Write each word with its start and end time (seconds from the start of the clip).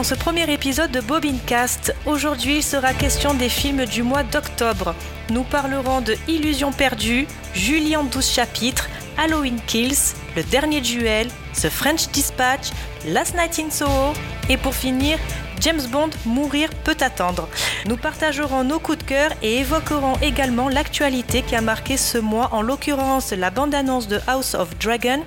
Dans 0.00 0.04
ce 0.04 0.14
premier 0.14 0.50
épisode 0.50 0.90
de 0.92 1.00
Bobincast. 1.02 1.94
Aujourd'hui, 2.06 2.56
il 2.56 2.62
sera 2.62 2.94
question 2.94 3.34
des 3.34 3.50
films 3.50 3.84
du 3.84 4.02
mois 4.02 4.22
d'octobre. 4.22 4.94
Nous 5.28 5.42
parlerons 5.42 6.00
de 6.00 6.16
Illusion 6.26 6.72
perdue, 6.72 7.26
Julie 7.52 7.94
en 7.96 8.04
12 8.04 8.26
chapitres, 8.26 8.88
Halloween 9.18 9.60
Kills, 9.66 10.14
Le 10.36 10.42
Dernier 10.44 10.80
Duel, 10.80 11.28
The 11.52 11.68
French 11.68 12.08
Dispatch, 12.12 12.70
Last 13.08 13.34
Night 13.34 13.58
in 13.58 13.68
Soho 13.68 14.14
et 14.48 14.56
pour 14.56 14.74
finir, 14.74 15.18
James 15.60 15.86
Bond 15.92 16.08
Mourir 16.24 16.70
peut 16.82 16.96
attendre. 17.00 17.46
Nous 17.86 17.98
partagerons 17.98 18.64
nos 18.64 18.78
coups 18.78 18.96
de 18.96 19.04
cœur 19.04 19.32
et 19.42 19.58
évoquerons 19.58 20.16
également 20.22 20.70
l'actualité 20.70 21.42
qui 21.42 21.54
a 21.56 21.60
marqué 21.60 21.98
ce 21.98 22.16
mois, 22.16 22.48
en 22.52 22.62
l'occurrence 22.62 23.32
la 23.32 23.50
bande-annonce 23.50 24.08
de 24.08 24.18
House 24.26 24.54
of 24.54 24.78
Dragon, 24.78 25.22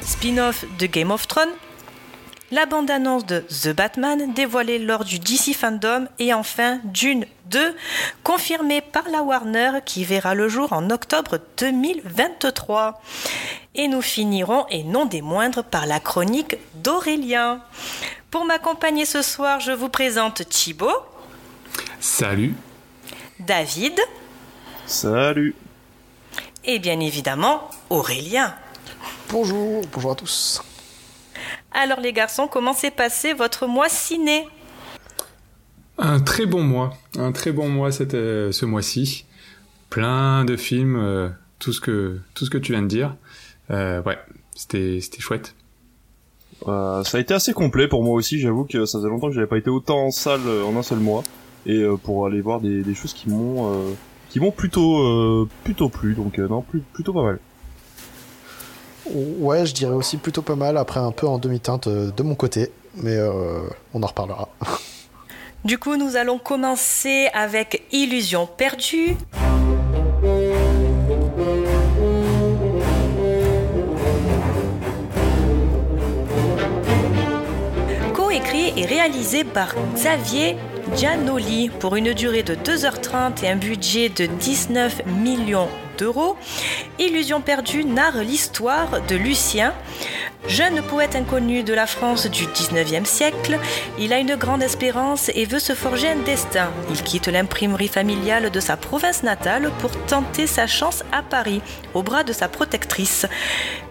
spin-off 0.00 0.64
de 0.78 0.86
Game 0.86 1.10
of 1.10 1.28
Thrones, 1.28 1.52
la 2.50 2.66
bande-annonce 2.66 3.26
de 3.26 3.40
The 3.40 3.68
Batman 3.68 4.32
dévoilée 4.32 4.78
lors 4.78 5.04
du 5.04 5.18
DC 5.18 5.54
Fandom 5.54 6.06
et 6.18 6.32
enfin 6.32 6.80
Dune 6.84 7.24
2 7.50 7.74
confirmée 8.22 8.80
par 8.80 9.08
la 9.08 9.22
Warner 9.22 9.80
qui 9.84 10.04
verra 10.04 10.34
le 10.34 10.48
jour 10.48 10.72
en 10.72 10.90
octobre 10.90 11.38
2023. 11.58 13.00
Et 13.74 13.88
nous 13.88 14.00
finirons, 14.00 14.66
et 14.70 14.84
non 14.84 15.04
des 15.04 15.20
moindres, 15.20 15.62
par 15.62 15.86
la 15.86 16.00
chronique 16.00 16.56
d'Aurélien. 16.76 17.60
Pour 18.30 18.44
m'accompagner 18.44 19.04
ce 19.04 19.22
soir, 19.22 19.60
je 19.60 19.72
vous 19.72 19.90
présente 19.90 20.48
Thibaut. 20.48 20.96
Salut. 22.00 22.54
David. 23.38 24.00
Salut. 24.86 25.54
Et 26.64 26.78
bien 26.78 27.00
évidemment, 27.00 27.68
Aurélien. 27.90 28.54
Bonjour, 29.28 29.82
bonjour 29.92 30.12
à 30.12 30.14
tous. 30.14 30.62
Alors 31.78 32.00
les 32.00 32.14
garçons, 32.14 32.48
comment 32.50 32.72
s'est 32.72 32.90
passé 32.90 33.34
votre 33.34 33.66
mois 33.66 33.90
ciné? 33.90 34.48
Un 35.98 36.20
très 36.20 36.46
bon 36.46 36.62
mois, 36.62 36.94
un 37.18 37.32
très 37.32 37.52
bon 37.52 37.68
mois 37.68 37.92
c'était 37.92 38.50
ce 38.50 38.64
mois-ci. 38.64 39.26
Plein 39.90 40.46
de 40.46 40.56
films, 40.56 40.96
euh, 40.96 41.28
tout 41.58 41.74
ce 41.74 41.82
que 41.82 42.18
tout 42.32 42.46
ce 42.46 42.50
que 42.50 42.56
tu 42.56 42.72
viens 42.72 42.80
de 42.80 42.86
dire. 42.86 43.14
Euh, 43.70 44.02
ouais, 44.04 44.18
c'était 44.54 45.00
c'était 45.02 45.20
chouette. 45.20 45.54
Euh, 46.66 47.04
ça 47.04 47.18
a 47.18 47.20
été 47.20 47.34
assez 47.34 47.52
complet 47.52 47.88
pour 47.88 48.02
moi 48.02 48.14
aussi. 48.14 48.40
J'avoue 48.40 48.64
que 48.64 48.86
ça 48.86 48.98
faisait 48.98 49.10
longtemps 49.10 49.28
que 49.28 49.34
j'avais 49.34 49.46
pas 49.46 49.58
été 49.58 49.68
autant 49.68 50.06
en 50.06 50.10
salle 50.10 50.40
euh, 50.46 50.64
en 50.64 50.74
un 50.76 50.82
seul 50.82 50.98
mois 50.98 51.24
et 51.66 51.82
euh, 51.82 51.98
pour 51.98 52.26
aller 52.26 52.40
voir 52.40 52.62
des, 52.62 52.82
des 52.82 52.94
choses 52.94 53.12
qui 53.12 53.28
m'ont 53.28 53.70
euh, 53.70 53.92
qui 54.30 54.40
m'ont 54.40 54.50
plutôt 54.50 55.46
plutôt 55.62 55.90
plu. 55.90 56.14
Donc 56.14 56.38
non, 56.38 56.62
plus, 56.62 56.80
plutôt 56.80 57.12
pas 57.12 57.22
mal. 57.22 57.38
Ouais, 59.12 59.66
je 59.66 59.74
dirais 59.74 59.94
aussi 59.94 60.16
plutôt 60.16 60.42
pas 60.42 60.56
mal, 60.56 60.76
après 60.76 61.00
un 61.00 61.12
peu 61.12 61.26
en 61.26 61.38
demi-teinte 61.38 61.88
de 61.88 62.22
mon 62.22 62.34
côté, 62.34 62.70
mais 62.94 63.16
euh, 63.16 63.60
on 63.94 64.02
en 64.02 64.06
reparlera. 64.06 64.48
Du 65.64 65.78
coup, 65.78 65.96
nous 65.96 66.14
allons 66.14 66.38
commencer 66.38 67.28
avec 67.34 67.82
Illusion 67.90 68.46
perdue. 68.46 69.16
Co-écrit 78.14 78.72
et 78.76 78.86
réalisé 78.86 79.42
par 79.42 79.74
Xavier 79.94 80.56
Giannoli 80.94 81.70
pour 81.80 81.96
une 81.96 82.12
durée 82.12 82.44
de 82.44 82.54
2h30 82.54 83.44
et 83.44 83.48
un 83.48 83.56
budget 83.56 84.08
de 84.08 84.26
19 84.26 85.02
millions 85.20 85.68
d'euros. 85.96 86.36
Illusion 86.98 87.40
perdue 87.40 87.84
narre 87.84 88.18
l'histoire 88.18 89.02
de 89.08 89.16
Lucien, 89.16 89.74
jeune 90.48 90.82
poète 90.82 91.16
inconnu 91.16 91.62
de 91.62 91.74
la 91.74 91.86
France 91.86 92.26
du 92.26 92.44
19e 92.46 93.04
siècle. 93.04 93.58
Il 93.98 94.12
a 94.12 94.18
une 94.18 94.36
grande 94.36 94.62
espérance 94.62 95.30
et 95.34 95.44
veut 95.44 95.58
se 95.58 95.74
forger 95.74 96.08
un 96.08 96.16
destin. 96.16 96.70
Il 96.90 97.02
quitte 97.02 97.28
l'imprimerie 97.28 97.88
familiale 97.88 98.50
de 98.50 98.60
sa 98.60 98.76
province 98.76 99.22
natale 99.22 99.70
pour 99.80 99.90
tenter 100.06 100.46
sa 100.46 100.66
chance 100.66 101.02
à 101.12 101.22
Paris, 101.22 101.62
au 101.94 102.02
bras 102.02 102.24
de 102.24 102.32
sa 102.32 102.48
protectrice. 102.48 103.26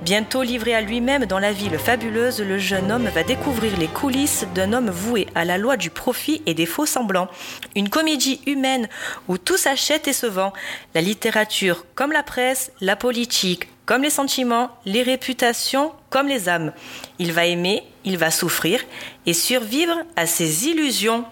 Bientôt 0.02 0.44
livré 0.44 0.76
à 0.76 0.82
lui-même 0.82 1.26
dans 1.26 1.40
la 1.40 1.52
ville 1.52 1.80
fabuleuse, 1.80 2.40
le 2.40 2.58
jeune 2.58 2.92
homme 2.92 3.10
va 3.14 3.24
découvrir 3.24 3.78
les 3.78 3.88
coulisses 3.88 4.46
d'un 4.54 4.74
homme 4.74 4.90
voué 4.90 5.28
à 5.36 5.46
la 5.46 5.58
loi 5.58 5.78
du 5.78 5.90
profit 5.90 6.42
et 6.46 6.54
des 6.54 6.66
faux 6.66 6.86
semblants. 6.86 7.28
Une 7.76 7.90
comédie 7.90 8.42
humaine 8.46 8.88
où 9.28 9.38
tout 9.38 9.58
s'achète 9.58 10.08
et 10.08 10.14
se 10.14 10.28
vend. 10.28 10.54
La 10.94 11.02
littérature 11.02 11.86
comme 11.96 12.12
la 12.12 12.24
presse, 12.24 12.72
la 12.82 12.96
politique 12.96 13.70
comme 13.86 14.02
les 14.02 14.10
sentiments, 14.10 14.72
les 14.86 15.04
réputations 15.04 15.92
comme 16.10 16.28
les 16.28 16.50
âmes. 16.50 16.74
Il 17.20 17.32
va 17.34 17.46
aimer, 17.46 17.84
il 18.04 18.18
va 18.18 18.32
souffrir 18.32 18.82
et 19.26 19.34
survivre 19.34 19.96
à 20.16 20.26
ses 20.26 20.68
illusions. 20.68 21.24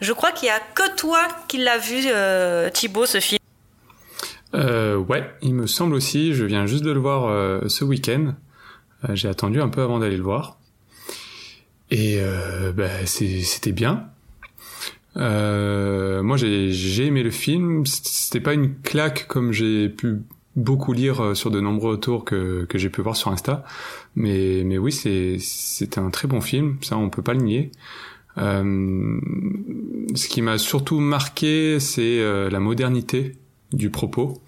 Je 0.00 0.12
crois 0.12 0.30
qu'il 0.30 0.46
n'y 0.46 0.52
a 0.52 0.60
que 0.74 0.94
toi 0.96 1.18
qui 1.48 1.58
l'as 1.58 1.78
vu, 1.78 2.04
euh, 2.06 2.70
Thibaut, 2.70 3.06
ce 3.06 3.18
film. 3.18 3.38
Euh, 4.54 4.96
ouais, 4.96 5.28
il 5.42 5.54
me 5.54 5.66
semble 5.66 5.94
aussi. 5.94 6.34
Je 6.34 6.44
viens 6.44 6.66
juste 6.66 6.84
de 6.84 6.90
le 6.90 7.00
voir 7.00 7.26
euh, 7.26 7.60
ce 7.68 7.84
week-end. 7.84 8.34
Euh, 9.04 9.14
J'ai 9.14 9.28
attendu 9.28 9.60
un 9.60 9.68
peu 9.68 9.82
avant 9.82 9.98
d'aller 9.98 10.16
le 10.16 10.22
voir. 10.22 10.58
Et 11.90 12.18
bah, 12.74 13.06
c'était 13.06 13.70
bien. 13.70 14.10
Euh, 15.16 16.22
moi, 16.22 16.36
j'ai 16.36 17.06
aimé 17.06 17.22
le 17.22 17.30
film. 17.30 17.84
C'était 17.86 18.40
pas 18.40 18.54
une 18.54 18.74
claque 18.80 19.26
comme 19.28 19.52
j'ai 19.52 19.88
pu 19.88 20.20
beaucoup 20.56 20.92
lire 20.92 21.22
euh, 21.22 21.34
sur 21.34 21.50
de 21.50 21.60
nombreux 21.60 21.92
retours 21.92 22.24
que, 22.24 22.64
que 22.64 22.78
j'ai 22.78 22.90
pu 22.90 23.02
voir 23.02 23.16
sur 23.16 23.30
Insta. 23.30 23.64
Mais, 24.14 24.62
mais 24.64 24.78
oui, 24.78 24.92
c'est, 24.92 25.98
un 25.98 26.10
très 26.10 26.26
bon 26.26 26.40
film, 26.40 26.78
ça 26.80 26.96
on 26.96 27.10
peut 27.10 27.22
pas 27.22 27.34
le 27.34 27.42
nier. 27.42 27.70
Euh, 28.38 29.18
ce 30.14 30.28
qui 30.28 30.42
m'a 30.42 30.58
surtout 30.58 31.00
marqué, 31.00 31.80
c'est 31.80 32.18
euh, 32.20 32.50
la 32.50 32.60
modernité 32.60 33.36
du 33.72 33.90
propos. 33.90 34.42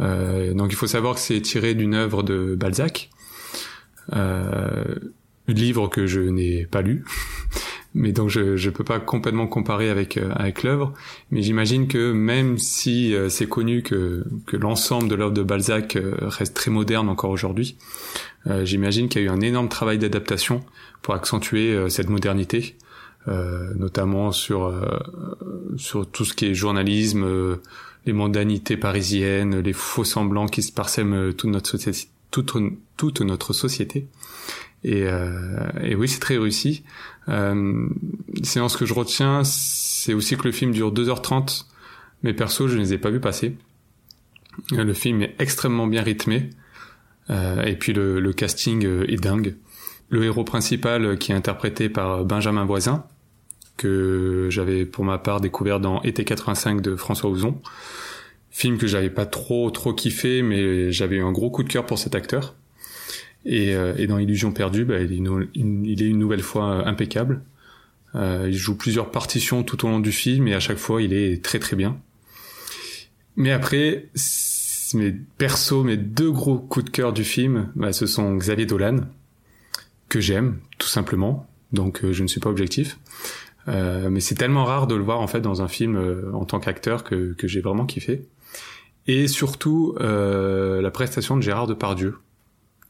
Euh, 0.00 0.54
donc 0.54 0.72
il 0.72 0.76
faut 0.76 0.86
savoir 0.86 1.14
que 1.14 1.20
c'est 1.20 1.40
tiré 1.40 1.74
d'une 1.74 1.94
œuvre 1.94 2.22
de 2.22 2.54
Balzac, 2.54 3.10
livre 5.48 5.88
que 5.88 6.06
je 6.06 6.20
n'ai 6.20 6.66
pas 6.66 6.82
lu. 6.82 7.04
mais 7.94 8.12
donc 8.12 8.30
je 8.30 8.56
je 8.56 8.70
peux 8.70 8.84
pas 8.84 9.00
complètement 9.00 9.46
comparer 9.46 9.90
avec 9.90 10.16
euh, 10.16 10.30
avec 10.34 10.62
l'œuvre. 10.62 10.92
Mais 11.30 11.42
j'imagine 11.42 11.88
que 11.88 12.12
même 12.12 12.58
si 12.58 13.14
euh, 13.14 13.28
c'est 13.28 13.46
connu 13.46 13.82
que 13.82 14.24
que 14.46 14.56
l'ensemble 14.56 15.08
de 15.08 15.14
l'œuvre 15.14 15.32
de 15.32 15.42
Balzac 15.42 15.96
euh, 15.96 16.14
reste 16.20 16.54
très 16.54 16.70
moderne 16.70 17.08
encore 17.08 17.30
aujourd'hui 17.30 17.76
j'imagine 18.64 19.08
qu'il 19.08 19.22
y 19.22 19.24
a 19.24 19.28
eu 19.28 19.30
un 19.30 19.40
énorme 19.40 19.68
travail 19.68 19.98
d'adaptation 19.98 20.64
pour 21.00 21.14
accentuer 21.14 21.88
cette 21.88 22.08
modernité 22.08 22.74
notamment 23.28 24.32
sur 24.32 24.74
sur 25.76 26.10
tout 26.10 26.24
ce 26.24 26.34
qui 26.34 26.46
est 26.46 26.54
journalisme 26.54 27.24
les 28.04 28.12
mondanités 28.12 28.76
parisiennes 28.76 29.60
les 29.60 29.72
faux 29.72 30.02
semblants 30.02 30.48
qui 30.48 30.64
se 30.64 30.72
parsèment 30.72 31.32
toute 31.34 31.50
notre 31.50 31.70
société 31.70 32.08
toute 32.32 32.52
toute 32.96 33.20
notre 33.20 33.52
société. 33.52 34.08
Et, 34.82 35.04
et 35.80 35.94
oui 35.94 36.08
c'est 36.08 36.18
très 36.18 36.36
réussi 36.36 36.82
euh, 37.28 37.88
sinon, 38.42 38.68
ce 38.68 38.76
que 38.76 38.86
je 38.86 38.94
retiens, 38.94 39.42
c'est 39.44 40.14
aussi 40.14 40.36
que 40.36 40.44
le 40.44 40.52
film 40.52 40.72
dure 40.72 40.92
2h30, 40.92 41.66
mais 42.22 42.34
perso, 42.34 42.68
je 42.68 42.76
ne 42.76 42.80
les 42.80 42.94
ai 42.94 42.98
pas 42.98 43.10
vus 43.10 43.20
passer. 43.20 43.56
Euh, 44.72 44.84
le 44.84 44.92
film 44.92 45.22
est 45.22 45.34
extrêmement 45.38 45.86
bien 45.86 46.02
rythmé, 46.02 46.50
euh, 47.30 47.62
et 47.62 47.76
puis 47.76 47.92
le, 47.92 48.20
le, 48.20 48.32
casting 48.32 48.84
euh, 48.84 49.10
est 49.10 49.16
dingue. 49.16 49.56
Le 50.08 50.24
héros 50.24 50.44
principal, 50.44 51.16
qui 51.18 51.32
est 51.32 51.34
interprété 51.34 51.88
par 51.88 52.24
Benjamin 52.24 52.64
Voisin, 52.64 53.04
que 53.76 54.48
j'avais 54.50 54.84
pour 54.84 55.04
ma 55.04 55.18
part 55.18 55.40
découvert 55.40 55.80
dans 55.80 56.02
Été 56.02 56.24
85 56.24 56.82
de 56.82 56.96
François 56.96 57.30
Ozon, 57.30 57.60
film 58.50 58.76
que 58.76 58.86
j'avais 58.86 59.08
pas 59.08 59.24
trop 59.24 59.70
trop 59.70 59.94
kiffé, 59.94 60.42
mais 60.42 60.92
j'avais 60.92 61.16
eu 61.16 61.22
un 61.22 61.32
gros 61.32 61.50
coup 61.50 61.62
de 61.62 61.68
cœur 61.68 61.86
pour 61.86 61.98
cet 61.98 62.14
acteur. 62.14 62.54
Et, 63.44 63.74
euh, 63.74 63.94
et 63.96 64.06
dans 64.06 64.18
Illusion 64.18 64.52
perdue, 64.52 64.84
bah, 64.84 65.00
il, 65.00 65.12
est 65.12 65.16
une, 65.16 66.18
nouvelle 66.18 66.42
fois 66.42 66.70
euh, 66.70 66.84
impeccable. 66.84 67.42
Euh, 68.14 68.46
il 68.48 68.56
joue 68.56 68.76
plusieurs 68.76 69.10
partitions 69.10 69.62
tout 69.62 69.86
au 69.86 69.88
long 69.88 70.00
du 70.00 70.12
film 70.12 70.46
et 70.46 70.54
à 70.54 70.60
chaque 70.60 70.76
fois 70.76 71.00
il 71.02 71.12
est 71.12 71.42
très 71.42 71.58
très 71.58 71.76
bien. 71.76 71.98
Mais 73.36 73.50
après, 73.52 74.10
mes 74.94 75.12
perso, 75.38 75.82
mes 75.82 75.96
deux 75.96 76.30
gros 76.30 76.58
coups 76.58 76.84
de 76.84 76.90
cœur 76.90 77.12
du 77.12 77.24
film, 77.24 77.70
bah, 77.74 77.92
ce 77.92 78.06
sont 78.06 78.36
Xavier 78.36 78.66
Dolan 78.66 79.00
que 80.08 80.20
j'aime 80.20 80.58
tout 80.78 80.88
simplement. 80.88 81.48
Donc 81.72 82.04
euh, 82.04 82.12
je 82.12 82.22
ne 82.22 82.28
suis 82.28 82.40
pas 82.40 82.50
objectif. 82.50 82.98
Euh, 83.68 84.10
mais 84.10 84.20
c'est 84.20 84.34
tellement 84.34 84.64
rare 84.64 84.86
de 84.86 84.94
le 84.94 85.02
voir 85.02 85.20
en 85.20 85.26
fait 85.26 85.40
dans 85.40 85.62
un 85.62 85.68
film 85.68 85.96
euh, 85.96 86.32
en 86.34 86.44
tant 86.44 86.60
qu'acteur 86.60 87.04
que, 87.04 87.32
que 87.32 87.48
j'ai 87.48 87.60
vraiment 87.60 87.86
kiffé. 87.86 88.26
Et 89.06 89.26
surtout 89.26 89.96
la 89.98 90.90
prestation 90.92 91.36
de 91.36 91.42
Gérard 91.42 91.66
Depardieu 91.66 92.18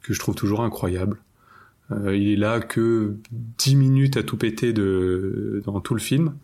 que 0.02 0.12
je 0.12 0.18
trouve 0.18 0.34
toujours 0.34 0.62
incroyable. 0.62 1.18
Euh, 1.90 2.16
il 2.16 2.32
est 2.32 2.36
là 2.36 2.60
que 2.60 3.16
10 3.58 3.76
minutes 3.76 4.16
à 4.16 4.22
tout 4.22 4.36
péter 4.36 4.72
dans 4.72 5.80
tout 5.80 5.94
le 5.94 6.00
film, 6.00 6.34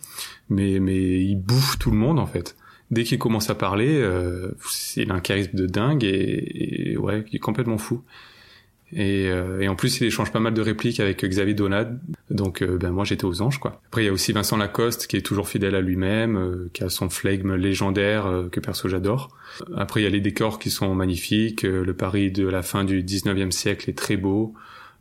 mais 0.48 0.78
mais 0.80 1.22
il 1.22 1.36
bouffe 1.36 1.78
tout 1.78 1.90
le 1.90 1.96
monde 1.96 2.18
en 2.18 2.26
fait. 2.26 2.56
Dès 2.90 3.04
qu'il 3.04 3.18
commence 3.18 3.50
à 3.50 3.54
parler, 3.54 3.98
euh, 4.00 4.52
il 4.96 5.10
a 5.10 5.14
un 5.14 5.20
charisme 5.20 5.56
de 5.56 5.66
dingue 5.66 6.04
et, 6.04 6.92
et 6.92 6.96
ouais, 6.96 7.24
il 7.30 7.36
est 7.36 7.40
complètement 7.40 7.78
fou. 7.78 8.02
Et, 8.92 9.28
euh, 9.28 9.60
et, 9.60 9.68
en 9.68 9.74
plus, 9.74 10.00
il 10.00 10.06
échange 10.06 10.32
pas 10.32 10.40
mal 10.40 10.54
de 10.54 10.62
répliques 10.62 11.00
avec 11.00 11.24
Xavier 11.24 11.54
Donad. 11.54 12.00
Donc, 12.30 12.62
euh, 12.62 12.78
ben 12.78 12.90
moi, 12.90 13.04
j'étais 13.04 13.26
aux 13.26 13.42
anges, 13.42 13.58
quoi. 13.58 13.80
Après, 13.88 14.02
il 14.02 14.06
y 14.06 14.08
a 14.08 14.12
aussi 14.12 14.32
Vincent 14.32 14.56
Lacoste, 14.56 15.06
qui 15.06 15.16
est 15.16 15.22
toujours 15.22 15.48
fidèle 15.48 15.74
à 15.74 15.80
lui-même, 15.80 16.36
euh, 16.36 16.70
qui 16.72 16.84
a 16.84 16.88
son 16.88 17.10
flegme 17.10 17.54
légendaire 17.54 18.46
que 18.50 18.60
perso 18.60 18.88
j'adore. 18.88 19.36
Après, 19.76 20.00
il 20.00 20.04
y 20.04 20.06
a 20.06 20.10
les 20.10 20.20
décors 20.20 20.58
qui 20.58 20.70
sont 20.70 20.94
magnifiques. 20.94 21.62
le 21.62 21.94
Paris 21.94 22.30
de 22.30 22.46
la 22.46 22.62
fin 22.62 22.84
du 22.84 23.02
19e 23.02 23.50
siècle 23.50 23.90
est 23.90 23.98
très 23.98 24.16
beau. 24.16 24.54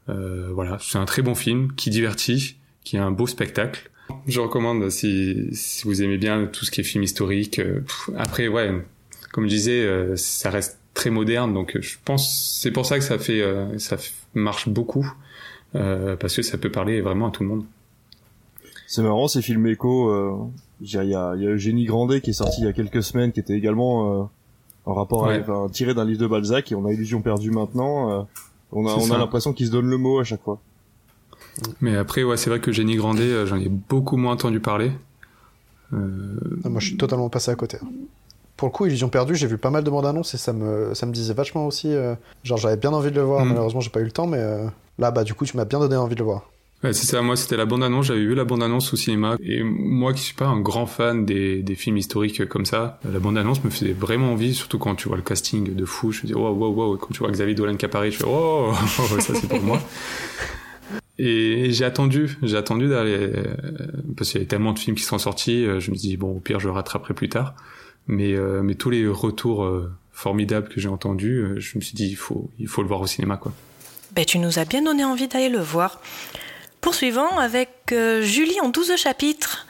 voilà, 0.07 0.77
c'est 0.81 0.97
un 0.97 1.05
très 1.05 1.21
bon 1.21 1.35
film 1.35 1.71
qui 1.73 1.89
divertit, 1.89 2.57
qui 2.83 2.97
est 2.97 2.99
un 2.99 3.11
beau 3.11 3.27
spectacle. 3.27 3.89
Je 4.25 4.39
recommande 4.39 4.89
si, 4.89 5.49
si 5.51 5.83
vous 5.85 6.01
aimez 6.01 6.17
bien 6.17 6.45
tout 6.47 6.65
ce 6.65 6.71
qui 6.71 6.81
est 6.81 6.83
film 6.83 7.03
historique. 7.03 7.61
après, 8.17 8.47
ouais, 8.47 8.71
comme 9.31 9.45
je 9.45 9.49
disais, 9.49 10.15
ça 10.15 10.49
reste 10.49 10.79
très 10.97 11.11
moderne. 11.11 11.53
Donc 11.53 11.77
je 11.79 11.95
pense 12.03 12.59
c'est 12.59 12.71
pour 12.71 12.85
ça 12.85 12.97
que 12.97 13.05
ça 13.05 13.17
fait 13.19 13.41
euh, 13.41 13.77
ça 13.77 13.97
marche 14.33 14.67
beaucoup 14.67 15.07
euh, 15.75 16.15
parce 16.17 16.35
que 16.35 16.41
ça 16.41 16.57
peut 16.57 16.71
parler 16.71 17.01
vraiment 17.01 17.27
à 17.27 17.31
tout 17.31 17.43
le 17.43 17.49
monde. 17.49 17.63
C'est 18.87 19.03
marrant 19.03 19.27
ces 19.27 19.41
films 19.41 19.67
éco. 19.67 20.09
Euh, 20.09 20.33
il 20.81 20.91
y 20.91 20.97
a, 20.97 21.03
y 21.03 21.15
a 21.15 21.49
Eugénie 21.49 21.85
Grandet 21.85 22.21
qui 22.21 22.31
est 22.31 22.33
sorti 22.33 22.61
il 22.61 22.65
y 22.65 22.67
a 22.67 22.73
quelques 22.73 23.01
semaines, 23.01 23.31
qui 23.31 23.39
était 23.39 23.53
également 23.53 24.29
en 24.85 24.93
rapport 24.93 25.27
avec, 25.27 25.45
tiré 25.71 25.93
d'un 25.93 26.05
livre 26.05 26.19
de 26.19 26.27
Balzac 26.27 26.71
et 26.71 26.75
on 26.75 26.85
a 26.85 26.93
Illusion 26.93 27.21
perdue 27.21 27.51
maintenant. 27.51 28.27
on 28.71 28.87
a 28.87 28.93
on 28.93 29.11
a 29.11 29.17
l'impression 29.17 29.53
qu'il 29.53 29.67
se 29.67 29.71
donne 29.71 29.89
le 29.89 29.97
mot 29.97 30.19
à 30.19 30.23
chaque 30.23 30.43
fois. 30.43 30.59
Mais 31.81 31.95
après 31.97 32.23
ouais 32.23 32.37
c'est 32.37 32.51
vrai 32.51 32.59
que 32.59 32.69
Eugénie 32.69 32.95
Grandet 32.95 33.47
j'en 33.47 33.57
ai 33.57 33.69
beaucoup 33.69 34.17
moins 34.17 34.33
entendu 34.33 34.59
parler. 34.59 34.91
Ah, 35.91 35.97
moi 36.69 36.79
je 36.79 36.87
suis 36.87 36.97
totalement 36.97 37.29
passé 37.29 37.49
à 37.49 37.55
côté 37.55 37.79
pour 38.57 38.67
le 38.67 38.71
coup, 38.71 38.87
Illusion 38.87 39.07
perdue, 39.07 39.35
j'ai 39.35 39.45
vu 39.45 39.59
pas 39.59 39.69
mal 39.69 39.83
de 39.83 39.89
bandes 39.89 40.07
annonces 40.07 40.33
et 40.33 40.37
ça 40.37 40.51
me, 40.51 40.93
ça 40.95 41.05
me 41.05 41.11
disait 41.11 41.35
vachement 41.35 41.67
aussi. 41.67 41.93
Euh, 41.93 42.15
genre, 42.43 42.57
j'avais 42.57 42.75
bien 42.75 42.91
envie 42.91 43.11
de 43.11 43.15
le 43.15 43.21
voir. 43.21 43.45
Mm. 43.45 43.49
Malheureusement, 43.49 43.81
j'ai 43.81 43.91
pas 43.91 43.99
eu 43.99 44.05
le 44.05 44.11
temps, 44.11 44.25
mais 44.25 44.39
euh, 44.39 44.65
là, 44.97 45.11
bah, 45.11 45.23
du 45.23 45.35
coup, 45.35 45.45
tu 45.45 45.55
m'as 45.55 45.65
bien 45.65 45.79
donné 45.79 45.95
envie 45.95 46.15
de 46.15 46.19
le 46.19 46.25
voir. 46.25 46.49
Ouais, 46.83 46.91
c'est 46.91 47.05
ça. 47.05 47.21
Moi, 47.21 47.35
c'était 47.35 47.55
la 47.55 47.65
bande 47.65 47.83
annonce. 47.83 48.07
J'avais 48.07 48.25
vu 48.25 48.33
la 48.33 48.45
bande 48.45 48.63
annonce 48.63 48.91
au 48.93 48.97
cinéma. 48.97 49.37
Et 49.43 49.61
moi, 49.61 50.11
qui 50.11 50.21
suis 50.21 50.33
pas 50.33 50.47
un 50.47 50.59
grand 50.59 50.87
fan 50.87 51.23
des, 51.23 51.61
des 51.61 51.75
films 51.75 51.97
historiques 51.97 52.47
comme 52.47 52.65
ça, 52.65 52.99
la 53.11 53.19
bande 53.19 53.37
annonce 53.37 53.63
me 53.63 53.69
faisait 53.69 53.93
vraiment 53.93 54.31
envie, 54.31 54.55
surtout 54.55 54.79
quand 54.79 54.95
tu 54.95 55.07
vois 55.07 55.17
le 55.17 55.23
casting 55.23 55.75
de 55.75 55.85
fou. 55.85 56.11
Je 56.11 56.23
me 56.23 56.27
dis, 56.27 56.33
wow, 56.33 56.51
wow, 56.51 56.73
wow. 56.73 56.97
Quand 56.97 57.13
tu 57.13 57.19
vois 57.19 57.31
Xavier 57.31 57.53
Dolan 57.53 57.75
qui 57.77 57.85
apparaît, 57.85 58.09
je 58.09 58.17
fais, 58.17 58.27
oh, 58.27 58.73
ça 59.19 59.33
c'est 59.35 59.47
pour 59.47 59.61
moi. 59.61 59.79
Et 61.19 61.71
j'ai 61.71 61.83
attendu, 61.83 62.37
j'ai 62.43 62.57
attendu 62.57 62.89
d'aller, 62.89 63.17
euh, 63.17 63.43
parce 64.15 64.29
qu'il 64.29 64.39
y 64.39 64.41
avait 64.41 64.47
tellement 64.47 64.73
de 64.73 64.77
films 64.77 64.95
qui 64.95 65.01
sont 65.01 65.17
sortis, 65.17 65.65
je 65.79 65.89
me 65.89 65.95
dis, 65.95 66.15
bon, 66.15 66.35
au 66.35 66.39
pire, 66.39 66.59
je 66.59 66.69
rattraperai 66.69 67.15
plus 67.15 67.27
tard. 67.27 67.55
Mais, 68.07 68.33
euh, 68.33 68.61
mais 68.63 68.75
tous 68.75 68.89
les 68.89 69.07
retours 69.07 69.63
euh, 69.63 69.91
formidables 70.11 70.69
que 70.69 70.79
j'ai 70.79 70.89
entendus, 70.89 71.39
euh, 71.39 71.59
je 71.59 71.77
me 71.77 71.81
suis 71.81 71.93
dit 71.93 72.07
il 72.07 72.15
faut, 72.15 72.49
il 72.57 72.67
faut 72.67 72.81
le 72.81 72.87
voir 72.87 73.01
au 73.01 73.07
cinéma 73.07 73.37
quoi. 73.37 73.53
Ben, 74.11 74.25
tu 74.25 74.39
nous 74.39 74.57
as 74.59 74.65
bien 74.65 74.81
donné 74.81 75.03
envie 75.03 75.27
d'aller 75.27 75.49
le 75.49 75.59
voir. 75.59 76.01
Poursuivons 76.79 77.37
avec 77.37 77.93
Julie 78.21 78.59
en 78.61 78.69
12 78.69 78.95
chapitres. 78.95 79.67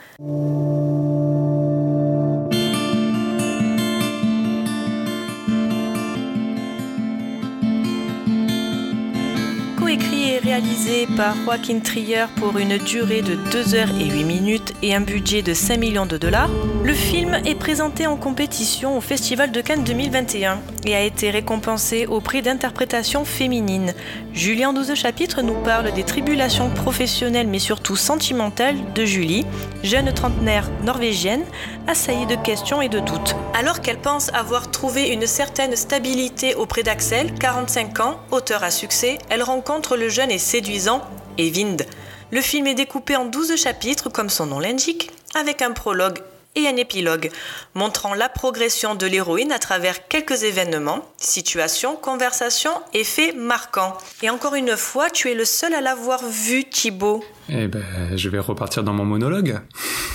Réalisé 10.58 11.06
par 11.16 11.36
Joaquin 11.44 11.78
Trier 11.78 12.24
pour 12.36 12.58
une 12.58 12.78
durée 12.78 13.22
de 13.22 13.36
2 13.52 13.74
heures 13.76 13.90
et 14.00 14.06
8 14.06 14.24
minutes 14.24 14.72
et 14.82 14.92
un 14.92 15.00
budget 15.00 15.40
de 15.40 15.54
5 15.54 15.78
millions 15.78 16.06
de 16.06 16.16
dollars, 16.16 16.50
le 16.82 16.94
film 16.94 17.36
est 17.46 17.54
présenté 17.54 18.08
en 18.08 18.16
compétition 18.16 18.96
au 18.96 19.00
Festival 19.00 19.52
de 19.52 19.60
Cannes 19.60 19.84
2021 19.84 20.58
et 20.84 20.96
a 20.96 21.02
été 21.02 21.30
récompensé 21.30 22.06
au 22.06 22.20
prix 22.20 22.42
d'interprétation 22.42 23.24
féminine. 23.24 23.94
Julien 24.32 24.72
12 24.72 24.94
chapitres 24.94 25.42
nous 25.42 25.60
parle 25.62 25.92
des 25.92 26.02
tribulations 26.02 26.70
professionnelles 26.70 27.46
mais 27.46 27.60
surtout 27.60 27.94
sentimentales 27.94 28.76
de 28.94 29.04
Julie, 29.04 29.46
jeune 29.84 30.12
trentenaire 30.12 30.70
norvégienne, 30.82 31.44
assaillie 31.86 32.26
de 32.26 32.34
questions 32.36 32.82
et 32.82 32.88
de 32.88 32.98
doutes. 32.98 33.36
Alors 33.54 33.80
qu'elle 33.80 33.98
pense 33.98 34.32
avoir 34.34 34.70
trouvé 34.70 35.08
une 35.08 35.26
certaine 35.26 35.76
stabilité 35.76 36.54
auprès 36.54 36.82
d'Axel, 36.82 37.32
45 37.34 38.00
ans, 38.00 38.20
auteur 38.30 38.64
à 38.64 38.70
succès, 38.70 39.18
elle 39.30 39.42
rencontre 39.42 39.96
le 39.96 40.08
jeune 40.08 40.30
et 40.30 40.38
séduisant 40.48 41.02
Evind. 41.36 41.84
Le 42.32 42.40
film 42.40 42.66
est 42.68 42.74
découpé 42.74 43.16
en 43.16 43.26
12 43.26 43.54
chapitres 43.56 44.08
comme 44.08 44.30
son 44.30 44.46
nom 44.46 44.60
l'indique, 44.60 45.10
avec 45.34 45.60
un 45.60 45.72
prologue 45.72 46.20
et 46.56 46.66
un 46.66 46.76
épilogue, 46.76 47.30
montrant 47.74 48.14
la 48.14 48.30
progression 48.30 48.94
de 48.94 49.06
l'héroïne 49.06 49.52
à 49.52 49.58
travers 49.58 50.08
quelques 50.08 50.44
événements, 50.44 51.06
situations, 51.18 51.96
conversations 51.96 52.72
et 52.94 53.04
faits 53.04 53.36
marquants. 53.36 53.92
Et 54.22 54.30
encore 54.30 54.54
une 54.54 54.74
fois, 54.74 55.10
tu 55.10 55.28
es 55.28 55.34
le 55.34 55.44
seul 55.44 55.74
à 55.74 55.82
l'avoir 55.82 56.26
vu, 56.26 56.64
Thibaut. 56.64 57.22
Eh 57.50 57.68
ben, 57.68 57.84
je 58.16 58.30
vais 58.30 58.38
repartir 58.38 58.82
dans 58.82 58.94
mon 58.94 59.04
monologue. 59.04 59.60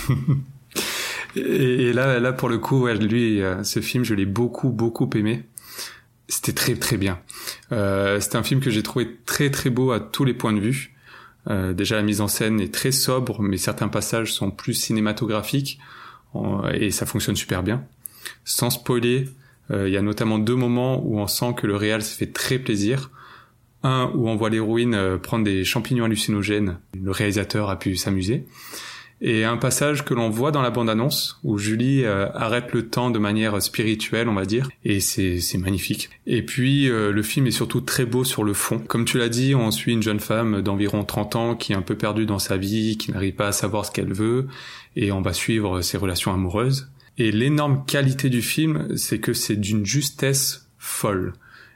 et 1.35 1.93
là, 1.93 2.19
là, 2.19 2.33
pour 2.33 2.49
le 2.49 2.57
coup, 2.57 2.87
lui, 2.87 3.39
euh, 3.43 3.63
ce 3.63 3.81
film, 3.81 4.03
je 4.03 4.15
l'ai 4.15 4.25
beaucoup, 4.25 4.69
beaucoup 4.69 5.07
aimé. 5.13 5.43
C'était 6.33 6.53
très, 6.53 6.73
très 6.75 6.97
bien. 6.97 7.19
Euh, 7.71 8.19
c'est 8.19 8.35
un 8.35 8.41
film 8.43 8.59
que 8.59 8.71
j'ai 8.71 8.81
trouvé 8.81 9.17
très, 9.25 9.51
très 9.51 9.69
beau 9.69 9.91
à 9.91 9.99
tous 9.99 10.25
les 10.25 10.33
points 10.33 10.53
de 10.53 10.59
vue. 10.59 10.95
Euh, 11.47 11.73
déjà, 11.73 11.95
la 11.95 12.01
mise 12.01 12.21
en 12.21 12.27
scène 12.27 12.59
est 12.59 12.73
très 12.73 12.91
sobre, 12.91 13.43
mais 13.43 13.57
certains 13.57 13.87
passages 13.87 14.33
sont 14.33 14.49
plus 14.49 14.73
cinématographiques 14.73 15.79
et 16.73 16.89
ça 16.89 17.05
fonctionne 17.05 17.35
super 17.35 17.61
bien. 17.61 17.83
Sans 18.45 18.71
spoiler, 18.71 19.29
euh, 19.69 19.87
il 19.87 19.93
y 19.93 19.97
a 19.97 20.01
notamment 20.01 20.39
deux 20.39 20.55
moments 20.55 20.99
où 21.05 21.19
on 21.19 21.27
sent 21.27 21.53
que 21.55 21.67
le 21.67 21.75
réal 21.75 22.01
se 22.01 22.15
fait 22.15 22.31
très 22.33 22.57
plaisir. 22.57 23.11
Un 23.83 24.09
où 24.15 24.27
on 24.27 24.35
voit 24.35 24.49
l'héroïne 24.49 24.95
euh, 24.95 25.17
prendre 25.17 25.43
des 25.43 25.63
champignons 25.63 26.05
hallucinogènes, 26.05 26.79
le 26.99 27.11
réalisateur 27.11 27.69
a 27.69 27.77
pu 27.77 27.95
s'amuser. 27.95 28.47
Et 29.21 29.45
un 29.45 29.57
passage 29.57 30.03
que 30.03 30.13
l'on 30.13 30.29
voit 30.29 30.51
dans 30.51 30.61
la 30.61 30.69
bande-annonce 30.69 31.39
où 31.43 31.57
Julie 31.57 32.03
euh, 32.03 32.27
arrête 32.33 32.73
le 32.73 32.87
temps 32.87 33.09
de 33.09 33.19
manière 33.19 33.61
spirituelle, 33.61 34.27
on 34.27 34.33
va 34.33 34.45
dire, 34.45 34.69
et 34.83 34.99
c'est 34.99 35.57
magnifique. 35.57 36.09
Et 36.27 36.41
puis 36.41 36.87
le 36.87 37.23
film 37.23 37.47
est 37.47 37.51
surtout 37.51 37.81
très 37.81 38.05
beau 38.05 38.23
sur 38.23 38.43
le 38.43 38.53
fond. 38.53 38.79
Comme 38.79 39.05
tu 39.05 39.17
l'as 39.17 39.29
dit, 39.29 39.55
on 39.55 39.71
suit 39.71 39.93
une 39.93 40.03
jeune 40.03 40.19
femme 40.19 40.61
d'environ 40.61 41.03
30 41.05 41.35
ans 41.35 41.55
qui 41.55 41.73
est 41.73 41.75
un 41.75 41.81
peu 41.81 41.95
perdue 41.95 42.25
dans 42.25 42.39
sa 42.39 42.57
vie, 42.57 42.97
qui 42.97 43.11
n'arrive 43.11 43.35
pas 43.35 43.47
à 43.47 43.51
savoir 43.51 43.85
ce 43.85 43.91
qu'elle 43.91 44.13
veut, 44.13 44.47
et 44.95 45.11
on 45.11 45.21
va 45.21 45.33
suivre 45.33 45.81
ses 45.81 45.97
relations 45.97 46.33
amoureuses. 46.33 46.89
Et 47.17 47.31
l'énorme 47.31 47.85
qualité 47.85 48.29
du 48.29 48.41
film, 48.41 48.97
c'est 48.97 49.19
que 49.19 49.33
c'est 49.33 49.55
d'une 49.55 49.85
justesse 49.85 50.69
folle. 50.77 51.33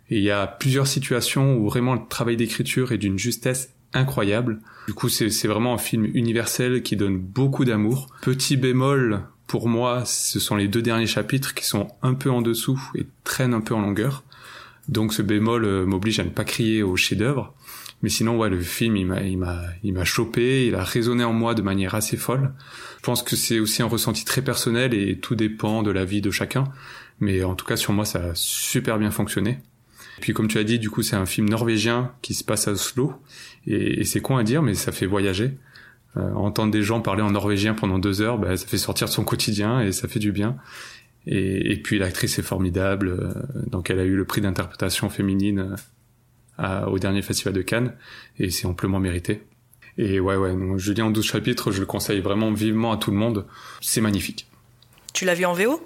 Et 0.09 0.17
il 0.17 0.23
y 0.23 0.31
a 0.31 0.47
plusieurs 0.47 0.87
situations 0.87 1.57
où 1.57 1.69
vraiment 1.69 1.93
le 1.93 2.01
travail 2.09 2.37
d'écriture 2.37 2.91
est 2.91 2.97
d'une 2.97 3.19
justesse 3.19 3.73
incroyable. 3.93 4.59
Du 4.87 4.93
coup, 4.93 5.09
c'est 5.09 5.47
vraiment 5.47 5.73
un 5.73 5.77
film 5.77 6.05
universel 6.05 6.81
qui 6.81 6.95
donne 6.95 7.17
beaucoup 7.17 7.65
d'amour. 7.65 8.07
Petit 8.21 8.57
bémol, 8.57 9.23
pour 9.47 9.67
moi, 9.67 10.03
ce 10.05 10.39
sont 10.39 10.55
les 10.55 10.67
deux 10.67 10.81
derniers 10.81 11.07
chapitres 11.07 11.53
qui 11.53 11.65
sont 11.65 11.87
un 12.01 12.13
peu 12.13 12.29
en 12.29 12.41
dessous 12.41 12.81
et 12.95 13.05
traînent 13.23 13.53
un 13.53 13.61
peu 13.61 13.73
en 13.73 13.81
longueur. 13.81 14.23
Donc 14.87 15.13
ce 15.13 15.21
bémol 15.21 15.65
euh, 15.65 15.85
m'oblige 15.85 16.19
à 16.19 16.23
ne 16.23 16.29
pas 16.29 16.45
crier 16.45 16.83
au 16.83 16.95
chef-d'œuvre. 16.95 17.53
Mais 18.03 18.09
sinon, 18.09 18.37
ouais, 18.37 18.49
le 18.49 18.61
film, 18.61 18.95
il 18.95 19.07
m'a, 19.07 19.21
il 19.21 19.37
m'a, 19.37 19.63
il 19.83 19.93
m'a 19.93 20.05
chopé, 20.05 20.67
il 20.67 20.75
a 20.75 20.83
résonné 20.83 21.23
en 21.23 21.33
moi 21.33 21.55
de 21.55 21.63
manière 21.63 21.95
assez 21.95 22.15
folle. 22.15 22.53
Je 22.97 23.03
pense 23.03 23.23
que 23.23 23.35
c'est 23.35 23.59
aussi 23.59 23.81
un 23.81 23.87
ressenti 23.87 24.23
très 24.23 24.43
personnel 24.43 24.93
et 24.93 25.17
tout 25.19 25.35
dépend 25.35 25.81
de 25.81 25.91
la 25.91 26.05
vie 26.05 26.21
de 26.21 26.29
chacun. 26.29 26.65
Mais 27.19 27.43
en 27.43 27.55
tout 27.55 27.65
cas, 27.65 27.75
sur 27.75 27.93
moi, 27.93 28.05
ça 28.05 28.19
a 28.19 28.31
super 28.35 28.99
bien 28.99 29.09
fonctionné. 29.09 29.59
Et 30.17 30.21
puis, 30.21 30.33
comme 30.33 30.47
tu 30.47 30.59
as 30.59 30.63
dit, 30.63 30.77
du 30.77 30.89
coup, 30.89 31.01
c'est 31.01 31.15
un 31.15 31.25
film 31.25 31.49
norvégien 31.49 32.11
qui 32.21 32.33
se 32.33 32.43
passe 32.43 32.67
à 32.67 32.71
Oslo. 32.71 33.13
Et, 33.67 34.03
c'est 34.05 34.21
con 34.21 34.37
à 34.37 34.43
dire, 34.43 34.61
mais 34.61 34.73
ça 34.73 34.91
fait 34.91 35.05
voyager. 35.05 35.51
Euh, 36.15 36.33
entendre 36.33 36.71
des 36.71 36.81
gens 36.81 37.01
parler 37.01 37.21
en 37.21 37.31
norvégien 37.31 37.73
pendant 37.73 37.99
deux 37.99 38.21
heures, 38.21 38.37
bah, 38.37 38.57
ça 38.57 38.65
fait 38.65 38.77
sortir 38.77 39.07
de 39.07 39.13
son 39.13 39.23
quotidien 39.23 39.81
et 39.81 39.91
ça 39.91 40.07
fait 40.07 40.19
du 40.19 40.31
bien. 40.31 40.57
Et, 41.27 41.73
et 41.73 41.77
puis 41.77 41.99
l'actrice 41.99 42.39
est 42.39 42.43
formidable, 42.43 43.09
euh, 43.09 43.33
donc 43.69 43.89
elle 43.89 43.99
a 43.99 44.05
eu 44.05 44.15
le 44.15 44.25
prix 44.25 44.41
d'interprétation 44.41 45.09
féminine 45.09 45.75
au 46.87 46.97
dernier 46.97 47.21
festival 47.21 47.53
de 47.53 47.61
Cannes 47.61 47.93
et 48.39 48.49
c'est 48.49 48.65
amplement 48.65 48.99
mérité. 48.99 49.43
Et 49.97 50.19
ouais, 50.19 50.35
ouais, 50.35 50.51
donc, 50.51 50.77
Julien 50.77 51.05
en 51.05 51.11
12 51.11 51.25
chapitres, 51.25 51.71
je 51.71 51.79
le 51.79 51.85
conseille 51.85 52.19
vraiment 52.19 52.51
vivement 52.51 52.91
à 52.91 52.97
tout 52.97 53.11
le 53.11 53.17
monde. 53.17 53.45
C'est 53.81 54.01
magnifique. 54.01 54.47
Tu 55.13 55.25
l'as 55.25 55.33
vu 55.33 55.45
en 55.45 55.53
VO 55.53 55.81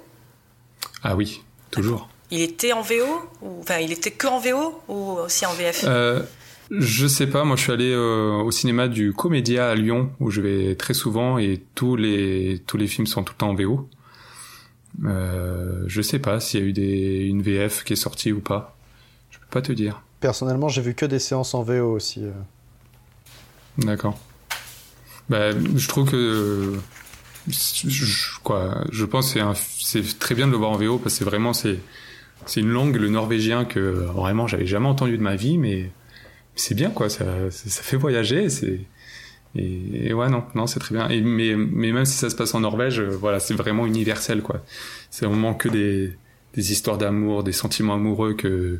Ah 1.03 1.15
oui, 1.15 1.41
toujours. 1.71 2.09
Il 2.29 2.41
était 2.41 2.73
en 2.73 2.81
VO 2.81 3.05
ou, 3.41 3.59
Enfin, 3.61 3.77
il 3.79 3.91
était 3.91 4.11
que 4.11 4.27
en 4.27 4.39
VO 4.39 4.81
ou 4.87 5.11
aussi 5.19 5.45
en 5.45 5.53
VF 5.53 5.85
euh, 5.85 6.21
Je 6.71 7.05
sais 7.05 7.27
pas, 7.27 7.43
moi 7.43 7.57
je 7.57 7.63
suis 7.63 7.71
allé 7.73 7.91
euh, 7.91 8.31
au 8.43 8.49
cinéma 8.49 8.87
du 8.87 9.11
Comédia 9.11 9.69
à 9.69 9.75
Lyon 9.75 10.11
où 10.21 10.31
je 10.31 10.39
vais 10.39 10.75
très 10.75 10.93
souvent 10.93 11.37
et 11.37 11.61
tous 11.75 11.97
les, 11.97 12.63
tous 12.65 12.77
les 12.77 12.87
films 12.87 13.07
sont 13.07 13.23
tout 13.23 13.33
le 13.33 13.37
temps 13.37 13.49
en 13.49 13.55
VO. 13.55 13.89
Euh, 15.03 15.83
je 15.87 16.01
sais 16.01 16.19
pas 16.19 16.39
s'il 16.39 16.61
y 16.61 16.63
a 16.63 16.65
eu 16.65 16.71
des, 16.71 17.25
une 17.25 17.41
VF 17.41 17.83
qui 17.83 17.93
est 17.93 17.97
sortie 17.97 18.31
ou 18.31 18.39
pas. 18.39 18.77
Je 19.31 19.39
peux 19.39 19.47
pas 19.49 19.61
te 19.61 19.73
dire. 19.73 20.01
Personnellement, 20.21 20.69
j'ai 20.69 20.81
vu 20.81 20.93
que 20.93 21.05
des 21.05 21.19
séances 21.19 21.53
en 21.53 21.63
VO 21.63 21.91
aussi. 21.93 22.23
Euh. 22.23 22.31
D'accord. 23.77 24.17
Bah, 25.29 25.51
je 25.51 25.87
trouve 25.89 26.09
que 26.09 26.73
je, 27.49 28.39
quoi, 28.43 28.85
je 28.91 29.03
pense 29.03 29.33
que 29.33 29.39
c'est 29.55 30.19
très 30.19 30.35
bien 30.35 30.47
de 30.47 30.51
le 30.51 30.57
voir 30.57 30.71
en 30.71 30.77
VO 30.77 30.99
parce 30.99 31.19
que 31.19 31.23
vraiment 31.25 31.53
c'est 31.53 31.79
c'est 32.45 32.61
une 32.61 32.69
langue 32.69 32.95
le 32.95 33.09
norvégien 33.09 33.65
que 33.65 33.79
vraiment 33.79 34.47
j'avais 34.47 34.65
jamais 34.65 34.87
entendu 34.87 35.17
de 35.17 35.21
ma 35.21 35.35
vie 35.35 35.57
mais 35.57 35.91
c'est 36.61 36.75
bien 36.75 36.91
quoi, 36.91 37.09
ça, 37.09 37.25
fait 37.49 37.97
voyager, 37.97 38.47
et, 39.53 40.13
ouais 40.13 40.29
non 40.29 40.45
non 40.55 40.65
c'est 40.65 40.79
très 40.79 40.95
bien. 40.95 41.09
Mais 41.09 41.55
même 41.55 42.05
si 42.05 42.13
ça 42.13 42.29
se 42.29 42.35
passe 42.35 42.53
en 42.55 42.61
Norvège, 42.61 42.99
euh, 42.99 43.09
voilà 43.09 43.39
c'est 43.39 43.53
vraiment 43.53 43.85
universel 43.85 44.41
quoi. 44.41 44.63
C'est 45.09 45.25
vraiment 45.25 45.53
que 45.53 45.67
des 45.67 46.15
histoires 46.55 46.97
d'amour, 46.97 47.43
des 47.43 47.51
sentiments 47.51 47.95
amoureux 47.95 48.35
qui 48.35 48.79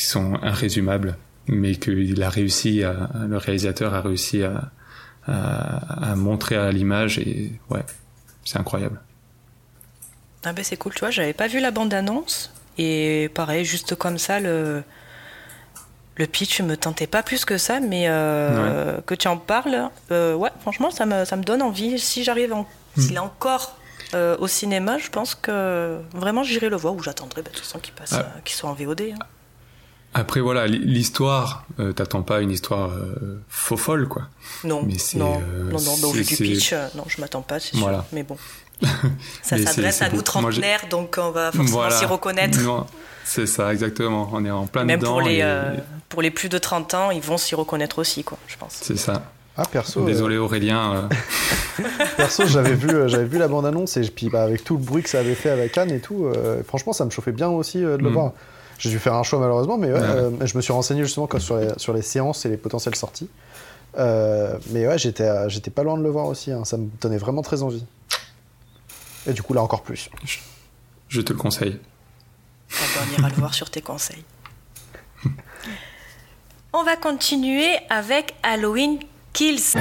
sont 0.00 0.38
irrésumables, 0.42 1.18
mais 1.48 1.74
qu'il 1.76 2.22
a 2.22 2.30
réussi 2.30 2.80
le 2.82 3.36
réalisateur 3.36 3.92
a 3.94 4.00
réussi 4.00 4.42
à 5.26 6.14
montrer 6.16 6.56
à 6.56 6.70
l'image 6.72 7.18
et 7.18 7.52
ouais 7.70 7.84
c'est 8.44 8.58
incroyable. 8.58 9.00
Ah 10.44 10.52
ben 10.52 10.62
c'est 10.62 10.76
cool, 10.76 10.92
tu 10.92 11.00
vois, 11.00 11.10
j'avais 11.10 11.32
pas 11.32 11.48
vu 11.48 11.58
la 11.58 11.70
bande-annonce. 11.70 12.52
Et 12.78 13.30
pareil, 13.34 13.64
juste 13.64 13.94
comme 13.94 14.18
ça, 14.18 14.40
le, 14.40 14.82
le 16.16 16.26
pitch 16.26 16.60
me 16.60 16.76
tentait 16.76 17.06
pas 17.06 17.22
plus 17.22 17.44
que 17.44 17.58
ça, 17.58 17.80
mais 17.80 18.04
euh, 18.06 19.00
que 19.06 19.14
tu 19.14 19.28
en 19.28 19.36
parles, 19.36 19.90
euh, 20.10 20.34
ouais, 20.34 20.50
franchement, 20.60 20.90
ça 20.90 21.06
me, 21.06 21.24
ça 21.24 21.36
me 21.36 21.42
donne 21.42 21.62
envie. 21.62 21.98
Si 21.98 22.24
j'arrive, 22.24 22.52
en, 22.52 22.66
hmm. 22.96 23.00
s'il 23.00 23.14
est 23.14 23.18
encore 23.18 23.76
euh, 24.14 24.36
au 24.38 24.46
cinéma, 24.46 24.98
je 24.98 25.08
pense 25.08 25.34
que 25.34 25.98
vraiment 26.12 26.42
j'irai 26.42 26.68
le 26.68 26.76
voir 26.76 26.94
ou 26.94 27.02
j'attendrai 27.02 27.42
bah, 27.42 27.50
de 27.50 27.56
toute 27.56 27.64
façon 27.64 27.78
qu'il 27.78 27.94
passe, 27.94 28.12
ah. 28.12 28.26
qu'il 28.44 28.54
soit 28.56 28.70
en 28.70 28.74
VOD. 28.74 29.02
Hein. 29.12 29.18
Après 30.16 30.40
voilà, 30.40 30.68
l'histoire, 30.68 31.66
t'attends 31.96 32.22
pas 32.22 32.40
une 32.40 32.52
histoire 32.52 32.92
faux 33.48 33.76
folle 33.76 34.06
quoi. 34.06 34.28
Non, 34.62 34.84
mais 34.84 34.94
non, 35.16 35.40
non, 35.40 35.80
non, 35.80 35.96
non, 36.02 36.10
vu 36.12 36.22
du 36.22 36.36
pitch, 36.36 36.72
non, 36.94 37.02
je 37.08 37.20
m'attends 37.20 37.42
pas, 37.42 37.58
c'est 37.58 37.74
sûr. 37.76 38.04
Mais 38.12 38.22
bon. 38.22 38.36
ça 39.42 39.58
s'adresse 39.58 40.02
à 40.02 40.08
nous 40.10 40.22
trentenaires, 40.22 40.86
donc 40.90 41.16
on 41.20 41.30
va 41.30 41.52
forcément 41.52 41.90
s'y 41.90 42.04
reconnaître. 42.04 42.58
C'est 43.24 43.46
ça, 43.46 43.72
exactement. 43.72 44.28
On 44.32 44.44
est 44.44 44.50
en 44.50 44.66
plein 44.66 44.84
Même 44.84 45.00
dedans. 45.00 45.12
Pour 45.12 45.22
les, 45.22 45.40
euh, 45.42 45.74
pour 46.08 46.22
les 46.22 46.30
plus 46.30 46.48
de 46.48 46.58
30 46.58 46.94
ans, 46.94 47.10
ils 47.10 47.22
vont 47.22 47.38
s'y 47.38 47.54
reconnaître 47.54 47.98
aussi, 47.98 48.22
quoi, 48.22 48.38
je 48.46 48.56
pense. 48.56 48.78
C'est 48.82 48.98
ça. 48.98 49.22
Ah, 49.56 49.64
perso. 49.70 50.04
Désolé, 50.04 50.36
euh, 50.36 50.42
Aurélien. 50.42 51.08
Euh. 51.80 51.84
perso, 52.16 52.44
j'avais 52.46 52.74
vu, 52.74 52.88
j'avais 53.06 53.24
vu 53.24 53.38
la 53.38 53.48
bande-annonce 53.48 53.96
et 53.96 54.02
puis 54.02 54.28
bah, 54.28 54.42
avec 54.42 54.64
tout 54.64 54.76
le 54.76 54.82
bruit 54.82 55.02
que 55.02 55.08
ça 55.08 55.20
avait 55.20 55.34
fait 55.34 55.50
avec 55.50 55.72
Cannes 55.72 55.92
et 55.92 56.00
tout, 56.00 56.30
franchement, 56.66 56.92
ça 56.92 57.04
me 57.04 57.10
chauffait 57.10 57.32
bien 57.32 57.48
aussi 57.48 57.78
de 57.78 57.86
le 57.96 58.10
mm. 58.10 58.12
voir. 58.12 58.32
J'ai 58.78 58.90
dû 58.90 58.98
faire 58.98 59.14
un 59.14 59.22
choix 59.22 59.38
malheureusement, 59.38 59.78
mais 59.78 59.92
ouais, 59.92 60.00
je 60.44 60.56
me 60.56 60.62
suis 60.62 60.72
renseigné 60.72 61.02
justement 61.02 61.28
sur, 61.38 61.56
les, 61.56 61.68
sur 61.76 61.92
les 61.92 62.02
séances 62.02 62.44
et 62.44 62.48
les 62.48 62.56
potentielles 62.56 62.96
sorties. 62.96 63.30
mais 63.96 64.86
ouais, 64.86 64.98
j'étais, 64.98 65.30
j'étais 65.48 65.70
pas 65.70 65.84
loin 65.84 65.96
de 65.96 66.02
le 66.02 66.10
voir 66.10 66.26
aussi. 66.26 66.52
Hein. 66.52 66.64
Ça 66.64 66.76
me 66.76 66.88
donnait 67.00 67.18
vraiment 67.18 67.42
très 67.42 67.62
envie. 67.62 67.86
Et 69.26 69.32
du 69.32 69.42
coup, 69.42 69.54
là 69.54 69.62
encore 69.62 69.82
plus. 69.82 70.10
Je 71.08 71.20
te 71.20 71.32
le 71.32 71.38
conseille. 71.38 71.80
on 72.70 73.18
ira 73.18 73.28
le 73.28 73.34
voir 73.36 73.54
sur 73.54 73.70
tes 73.70 73.80
conseils. 73.80 74.24
On 76.72 76.82
va 76.82 76.96
continuer 76.96 77.78
avec 77.88 78.34
Halloween 78.42 78.98
Kills. 79.32 79.78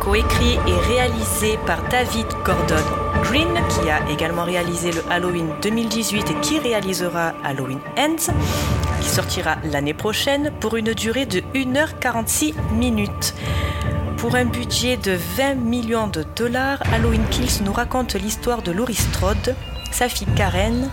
Coécrit 0.00 0.58
et 0.66 0.86
réalisé 0.86 1.58
par 1.66 1.88
David 1.88 2.26
Gordon 2.44 2.76
Green, 3.22 3.48
qui 3.68 3.90
a 3.90 4.08
également 4.10 4.44
réalisé 4.44 4.92
le 4.92 5.02
Halloween 5.10 5.48
2018 5.62 6.30
et 6.30 6.40
qui 6.40 6.58
réalisera 6.58 7.32
Halloween 7.44 7.80
Ends 7.96 8.32
qui 9.02 9.08
sortira 9.08 9.56
l'année 9.64 9.94
prochaine 9.94 10.52
pour 10.60 10.76
une 10.76 10.94
durée 10.94 11.26
de 11.26 11.40
1h46 11.54 12.54
minutes. 12.72 13.34
Pour 14.16 14.36
un 14.36 14.44
budget 14.44 14.96
de 14.96 15.18
20 15.36 15.54
millions 15.56 16.06
de 16.06 16.24
dollars, 16.36 16.80
Halloween 16.92 17.24
Kills 17.30 17.62
nous 17.64 17.72
raconte 17.72 18.14
l'histoire 18.14 18.62
de 18.62 18.70
Laurie 18.70 18.94
Strode, 18.94 19.56
sa 19.90 20.08
fille 20.08 20.28
Karen 20.36 20.88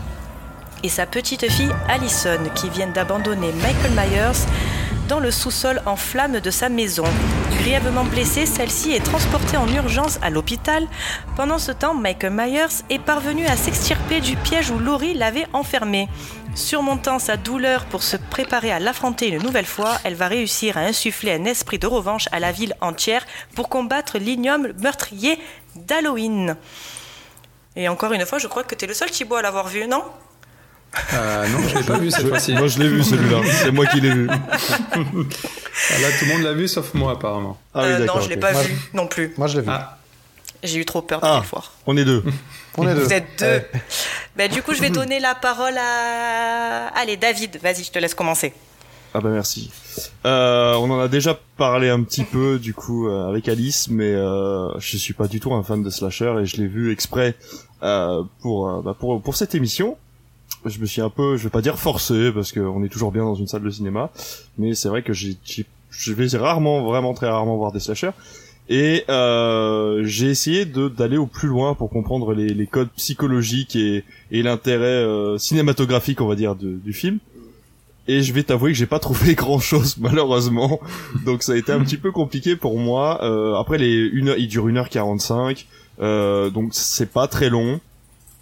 et 0.84 0.90
sa 0.90 1.06
petite 1.06 1.50
fille 1.52 1.72
Allison 1.88 2.40
qui 2.56 2.70
viennent 2.70 2.94
d'abandonner 2.94 3.52
Michael 3.62 3.92
Myers 3.92 4.46
dans 5.08 5.20
le 5.20 5.32
sous-sol 5.32 5.82
en 5.86 5.96
flammes 5.96 6.40
de 6.40 6.52
sa 6.52 6.70
maison. 6.70 7.04
Grièvement 7.60 8.06
blessée, 8.06 8.46
celle-ci 8.46 8.92
est 8.92 9.04
transportée 9.04 9.58
en 9.58 9.68
urgence 9.68 10.20
à 10.22 10.30
l'hôpital. 10.30 10.88
Pendant 11.36 11.58
ce 11.58 11.72
temps, 11.72 11.96
Michael 11.96 12.34
Myers 12.34 12.84
est 12.90 13.00
parvenu 13.00 13.46
à 13.46 13.58
s'extirper 13.58 14.22
du 14.22 14.36
piège 14.36 14.70
où 14.70 14.80
Laurie 14.80 15.16
l'avait 15.16 15.48
enfermée. 15.52 16.08
Surmontant 16.56 17.20
sa 17.20 17.38
douleur 17.38 17.86
pour 17.86 18.04
se 18.04 18.18
préparer 18.18 18.72
à 18.72 18.80
l'affronter 18.80 19.30
une 19.30 19.42
nouvelle 19.42 19.66
fois, 19.66 19.98
elle 20.04 20.16
va 20.16 20.28
réussir 20.28 20.78
à 20.78 20.82
insuffler 20.82 21.32
un 21.34 21.46
esprit 21.46 21.80
de 21.80 21.88
revanche 21.88 22.28
à 22.32 22.40
la 22.40 22.52
ville 22.52 22.76
entière 22.82 23.26
pour 23.56 23.70
combattre 23.70 24.18
l'ignoble 24.18 24.76
meurtrier 24.80 25.40
d'Halloween. 25.76 26.56
Et 27.76 27.88
encore 27.88 28.14
une 28.14 28.26
fois, 28.26 28.40
je 28.40 28.48
crois 28.48 28.64
que 28.64 28.76
tu 28.76 28.86
es 28.86 28.88
le 28.88 28.94
seul 28.94 29.10
Thibaut 29.10 29.36
à 29.36 29.42
l'avoir 29.42 29.68
vu, 29.68 29.88
non? 29.88 30.04
Euh, 31.14 31.48
non, 31.48 31.60
je 31.68 31.78
l'ai 31.78 31.84
pas 31.84 31.98
vu 32.00 32.12
cette 32.12 32.28
fois-ci. 32.28 32.54
Moi, 32.54 32.68
je 32.68 32.80
l'ai 32.80 32.90
vu 32.90 33.04
celui-là. 33.04 33.42
C'est 33.46 33.72
moi 33.72 33.86
qui 33.86 34.02
l'ai 34.02 34.12
vu. 34.12 34.28
Ah, 34.30 36.00
là, 36.02 36.08
tout 36.18 36.26
le 36.26 36.34
monde 36.34 36.42
l'a 36.42 36.54
vu 36.54 36.68
sauf 36.68 36.94
moi, 36.94 37.14
apparemment. 37.14 37.60
Ah, 37.74 37.84
oui, 37.84 37.92
euh, 37.92 38.06
non, 38.06 38.20
je 38.20 38.30
l'ai 38.30 38.38
pas 38.38 38.52
vu 38.52 38.76
non 38.94 39.08
plus. 39.08 39.34
Moi, 39.38 39.48
je 39.48 39.58
l'ai 39.58 39.62
vu. 39.62 39.70
Ah. 39.72 39.98
J'ai 40.64 40.80
eu 40.80 40.86
trop 40.86 41.02
peur 41.02 41.22
de 41.22 41.26
ah, 41.26 41.40
le 41.42 41.48
voir. 41.48 41.74
On 41.86 41.96
est 41.96 42.06
deux. 42.06 42.24
On 42.78 42.88
est 42.88 42.94
deux. 42.96 43.04
Vous 43.04 43.14
êtes 43.14 43.40
deux. 43.40 43.62
Bah, 44.36 44.48
du 44.48 44.62
coup, 44.62 44.74
je 44.74 44.82
vais 44.82 44.90
donner 44.90 45.20
la 45.20 45.36
parole 45.36 45.78
à. 45.78 46.88
Allez, 46.96 47.18
David, 47.18 47.60
vas-y, 47.62 47.84
je 47.84 47.92
te 47.92 48.00
laisse 48.00 48.14
commencer. 48.14 48.54
Ah 49.14 49.22
bah 49.22 49.30
merci. 49.30 49.72
Euh, 50.26 50.76
on 50.76 50.90
en 50.92 51.00
a 51.00 51.08
déjà 51.08 51.38
parlé 51.58 51.90
un 51.90 52.04
petit 52.04 52.24
peu 52.24 52.60
du 52.60 52.76
coup 52.76 53.08
euh, 53.08 53.28
avec 53.28 53.50
Alice, 53.50 53.88
mais 53.90 54.14
euh, 54.14 54.70
je 54.80 54.98
suis 54.98 55.16
pas 55.16 55.28
du 55.28 55.40
tout 55.40 55.52
un 55.54 55.64
fan 55.64 55.82
de 55.82 55.90
slasher 55.90 56.36
et 56.40 56.46
je 56.46 56.58
l'ai 56.58 56.68
vu 56.68 56.92
exprès 56.92 57.36
euh, 57.82 58.22
pour, 58.42 58.70
euh, 58.70 58.82
bah, 58.84 58.96
pour 58.98 59.20
pour 59.20 59.36
cette 59.36 59.56
émission 59.56 59.98
je 60.66 60.80
me 60.80 60.86
suis 60.86 61.02
un 61.02 61.10
peu, 61.10 61.38
je 61.38 61.44
vais 61.44 61.50
pas 61.50 61.62
dire 61.62 61.80
forcé 61.80 62.32
parce 62.32 62.52
qu'on 62.52 62.84
est 62.84 62.90
toujours 62.90 63.12
bien 63.12 63.24
dans 63.24 63.36
une 63.36 63.48
salle 63.48 63.64
de 63.64 63.70
cinéma, 63.70 64.10
mais 64.58 64.76
c'est 64.76 64.90
vrai 64.90 65.04
que 65.04 65.14
j'ai, 65.14 65.38
je 65.90 66.14
vais 66.14 66.38
rarement, 66.38 66.84
vraiment 66.84 67.14
très 67.14 67.30
rarement 67.30 67.56
voir 67.58 67.72
des 67.72 67.80
slashers. 67.80 68.12
Et 68.70 69.04
euh, 69.10 70.04
j'ai 70.06 70.28
essayé 70.28 70.66
d'aller 70.66 71.18
au 71.18 71.26
plus 71.26 71.48
loin 71.48 71.74
pour 71.74 71.90
comprendre 71.90 72.34
les, 72.34 72.50
les 72.50 72.68
codes 72.68 72.90
psychologiques 72.96 73.76
et, 73.76 74.04
et 74.32 74.44
l'intérêt 74.44 74.86
euh, 74.86 75.40
cinématographique, 75.40 76.22
on 76.22 76.28
va 76.28 76.36
dire, 76.36 76.56
du 76.56 76.94
film. 76.94 77.18
Et 78.10 78.24
je 78.24 78.34
vais 78.34 78.42
t'avouer 78.42 78.72
que 78.72 78.78
j'ai 78.78 78.88
pas 78.88 79.00
trouvé 79.08 79.36
grand 79.36 79.60
chose 79.60 79.98
malheureusement, 80.00 80.80
donc 81.26 81.44
ça 81.44 81.52
a 81.52 81.56
été 81.56 81.72
un 81.72 81.80
petit 81.82 81.98
peu 81.98 82.12
compliqué 82.12 82.56
pour 82.56 82.80
moi. 82.80 83.24
Euh, 83.24 83.54
après 83.54 83.78
les 83.78 83.94
une, 83.94 84.34
il 84.36 84.48
dure 84.48 84.68
1h45, 84.68 85.66
euh, 86.02 86.50
donc 86.50 86.70
c'est 86.74 87.12
pas 87.12 87.28
très 87.28 87.50
long. 87.50 87.80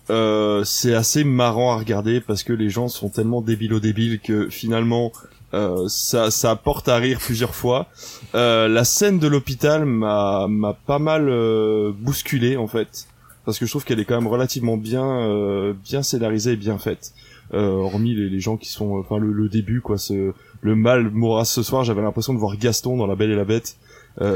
Euh, 0.09 0.63
c'est 0.63 0.93
assez 0.93 1.25
marrant 1.25 1.73
à 1.73 1.77
regarder 1.77 2.21
parce 2.21 2.43
que 2.43 2.53
les 2.53 2.69
gens 2.69 2.87
sont 2.87 3.09
tellement 3.09 3.41
débiles 3.41 3.77
débiles 3.81 4.21
que 4.21 4.47
finalement 4.49 5.11
euh, 5.53 5.87
ça, 5.87 6.31
ça 6.31 6.51
apporte 6.51 6.89
à 6.89 6.97
rire 6.97 7.19
plusieurs 7.19 7.55
fois. 7.55 7.87
Euh, 8.35 8.67
la 8.67 8.83
scène 8.83 9.19
de 9.19 9.27
l'hôpital 9.27 9.85
m'a, 9.85 10.47
m'a 10.47 10.73
pas 10.73 10.99
mal 10.99 11.29
euh, 11.29 11.91
bousculé 11.97 12.57
en 12.57 12.67
fait 12.67 13.07
parce 13.45 13.59
que 13.59 13.65
je 13.65 13.71
trouve 13.71 13.85
qu'elle 13.85 13.99
est 14.01 14.05
quand 14.05 14.15
même 14.15 14.27
relativement 14.27 14.75
bien, 14.75 15.05
euh, 15.05 15.73
bien 15.81 16.03
scénarisée 16.03 16.53
et 16.53 16.57
bien 16.57 16.77
faite. 16.77 17.13
hormis 17.53 18.13
les, 18.13 18.29
les, 18.29 18.39
gens 18.41 18.57
qui 18.57 18.69
sont, 18.69 18.97
enfin 18.97 19.19
le, 19.19 19.31
le, 19.31 19.47
début 19.47 19.79
quoi, 19.79 19.97
ce, 19.97 20.33
le 20.61 20.75
mal 20.75 21.11
mourra 21.11 21.45
ce 21.45 21.63
soir. 21.63 21.85
J'avais 21.85 22.01
l'impression 22.01 22.33
de 22.33 22.39
voir 22.39 22.57
Gaston 22.57 22.97
dans 22.97 23.07
La 23.07 23.15
Belle 23.15 23.31
et 23.31 23.35
la 23.37 23.45
Bête. 23.45 23.77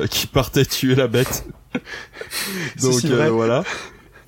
qui 0.09 0.27
partait 0.27 0.63
tuer 0.63 0.95
la 0.95 1.07
bête. 1.07 1.45
Donc 2.81 3.03
voilà. 3.03 3.63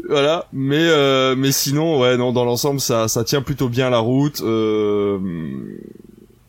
Voilà, 0.10 0.48
mais 0.52 0.82
euh, 0.82 1.36
mais 1.36 1.52
sinon 1.52 2.00
ouais 2.00 2.18
non 2.18 2.34
dans 2.34 2.44
l'ensemble 2.44 2.80
ça 2.82 3.08
ça 3.08 3.24
tient 3.24 3.42
plutôt 3.42 3.70
bien 3.70 3.90
la 3.90 4.00
route. 4.00 4.42
Euh, 4.42 5.18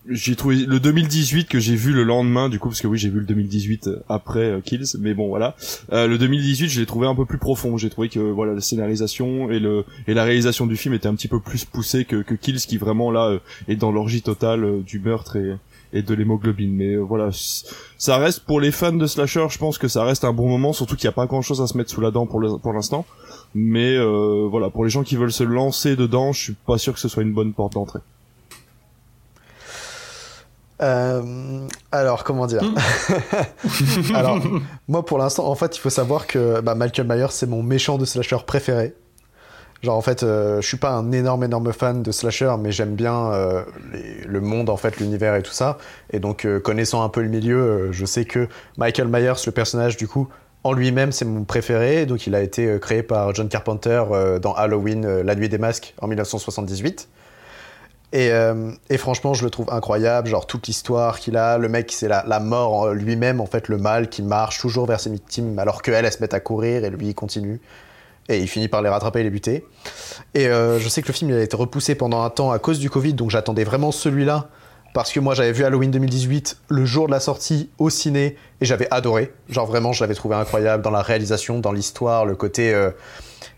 j'ai 0.09 0.37
trouvé 0.37 0.57
le 0.57 0.81
2018 0.81 1.49
que 1.49 1.59
j'ai 1.59 1.77
vu 1.77 1.93
le 1.93 2.05
lendemain 2.05 2.49
du 2.49 2.59
coup 2.59 2.69
parce 2.69 2.81
que 2.81 2.87
oui 2.87 2.99
j'ai 2.99 3.09
vu 3.09 3.21
le 3.21 3.27
2018 3.27 3.91
après 4.09 4.41
euh, 4.41 4.61
Kills 4.61 4.97
mais 4.99 5.15
bon 5.15 5.29
voilà 5.29 5.57
euh, 5.93 6.07
le 6.07 6.19
2018 6.19 6.69
je 6.69 6.81
l'ai 6.81 6.87
trouvé 6.87 7.07
un 7.07 7.15
peu 7.15 7.25
plus 7.25 7.39
profond 7.39 7.77
j'ai 7.77 7.91
trouvé 7.91 8.09
que 8.09 8.21
voilà 8.21 8.55
la 8.55 8.61
scénarisation 8.61 9.51
et 9.51 9.59
le 9.59 9.85
et 10.07 10.15
la 10.15 10.25
réalisation 10.25 10.67
du 10.67 10.77
film 10.77 10.95
était 10.95 11.09
un 11.09 11.15
petit 11.15 11.29
peu 11.29 11.41
plus 11.41 11.65
poussée 11.65 12.05
que, 12.05 12.23
que 12.23 12.35
Kills 12.35 12.61
qui 12.61 12.77
vraiment 12.77 13.11
là 13.11 13.29
euh, 13.29 13.39
est 13.69 13.77
dans 13.77 13.93
l'orgie 13.93 14.23
totale 14.23 14.83
du 14.85 14.99
meurtre 15.01 15.37
et 15.37 15.55
et 15.95 16.03
de 16.03 16.13
l'hémoglobine. 16.13 16.75
Mais 16.75 16.95
euh, 16.95 16.99
voilà, 17.01 17.31
ça 17.97 18.19
reste 18.19 18.41
pour 18.41 18.61
les 18.61 18.73
fans 18.73 18.93
de 18.93 19.07
slasher, 19.07 19.47
je 19.49 19.59
pense 19.59 19.79
que 19.79 19.89
ça 19.89 20.05
reste 20.05 20.25
un 20.25 20.33
bon 20.33 20.49
moment, 20.49 20.75
surtout 20.75 20.97
qu'il 20.97 21.07
n'y 21.07 21.13
a 21.13 21.15
pas 21.15 21.27
grand 21.27 21.41
chose 21.41 21.63
à 21.63 21.67
se 21.67 21.79
mettre 21.79 21.91
sous 21.91 22.01
la 22.01 22.11
dent 22.11 22.27
pour 22.27 22.73
l'instant. 22.73 23.07
Mais 23.55 23.97
euh, 23.97 24.49
voilà, 24.51 24.69
pour 24.69 24.85
les 24.85 24.91
gens 24.91 25.05
qui 25.05 25.17
veulent 25.17 25.33
se 25.33 25.45
lancer 25.45 25.97
dedans, 25.97 26.33
je 26.33 26.43
suis 26.43 26.57
pas 26.67 26.77
sûr 26.77 26.93
que 26.93 26.99
ce 26.99 27.09
soit 27.09 27.23
une 27.23 27.33
bonne 27.33 27.55
porte 27.55 27.75
d'entrée. 27.75 28.01
Euh, 30.83 31.69
alors, 31.93 32.25
comment 32.25 32.47
dire. 32.47 32.63
Alors, 34.15 34.41
moi 34.89 35.05
pour 35.05 35.19
l'instant, 35.19 35.47
en 35.47 35.55
fait, 35.55 35.77
il 35.77 35.81
faut 35.81 35.91
savoir 35.91 36.27
que 36.27 36.61
bah, 36.61 36.75
Malcolm 36.75 37.07
Myers, 37.09 37.31
c'est 37.31 37.47
mon 37.47 37.63
méchant 37.63 37.97
de 37.97 38.05
slasher 38.05 38.39
préféré. 38.45 38.95
Genre 39.85 39.97
en 39.97 40.01
fait, 40.01 40.23
euh, 40.23 40.63
je 40.63 40.67
suis 40.67 40.79
pas 40.79 40.93
un 40.93 41.13
énorme 41.13 41.45
énorme 41.45 41.73
fan 41.75 42.03
de 42.03 42.11
slasher, 42.11 42.55
mais 42.59 42.73
j'aime 42.73 42.95
bien 42.95 43.33
euh, 43.33 43.63
le 44.27 44.41
monde 44.41 44.71
en 44.71 44.79
fait, 44.79 44.97
l'univers 44.99 45.35
et 45.35 45.43
tout 45.43 45.53
ça. 45.53 45.77
Et 46.11 46.21
donc 46.21 46.47
euh, 46.47 46.59
connaissant 46.59 47.05
un 47.05 47.11
peu 47.11 47.21
le 47.21 47.29
milieu, 47.29 47.93
je 47.93 48.07
sais 48.07 48.25
que 48.25 48.49
Michael 48.79 49.09
Myers, 49.09 49.45
le 49.45 49.53
personnage 49.53 49.99
du 49.99 50.09
coup, 50.09 50.29
en 50.63 50.73
lui-même, 50.73 51.13
c'est 51.13 51.27
mon 51.27 51.45
préféré. 51.45 52.07
Donc, 52.07 52.27
il 52.27 52.35
a 52.35 52.41
été 52.41 52.79
créé 52.81 53.03
par 53.03 53.35
John 53.35 53.51
Carpenter 53.51 54.03
dans 54.41 54.55
Halloween, 54.55 55.21
La 55.21 55.35
Nuit 55.35 55.51
des 55.51 55.59
Masques, 55.59 55.93
en 56.01 56.07
1978. 56.07 57.07
Et, 58.17 58.31
et, 58.91 58.97
franchement, 58.97 59.35
je 59.35 59.43
le 59.43 59.51
trouve 59.51 59.67
incroyable. 59.73 60.29
Genre, 60.29 60.47
toute 60.47 60.69
l'histoire 60.69 61.19
qu'il 61.19 61.37
a. 61.37 61.59
Le 61.59 61.69
mec, 61.69 61.91
c'est 61.91 62.07
la, 62.07 62.41
mort 62.41 62.93
lui-même, 62.95 63.41
en 63.41 63.47
fait, 63.47 63.67
le 63.67 63.77
mal 63.77 64.09
qui 64.09 64.23
marche 64.23 64.61
toujours 64.61 64.87
vers 64.87 65.01
ses 65.01 65.11
victimes, 65.11 65.59
alors 65.59 65.83
qu'elles, 65.83 66.05
elles 66.05 66.13
se 66.13 66.21
mettent 66.21 66.33
à 66.33 66.39
courir 66.39 66.85
et 66.85 66.91
lui, 66.91 67.09
il 67.09 67.15
continue. 67.15 67.61
Et 68.29 68.39
il 68.39 68.47
finit 68.47 68.69
par 68.69 68.83
les 68.83 68.89
rattraper 68.89 69.21
et 69.21 69.25
les 69.25 69.31
buter. 69.31 69.67
Et 70.35 70.45
je 70.45 70.89
sais 70.89 71.03
que 71.03 71.09
le 71.09 71.13
film 71.13 71.31
il 71.33 71.37
a 71.37 71.43
été 71.43 71.57
repoussé 71.57 71.97
pendant 71.97 72.23
un 72.23 72.31
temps 72.31 72.53
à 72.53 72.61
cause 72.61 72.79
du 72.79 72.89
Covid, 72.89 73.15
donc 73.15 73.31
j'attendais 73.31 73.65
vraiment 73.65 73.91
celui-là 73.91 74.49
parce 74.95 75.13
que 75.13 75.19
moi 75.19 75.35
j'avais 75.35 75.53
vu 75.53 75.65
Halloween 75.65 75.91
2018 75.91 76.57
le 76.69 76.85
jour 76.87 77.07
de 77.07 77.13
la 77.13 77.21
sortie 77.21 77.69
au 77.79 77.91
ciné 77.91 78.37
et 78.61 78.65
j'avais 78.65 78.87
adoré. 78.93 79.35
Genre 79.51 79.67
vraiment, 79.67 79.93
je 79.93 80.03
l'avais 80.03 80.15
trouvé 80.15 80.37
incroyable 80.37 80.83
dans 80.83 80.93
la 80.93 81.03
réalisation, 81.03 81.59
dans 81.59 81.73
l'histoire, 81.73 82.25
le 82.25 82.37
côté. 82.37 82.73
Euh, 82.73 82.91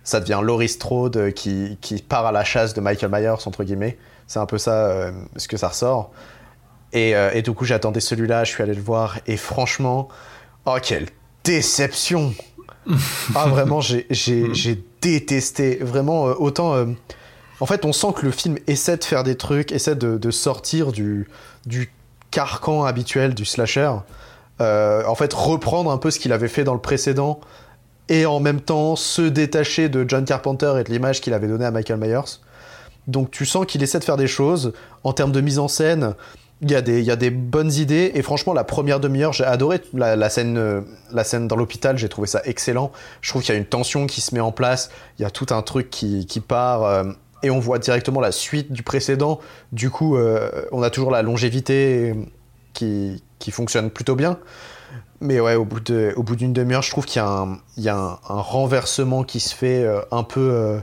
ça 0.02 0.18
devient 0.18 0.40
Laurie 0.42 0.68
Strode 0.68 1.16
euh, 1.16 1.30
qui, 1.30 1.78
qui, 1.82 2.00
part 2.00 2.26
à 2.26 2.32
la 2.32 2.42
chasse 2.42 2.74
de 2.74 2.80
Michael 2.80 3.10
Myers, 3.12 3.46
entre 3.46 3.64
guillemets. 3.64 3.98
C'est 4.26 4.38
un 4.38 4.46
peu 4.46 4.58
ça 4.58 4.86
euh, 4.86 5.12
ce 5.36 5.48
que 5.48 5.56
ça 5.56 5.68
ressort. 5.68 6.10
Et, 6.92 7.10
et 7.10 7.42
du 7.42 7.52
coup, 7.52 7.66
j'attendais 7.66 8.00
celui-là, 8.00 8.44
je 8.44 8.52
suis 8.52 8.62
allé 8.62 8.72
le 8.72 8.80
voir 8.80 9.18
et 9.26 9.36
franchement, 9.36 10.08
oh 10.64 10.76
quelle 10.80 11.08
déception! 11.44 12.32
ah 13.34 13.48
vraiment, 13.48 13.80
j'ai 13.80 14.84
détesté. 15.02 15.78
Vraiment, 15.82 16.22
autant 16.24 16.86
en 17.60 17.66
fait, 17.66 17.84
on 17.84 17.92
sent 17.92 18.08
que 18.16 18.26
le 18.26 18.32
film 18.32 18.58
essaie 18.66 18.96
de 18.96 19.04
faire 19.04 19.24
des 19.24 19.36
trucs, 19.36 19.72
essaie 19.72 19.96
de, 19.96 20.30
sortir 20.30 20.92
du, 20.92 21.28
du 21.64 21.92
carcan 22.30 22.84
habituel 22.84 23.34
du 23.34 23.44
slasher. 23.44 23.92
Euh, 24.60 25.04
en 25.06 25.14
fait, 25.14 25.32
reprendre 25.32 25.90
un 25.90 25.98
peu 25.98 26.10
ce 26.10 26.18
qu'il 26.18 26.32
avait 26.32 26.48
fait 26.48 26.64
dans 26.64 26.74
le 26.74 26.80
précédent 26.80 27.40
et 28.08 28.26
en 28.26 28.40
même 28.40 28.60
temps 28.60 28.94
se 28.96 29.22
détacher 29.22 29.88
de 29.88 30.04
John 30.06 30.24
Carpenter 30.24 30.74
et 30.78 30.84
de 30.84 30.90
l'image 30.90 31.20
qu'il 31.20 31.34
avait 31.34 31.48
donnée 31.48 31.64
à 31.64 31.70
Michael 31.70 31.98
Myers. 31.98 32.40
Donc 33.06 33.30
tu 33.30 33.46
sens 33.46 33.66
qu'il 33.66 33.82
essaie 33.82 33.98
de 33.98 34.04
faire 34.04 34.16
des 34.16 34.26
choses. 34.26 34.72
En 35.04 35.12
termes 35.12 35.32
de 35.32 35.40
mise 35.40 35.58
en 35.58 35.68
scène, 35.68 36.14
il 36.62 36.70
y, 36.70 36.74
a 36.74 37.16
des, 37.16 37.30
bonnes 37.30 37.72
idées. 37.72 38.12
Et 38.14 38.22
franchement, 38.22 38.54
la 38.54 38.64
première 38.64 38.98
demi-heure, 38.98 39.34
j'ai 39.34 39.44
adoré 39.44 39.80
la, 39.92 40.30
scène, 40.30 40.56
euh, 40.56 40.80
la 41.12 41.22
scène 41.22 41.48
dans 41.48 41.56
l'hôpital, 41.56 41.98
j'ai 41.98 42.08
trouvé 42.08 42.26
ça 42.26 42.40
excellent. 42.44 42.92
Je 43.20 43.28
trouve 43.28 43.42
qu'il 43.42 43.52
y 43.52 43.56
a 43.56 43.58
une 43.58 43.66
tension 43.66 44.06
qui 44.06 44.22
se 44.22 44.34
met 44.34 44.40
en 44.40 44.52
place. 44.52 44.90
Il 45.18 45.22
y 45.22 45.24
a 45.26 45.30
tout 45.30 45.46
un 45.50 45.60
truc 45.60 45.90
qui, 45.90 46.26
part. 46.46 46.84
Euh, 46.84 47.04
et 47.42 47.50
on 47.50 47.58
voit 47.58 47.78
directement 47.78 48.20
la 48.20 48.32
suite 48.32 48.72
du 48.72 48.82
précédent. 48.82 49.38
Du 49.72 49.90
coup, 49.90 50.16
euh, 50.16 50.50
on 50.72 50.82
a 50.82 50.88
toujours 50.88 51.10
la 51.10 51.20
longévité 51.20 52.14
qui, 52.72 53.22
qui, 53.38 53.50
fonctionne 53.50 53.90
plutôt 53.90 54.14
bien. 54.14 54.38
Mais 55.20 55.40
ouais, 55.40 55.56
au 55.56 55.66
bout, 55.66 55.80
d'une 55.80 56.52
demi-heure, 56.54 56.82
je 56.82 56.90
trouve 56.90 57.04
qu'il 57.04 57.20
y 57.20 57.88
a, 57.88 57.92
un, 57.94 58.18
renversement 58.28 59.24
qui 59.24 59.40
se 59.40 59.54
fait 59.54 59.86
un 60.10 60.22
peu. 60.22 60.80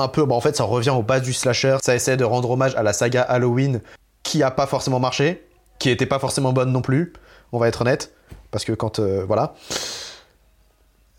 Euh, 0.00 0.04
un 0.04 0.08
peu. 0.08 0.24
Bah 0.24 0.34
en 0.34 0.40
fait, 0.40 0.56
ça 0.56 0.64
revient 0.64 0.90
au 0.90 1.02
bas 1.02 1.20
du 1.20 1.32
slasher. 1.32 1.76
Ça 1.82 1.94
essaie 1.94 2.16
de 2.16 2.24
rendre 2.24 2.50
hommage 2.50 2.74
à 2.76 2.82
la 2.82 2.92
saga 2.92 3.22
Halloween 3.22 3.80
qui 4.22 4.42
a 4.42 4.50
pas 4.50 4.66
forcément 4.66 5.00
marché, 5.00 5.46
qui 5.78 5.90
était 5.90 6.06
pas 6.06 6.18
forcément 6.18 6.52
bonne 6.52 6.72
non 6.72 6.82
plus. 6.82 7.12
On 7.52 7.58
va 7.58 7.68
être 7.68 7.82
honnête. 7.82 8.12
Parce 8.50 8.64
que 8.64 8.72
quand. 8.72 9.00
voilà. 9.00 9.54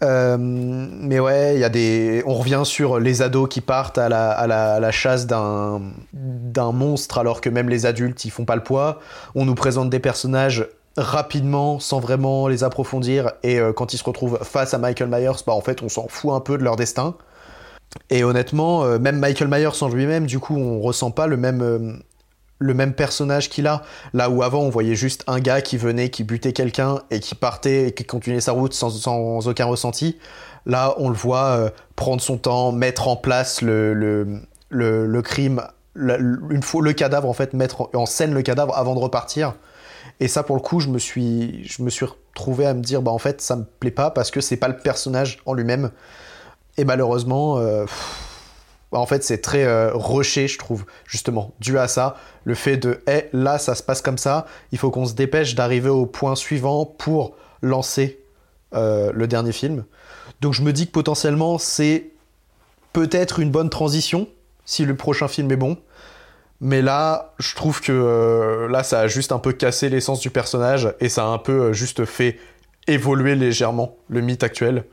Euh, 0.04 0.36
mais 0.39 1.20
ouais, 1.20 1.56
il 1.56 1.60
y 1.60 1.63
a 1.63 1.70
des. 1.70 2.24
On 2.26 2.34
revient 2.34 2.62
sur 2.63 3.00
les 3.00 3.22
ados 3.22 3.48
qui 3.48 3.62
partent 3.62 3.98
à 3.98 4.10
la, 4.10 4.32
à 4.32 4.48
la, 4.48 4.74
à 4.76 4.80
la 4.80 4.91
chasse 4.91 5.28
d'un 5.28 5.82
d'un 6.13 6.72
monstre 6.72 7.20
alors 7.20 7.39
que 7.41 7.50
même 7.50 7.70
les 7.70 7.86
adultes 7.86 8.26
ils 8.26 8.32
font 8.32 8.46
pas 8.46 8.56
le 8.56 8.63
poids. 8.63 9.00
On 9.36 9.46
nous 9.46 9.56
présente 9.56 9.89
des 9.89 10.00
personnages 10.00 10.67
rapidement 10.98 11.80
sans 11.80 12.00
vraiment 12.00 12.48
les 12.48 12.63
approfondir 12.63 13.32
et 13.44 13.60
euh, 13.60 13.74
quand 13.74 13.94
ils 13.94 13.98
se 13.98 14.04
retrouvent 14.04 14.39
face 14.44 14.74
à 14.74 14.78
Michael 14.78 15.10
Myers, 15.10 15.44
bah 15.46 15.54
en 15.54 15.62
fait 15.62 15.82
on 15.84 15.89
s'en 15.89 16.08
fout 16.08 16.32
un 16.34 16.39
peu 16.39 16.58
de 16.58 16.63
leur 16.63 16.76
destin. 16.76 17.15
Et 18.10 18.23
honnêtement, 18.23 18.84
euh, 18.84 18.99
même 18.99 19.19
Michael 19.19 19.47
Myers 19.47 19.82
en 19.82 19.89
lui-même, 19.89 20.25
du 20.25 20.39
coup, 20.39 20.56
on 20.56 20.80
ressent 20.82 21.12
pas 21.12 21.27
le 21.27 21.38
même 21.38 22.01
le 22.62 22.73
même 22.73 22.93
personnage 22.93 23.49
qu'il 23.49 23.67
a. 23.67 23.82
Là 24.13 24.30
où 24.30 24.43
avant, 24.43 24.62
on 24.62 24.69
voyait 24.69 24.95
juste 24.95 25.23
un 25.27 25.39
gars 25.39 25.62
qui 25.62 25.77
venait, 25.77 26.10
qui 26.10 26.23
butait 26.23 26.54
quelqu'un 26.54 26.99
et 27.10 27.19
qui 27.19 27.36
partait 27.36 27.88
et 27.88 27.91
qui 27.91 28.06
continuait 28.06 28.39
sa 28.39 28.54
route 28.54 28.73
sans, 28.73 29.47
aucun 29.47 29.65
ressenti. 29.65 30.17
Là, 30.65 30.93
on 30.97 31.10
le 31.10 31.15
voit 31.15 31.45
euh, 31.45 31.69
prendre 31.95 32.21
son 32.21 32.38
temps, 32.38 32.71
mettre 32.71 33.08
en 33.08 33.15
place 33.15 33.62
le, 33.63 33.93
le, 34.69 35.21
crime, 35.23 35.63
une 35.95 36.62
fois 36.62 36.84
le 36.84 36.93
cadavre, 36.93 37.27
en 37.27 37.34
fait, 37.34 37.54
mettre 37.54 37.89
en 37.95 38.06
scène 38.06 38.34
le 38.34 38.43
cadavre 38.43 38.77
avant 38.77 38.93
de 38.93 38.99
repartir. 38.99 39.56
Et 40.19 40.27
ça, 40.27 40.43
pour 40.43 40.56
le 40.56 40.62
coup, 40.62 40.80
je 40.80 40.89
me 40.89 40.99
suis, 40.99 41.67
je 41.67 41.82
me 41.82 41.89
suis 41.89 42.06
retrouvé 42.06 42.67
à 42.67 42.75
me 42.75 42.82
dire, 42.82 43.01
bah 43.01 43.12
en 43.12 43.17
fait, 43.17 43.41
ça 43.41 43.56
me 43.56 43.63
plaît 43.63 43.89
pas 43.89 44.12
parce 44.12 44.30
que 44.30 44.39
c'est 44.39 44.58
pas 44.58 44.67
le 44.67 44.77
personnage 44.77 45.39
en 45.47 45.54
lui-même. 45.56 45.89
Et 46.82 46.84
malheureusement, 46.84 47.60
euh, 47.60 47.86
en 48.91 49.06
fait, 49.06 49.24
c'est 49.24 49.38
très 49.38 49.65
euh, 49.65 49.91
rushé, 49.94 50.48
je 50.48 50.58
trouve, 50.58 50.86
justement, 51.06 51.54
dû 51.60 51.78
à 51.78 51.88
ça. 51.88 52.17
Le 52.44 52.56
fait 52.56 52.76
de, 52.76 53.04
hé, 53.06 53.30
là, 53.34 53.60
ça 53.60 53.76
se 53.76 53.84
passe 53.84 54.02
comme 54.02 54.17
ça, 54.17 54.48
il 54.72 54.80
faut 54.80 54.89
qu'on 54.89 55.06
se 55.06 55.13
dépêche 55.13 55.54
d'arriver 55.54 55.89
au 55.89 56.08
point 56.08 56.36
suivant 56.36 56.86
pour 56.86 57.36
lancer 57.62 58.20
euh, 58.74 59.12
le 59.13 59.28
dernier 59.28 59.52
film. 59.52 59.86
Donc 60.41 60.56
je 60.56 60.63
me 60.63 60.74
dis 60.74 60.88
que 60.88 60.91
potentiellement, 60.91 61.60
c'est 61.60 62.10
peut-être 62.94 63.39
une 63.39 63.52
bonne 63.52 63.70
transition, 63.70 64.28
si 64.65 64.84
le 64.84 64.96
prochain 64.96 65.28
film 65.28 65.52
est 65.52 65.58
bon. 65.58 65.78
Mais 66.62 66.82
là, 66.82 67.36
je 67.38 67.54
trouve 67.54 67.80
que 67.80 67.91
euh, 67.91 68.67
là, 68.70 68.82
ça 68.82 69.02
a 69.02 69.08
juste 69.08 69.32
un 69.32 69.39
peu 69.39 69.54
cassé 69.54 69.88
l'essence 69.88 70.20
du 70.20 70.32
personnage 70.32 70.91
et 71.00 71.10
ça 71.10 71.26
a 71.26 71.28
un 71.28 71.38
peu 71.38 71.74
juste 71.74 72.06
fait 72.06 72.39
évoluer 72.88 73.36
légèrement 73.36 73.98
le 74.10 74.22
mythe 74.22 74.41
actuel. 74.41 74.86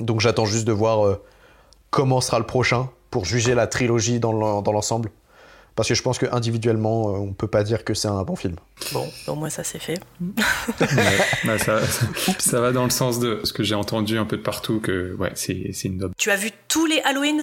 Donc 0.00 0.20
j'attends 0.20 0.46
juste 0.46 0.66
de 0.66 0.72
voir 0.72 1.18
comment 1.90 2.20
sera 2.20 2.38
le 2.38 2.46
prochain 2.46 2.90
pour 3.10 3.24
juger 3.24 3.54
la 3.54 3.66
trilogie 3.66 4.20
dans 4.20 4.32
l'ensemble. 4.32 5.10
Parce 5.76 5.90
que 5.90 5.94
je 5.94 6.02
pense 6.02 6.18
qu'individuellement, 6.18 7.10
euh, 7.10 7.18
on 7.18 7.34
peut 7.34 7.48
pas 7.48 7.62
dire 7.62 7.84
que 7.84 7.92
c'est 7.92 8.08
un 8.08 8.22
bon 8.22 8.34
film. 8.34 8.56
Bon, 8.94 9.06
au 9.26 9.34
moins 9.34 9.50
ça 9.50 9.62
c'est 9.62 9.78
fait. 9.78 10.00
Bah, 11.44 11.58
ça, 12.38 12.60
va 12.60 12.72
dans 12.72 12.84
le 12.84 12.90
sens 12.90 13.20
de 13.20 13.40
ce 13.44 13.52
que 13.52 13.62
j'ai 13.62 13.74
entendu 13.74 14.18
un 14.18 14.24
peu 14.24 14.38
de 14.38 14.42
partout, 14.42 14.80
que 14.80 15.14
ouais, 15.14 15.32
c'est 15.34 15.70
une 15.84 15.98
noble. 15.98 16.14
Tu 16.16 16.30
as 16.30 16.36
vu 16.36 16.50
tous 16.66 16.86
les 16.86 17.00
Halloween? 17.02 17.42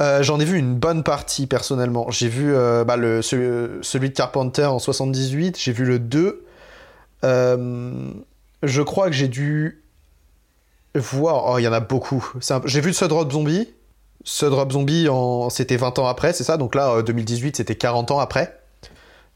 Euh, 0.00 0.22
J'en 0.22 0.38
ai 0.38 0.44
vu 0.44 0.56
une 0.56 0.76
bonne 0.76 1.02
partie 1.02 1.48
personnellement. 1.48 2.10
J'ai 2.10 2.28
vu 2.28 2.54
euh, 2.54 2.84
bah, 2.84 2.96
le, 2.96 3.22
celui, 3.22 4.08
de 4.08 4.14
Carpenter 4.14 4.66
en 4.66 4.78
78, 4.78 5.58
j'ai 5.58 5.72
vu 5.72 5.84
le 5.84 5.98
2. 5.98 6.44
je 7.22 8.82
crois 8.82 9.06
que 9.06 9.16
j'ai 9.16 9.28
dû 9.28 9.82
voir. 10.94 11.44
Oh, 11.46 11.58
il 11.58 11.62
y 11.62 11.68
en 11.68 11.72
a 11.72 11.80
beaucoup. 11.80 12.32
J'ai 12.64 12.80
vu 12.80 12.92
ce 12.92 13.04
Drop 13.04 13.30
Zombie. 13.32 13.68
Ce 14.24 14.46
Drop 14.46 14.72
Zombie, 14.72 15.06
c'était 15.50 15.76
20 15.76 15.98
ans 15.98 16.06
après, 16.06 16.32
c'est 16.32 16.44
ça? 16.44 16.56
Donc 16.56 16.74
là, 16.74 17.02
2018, 17.02 17.48
euh, 17.48 17.56
c'était 17.58 17.74
40 17.74 18.10
ans 18.10 18.20
après. 18.20 18.58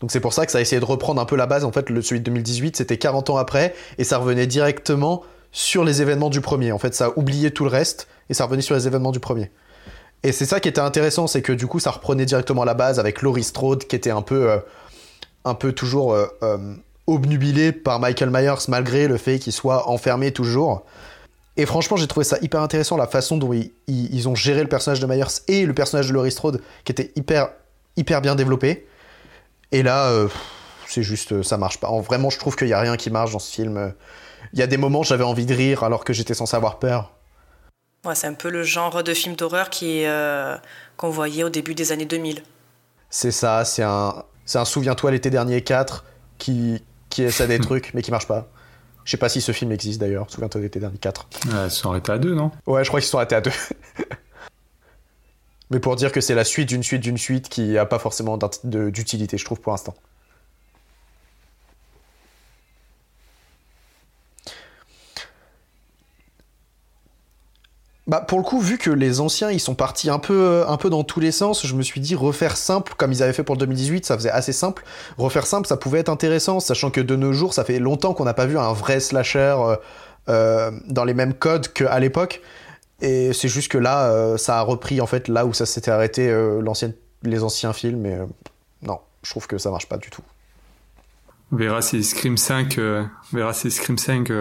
Donc 0.01 0.13
c'est 0.13 0.21
pour 0.21 0.33
ça 0.33 0.47
que 0.47 0.53
ça 0.53 0.59
a 0.59 0.61
essayé 0.61 0.81
de 0.81 0.87
reprendre 0.87 1.21
un 1.21 1.25
peu 1.25 1.37
la 1.37 1.47
base. 1.47 1.65
En 1.65 1.73
fait, 1.73 1.91
le, 1.91 2.01
celui 2.03 2.21
de 2.21 2.25
2018, 2.25 2.77
c'était 2.77 2.97
40 2.97 3.31
ans 3.31 3.37
après, 3.37 3.75
et 3.99 4.05
ça 4.05 4.19
revenait 4.19 4.47
directement 4.47 5.23
sur 5.53 5.85
les 5.85 6.03
événements 6.03 6.31
du 6.31 6.41
premier. 6.41 6.73
En 6.73 6.79
fait, 6.79 6.95
ça 6.95 7.07
a 7.07 7.11
oublié 7.17 7.51
tout 7.51 7.65
le 7.65 7.71
reste, 7.71 8.09
et 8.31 8.35
ça 8.35 8.45
revenait 8.45 8.63
sur 8.63 8.75
les 8.75 8.87
événements 8.87 9.13
du 9.13 9.21
premier. 9.21 9.51
Et 10.23 10.33
c'est 10.33 10.47
ça 10.47 10.61
qui 10.61 10.69
était 10.69 10.81
intéressant, 10.81 11.27
c'est 11.27 11.43
que 11.43 11.53
du 11.53 11.67
coup, 11.67 11.81
ça 11.81 11.91
reprenait 11.91 12.27
directement 12.27 12.65
la 12.65 12.75
base 12.75 12.99
avec 12.99 13.23
Laurie 13.23 13.45
Strode, 13.45 13.85
qui 13.85 13.97
était 13.97 14.11
un 14.11 14.23
peu, 14.23 14.51
euh, 14.51 14.59
un 15.45 15.55
peu 15.55 15.73
toujours 15.73 16.15
euh, 16.15 16.27
obnubilé 17.07 17.73
par 17.73 18.01
Michael 18.01 18.31
Myers, 18.31 18.69
malgré 18.69 19.09
le 19.09 19.17
fait 19.17 19.39
qu'il 19.39 19.53
soit 19.53 19.89
enfermé 19.89 20.33
toujours. 20.33 20.85
Et 21.59 21.67
franchement, 21.67 21.97
j'ai 21.97 22.07
trouvé 22.07 22.23
ça 22.23 22.39
hyper 22.41 22.63
intéressant, 22.63 22.97
la 22.97 23.09
façon 23.09 23.37
dont 23.37 23.53
ils, 23.89 24.29
ont 24.29 24.37
géré 24.37 24.63
le 24.63 24.69
personnage 24.69 25.01
de 25.01 25.07
Myers 25.07 25.43
et 25.49 25.67
le 25.67 25.75
personnage 25.75 26.07
de 26.07 26.13
Laurie 26.13 26.31
Strode, 26.31 26.63
qui 26.85 26.93
était 26.93 27.13
hyper, 27.17 27.51
hyper 27.97 28.23
bien 28.23 28.37
développé. 28.37 28.87
Et 29.73 29.83
là, 29.83 30.09
euh, 30.09 30.29
c'est 30.87 31.03
juste, 31.03 31.33
euh, 31.33 31.43
ça 31.43 31.59
marche 31.59 31.79
pas. 31.79 31.91
vraiment, 32.01 32.31
je 32.31 32.39
trouve 32.39 32.55
qu'il 32.55 32.69
y 32.69 32.73
a 32.73 32.81
rien 32.81 32.97
qui 32.97 33.11
marche 33.11 33.33
dans 33.33 33.41
ce 33.41 33.53
film. 33.53 33.93
Il 34.53 34.61
y 34.61 34.63
a 34.63 34.69
des 34.69 34.77
moments, 34.77 35.03
j'avais 35.03 35.25
envie 35.25 35.47
de 35.47 35.55
rire 35.55 35.83
alors 35.83 36.05
que 36.05 36.13
j'étais 36.13 36.33
censé 36.33 36.57
avoir 36.57 36.79
peur. 36.79 37.13
Ouais, 38.05 38.15
c'est 38.15 38.29
un 38.29 38.35
peu 38.35 38.51
le 38.51 38.63
genre 38.63 39.03
de 39.03 39.13
film 39.13 39.35
d'horreur 39.35 39.69
qui 39.69 40.05
euh, 40.07 40.57
qu'on 40.97 41.11
voyait 41.11 41.43
au 41.43 41.49
début 41.49 41.75
des 41.75 41.91
années 41.91 42.07
2000. 42.07 42.41
C'est 43.11 43.33
ça, 43.33 43.65
c'est 43.65 43.83
un, 43.83 44.25
c'est 44.47 44.59
un 44.59 44.65
Souviens-toi 44.65 45.11
l'été 45.11 45.29
dernier 45.29 45.63
4 45.63 46.05
qui, 46.39 46.85
qui 47.11 47.25
essaie 47.25 47.49
des 47.49 47.59
trucs 47.59 47.93
mais 47.95 48.03
qui 48.03 48.13
marche 48.13 48.29
pas. 48.29 48.49
Je 49.09 49.13
sais 49.13 49.17
pas 49.17 49.31
si 49.31 49.41
ce 49.41 49.53
film 49.53 49.73
existe 49.73 49.99
d'ailleurs. 49.99 50.31
Souviens-toi 50.31 50.61
d'été 50.61 50.81
dernier 50.81 50.99
4. 50.99 51.29
ils 51.65 51.71
sont 51.71 51.89
arrêtés 51.89 52.13
à 52.13 52.19
deux, 52.19 52.35
non? 52.35 52.51
Ouais, 52.67 52.85
je 52.85 52.91
crois 52.91 53.01
qu'ils 53.01 53.09
sont 53.09 53.17
arrêtés 53.17 53.37
à 53.37 53.41
deux. 53.41 53.51
Mais 55.71 55.81
pour 55.81 55.97
dire 55.97 56.13
que 56.13 56.21
c'est 56.21 56.35
la 56.35 56.45
suite 56.45 56.69
d'une 56.69 56.83
suite 56.83 57.01
d'une 57.01 57.17
suite 57.17 57.49
qui 57.49 57.79
a 57.79 57.87
pas 57.87 57.99
forcément 57.99 58.39
d'utilité, 58.65 59.39
je 59.39 59.47
trouve, 59.47 59.63
pour 59.63 59.73
l'instant. 59.73 59.95
Bah 68.09 68.23
pour 68.27 68.39
le 68.39 68.45
coup, 68.45 68.59
vu 68.59 68.79
que 68.79 68.91
les 68.91 69.21
anciens 69.21 69.51
ils 69.51 69.61
sont 69.61 69.75
partis 69.75 70.09
un 70.09 70.19
peu, 70.19 70.65
un 70.67 70.79
peu 70.79 70.89
dans 70.89 71.05
tous 71.05 71.21
les 71.21 71.31
sens, 71.31 71.67
je 71.67 71.75
me 71.75 71.83
suis 71.83 72.01
dit 72.01 72.15
refaire 72.15 72.57
simple 72.57 72.95
comme 72.97 73.13
ils 73.13 73.23
avaient 73.23 73.35
fait 73.35 73.45
pour 73.45 73.55
le 73.55 73.61
2018, 73.61 74.07
ça 74.07 74.17
faisait 74.17 74.31
assez 74.31 74.55
simple. 74.55 74.83
Refaire 75.19 75.47
simple, 75.47 75.69
ça 75.69 75.77
pouvait 75.77 75.99
être 75.99 76.09
intéressant, 76.09 76.59
sachant 76.59 76.91
que 76.91 77.03
de 77.03 77.17
nos 77.17 77.35
jours, 77.35 77.53
ça 77.53 77.65
fait 77.65 77.79
longtemps 77.79 78.15
qu'on 78.15 78.25
n'a 78.25 78.33
pas 78.33 78.47
vu 78.47 78.59
un 78.59 78.73
vrai 78.73 79.01
slasher 79.01 79.57
euh, 80.31 80.71
dans 80.87 81.05
les 81.05 81.13
mêmes 81.13 81.35
codes 81.35 81.69
qu'à 81.69 81.99
l'époque. 82.01 82.41
Et 83.03 83.35
c'est 83.35 83.49
juste 83.49 83.71
que 83.71 83.79
là, 83.79 84.37
ça 84.39 84.59
a 84.59 84.63
repris 84.63 85.03
en 85.03 85.07
fait 85.07 85.29
là 85.29 85.45
où 85.45 85.53
ça 85.53 85.67
s'était 85.67 85.91
arrêté 85.91 86.35
les 87.23 87.43
anciens 87.45 87.73
films. 87.75 88.07
Et 88.07 88.19
non, 88.83 88.99
je 89.23 89.31
trouve 89.31 89.47
que 89.47 89.59
ça 89.59 89.71
marche 89.71 89.87
pas 89.87 89.99
du 89.99 90.09
tout. 90.11 90.23
On 91.53 91.57
verra 91.57 91.81
si 91.81 92.03
Scream 92.03 92.37
5, 92.37 92.81
verra 93.33 93.53
si 93.53 93.71
Scream 93.71 93.99
5 93.99 94.33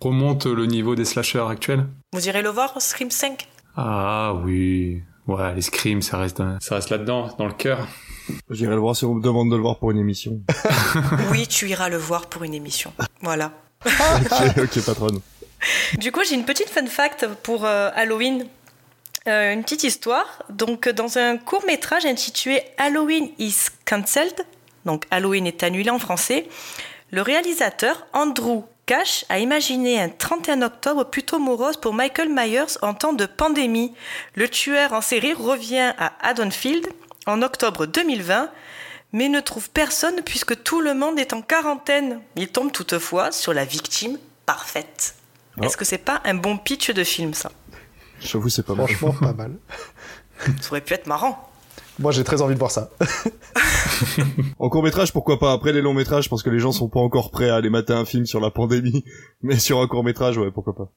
remonte 0.00 0.46
le 0.46 0.66
niveau 0.66 0.94
des 0.94 1.04
slashers 1.04 1.46
actuels. 1.48 1.86
Vous 2.12 2.26
irez 2.28 2.42
le 2.42 2.48
voir, 2.48 2.80
Scream 2.80 3.10
5 3.10 3.46
Ah 3.76 4.34
oui, 4.44 5.02
ouais, 5.26 5.54
les 5.54 5.62
Scream, 5.62 6.02
ça 6.02 6.18
reste, 6.18 6.42
ça 6.60 6.74
reste 6.76 6.90
là-dedans, 6.90 7.34
dans 7.38 7.46
le 7.46 7.52
cœur. 7.52 7.86
J'irai 8.50 8.74
le 8.74 8.80
voir 8.80 8.96
si 8.96 9.04
on 9.04 9.14
me 9.14 9.22
demande 9.22 9.50
de 9.50 9.56
le 9.56 9.62
voir 9.62 9.78
pour 9.78 9.90
une 9.90 9.98
émission. 9.98 10.40
oui, 11.30 11.46
tu 11.46 11.68
iras 11.68 11.88
le 11.88 11.96
voir 11.96 12.26
pour 12.26 12.44
une 12.44 12.54
émission. 12.54 12.92
Voilà. 13.22 13.52
ok, 13.86 14.58
ok, 14.58 14.84
patronne. 14.84 15.20
Du 15.98 16.12
coup, 16.12 16.20
j'ai 16.26 16.34
une 16.34 16.44
petite 16.44 16.68
fun 16.68 16.86
fact 16.86 17.28
pour 17.42 17.64
euh, 17.64 17.90
Halloween. 17.94 18.46
Euh, 19.28 19.52
une 19.52 19.62
petite 19.62 19.84
histoire. 19.84 20.44
Donc, 20.48 20.88
dans 20.88 21.18
un 21.18 21.36
court 21.36 21.64
métrage 21.66 22.06
intitulé 22.06 22.62
Halloween 22.78 23.30
is 23.38 23.66
cancelled, 23.84 24.46
donc 24.86 25.06
Halloween 25.10 25.46
est 25.46 25.62
annulé 25.62 25.90
en 25.90 25.98
français, 25.98 26.48
le 27.10 27.20
réalisateur 27.22 28.06
Andrew 28.12 28.62
Cash 28.90 29.24
a 29.28 29.38
imaginé 29.38 30.00
un 30.00 30.08
31 30.08 30.62
octobre 30.62 31.04
plutôt 31.04 31.38
morose 31.38 31.76
pour 31.76 31.94
Michael 31.94 32.28
Myers 32.28 32.76
en 32.82 32.92
temps 32.92 33.12
de 33.12 33.24
pandémie. 33.24 33.94
Le 34.34 34.48
tueur 34.48 34.94
en 34.94 35.00
série 35.00 35.32
revient 35.32 35.92
à 35.96 36.12
Haddonfield 36.28 36.88
en 37.24 37.40
octobre 37.42 37.86
2020, 37.86 38.50
mais 39.12 39.28
ne 39.28 39.38
trouve 39.38 39.70
personne 39.70 40.22
puisque 40.24 40.60
tout 40.64 40.80
le 40.80 40.94
monde 40.94 41.20
est 41.20 41.32
en 41.32 41.40
quarantaine. 41.40 42.20
Il 42.34 42.48
tombe 42.48 42.72
toutefois 42.72 43.30
sur 43.30 43.54
la 43.54 43.64
victime 43.64 44.18
parfaite. 44.44 45.14
Oh. 45.56 45.62
Est-ce 45.62 45.76
que 45.76 45.84
c'est 45.84 45.96
pas 45.96 46.20
un 46.24 46.34
bon 46.34 46.58
pitch 46.58 46.90
de 46.90 47.04
film 47.04 47.32
ça? 47.32 47.52
J'avoue, 48.18 48.48
c'est 48.48 48.66
pas 48.66 48.74
mal. 48.74 48.88
Franchement, 48.88 49.12
pas 49.12 49.32
mal. 49.34 49.52
ça 50.60 50.68
aurait 50.70 50.80
pu 50.80 50.94
être 50.94 51.06
marrant. 51.06 51.49
Moi, 52.00 52.12
j'ai 52.12 52.24
très 52.24 52.40
envie 52.40 52.54
de 52.54 52.58
voir 52.58 52.70
ça. 52.70 52.88
en 54.58 54.70
court 54.70 54.82
métrage, 54.82 55.12
pourquoi 55.12 55.38
pas 55.38 55.52
Après 55.52 55.72
les 55.72 55.82
longs 55.82 55.92
métrages, 55.92 56.30
parce 56.30 56.42
que 56.42 56.48
les 56.48 56.58
gens 56.58 56.72
sont 56.72 56.88
pas 56.88 57.00
encore 57.00 57.30
prêts 57.30 57.50
à 57.50 57.56
aller 57.56 57.68
mater 57.68 57.92
un 57.92 58.06
film 58.06 58.24
sur 58.24 58.40
la 58.40 58.50
pandémie. 58.50 59.04
Mais 59.42 59.58
sur 59.58 59.80
un 59.80 59.86
court 59.86 60.02
métrage, 60.02 60.38
ouais, 60.38 60.50
pourquoi 60.50 60.74
pas. 60.74 60.90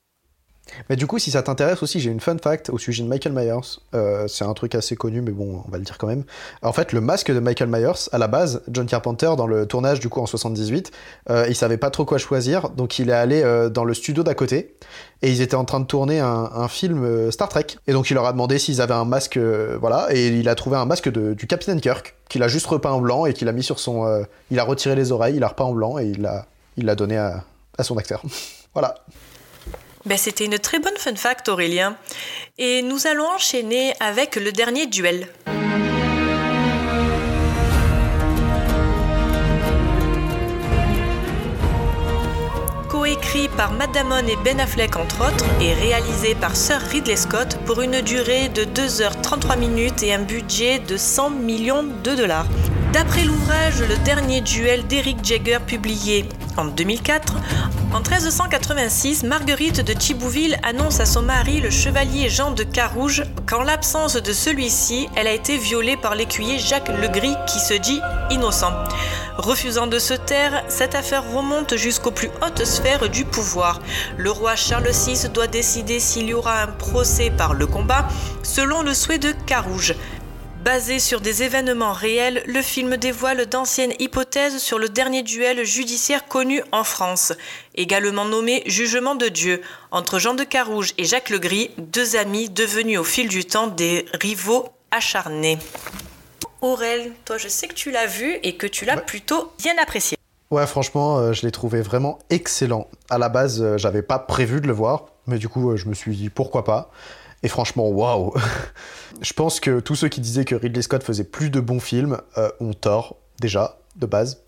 Mais 0.89 0.95
du 0.95 1.08
coup, 1.08 1.19
si 1.19 1.32
ça 1.32 1.43
t'intéresse 1.43 1.84
aussi, 1.84 1.99
j'ai 1.99 2.10
une 2.10 2.19
fun 2.19 2.38
fact 2.41 2.69
au 2.69 2.78
sujet 2.78 3.04
de 3.04 3.08
Michael 3.08 3.34
Myers. 3.34 3.80
Euh, 3.93 4.28
c'est 4.28 4.45
un 4.45 4.54
truc 4.54 4.76
assez 4.76 4.95
connu, 4.95 5.21
mais 5.21 5.32
bon, 5.32 5.63
on 5.65 5.71
va 5.71 5.78
le 5.78 5.84
dire 5.84 5.97
quand 5.97 6.08
même. 6.08 6.23
En 6.62 6.73
fait, 6.73 6.93
le 6.93 7.02
masque 7.02 7.32
de 7.32 7.39
Michael 7.39 7.69
Myers, 7.69 8.10
à 8.12 8.17
la 8.17 8.28
base, 8.28 8.62
John 8.69 8.86
Carpenter, 8.86 9.32
dans 9.38 9.47
le 9.47 9.65
tournage 9.65 9.99
du 9.99 10.10
coup 10.10 10.21
en 10.21 10.26
78, 10.26 10.91
euh, 11.30 11.45
il 11.49 11.56
savait 11.56 11.78
pas 11.78 11.89
trop 11.89 12.06
quoi 12.06 12.17
choisir, 12.17 12.69
donc 12.69 12.99
il 12.99 13.10
est 13.10 13.13
allé 13.13 13.41
euh, 13.43 13.69
dans 13.69 13.84
le 13.84 13.93
studio 13.93 14.23
d'à 14.23 14.34
côté, 14.34 14.76
et 15.21 15.30
ils 15.30 15.41
étaient 15.41 15.56
en 15.56 15.65
train 15.65 15.80
de 15.80 15.86
tourner 15.86 16.19
un, 16.19 16.67
film 16.67 17.04
euh, 17.04 17.32
Star 17.32 17.49
Trek. 17.49 17.67
Et 17.88 17.93
donc 17.93 18.10
il 18.10 18.13
leur 18.13 18.26
a 18.26 18.32
demandé 18.32 18.58
s'ils 18.58 18.82
avaient 18.82 18.93
un 18.93 19.06
masque, 19.06 19.38
voilà, 19.38 20.08
et 20.12 20.28
il 20.28 20.49
a 20.49 20.56
trouvé 20.56 20.78
un 20.78 20.86
masque 20.86 21.12
de, 21.12 21.34
du 21.34 21.47
Capitaine 21.47 21.82
Kirk, 21.82 22.15
qu'il 22.30 22.41
a 22.43 22.47
juste 22.47 22.65
repeint 22.65 22.91
en 22.91 23.02
blanc 23.02 23.26
et 23.26 23.34
qu'il 23.34 23.47
a 23.47 23.52
mis 23.52 23.63
sur 23.63 23.80
son. 23.80 24.26
il 24.49 24.60
a 24.60 24.63
retiré 24.63 24.95
les 24.95 25.12
oreilles, 25.12 25.36
il 25.36 25.43
a 25.43 25.47
repeint 25.47 25.65
en 25.65 25.73
blanc 25.73 25.97
et 25.99 26.06
il 26.06 26.21
l'a 26.21 26.45
il 26.78 26.86
donné 26.95 27.17
à, 27.17 27.43
à 27.78 27.84
son 27.84 27.97
acteur. 27.97 28.21
voilà. 28.73 28.95
Ben, 30.06 30.18
C'était 30.18 30.46
une 30.46 30.60
très 30.60 30.80
bonne 30.80 30.98
fun 30.98 31.16
fact, 31.16 31.48
Aurélien. 31.50 31.96
Et 32.58 32.82
nous 32.82 33.08
allons 33.08 33.28
enchaîner 33.28 33.94
avec 34.00 34.36
le 34.36 34.52
dernier 34.52 34.86
duel. 34.86 35.28
Coécrit 43.23 43.49
par 43.55 43.71
Matt 43.71 43.95
et 43.95 44.36
Ben 44.43 44.59
Affleck 44.59 44.95
entre 44.95 45.21
autres, 45.21 45.45
et 45.62 45.73
réalisé 45.73 46.36
par 46.36 46.55
Sir 46.55 46.79
Ridley 46.91 47.15
Scott 47.15 47.57
pour 47.65 47.81
une 47.81 48.01
durée 48.01 48.49
de 48.49 48.63
2h33 48.63 49.57
minutes 49.57 50.03
et 50.03 50.13
un 50.13 50.19
budget 50.19 50.79
de 50.79 50.97
100 50.97 51.29
millions 51.29 51.83
de 51.83 52.15
dollars. 52.15 52.45
D'après 52.91 53.23
l'ouvrage 53.23 53.81
Le 53.81 53.97
dernier 54.03 54.41
duel 54.41 54.86
d'Eric 54.88 55.23
Jagger 55.23 55.59
publié 55.65 56.25
en 56.57 56.65
2004, 56.65 57.36
en 57.93 57.99
1386, 57.99 59.23
Marguerite 59.23 59.81
de 59.81 59.93
Thibouville 59.93 60.57
annonce 60.63 60.99
à 60.99 61.05
son 61.05 61.21
mari, 61.21 61.62
le 61.62 61.69
chevalier 61.69 62.29
Jean 62.29 62.51
de 62.51 62.63
Carouge, 62.63 63.23
qu'en 63.47 63.62
l'absence 63.63 64.15
de 64.15 64.33
celui-ci, 64.33 65.07
elle 65.15 65.27
a 65.27 65.31
été 65.31 65.57
violée 65.57 65.97
par 65.97 66.15
l'écuyer 66.15 66.57
Jacques 66.59 66.89
Legris 66.89 67.36
qui 67.47 67.59
se 67.59 67.73
dit 67.75 68.01
innocent. 68.31 68.73
Refusant 69.38 69.88
de 69.88 69.97
se 69.97 70.13
taire, 70.13 70.63
cette 70.67 70.93
affaire 70.93 71.23
remonte 71.33 71.75
jusqu'aux 71.75 72.12
plus 72.12 72.29
hautes 72.41 72.65
sphères 72.65 73.09
du 73.13 73.26
pouvoir. 73.26 73.80
Le 74.17 74.32
roi 74.32 74.56
Charles 74.56 74.89
VI 74.91 75.30
doit 75.30 75.47
décider 75.47 75.99
s'il 75.99 76.28
y 76.28 76.34
aura 76.34 76.62
un 76.63 76.67
procès 76.67 77.32
par 77.32 77.54
le 77.54 77.67
combat, 77.67 78.08
selon 78.43 78.82
le 78.82 78.93
souhait 78.93 79.19
de 79.19 79.32
Carouge. 79.45 79.95
Basé 80.63 80.99
sur 80.99 81.19
des 81.19 81.43
événements 81.43 81.91
réels, 81.91 82.41
le 82.45 82.62
film 82.62 82.95
dévoile 82.95 83.45
d'anciennes 83.47 83.93
hypothèses 83.99 84.60
sur 84.60 84.80
le 84.80 84.88
dernier 84.88 85.21
duel 85.21 85.65
judiciaire 85.65 86.26
connu 86.26 86.63
en 86.71 86.86
France, 86.86 87.34
également 87.76 88.23
nommé 88.23 88.63
Jugement 88.65 89.15
de 89.15 89.28
Dieu, 89.28 89.62
entre 89.91 90.19
Jean 90.19 90.36
de 90.36 90.45
Carouge 90.45 90.93
et 90.97 91.04
Jacques 91.04 91.30
Legris, 91.30 91.71
deux 91.78 92.15
amis 92.15 92.49
devenus 92.49 92.97
au 92.97 93.04
fil 93.04 93.28
du 93.28 93.43
temps 93.43 93.67
des 93.67 94.06
rivaux 94.13 94.69
acharnés. 94.91 95.58
Aurel, 96.62 97.12
toi 97.26 97.38
je 97.38 97.49
sais 97.49 97.67
que 97.67 97.73
tu 97.73 97.91
l'as 97.91 98.08
vu 98.08 98.38
et 98.41 98.56
que 98.56 98.67
tu 98.67 98.86
l'as 98.86 98.95
plutôt 98.95 99.52
bien 99.60 99.73
apprécié. 99.82 100.17
Ouais, 100.51 100.67
franchement, 100.67 101.17
euh, 101.17 101.34
je 101.34 101.43
l'ai 101.43 101.51
trouvé 101.51 101.82
vraiment 101.82 102.19
excellent. 102.29 102.88
À 103.10 103.17
la 103.17 103.29
base, 103.29 103.62
euh, 103.62 103.77
j'avais 103.77 104.03
pas 104.03 104.19
prévu 104.19 104.62
de 104.62 104.67
le 104.67 104.73
voir, 104.73 105.06
mais 105.25 105.38
du 105.38 105.49
coup, 105.49 105.71
euh, 105.71 105.77
je 105.77 105.88
me 105.88 105.93
suis 105.93 106.15
dit 106.15 106.29
pourquoi 106.29 106.63
pas. 106.63 106.91
Et 107.41 107.47
franchement, 107.47 107.89
waouh 107.89 108.34
Je 109.21 109.34
pense 109.34 109.60
que 109.60 109.79
tous 109.79 109.95
ceux 109.95 110.10
qui 110.10 110.21
disaient 110.21 110.45
que 110.45 110.56
Ridley 110.56 110.82
Scott 110.82 111.03
faisait 111.03 111.23
plus 111.23 111.49
de 111.49 111.60
bons 111.60 111.79
films 111.79 112.19
euh, 112.38 112.49
ont 112.60 112.73
tort, 112.73 113.15
déjà, 113.39 113.79
de 113.95 114.06
base. 114.06 114.41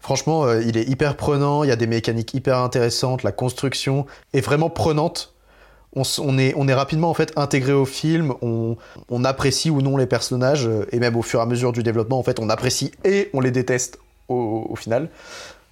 Franchement, 0.00 0.52
il 0.54 0.76
est 0.76 0.88
hyper 0.88 1.16
prenant, 1.16 1.62
il 1.62 1.68
y 1.68 1.70
a 1.70 1.76
des 1.76 1.86
mécaniques 1.86 2.34
hyper 2.34 2.58
intéressantes, 2.58 3.22
la 3.22 3.30
construction 3.30 4.04
est 4.32 4.40
vraiment 4.40 4.68
prenante. 4.68 5.32
On, 5.94 6.38
est, 6.38 6.54
on 6.56 6.66
rapidement 6.74 7.08
en 7.08 7.14
fait 7.14 7.32
intégré 7.36 7.72
au 7.72 7.84
film, 7.84 8.34
on, 8.42 9.24
apprécie 9.24 9.70
ou 9.70 9.80
non 9.80 9.96
les 9.96 10.06
personnages, 10.06 10.68
et 10.90 10.98
même 10.98 11.14
au 11.14 11.22
fur 11.22 11.38
et 11.38 11.42
à 11.44 11.46
mesure 11.46 11.70
du 11.70 11.84
développement, 11.84 12.18
en 12.18 12.24
fait, 12.24 12.40
on 12.40 12.48
apprécie 12.48 12.90
et 13.04 13.30
on 13.32 13.38
les 13.38 13.52
déteste 13.52 13.98
au 14.32 14.76
final. 14.76 15.08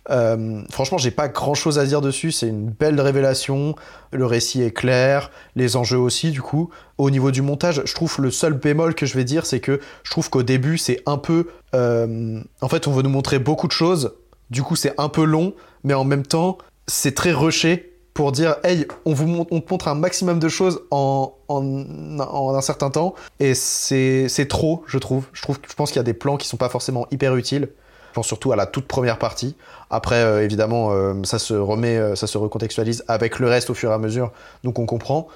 Euh, 0.08 0.62
franchement, 0.70 0.98
j'ai 0.98 1.10
pas 1.10 1.28
grand 1.28 1.54
chose 1.54 1.78
à 1.78 1.86
dire 1.86 2.00
dessus. 2.00 2.32
C'est 2.32 2.48
une 2.48 2.68
belle 2.70 3.00
révélation. 3.00 3.74
Le 4.12 4.26
récit 4.26 4.62
est 4.62 4.72
clair, 4.72 5.30
les 5.56 5.76
enjeux 5.76 5.98
aussi, 5.98 6.30
du 6.30 6.42
coup. 6.42 6.70
Au 6.98 7.10
niveau 7.10 7.30
du 7.30 7.42
montage, 7.42 7.82
je 7.84 7.94
trouve 7.94 8.16
le 8.20 8.30
seul 8.30 8.54
bémol 8.54 8.94
que 8.94 9.06
je 9.06 9.14
vais 9.14 9.24
dire, 9.24 9.46
c'est 9.46 9.60
que 9.60 9.80
je 10.02 10.10
trouve 10.10 10.30
qu'au 10.30 10.42
début, 10.42 10.78
c'est 10.78 11.02
un 11.06 11.18
peu. 11.18 11.48
Euh, 11.74 12.40
en 12.60 12.68
fait, 12.68 12.88
on 12.88 12.92
veut 12.92 13.02
nous 13.02 13.10
montrer 13.10 13.38
beaucoup 13.38 13.66
de 13.66 13.72
choses. 13.72 14.14
Du 14.50 14.62
coup, 14.62 14.74
c'est 14.74 14.98
un 14.98 15.08
peu 15.08 15.24
long, 15.24 15.54
mais 15.84 15.94
en 15.94 16.04
même 16.04 16.26
temps, 16.26 16.58
c'est 16.88 17.14
très 17.14 17.32
rushé 17.32 17.86
pour 18.14 18.32
dire 18.32 18.56
hey, 18.64 18.86
on 19.04 19.14
vous 19.14 19.26
montre, 19.26 19.52
on 19.52 19.60
te 19.60 19.72
montre 19.72 19.86
un 19.86 19.94
maximum 19.94 20.40
de 20.40 20.48
choses 20.48 20.80
en, 20.90 21.32
en, 21.46 22.18
en 22.18 22.54
un 22.54 22.60
certain 22.60 22.90
temps. 22.90 23.14
Et 23.38 23.54
c'est 23.54 24.48
trop, 24.48 24.82
je 24.86 24.98
trouve. 24.98 25.26
Je, 25.32 25.42
trouve, 25.42 25.58
je 25.68 25.74
pense 25.74 25.90
qu'il 25.90 25.98
y 25.98 26.00
a 26.00 26.04
des 26.04 26.14
plans 26.14 26.36
qui 26.36 26.48
sont 26.48 26.56
pas 26.56 26.68
forcément 26.68 27.06
hyper 27.12 27.36
utiles. 27.36 27.68
Je 28.10 28.14
pense 28.14 28.26
surtout 28.26 28.50
à 28.50 28.56
la 28.56 28.66
toute 28.66 28.88
première 28.88 29.18
partie. 29.18 29.54
Après, 29.88 30.16
euh, 30.16 30.42
évidemment, 30.42 30.90
euh, 30.90 31.14
ça 31.22 31.38
se 31.38 31.54
remet, 31.54 31.96
euh, 31.96 32.16
ça 32.16 32.26
se 32.26 32.36
recontextualise 32.38 33.04
avec 33.06 33.38
le 33.38 33.46
reste 33.46 33.70
au 33.70 33.74
fur 33.74 33.92
et 33.92 33.94
à 33.94 33.98
mesure, 33.98 34.32
donc 34.64 34.80
on 34.80 34.86
comprend. 34.86 35.28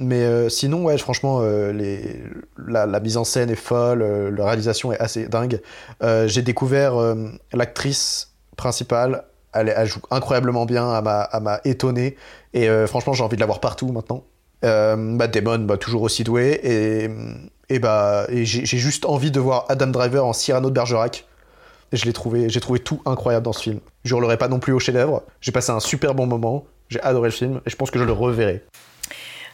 Mais 0.00 0.48
sinon, 0.48 0.84
ouais, 0.84 0.96
franchement, 0.96 1.42
la, 1.42 3.00
mise 3.00 3.16
en 3.16 3.24
scène 3.24 3.50
est 3.50 3.56
folle, 3.56 4.32
la 4.32 4.44
réalisation 4.44 4.92
est 4.92 5.00
assez 5.00 5.26
dingue. 5.26 5.60
J'ai 6.00 6.42
découvert 6.42 6.94
l'actrice 7.52 8.32
principale, 8.56 9.24
elle, 9.52 9.86
joue 9.86 9.98
incroyablement 10.12 10.66
bien, 10.66 10.96
elle 10.96 11.42
m'a 11.42 11.60
étonné, 11.64 12.14
et 12.54 12.68
franchement, 12.86 13.12
j'ai 13.12 13.24
envie 13.24 13.34
de 13.34 13.40
la 13.40 13.46
voir 13.46 13.58
partout 13.58 13.90
maintenant. 13.90 14.22
bah, 14.62 15.26
Damon, 15.26 15.64
bah, 15.64 15.78
toujours 15.78 16.02
aussi 16.02 16.22
doué, 16.22 16.60
et, 16.62 17.10
et 17.68 17.80
bah, 17.80 18.28
j'ai 18.30 18.78
juste 18.78 19.04
envie 19.04 19.32
de 19.32 19.40
voir 19.40 19.64
Adam 19.68 19.88
Driver 19.88 20.24
en 20.24 20.32
Cyrano 20.32 20.70
de 20.70 20.74
Bergerac 20.74 21.24
je 21.92 22.04
l'ai 22.04 22.12
trouvé, 22.12 22.48
j'ai 22.48 22.60
trouvé 22.60 22.78
tout 22.78 23.00
incroyable 23.06 23.44
dans 23.44 23.52
ce 23.52 23.62
film. 23.62 23.80
Je 24.04 24.14
hurlerai 24.14 24.36
pas 24.36 24.48
non 24.48 24.58
plus 24.58 24.72
au 24.72 24.78
chef-d'œuvre. 24.78 25.22
J'ai 25.40 25.52
passé 25.52 25.70
un 25.70 25.80
super 25.80 26.14
bon 26.14 26.26
moment. 26.26 26.66
J'ai 26.88 27.00
adoré 27.02 27.28
le 27.28 27.34
film 27.34 27.60
et 27.66 27.70
je 27.70 27.76
pense 27.76 27.90
que 27.90 27.98
je 27.98 28.04
le 28.04 28.12
reverrai. 28.12 28.62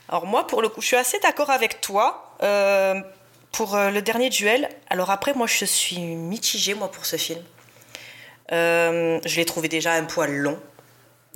Alors 0.09 0.27
moi, 0.27 0.47
pour 0.47 0.63
le 0.63 0.69
coup, 0.69 0.81
je 0.81 0.87
suis 0.87 0.97
assez 0.97 1.19
d'accord 1.21 1.51
avec 1.51 1.81
toi 1.81 2.35
euh, 2.43 3.01
pour 3.53 3.75
euh, 3.75 3.91
le 3.91 4.03
dernier 4.03 4.31
duel. 4.31 4.69
Alors 4.91 5.11
après, 5.11 5.35
moi, 5.35 5.47
je 5.47 5.65
suis 5.65 5.99
mitigée 6.01 6.75
moi 6.75 6.91
pour 6.91 7.07
ce 7.07 7.17
film. 7.17 7.41
Euh, 8.53 9.19
je 9.25 9.37
l'ai 9.37 9.45
trouvé 9.45 9.69
déjà 9.69 9.93
un 9.93 10.05
poil 10.05 10.31
long. 10.31 10.59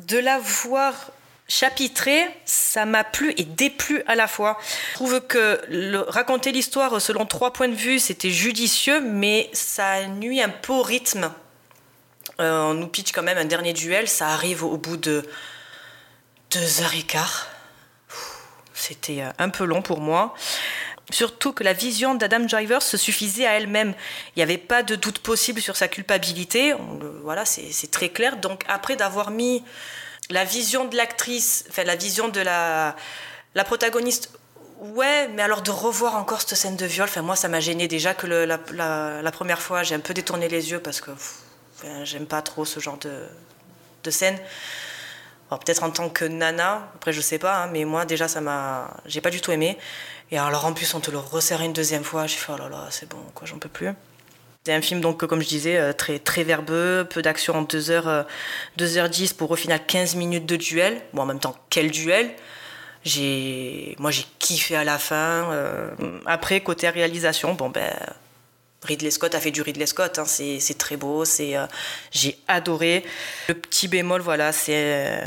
De 0.06 0.18
la 0.18 0.38
voir 0.38 1.10
chapitré, 1.48 2.28
ça 2.44 2.84
m'a 2.84 3.04
plu 3.04 3.32
et 3.38 3.44
déplu 3.44 4.02
à 4.06 4.14
la 4.14 4.28
fois. 4.28 4.58
Je 4.90 4.94
trouve 4.94 5.20
que 5.22 5.60
raconter 6.10 6.52
l'histoire 6.52 7.00
selon 7.00 7.26
trois 7.26 7.52
points 7.52 7.68
de 7.68 7.74
vue, 7.74 7.98
c'était 7.98 8.30
judicieux, 8.30 9.00
mais 9.00 9.48
ça 9.52 10.06
nuit 10.06 10.42
un 10.42 10.50
peu 10.50 10.74
au 10.74 10.82
rythme. 10.82 11.32
Euh, 12.40 12.70
on 12.70 12.74
nous 12.74 12.86
pitch 12.86 13.12
quand 13.12 13.22
même 13.22 13.38
un 13.38 13.46
dernier 13.46 13.72
duel, 13.72 14.06
ça 14.06 14.28
arrive 14.28 14.62
au 14.62 14.76
bout 14.76 14.96
de 14.96 15.28
deux 16.52 16.82
heures 16.82 16.94
et 16.94 17.02
quart. 17.02 17.48
C'était 18.74 19.22
euh, 19.22 19.30
un 19.38 19.48
peu 19.48 19.64
long 19.64 19.82
pour 19.82 20.00
moi. 20.00 20.34
Surtout 21.10 21.52
que 21.52 21.64
la 21.64 21.72
vision 21.72 22.14
d'Adam 22.14 22.40
Driver 22.40 22.82
se 22.82 22.98
suffisait 22.98 23.46
à 23.46 23.54
elle-même. 23.54 23.94
Il 24.36 24.38
n'y 24.38 24.42
avait 24.42 24.58
pas 24.58 24.82
de 24.82 24.94
doute 24.94 25.20
possible 25.20 25.62
sur 25.62 25.74
sa 25.74 25.88
culpabilité. 25.88 26.74
voilà, 27.22 27.46
c'est 27.46 27.90
très 27.90 28.10
clair. 28.10 28.36
Donc 28.36 28.62
après 28.68 28.94
d'avoir 28.94 29.30
mis 29.30 29.64
la 30.30 30.44
vision 30.44 30.84
de 30.84 30.96
l'actrice, 30.96 31.64
enfin 31.68 31.84
la 31.84 31.96
vision 31.96 32.28
de 32.28 32.40
la, 32.40 32.94
la 33.54 33.64
protagoniste, 33.64 34.30
ouais, 34.80 35.28
mais 35.28 35.42
alors 35.42 35.62
de 35.62 35.70
revoir 35.70 36.16
encore 36.16 36.40
cette 36.40 36.54
scène 36.54 36.76
de 36.76 36.86
viol, 36.86 37.08
moi 37.22 37.36
ça 37.36 37.48
m'a 37.48 37.60
gêné 37.60 37.88
déjà 37.88 38.14
que 38.14 38.26
la, 38.26 38.58
la, 39.22 39.32
première 39.32 39.60
fois 39.60 39.82
j'ai 39.82 39.94
un 39.94 40.00
peu 40.00 40.14
détourné 40.14 40.48
les 40.48 40.70
yeux 40.70 40.80
parce 40.80 41.00
que 41.00 41.10
j'aime 42.04 42.26
pas 42.26 42.42
trop 42.42 42.64
ce 42.64 42.80
genre 42.80 42.98
de, 42.98 43.24
de 44.04 44.10
scène. 44.10 44.38
peut-être 45.50 45.82
en 45.82 45.90
tant 45.90 46.08
que 46.10 46.24
nana, 46.24 46.90
après 46.94 47.12
je 47.12 47.20
sais 47.20 47.38
pas, 47.38 47.62
hein, 47.62 47.70
mais 47.72 47.84
moi 47.84 48.04
déjà 48.04 48.28
ça 48.28 48.40
m'a, 48.40 48.96
j'ai 49.06 49.20
pas 49.20 49.30
du 49.30 49.40
tout 49.40 49.52
aimé. 49.52 49.78
Et 50.30 50.38
alors 50.38 50.66
en 50.66 50.74
plus 50.74 50.92
on 50.94 51.00
te 51.00 51.10
le 51.10 51.18
resserre 51.18 51.62
une 51.62 51.72
deuxième 51.72 52.04
fois, 52.04 52.26
j'ai 52.26 52.36
fait 52.36 52.52
oh 52.52 52.58
là 52.58 52.68
là 52.68 52.88
c'est 52.90 53.08
bon 53.08 53.22
quoi, 53.34 53.46
j'en 53.46 53.58
peux 53.58 53.70
plus. 53.70 53.94
C'est 54.64 54.74
un 54.74 54.82
film 54.82 55.00
donc 55.00 55.24
comme 55.24 55.40
je 55.40 55.48
disais 55.48 55.78
euh, 55.78 55.92
très 55.92 56.18
très 56.18 56.44
verbeux, 56.44 57.06
peu 57.08 57.22
d'action 57.22 57.54
en 57.54 57.62
2 57.62 57.78
h 57.78 58.26
2h10 58.78 59.34
pour 59.34 59.50
au 59.50 59.56
final 59.56 59.80
15 59.86 60.16
minutes 60.16 60.46
de 60.46 60.56
duel. 60.56 61.00
Bon 61.14 61.22
en 61.22 61.26
même 61.26 61.38
temps 61.38 61.56
quel 61.70 61.90
duel 61.90 62.30
j'ai 63.04 63.96
moi 63.98 64.10
j'ai 64.10 64.26
kiffé 64.38 64.76
à 64.76 64.84
la 64.84 64.98
fin. 64.98 65.50
Euh, 65.52 65.90
après 66.26 66.60
côté 66.60 66.88
réalisation, 66.88 67.54
bon 67.54 67.70
ben 67.70 67.94
Ridley 68.82 69.10
Scott 69.10 69.34
a 69.34 69.40
fait 69.40 69.50
du 69.50 69.62
Ridley 69.62 69.86
Scott, 69.86 70.18
hein, 70.18 70.24
c'est 70.26 70.78
très 70.78 70.96
beau, 70.96 71.24
c'est 71.24 71.56
euh, 71.56 71.66
j'ai 72.10 72.38
adoré. 72.46 73.04
Le 73.48 73.54
petit 73.54 73.88
bémol, 73.88 74.20
voilà, 74.20 74.52
c'est 74.52 75.20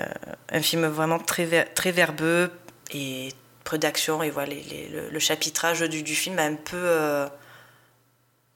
un 0.52 0.62
film 0.62 0.86
vraiment 0.86 1.20
très, 1.20 1.66
très 1.66 1.92
verbeux 1.92 2.52
et 2.94 3.30
peu 3.64 3.78
d'action. 3.78 4.24
Et 4.24 4.30
voilà, 4.30 4.54
le, 5.12 5.20
chapitrage 5.20 5.82
du, 5.82 6.04
du, 6.04 6.16
film 6.16 6.40
a 6.40 6.44
un 6.44 6.56
peu 6.56 7.28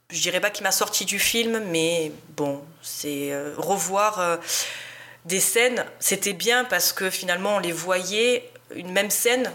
je 0.10 0.22
dirais 0.22 0.40
pas 0.40 0.50
qu'il 0.50 0.64
m'a 0.64 0.72
sorti 0.72 1.06
du 1.06 1.20
film, 1.20 1.60
mais 1.68 2.12
bon, 2.36 2.64
c'est 2.82 3.32
euh, 3.32 3.54
revoir 3.58 4.20
euh, 4.20 4.38
des 5.26 5.40
scènes, 5.40 5.86
c'était 6.00 6.34
bien 6.34 6.64
parce 6.64 6.94
que 6.94 7.10
finalement 7.10 7.56
on 7.56 7.60
les 7.60 7.72
voyait, 7.72 8.50
une 8.76 8.92
même 8.92 9.10
scène, 9.10 9.52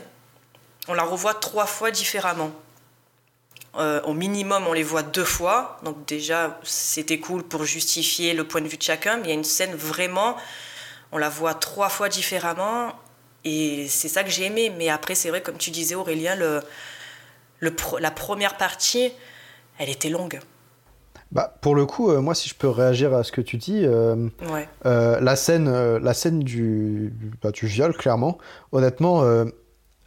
on 0.89 0.95
la 0.95 1.05
revoit 1.05 1.35
trois 1.35 1.67
fois 1.67 1.91
différemment. 1.91 2.51
Euh, 3.77 4.03
au 4.03 4.15
minimum, 4.15 4.67
on 4.67 4.73
les 4.73 4.83
voit 4.83 5.05
deux 5.05 5.25
fois, 5.25 5.79
donc 5.85 6.05
déjà 6.05 6.59
c'était 6.65 7.21
cool 7.21 7.45
pour 7.45 7.65
justifier 7.65 8.35
le 8.35 8.43
point 8.43 8.61
de 8.61 8.67
vue 8.67 8.77
de 8.77 8.83
chacun, 8.83 9.19
mais 9.19 9.25
il 9.25 9.29
y 9.29 9.33
a 9.33 9.35
une 9.35 9.45
scène 9.45 9.75
vraiment, 9.77 10.37
on 11.13 11.19
la 11.19 11.29
voit 11.29 11.55
trois 11.55 11.89
fois 11.89 12.09
différemment, 12.09 12.99
et 13.45 13.87
c'est 13.89 14.09
ça 14.09 14.25
que 14.25 14.31
j'ai 14.31 14.45
aimé. 14.47 14.71
Mais 14.77 14.89
après, 14.89 15.15
c'est 15.15 15.31
vrai, 15.31 15.43
comme 15.43 15.57
tu 15.57 15.71
disais 15.71 15.95
Aurélien, 15.95 16.37
la 17.61 18.11
première 18.11 18.57
partie, 18.57 19.13
elle 19.81 19.89
était 19.89 20.11
longue. 20.11 20.39
Bah, 21.33 21.55
pour 21.61 21.75
le 21.75 21.87
coup, 21.87 22.11
euh, 22.11 22.21
moi, 22.21 22.35
si 22.35 22.49
je 22.49 22.55
peux 22.55 22.69
réagir 22.69 23.15
à 23.15 23.25
ce 23.25 23.33
que 23.33 23.41
tu 23.41 23.57
dis, 23.57 23.83
euh, 23.85 24.29
euh, 24.85 25.19
la 25.21 25.37
scène, 25.37 25.97
la 25.99 26.15
scène 26.15 26.41
du, 26.41 27.13
bah, 27.43 27.51
du 27.51 27.67
viol, 27.67 27.97
clairement, 27.97 28.39
honnêtement, 28.73 29.25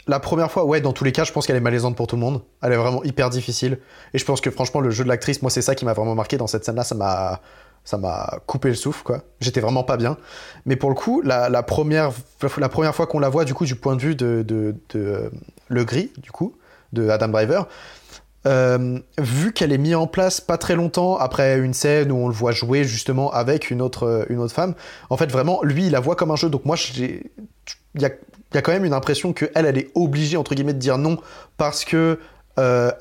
la 0.06 0.20
première 0.20 0.52
fois, 0.52 0.66
ouais, 0.66 0.80
dans 0.80 0.94
tous 0.94 1.06
les 1.06 1.12
cas, 1.12 1.24
je 1.24 1.32
pense 1.32 1.48
qu'elle 1.48 1.56
est 1.56 1.62
malaisante 1.62 1.96
pour 1.96 2.08
tout 2.08 2.18
le 2.18 2.22
monde. 2.22 2.42
Elle 2.62 2.74
est 2.74 2.78
vraiment 2.78 3.04
hyper 3.04 3.30
difficile. 3.30 3.80
Et 4.14 4.18
je 4.18 4.26
pense 4.26 4.42
que 4.42 4.52
franchement, 4.52 4.82
le 4.82 4.92
jeu 4.92 5.04
de 5.04 5.10
l'actrice, 5.10 5.42
moi, 5.42 5.50
c'est 5.50 5.62
ça 5.62 5.76
qui 5.76 5.86
m'a 5.86 5.94
vraiment 5.94 6.14
marqué 6.14 6.38
dans 6.38 6.48
cette 6.48 6.66
scène-là. 6.66 6.84
Ça 6.84 6.94
m'a, 6.94 7.40
ça 7.86 7.98
m'a 7.98 8.42
coupé 8.46 8.68
le 8.68 8.76
souffle, 8.76 9.02
quoi. 9.04 9.22
J'étais 9.40 9.62
vraiment 9.62 9.86
pas 9.86 9.96
bien. 9.96 10.18
Mais 10.66 10.76
pour 10.76 10.90
le 10.90 10.96
coup, 10.96 11.22
la, 11.22 11.50
la 11.50 11.64
première, 11.64 12.12
la 12.58 12.70
première 12.70 12.94
fois 12.94 13.08
qu'on 13.08 13.20
la 13.20 13.30
voit, 13.30 13.46
du 13.46 13.54
coup, 13.54 13.66
du 13.66 13.76
point 13.76 13.96
de 13.96 14.02
vue 14.02 14.16
de, 14.16 14.44
de, 14.46 14.76
de 14.90 15.32
Le 15.70 15.86
Gris, 15.86 16.12
du 16.18 16.32
coup, 16.32 16.58
de 16.92 17.10
Adam 17.10 17.30
Driver, 17.30 17.68
euh, 18.46 19.00
vu 19.18 19.54
qu'elle 19.54 19.72
est 19.72 19.78
mise 19.78 19.96
en 19.96 20.08
place 20.08 20.42
pas 20.42 20.58
très 20.58 20.76
longtemps 20.76 21.18
après 21.18 21.58
une 21.60 21.74
scène 21.74 22.12
où 22.12 22.18
on 22.18 22.28
le 22.28 22.34
voit 22.34 22.52
jouer 22.52 22.84
justement 22.84 23.32
avec 23.32 23.72
une 23.72 23.82
autre, 23.82 24.26
une 24.30 24.40
autre 24.40 24.54
femme, 24.54 24.76
en 25.10 25.18
fait 25.18 25.32
vraiment 25.32 25.62
lui 25.64 25.86
il 25.86 25.92
la 25.92 26.00
voit 26.00 26.16
comme 26.16 26.32
un 26.32 26.36
jeu. 26.36 26.50
Donc 26.50 26.66
moi 26.66 26.76
il 27.00 27.22
y 28.00 28.06
a, 28.06 28.62
quand 28.62 28.72
même 28.72 28.86
une 28.86 28.94
impression 28.94 29.34
que 29.34 29.46
elle, 29.56 29.78
est 29.78 29.90
obligée 29.96 30.38
entre 30.38 30.56
guillemets 30.56 30.74
de 30.74 30.80
dire 30.80 30.98
non 30.98 31.18
parce 31.58 31.86
que 31.86 32.20
euh, 32.60 32.92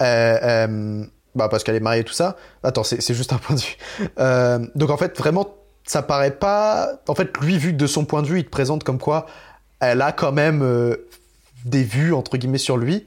bah 1.35 1.49
parce 1.49 1.65
qu'elle 1.65 1.77
est 1.77 1.81
mariée 1.81 2.03
et 2.03 2.05
tout 2.05 2.13
ça. 2.13 2.37
Attends 2.63 2.85
c'est 2.85 3.15
juste 3.15 3.33
un 3.33 3.39
point 3.39 3.57
de 3.57 3.61
vue. 3.61 3.77
Euh, 4.19 4.65
donc 4.75 4.91
en 4.91 4.97
fait 4.97 5.17
vraiment 5.17 5.57
ça 5.85 6.03
paraît 6.03 6.33
pas. 6.37 7.01
En 7.09 7.15
fait 7.15 7.37
lui 7.39 7.59
vu 7.59 7.73
que 7.73 7.77
de 7.77 7.87
son 7.87 8.05
point 8.05 8.23
de 8.23 8.29
vue 8.29 8.41
il 8.41 8.45
te 8.45 8.51
présente 8.51 8.85
comme 8.85 8.99
quoi 8.99 9.27
elle 9.81 10.03
a 10.03 10.13
quand 10.13 10.33
même 10.33 10.63
euh, 10.63 11.09
des 11.65 11.83
vues 11.83 12.15
entre 12.15 12.37
guillemets 12.37 12.59
sur 12.59 12.77
lui 12.77 13.07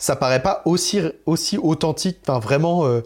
ça 0.00 0.16
paraît 0.16 0.42
pas 0.42 0.62
aussi, 0.64 1.02
aussi 1.26 1.58
authentique, 1.58 2.18
enfin 2.26 2.40
vraiment. 2.40 2.86
Euh, 2.86 3.02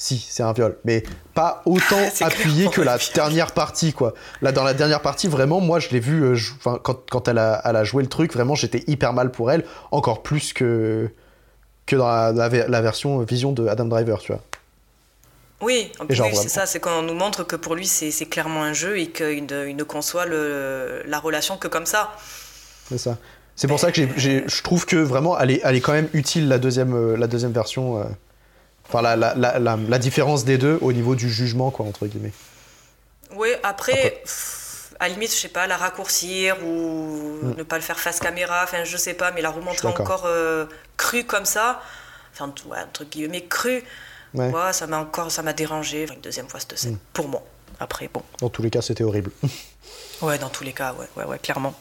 si, 0.00 0.24
c'est 0.30 0.44
un 0.44 0.52
viol, 0.52 0.78
mais 0.84 1.02
pas 1.34 1.60
autant 1.66 2.00
appuyé 2.20 2.68
que 2.68 2.80
la 2.80 2.98
dernière 3.14 3.52
partie, 3.52 3.92
quoi. 3.92 4.14
Là, 4.42 4.52
dans 4.52 4.62
la 4.62 4.72
dernière 4.72 5.02
partie, 5.02 5.26
vraiment, 5.26 5.60
moi, 5.60 5.80
je 5.80 5.90
l'ai 5.90 5.98
vu, 5.98 6.22
euh, 6.22 6.36
quand, 6.62 7.10
quand 7.10 7.28
elle, 7.28 7.38
a, 7.38 7.60
elle, 7.64 7.74
a, 7.74 7.82
joué 7.82 8.02
le 8.04 8.08
truc, 8.08 8.32
vraiment, 8.32 8.54
j'étais 8.54 8.84
hyper 8.86 9.12
mal 9.12 9.32
pour 9.32 9.50
elle, 9.50 9.64
encore 9.90 10.22
plus 10.22 10.52
que, 10.52 11.10
que 11.84 11.96
dans 11.96 12.06
la, 12.06 12.48
la, 12.48 12.80
version 12.80 13.18
vision 13.20 13.50
de 13.50 13.66
Adam 13.66 13.86
Driver, 13.86 14.20
tu 14.20 14.32
vois. 14.32 14.42
Oui, 15.60 15.90
c'est 16.08 16.48
ça, 16.48 16.66
c'est 16.66 16.78
qu'on 16.78 17.02
nous 17.02 17.14
montre 17.14 17.42
que 17.42 17.56
pour 17.56 17.74
lui, 17.74 17.86
c'est 17.86 18.26
clairement 18.26 18.62
un 18.62 18.72
jeu 18.72 19.00
et 19.00 19.08
qu'il 19.10 19.46
ne, 19.46 19.82
conçoit 19.82 20.26
le, 20.26 21.02
la 21.06 21.18
relation 21.18 21.56
que 21.56 21.66
comme 21.66 21.86
ça. 21.86 22.12
C'est 22.88 22.98
ça. 22.98 23.18
C'est 23.58 23.66
pour 23.66 23.80
ça 23.80 23.90
que 23.90 24.00
je 24.16 24.62
trouve 24.62 24.86
que 24.86 24.94
vraiment, 24.94 25.36
elle 25.36 25.50
est, 25.50 25.60
elle 25.64 25.74
est 25.74 25.80
quand 25.80 25.92
même 25.92 26.08
utile 26.12 26.46
la 26.46 26.60
deuxième, 26.60 26.94
euh, 26.94 27.16
la 27.16 27.26
deuxième 27.26 27.50
version. 27.50 27.98
Euh. 27.98 28.04
Enfin, 28.86 29.02
la, 29.02 29.16
la, 29.16 29.34
la, 29.34 29.58
la, 29.58 29.98
différence 29.98 30.44
des 30.44 30.58
deux 30.58 30.78
au 30.80 30.92
niveau 30.92 31.16
du 31.16 31.28
jugement, 31.28 31.72
quoi, 31.72 31.84
entre 31.84 32.06
guillemets. 32.06 32.32
Oui, 33.34 33.48
après, 33.64 34.22
à 35.00 35.08
la 35.08 35.14
limite, 35.14 35.34
je 35.34 35.40
sais 35.40 35.48
pas, 35.48 35.66
la 35.66 35.76
raccourcir 35.76 36.56
ou 36.64 37.40
mm. 37.42 37.54
ne 37.58 37.62
pas 37.64 37.76
le 37.76 37.82
faire 37.82 37.98
face 37.98 38.20
caméra, 38.20 38.60
enfin, 38.62 38.84
je 38.84 38.96
sais 38.96 39.12
pas, 39.14 39.32
mais 39.32 39.42
la 39.42 39.50
remontrer 39.50 39.88
encore 39.88 40.24
euh, 40.26 40.66
crue 40.96 41.24
comme 41.24 41.44
ça, 41.44 41.82
enfin, 42.32 42.54
ouais, 42.70 42.78
entre 42.78 43.04
guillemets, 43.04 43.44
crue, 43.44 43.82
ouais. 44.34 44.52
ça 44.72 44.86
m'a 44.86 45.00
encore, 45.00 45.32
ça 45.32 45.42
m'a 45.42 45.52
dérangé 45.52 46.06
une 46.08 46.20
deuxième 46.20 46.48
fois 46.48 46.60
cette 46.60 46.78
scène, 46.78 46.94
mm. 46.94 47.00
pour 47.12 47.28
moi. 47.28 47.42
Après, 47.80 48.08
bon. 48.12 48.22
Dans 48.40 48.50
tous 48.50 48.62
les 48.62 48.70
cas, 48.70 48.82
c'était 48.82 49.04
horrible. 49.04 49.32
ouais, 50.22 50.38
dans 50.38 50.48
tous 50.48 50.62
les 50.62 50.72
cas, 50.72 50.94
ouais, 50.94 51.08
ouais, 51.16 51.24
ouais, 51.24 51.38
clairement. 51.40 51.74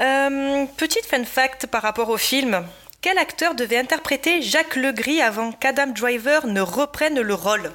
Euh, 0.00 0.66
petite 0.76 1.06
fun 1.06 1.24
fact 1.24 1.66
par 1.66 1.82
rapport 1.82 2.08
au 2.08 2.16
film. 2.16 2.64
Quel 3.00 3.18
acteur 3.18 3.54
devait 3.54 3.78
interpréter 3.78 4.42
Jacques 4.42 4.76
Legris 4.76 5.20
avant 5.20 5.52
qu'Adam 5.52 5.88
Driver 5.88 6.46
ne 6.46 6.60
reprenne 6.60 7.20
le 7.20 7.34
rôle? 7.34 7.70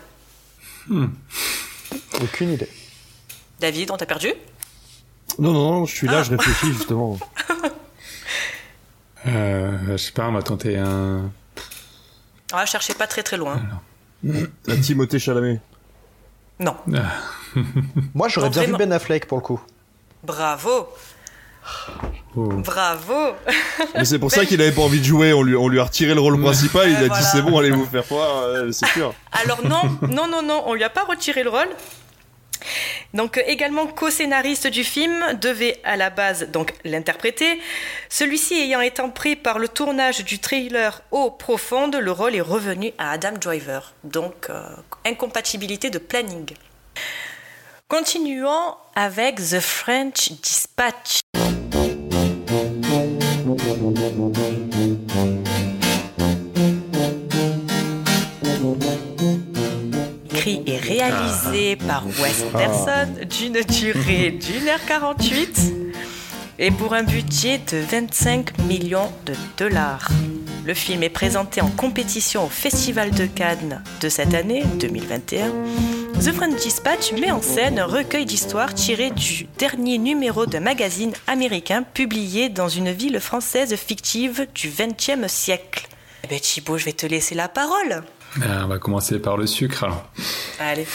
Hmm. 0.88 1.07
Aucune 2.21 2.53
idée. 2.53 2.69
David, 3.59 3.91
on 3.91 3.97
t'a 3.97 4.05
perdu? 4.05 4.33
Non, 5.39 5.53
non, 5.53 5.86
je 5.86 5.95
suis 5.95 6.07
là, 6.07 6.23
je 6.23 6.33
ah. 6.33 6.38
réfléchis 6.38 6.73
justement. 6.73 7.17
euh, 9.27 9.77
je 9.88 9.97
sais 9.97 10.12
pas, 10.12 10.27
on 10.27 10.33
va 10.33 10.43
tenter 10.43 10.77
un. 10.77 11.31
Ah, 12.51 12.65
cherchez 12.65 12.93
pas 12.93 13.07
très 13.07 13.23
très 13.23 13.38
loin. 13.38 13.62
La 14.23 14.77
Timothée 14.77 15.19
Chalamet. 15.19 15.59
Non. 16.59 16.75
Moi, 18.13 18.29
j'aurais 18.29 18.49
bien 18.49 18.63
vu 18.63 18.77
Ben 18.77 18.91
Affleck 18.91 19.27
pour 19.27 19.38
le 19.39 19.43
coup. 19.43 19.62
Bravo. 20.23 20.88
Oh. 22.36 22.47
Bravo 22.47 23.34
Mais 23.95 24.06
c'est 24.06 24.19
pour 24.19 24.32
ça 24.32 24.45
qu'il 24.45 24.60
avait 24.62 24.71
pas 24.71 24.82
envie 24.82 24.99
de 24.99 25.06
jouer, 25.06 25.34
on 25.34 25.43
lui, 25.43 25.56
on 25.56 25.67
lui 25.67 25.80
a 25.80 25.84
retiré 25.84 26.13
le 26.13 26.19
rôle 26.19 26.41
principal, 26.41 26.89
il 26.89 26.95
a 26.95 27.08
dit 27.08 27.23
c'est 27.32 27.41
bon, 27.41 27.60
allez 27.60 27.71
vous 27.71 27.86
faire 27.86 28.04
voir, 28.04 28.43
c'est 28.71 28.88
sûr. 28.88 29.13
Alors 29.32 29.63
non, 29.63 29.82
non, 30.10 30.28
non, 30.28 30.41
non, 30.41 30.63
on 30.65 30.73
lui 30.73 30.84
a 30.84 30.89
pas 30.89 31.04
retiré 31.04 31.43
le 31.43 31.49
rôle. 31.49 31.69
Donc 33.13 33.41
également 33.45 33.86
co-scénariste 33.86 34.67
du 34.67 34.84
film, 34.84 35.38
devait 35.39 35.80
à 35.84 35.95
la 35.95 36.10
base 36.10 36.49
donc 36.49 36.73
l'interpréter. 36.84 37.60
Celui-ci 38.10 38.56
ayant 38.56 38.82
été 38.82 39.04
pris 39.13 39.36
par 39.36 39.60
le 39.60 39.67
tournage 39.67 40.23
du 40.23 40.39
trailer 40.39 41.02
Eau 41.12 41.30
profonde, 41.30 41.95
le 41.95 42.12
rôle 42.12 42.36
est 42.36 42.41
revenu 42.41 42.91
à 42.97 43.12
Adam 43.12 43.34
Driver. 43.39 43.93
Donc 44.04 44.47
euh, 44.49 44.63
incompatibilité 45.06 45.89
de 45.89 45.99
planning. 45.99 46.56
Continuons 47.88 48.76
avec 48.95 49.36
The 49.36 49.60
French 49.60 50.32
Dispatch. 50.41 51.22
Écrit 60.32 60.63
et 60.65 60.78
réalisé 60.78 61.76
par 61.78 62.06
Wes 62.06 62.43
Anderson 62.54 63.08
d'une 63.30 63.62
durée 63.62 64.32
d'une 64.32 64.67
heure 64.67 64.86
48 64.88 65.73
et 66.60 66.71
pour 66.71 66.93
un 66.93 67.04
budget 67.04 67.60
de 67.71 67.78
25 67.78 68.58
millions 68.67 69.12
de 69.26 69.34
dollars. 69.58 70.10
Le 70.65 70.73
film 70.73 71.04
est 71.04 71.10
présenté 71.10 71.62
en 71.62 71.69
compétition 71.69 72.45
au 72.45 72.49
Festival 72.49 73.12
de 73.12 73.26
Cannes 73.26 73.84
de 74.02 74.10
cette 74.10 74.34
année, 74.34 74.63
2021, 74.80 75.52
The 76.19 76.32
French 76.32 76.62
Dispatch 76.62 77.12
met 77.13 77.32
en 77.32 77.41
scène 77.41 77.80
un 77.80 77.86
recueil 77.86 78.26
d'histoires 78.26 78.73
tiré 78.73 79.12
du 79.12 79.47
dernier 79.58 79.97
numéro 79.97 80.45
d'un 80.45 80.60
magazine 80.60 81.13
américain 81.28 81.84
publié 81.84 82.49
dans 82.49 82.69
une 82.69 82.91
ville 82.91 83.19
française 83.19 83.76
fictive 83.76 84.47
du 84.54 84.69
XXe 84.69 85.28
siècle. 85.28 85.88
Eh 86.23 86.28
ben 86.28 86.39
Thibaut, 86.39 86.78
je 86.78 86.86
vais 86.86 86.93
te 86.93 87.06
laisser 87.06 87.36
la 87.36 87.49
parole. 87.49 88.04
Ah, 88.41 88.63
on 88.63 88.67
va 88.67 88.80
commencer 88.80 89.19
par 89.19 89.38
le 89.38 89.45
sucre 89.45 89.84
alors. 89.84 90.10
Allez. 90.60 90.88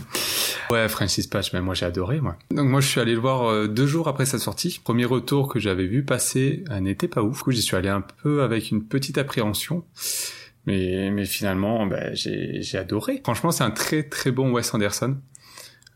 ouais, 0.70 0.88
French 0.88 1.14
Dispatch, 1.14 1.52
mais 1.52 1.60
moi 1.60 1.74
j'ai 1.74 1.86
adoré 1.86 2.20
moi. 2.20 2.36
Donc 2.50 2.68
moi 2.68 2.80
je 2.80 2.88
suis 2.88 3.00
allé 3.00 3.12
le 3.14 3.20
voir 3.20 3.44
euh, 3.44 3.68
deux 3.68 3.86
jours 3.86 4.08
après 4.08 4.26
sa 4.26 4.38
sortie. 4.38 4.80
Premier 4.82 5.04
retour 5.04 5.48
que 5.48 5.60
j'avais 5.60 5.86
vu 5.86 6.04
passer 6.04 6.64
n'était 6.80 7.08
pas 7.08 7.22
ouf. 7.22 7.38
Du 7.38 7.42
coup 7.44 7.52
j'y 7.52 7.62
suis 7.62 7.76
allé 7.76 7.88
un 7.88 8.04
peu 8.22 8.42
avec 8.42 8.70
une 8.70 8.84
petite 8.84 9.18
appréhension. 9.18 9.84
Mais, 10.66 11.10
mais 11.10 11.24
finalement, 11.24 11.86
bah, 11.86 12.14
j'ai 12.14 12.78
adoré. 12.78 13.20
Franchement, 13.24 13.50
c'est 13.50 13.64
un 13.64 13.70
très 13.70 14.04
très 14.04 14.30
bon 14.30 14.52
Wes 14.52 14.72
Anderson. 14.74 15.16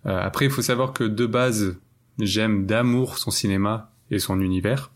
Euh, 0.06 0.18
après, 0.20 0.46
il 0.46 0.50
faut 0.50 0.62
savoir 0.62 0.92
que 0.92 1.04
de 1.04 1.26
base, 1.26 1.78
j'aime 2.18 2.66
d'amour 2.66 3.18
son 3.18 3.30
cinéma 3.30 3.92
et 4.10 4.18
son 4.18 4.40
univers. 4.40 4.90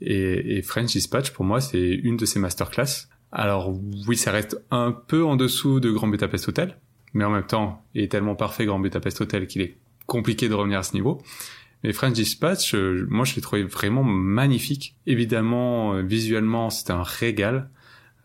Et, 0.00 0.58
et 0.58 0.62
French 0.62 0.92
Dispatch, 0.92 1.30
pour 1.30 1.44
moi, 1.44 1.60
c'est 1.60 1.80
une 1.80 2.16
de 2.16 2.26
ses 2.26 2.38
masterclass. 2.38 3.08
Alors 3.32 3.74
oui, 4.06 4.16
ça 4.16 4.30
reste 4.30 4.62
un 4.70 4.92
peu 4.92 5.24
en 5.24 5.36
dessous 5.36 5.80
de 5.80 5.90
Grand 5.90 6.08
Budapest 6.08 6.48
Hotel, 6.48 6.76
mais 7.14 7.24
en 7.24 7.30
même 7.30 7.46
temps, 7.46 7.82
il 7.94 8.02
est 8.02 8.08
tellement 8.08 8.34
parfait 8.34 8.66
Grand 8.66 8.78
Budapest 8.78 9.22
Hotel 9.22 9.46
qu'il 9.46 9.62
est 9.62 9.78
compliqué 10.06 10.48
de 10.50 10.54
revenir 10.54 10.78
à 10.78 10.82
ce 10.82 10.92
niveau. 10.92 11.22
Mais 11.82 11.92
French 11.92 12.12
Dispatch, 12.12 12.74
euh, 12.74 13.06
moi 13.08 13.24
je 13.24 13.34
l'ai 13.34 13.40
trouvé 13.40 13.64
vraiment 13.64 14.04
magnifique. 14.04 14.96
Évidemment, 15.06 15.94
euh, 15.94 16.02
visuellement, 16.02 16.68
c'est 16.68 16.90
un 16.90 17.02
régal. 17.02 17.70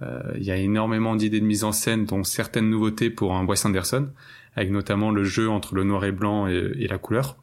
Euh, 0.01 0.21
il 0.37 0.43
y 0.43 0.51
a 0.51 0.57
énormément 0.57 1.15
d'idées 1.15 1.39
de 1.39 1.45
mise 1.45 1.63
en 1.63 1.71
scène, 1.71 2.05
dont 2.05 2.23
certaines 2.23 2.69
nouveautés 2.69 3.09
pour 3.09 3.35
un 3.35 3.45
Wes 3.45 3.65
Anderson, 3.65 4.09
avec 4.55 4.71
notamment 4.71 5.11
le 5.11 5.23
jeu 5.23 5.49
entre 5.49 5.75
le 5.75 5.83
noir 5.83 6.05
et 6.05 6.11
blanc 6.11 6.47
et, 6.47 6.87
la 6.87 6.97
couleur. 6.97 7.37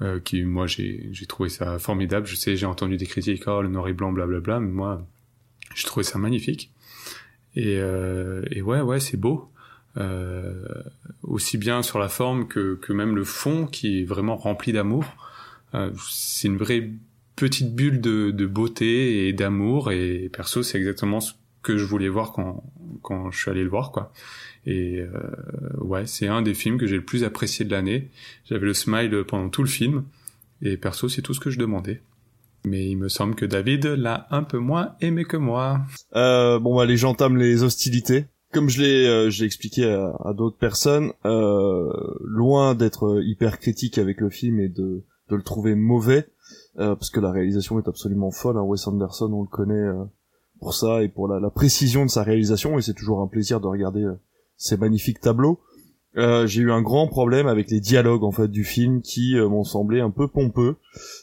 Euh, 0.00 0.18
qui 0.18 0.42
moi 0.42 0.66
j'ai 0.66 1.12
trouvé 1.28 1.48
ça 1.48 1.78
formidable. 1.78 2.26
Je 2.26 2.34
sais, 2.34 2.56
j'ai 2.56 2.66
entendu 2.66 2.96
des 2.96 3.06
critiques, 3.06 3.44
oh 3.46 3.62
le 3.62 3.68
noir 3.68 3.88
et 3.88 3.92
blanc, 3.92 4.12
blablabla, 4.12 4.60
mais 4.60 4.70
moi 4.70 5.06
j'ai 5.74 5.86
trouvé 5.86 6.04
ça 6.04 6.18
magnifique. 6.18 6.72
Et, 7.54 7.76
euh, 7.78 8.42
et 8.50 8.62
ouais, 8.62 8.80
ouais, 8.80 9.00
c'est 9.00 9.16
beau. 9.16 9.52
Euh, 9.98 10.64
aussi 11.22 11.58
bien 11.58 11.82
sur 11.82 11.98
la 11.98 12.08
forme 12.08 12.48
que, 12.48 12.76
que 12.76 12.94
même 12.94 13.14
le 13.14 13.24
fond 13.24 13.66
qui 13.66 14.00
est 14.00 14.04
vraiment 14.04 14.36
rempli 14.36 14.72
d'amour. 14.72 15.04
Euh, 15.74 15.90
c'est 16.10 16.48
une 16.48 16.56
vraie 16.56 16.90
petite 17.36 17.74
bulle 17.74 18.00
de, 18.00 18.30
de 18.30 18.46
beauté 18.46 19.28
et 19.28 19.32
d'amour 19.32 19.92
et 19.92 20.30
perso 20.32 20.62
c'est 20.62 20.78
exactement 20.78 21.20
ce 21.20 21.32
que 21.62 21.76
je 21.76 21.84
voulais 21.84 22.08
voir 22.08 22.32
quand, 22.32 22.64
quand 23.02 23.30
je 23.30 23.38
suis 23.38 23.50
allé 23.50 23.62
le 23.62 23.70
voir, 23.70 23.92
quoi. 23.92 24.12
Et 24.66 25.00
euh, 25.00 25.10
ouais, 25.78 26.06
c'est 26.06 26.28
un 26.28 26.42
des 26.42 26.54
films 26.54 26.78
que 26.78 26.86
j'ai 26.86 26.96
le 26.96 27.04
plus 27.04 27.24
apprécié 27.24 27.64
de 27.64 27.70
l'année. 27.70 28.10
J'avais 28.44 28.66
le 28.66 28.74
smile 28.74 29.24
pendant 29.26 29.48
tout 29.48 29.62
le 29.62 29.68
film, 29.68 30.04
et 30.60 30.76
perso, 30.76 31.08
c'est 31.08 31.22
tout 31.22 31.34
ce 31.34 31.40
que 31.40 31.50
je 31.50 31.58
demandais. 31.58 32.00
Mais 32.64 32.88
il 32.88 32.96
me 32.96 33.08
semble 33.08 33.34
que 33.34 33.44
David 33.44 33.86
l'a 33.86 34.28
un 34.30 34.44
peu 34.44 34.58
moins 34.58 34.94
aimé 35.00 35.24
que 35.24 35.36
moi. 35.36 35.80
Euh, 36.14 36.60
bon 36.60 36.76
bah 36.76 36.86
les 36.86 36.96
gens 36.96 37.14
tament 37.14 37.36
les 37.36 37.64
hostilités. 37.64 38.26
Comme 38.52 38.68
je 38.68 38.82
l'ai, 38.82 39.06
euh, 39.08 39.30
expliqué 39.44 39.84
à, 39.86 40.32
d'autres 40.34 40.58
personnes, 40.58 41.12
euh, 41.24 41.90
loin 42.20 42.74
d'être 42.74 43.20
hyper 43.24 43.58
critique 43.58 43.96
avec 43.96 44.20
le 44.20 44.28
film 44.28 44.60
et 44.60 44.68
de, 44.68 45.04
de 45.30 45.36
le 45.36 45.42
trouver 45.42 45.74
mauvais, 45.74 46.28
euh, 46.78 46.94
parce 46.94 47.10
que 47.10 47.18
la 47.18 47.32
réalisation 47.32 47.78
est 47.80 47.88
absolument 47.88 48.30
folle. 48.30 48.58
Hein. 48.58 48.62
Wes 48.62 48.86
Anderson, 48.86 49.32
on 49.32 49.42
le 49.42 49.48
connaît 49.48 49.88
pour 50.62 50.74
ça 50.74 51.02
et 51.02 51.08
pour 51.08 51.28
la, 51.28 51.50
précision 51.50 52.06
de 52.06 52.10
sa 52.10 52.22
réalisation 52.22 52.78
et 52.78 52.82
c'est 52.82 52.94
toujours 52.94 53.20
un 53.20 53.26
plaisir 53.26 53.60
de 53.60 53.66
regarder 53.66 54.04
euh, 54.04 54.14
ces 54.56 54.76
magnifiques 54.76 55.20
tableaux. 55.20 55.60
Euh, 56.18 56.46
j'ai 56.46 56.60
eu 56.60 56.70
un 56.70 56.82
grand 56.82 57.08
problème 57.08 57.46
avec 57.46 57.70
les 57.70 57.80
dialogues 57.80 58.22
en 58.22 58.32
fait 58.32 58.48
du 58.48 58.64
film 58.64 59.00
qui 59.00 59.36
euh, 59.36 59.48
m'ont 59.48 59.64
semblé 59.64 60.00
un 60.00 60.10
peu 60.10 60.28
pompeux 60.28 60.76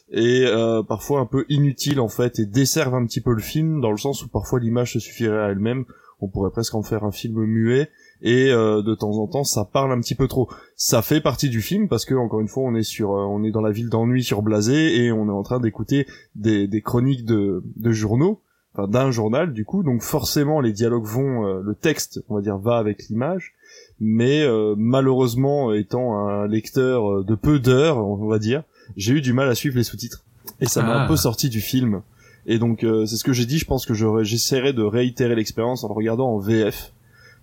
et 0.09 0.45
euh, 0.47 0.81
parfois 0.81 1.19
un 1.19 1.27
peu 1.27 1.45
inutiles 1.47 1.99
en 1.99 2.07
fait 2.07 2.39
et 2.39 2.47
desservent 2.47 2.95
un 2.95 3.05
petit 3.05 3.21
peu 3.21 3.33
le 3.33 3.41
film 3.41 3.81
dans 3.81 3.91
le 3.91 3.97
sens 3.97 4.23
où 4.23 4.29
parfois 4.29 4.59
l'image 4.59 4.93
se 4.93 4.99
suffirait 4.99 5.37
à 5.37 5.49
elle-même. 5.49 5.85
On 6.21 6.27
pourrait 6.27 6.49
presque 6.49 6.73
en 6.73 6.81
faire 6.81 7.03
un 7.03 7.11
film 7.11 7.45
muet 7.45 7.89
et 8.21 8.49
de 8.49 8.93
temps 8.95 9.19
en 9.19 9.27
temps 9.27 9.45
ça 9.45 9.63
parle 9.63 9.93
un 9.93 10.01
petit 10.01 10.15
peu 10.15 10.27
trop. 10.27 10.49
Ça 10.75 11.01
fait 11.01 11.21
partie 11.21 11.47
du 11.47 11.61
film 11.61 11.87
parce 11.87 12.03
que 12.03 12.13
encore 12.13 12.41
une 12.41 12.49
fois 12.49 12.63
on 12.63 12.75
est 12.75 12.83
sur 12.83 13.11
on 13.11 13.41
est 13.45 13.51
dans 13.51 13.61
la 13.61 13.71
ville 13.71 13.87
d'ennui 13.87 14.21
sur 14.21 14.41
Blasé 14.41 14.97
et 14.97 15.13
on 15.13 15.27
est 15.27 15.31
en 15.31 15.43
train 15.43 15.61
d'écouter 15.61 16.07
des, 16.35 16.81
chroniques 16.83 17.23
de 17.23 17.63
journaux 17.91 18.41
enfin 18.73 18.87
d'un 18.87 19.11
journal 19.11 19.53
du 19.53 19.65
coup. 19.65 19.83
Donc 19.83 20.01
forcément 20.01 20.61
les 20.61 20.71
dialogues 20.71 21.05
vont 21.05 21.45
euh, 21.45 21.61
le 21.63 21.75
texte 21.75 22.23
on 22.29 22.35
va 22.35 22.41
dire 22.41 22.57
va 22.57 22.77
avec 22.77 23.07
l'image. 23.09 23.53
Mais 23.99 24.41
euh, 24.43 24.75
malheureusement 24.77 25.73
étant 25.73 26.27
un 26.27 26.47
lecteur 26.47 27.11
euh, 27.11 27.23
de 27.23 27.35
peu 27.35 27.59
d'heures 27.59 27.97
on 27.97 28.27
va 28.27 28.39
dire 28.39 28.63
j'ai 28.97 29.13
eu 29.13 29.21
du 29.21 29.33
mal 29.33 29.49
à 29.49 29.55
suivre 29.55 29.77
les 29.77 29.83
sous-titres. 29.83 30.23
Et 30.61 30.65
ça 30.65 30.81
m'a 30.81 31.01
un 31.01 31.05
ah. 31.05 31.07
peu 31.07 31.15
sorti 31.15 31.49
du 31.49 31.61
film. 31.61 32.01
Et 32.45 32.57
donc 32.57 32.79
c'est 32.81 33.15
ce 33.15 33.23
que 33.23 33.33
j'ai 33.33 33.45
dit. 33.45 33.59
Je 33.59 33.65
pense 33.65 33.85
que 33.85 33.93
j'essaierai 34.23 34.73
de 34.73 34.81
réitérer 34.81 35.35
l'expérience 35.35 35.83
en 35.83 35.89
le 35.89 35.93
regardant 35.93 36.33
en 36.33 36.39
VF 36.39 36.91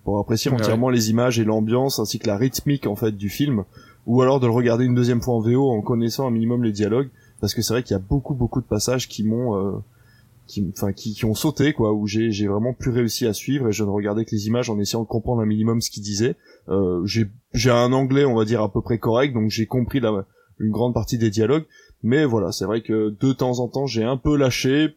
pour 0.03 0.19
apprécier 0.19 0.51
entièrement 0.51 0.89
les 0.89 1.09
images 1.09 1.39
et 1.39 1.45
l'ambiance 1.45 1.99
ainsi 1.99 2.19
que 2.19 2.27
la 2.27 2.35
rythmique 2.35 2.85
en 2.85 2.95
fait 2.95 3.13
du 3.13 3.29
film. 3.29 3.63
Ou 4.07 4.21
alors 4.21 4.41
de 4.41 4.47
le 4.47 4.51
regarder 4.51 4.83
une 4.83 4.95
deuxième 4.95 5.21
fois 5.21 5.35
en 5.35 5.39
VO 5.39 5.69
en 5.69 5.81
connaissant 5.81 6.27
un 6.27 6.31
minimum 6.31 6.63
les 6.63 6.73
dialogues. 6.73 7.09
Parce 7.39 7.53
que 7.53 7.61
c'est 7.61 7.73
vrai 7.73 7.83
qu'il 7.83 7.93
y 7.93 7.99
a 7.99 8.03
beaucoup 8.03 8.33
beaucoup 8.33 8.59
de 8.59 8.65
passages 8.65 9.07
qui 9.07 9.23
m'ont 9.23 9.81
qui 10.47 10.71
enfin 10.75 10.93
qui, 10.93 11.13
qui 11.13 11.25
ont 11.25 11.35
sauté 11.35 11.73
quoi 11.73 11.93
où 11.93 12.07
j'ai 12.07 12.31
j'ai 12.31 12.47
vraiment 12.47 12.73
plus 12.73 12.91
réussi 12.91 13.27
à 13.27 13.33
suivre 13.33 13.67
et 13.67 13.71
je 13.71 13.83
ne 13.83 13.89
regardais 13.89 14.25
que 14.25 14.31
les 14.31 14.47
images 14.47 14.69
en 14.69 14.79
essayant 14.79 15.03
de 15.03 15.07
comprendre 15.07 15.41
un 15.41 15.45
minimum 15.45 15.81
ce 15.81 15.91
qu'il 15.91 16.03
disait 16.03 16.35
euh, 16.69 17.05
j'ai 17.05 17.27
j'ai 17.53 17.69
un 17.69 17.93
anglais 17.93 18.25
on 18.25 18.35
va 18.35 18.45
dire 18.45 18.61
à 18.61 18.71
peu 18.71 18.81
près 18.81 18.97
correct 18.97 19.33
donc 19.33 19.49
j'ai 19.51 19.65
compris 19.65 19.99
la 19.99 20.25
une 20.59 20.71
grande 20.71 20.93
partie 20.93 21.17
des 21.17 21.29
dialogues. 21.29 21.65
Mais 22.03 22.25
voilà 22.25 22.51
c'est 22.51 22.65
vrai 22.65 22.81
que 22.81 23.15
de 23.19 23.33
temps 23.33 23.59
en 23.59 23.67
temps 23.67 23.87
j'ai 23.87 24.03
un 24.03 24.17
peu 24.17 24.35
lâché 24.35 24.95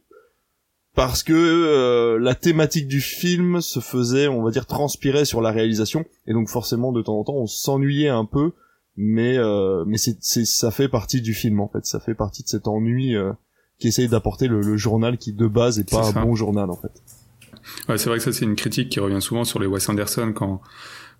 parce 0.94 1.22
que 1.22 1.32
euh, 1.32 2.18
la 2.18 2.34
thématique 2.34 2.88
du 2.88 3.00
film 3.00 3.60
se 3.60 3.80
faisait 3.80 4.28
on 4.28 4.42
va 4.42 4.50
dire 4.50 4.66
transpirer 4.66 5.24
sur 5.24 5.40
la 5.40 5.50
réalisation. 5.50 6.04
Et 6.26 6.32
donc 6.32 6.48
forcément 6.48 6.92
de 6.92 7.02
temps 7.02 7.18
en 7.18 7.24
temps 7.24 7.36
on 7.36 7.46
s'ennuyait 7.46 8.08
un 8.08 8.24
peu. 8.24 8.52
Mais 8.96 9.38
euh, 9.38 9.84
mais 9.86 9.96
c'est 9.96 10.20
ça 10.20 10.70
fait 10.70 10.88
partie 10.88 11.22
du 11.22 11.32
film 11.32 11.60
en 11.60 11.68
fait. 11.68 11.86
Ça 11.86 12.00
fait 12.00 12.14
partie 12.14 12.42
de 12.42 12.48
cet 12.48 12.68
ennui 12.68 13.16
euh, 13.16 13.32
qui 13.80 13.88
essaye 13.88 14.08
d'apporter 14.08 14.46
le, 14.46 14.76
journal 14.76 15.18
qui 15.18 15.32
de 15.32 15.48
base 15.48 15.80
est 15.80 15.90
pas 15.90 16.08
un 16.08 16.24
bon 16.24 16.36
journal 16.36 16.70
en 16.70 16.76
fait. 16.76 16.92
Ouais, 17.88 17.98
c'est 17.98 18.08
vrai 18.08 18.18
que 18.18 18.24
ça 18.24 18.32
c'est 18.32 18.44
une 18.44 18.54
critique 18.54 18.90
qui 18.90 19.00
revient 19.00 19.20
souvent 19.20 19.44
sur 19.44 19.58
les 19.58 19.66
Wes 19.66 19.88
Anderson 19.88 20.32
quand 20.34 20.60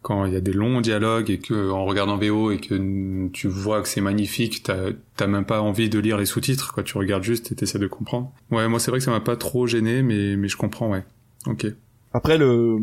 quand 0.02 0.24
il 0.24 0.32
y 0.32 0.36
a 0.36 0.40
des 0.40 0.52
longs 0.52 0.80
dialogues 0.80 1.28
et 1.30 1.38
que 1.38 1.70
en 1.70 1.84
regardant 1.84 2.16
VO 2.16 2.52
et 2.52 2.58
que 2.58 3.28
tu 3.28 3.48
vois 3.48 3.82
que 3.82 3.88
c'est 3.88 4.00
magnifique, 4.00 4.62
t'as 4.62 4.90
t'as 5.16 5.26
même 5.26 5.44
pas 5.44 5.60
envie 5.60 5.90
de 5.90 5.98
lire 5.98 6.16
les 6.16 6.26
sous-titres 6.26 6.72
quoi, 6.72 6.82
tu 6.82 6.96
regardes 6.96 7.22
juste 7.22 7.52
et 7.52 7.54
t'essaies 7.54 7.78
de 7.78 7.86
comprendre. 7.86 8.30
Ouais, 8.50 8.68
moi 8.68 8.78
c'est 8.78 8.90
vrai 8.90 9.00
que 9.00 9.04
ça 9.04 9.10
m'a 9.10 9.20
pas 9.20 9.36
trop 9.36 9.66
gêné, 9.66 10.02
mais 10.02 10.36
mais 10.36 10.48
je 10.48 10.56
comprends, 10.56 10.90
ouais. 10.90 11.04
Ok. 11.46 11.66
Après 12.12 12.38
le 12.38 12.78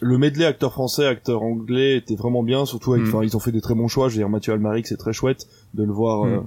le 0.00 0.18
medley 0.18 0.44
acteur 0.44 0.72
français 0.72 1.06
acteur 1.06 1.42
anglais 1.42 1.96
était 1.96 2.16
vraiment 2.16 2.42
bien, 2.42 2.66
surtout 2.66 2.92
avec, 2.92 3.06
mm. 3.06 3.22
ils 3.24 3.36
ont 3.36 3.40
fait 3.40 3.52
des 3.52 3.60
très 3.60 3.74
bons 3.74 3.88
choix. 3.88 4.08
Je 4.08 4.14
veux 4.14 4.20
dire 4.20 4.28
Mathieu 4.28 4.52
Almaric, 4.52 4.86
c'est 4.86 4.96
très 4.96 5.12
chouette 5.12 5.46
de 5.74 5.84
le 5.84 5.92
voir. 5.92 6.24
Mm. 6.24 6.32
Euh, 6.32 6.40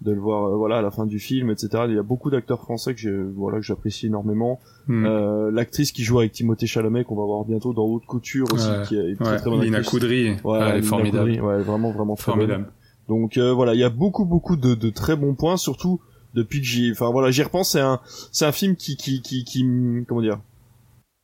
de 0.00 0.12
le 0.12 0.20
voir 0.20 0.44
euh, 0.44 0.56
voilà 0.56 0.78
à 0.78 0.82
la 0.82 0.90
fin 0.90 1.06
du 1.06 1.18
film 1.18 1.50
etc 1.50 1.84
il 1.88 1.94
y 1.94 1.98
a 1.98 2.02
beaucoup 2.02 2.30
d'acteurs 2.30 2.60
français 2.60 2.94
que 2.94 3.00
j'ai 3.00 3.12
voilà 3.12 3.58
que 3.58 3.64
j'apprécie 3.64 4.06
énormément. 4.06 4.58
Hmm. 4.86 5.04
euh, 5.04 5.50
l'actrice 5.50 5.92
qui 5.92 6.02
joue 6.02 6.18
avec 6.20 6.32
Timothée 6.32 6.66
Chalamet 6.66 7.04
qu'on 7.04 7.16
va 7.16 7.24
voir 7.24 7.44
bientôt 7.44 7.74
dans 7.74 7.84
Haute 7.84 8.06
Couture 8.06 8.46
aussi 8.52 8.68
qui 8.88 8.96
est 8.96 9.16
très 9.16 9.36
très 9.36 9.50
bonne 9.50 9.62
Lina 9.62 9.82
Coudry 9.82 10.36
ouais, 10.44 10.82
formidable. 10.82 11.40
Ouais 11.40 11.62
vraiment 11.62 11.92
vraiment 11.92 12.14
très 12.16 12.32
formidable. 12.32 12.72
Donc 13.08 13.36
euh, 13.36 13.52
voilà 13.52 13.74
il 13.74 13.80
y 13.80 13.84
a 13.84 13.90
beaucoup 13.90 14.24
beaucoup 14.24 14.56
de, 14.56 14.74
de 14.74 14.90
très 14.90 15.16
bons 15.16 15.34
points 15.34 15.56
surtout 15.58 16.00
depuis 16.34 16.60
que 16.60 16.66
j'y 16.66 16.90
enfin 16.92 17.10
voilà 17.10 17.30
j'y 17.30 17.42
repense 17.42 17.72
c'est 17.72 17.80
un 17.80 18.00
c'est 18.32 18.46
un 18.46 18.52
film 18.52 18.76
qui 18.76 18.96
qui 18.96 19.20
qui 19.20 19.44
qui 19.44 19.64
comment 20.08 20.22
dire 20.22 20.40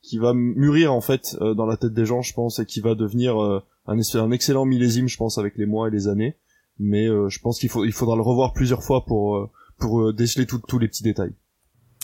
qui 0.02 0.18
va 0.18 0.34
mûrir 0.34 0.92
en 0.92 1.00
fait 1.00 1.36
euh, 1.40 1.54
dans 1.54 1.66
la 1.66 1.76
tête 1.76 1.94
des 1.94 2.04
gens 2.04 2.22
je 2.22 2.34
pense 2.34 2.58
et 2.58 2.66
qui 2.66 2.80
va 2.80 2.94
devenir 2.94 3.38
un, 3.38 3.62
un 3.86 4.30
excellent 4.32 4.66
millésime 4.66 5.08
je 5.08 5.16
pense 5.16 5.38
avec 5.38 5.56
les 5.56 5.66
mois 5.66 5.88
et 5.88 5.90
les 5.90 6.08
années 6.08 6.36
mais 6.78 7.06
euh, 7.06 7.28
je 7.28 7.38
pense 7.40 7.58
qu'il 7.58 7.68
faut 7.68 7.84
il 7.84 7.92
faudra 7.92 8.16
le 8.16 8.22
revoir 8.22 8.52
plusieurs 8.52 8.82
fois 8.82 9.04
pour 9.04 9.36
euh, 9.36 9.50
pour 9.78 10.00
euh, 10.00 10.12
déceler 10.12 10.46
tous 10.46 10.78
les 10.78 10.88
petits 10.88 11.02
détails. 11.02 11.32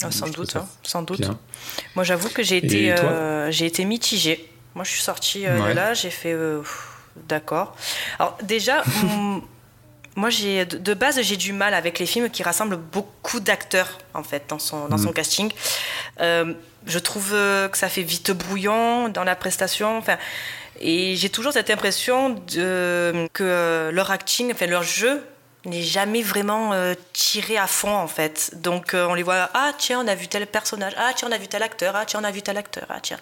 Ah, 0.01 0.11
sans 0.11 0.27
doute, 0.27 0.55
hein, 0.55 0.65
sans 0.81 1.03
doute. 1.03 1.29
Moi, 1.95 2.03
j'avoue 2.03 2.29
que 2.29 2.43
j'ai 2.43 2.57
été 2.57 2.95
j'ai 3.49 3.65
été 3.65 3.85
mitigée. 3.85 4.49
Moi, 4.75 4.83
je 4.83 4.91
suis 4.91 5.01
sortie 5.01 5.43
de 5.43 5.73
là, 5.73 5.93
j'ai 5.93 6.09
fait 6.09 6.35
d'accord. 7.27 7.75
Alors 8.19 8.37
déjà. 8.43 8.83
Moi, 10.15 10.29
j'ai 10.29 10.63
de 10.67 10.93
base, 10.93 11.19
j'ai 11.23 11.37
du 11.37 11.53
mal 11.53 11.73
avec 11.73 11.97
les 11.97 12.05
films 12.05 12.29
qui 12.29 12.43
rassemblent 12.43 12.77
beaucoup 12.77 13.39
d'acteurs 13.39 13.97
en 14.13 14.21
fait 14.21 14.43
dans 14.47 14.59
son 14.59 14.87
dans 14.87 14.99
son 14.99 15.09
mm. 15.09 15.13
casting. 15.13 15.51
je 16.19 16.99
trouve 16.99 17.31
que 17.31 17.75
ça 17.75 17.89
fait 17.89 18.03
vite 18.03 18.29
brouillon 18.29 19.09
dans 19.09 19.23
la 19.23 19.35
prestation. 19.35 19.97
Enfin, 19.97 20.19
et 20.83 21.15
j'ai 21.15 21.29
toujours 21.29 21.53
cette 21.53 21.69
impression 21.69 22.35
que 22.47 23.89
leur 23.91 24.11
acting, 24.11 24.51
enfin 24.51 24.67
leur 24.67 24.83
jeu, 24.83 25.23
n'est 25.65 25.81
jamais 25.81 26.21
vraiment 26.21 26.73
euh, 26.73 26.93
tiré 27.13 27.57
à 27.57 27.67
fond 27.67 27.95
en 27.95 28.07
fait. 28.07 28.51
Donc 28.61 28.93
euh, 28.93 29.05
on 29.07 29.13
les 29.13 29.23
voit, 29.23 29.49
ah 29.53 29.71
tiens, 29.77 30.03
on 30.03 30.07
a 30.07 30.15
vu 30.15 30.27
tel 30.27 30.45
personnage, 30.45 30.93
ah 30.97 31.11
tiens, 31.15 31.29
on 31.29 31.31
a 31.31 31.37
vu 31.37 31.47
tel 31.47 31.63
acteur, 31.63 31.95
ah 31.95 32.05
tiens, 32.05 32.19
on 32.21 32.25
a 32.25 32.31
vu 32.31 32.41
tel 32.41 32.57
acteur, 32.57 32.85
ah 32.89 32.99
tiens. 33.01 33.17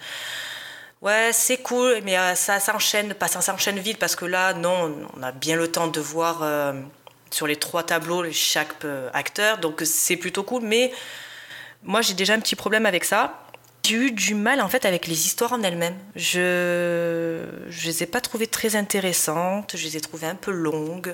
Ouais, 1.02 1.32
c'est 1.34 1.58
cool, 1.58 2.02
mais 2.04 2.18
euh, 2.18 2.36
ça 2.36 2.60
s'enchaîne, 2.60 3.16
pas 3.16 3.28
ça 3.28 3.42
s'enchaîne 3.42 3.80
vite 3.80 3.98
parce 3.98 4.16
que 4.16 4.26
là, 4.26 4.54
non, 4.54 5.10
on 5.18 5.24
a 5.24 5.32
bien 5.32 5.56
le 5.56 5.72
temps 5.72 5.88
de 5.88 6.00
voir 6.00 6.44
euh, 6.44 6.74
sur 7.32 7.48
les 7.48 7.56
trois 7.56 7.82
tableaux 7.82 8.24
chaque 8.32 8.86
euh, 8.86 9.10
acteur, 9.14 9.58
donc 9.58 9.82
c'est 9.84 10.16
plutôt 10.16 10.44
cool. 10.44 10.62
Mais 10.64 10.92
moi, 11.84 12.02
j'ai 12.02 12.14
déjà 12.14 12.34
un 12.34 12.40
petit 12.40 12.56
problème 12.56 12.86
avec 12.86 13.04
ça. 13.04 13.44
J'ai 13.84 13.98
eu 13.98 14.12
du 14.12 14.36
mal 14.36 14.62
en 14.62 14.70
fait 14.70 14.86
avec 14.86 15.06
les 15.06 15.26
histoires 15.26 15.52
en 15.52 15.64
elles-mêmes. 15.64 15.98
Je 16.16 17.44
je 17.68 17.88
les 17.88 18.04
ai 18.04 18.06
pas 18.06 18.22
trouvées 18.22 18.48
très 18.48 18.78
intéressantes. 18.78 19.76
Je 19.76 19.84
les 19.84 19.98
ai 19.98 20.02
trouvées 20.02 20.28
un 20.28 20.36
peu 20.36 20.52
longues. 20.52 21.14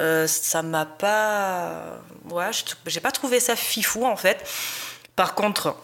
Euh, 0.00 0.26
ça 0.26 0.62
m'a 0.62 0.86
pas, 0.86 2.00
ouais, 2.30 2.50
j'ai 2.86 3.00
pas 3.00 3.12
trouvé 3.12 3.38
ça 3.38 3.54
fifou 3.54 4.06
en 4.06 4.16
fait. 4.16 4.44
Par 5.14 5.36
contre, 5.36 5.76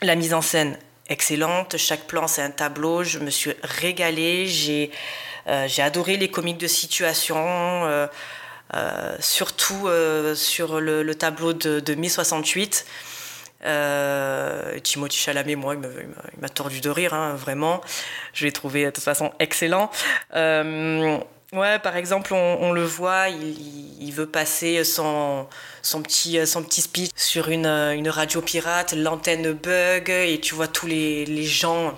la 0.00 0.16
mise 0.16 0.34
en 0.34 0.42
scène 0.42 0.76
excellente. 1.08 1.76
Chaque 1.76 2.08
plan 2.08 2.26
c'est 2.26 2.42
un 2.42 2.50
tableau. 2.50 3.04
Je 3.04 3.20
me 3.20 3.30
suis 3.30 3.52
régalée. 3.62 4.46
J'ai 4.48 4.90
euh, 5.46 5.68
adoré 5.78 6.16
les 6.16 6.28
comiques 6.28 6.58
de 6.58 6.66
situation. 6.66 7.36
Euh, 7.86 8.08
euh 8.74 9.16
surtout 9.20 9.88
sur 10.34 10.80
le, 10.80 11.04
le, 11.04 11.14
tableau 11.14 11.52
de, 11.52 11.78
de 11.78 11.94
mai 11.94 12.08
68 12.08 12.84
euh, 13.64 14.78
Timothy 14.80 15.18
Chalamet, 15.18 15.56
moi, 15.56 15.74
il 15.74 16.40
m'a 16.40 16.48
tordu 16.48 16.80
de 16.80 16.90
rire, 16.90 17.14
hein, 17.14 17.34
vraiment. 17.34 17.80
Je 18.32 18.44
l'ai 18.44 18.52
trouvé 18.52 18.86
de 18.86 18.90
toute 18.90 19.04
façon 19.04 19.32
excellent. 19.38 19.90
Euh, 20.34 21.18
ouais, 21.52 21.78
par 21.78 21.96
exemple, 21.96 22.34
on, 22.34 22.72
le 22.72 22.84
voit, 22.84 23.28
il, 23.28 24.12
veut 24.12 24.26
passer 24.26 24.84
son, 24.84 25.46
son, 25.82 26.02
petit, 26.02 26.46
son 26.46 26.62
petit 26.62 26.82
speech 26.82 27.10
sur 27.14 27.48
une, 27.48 27.66
une 27.66 28.08
radio 28.08 28.40
pirate, 28.40 28.92
l'antenne 28.92 29.52
bug, 29.52 30.10
et 30.10 30.38
tu 30.40 30.54
vois 30.54 30.68
tous 30.68 30.86
les, 30.86 31.24
les 31.26 31.44
gens 31.44 31.94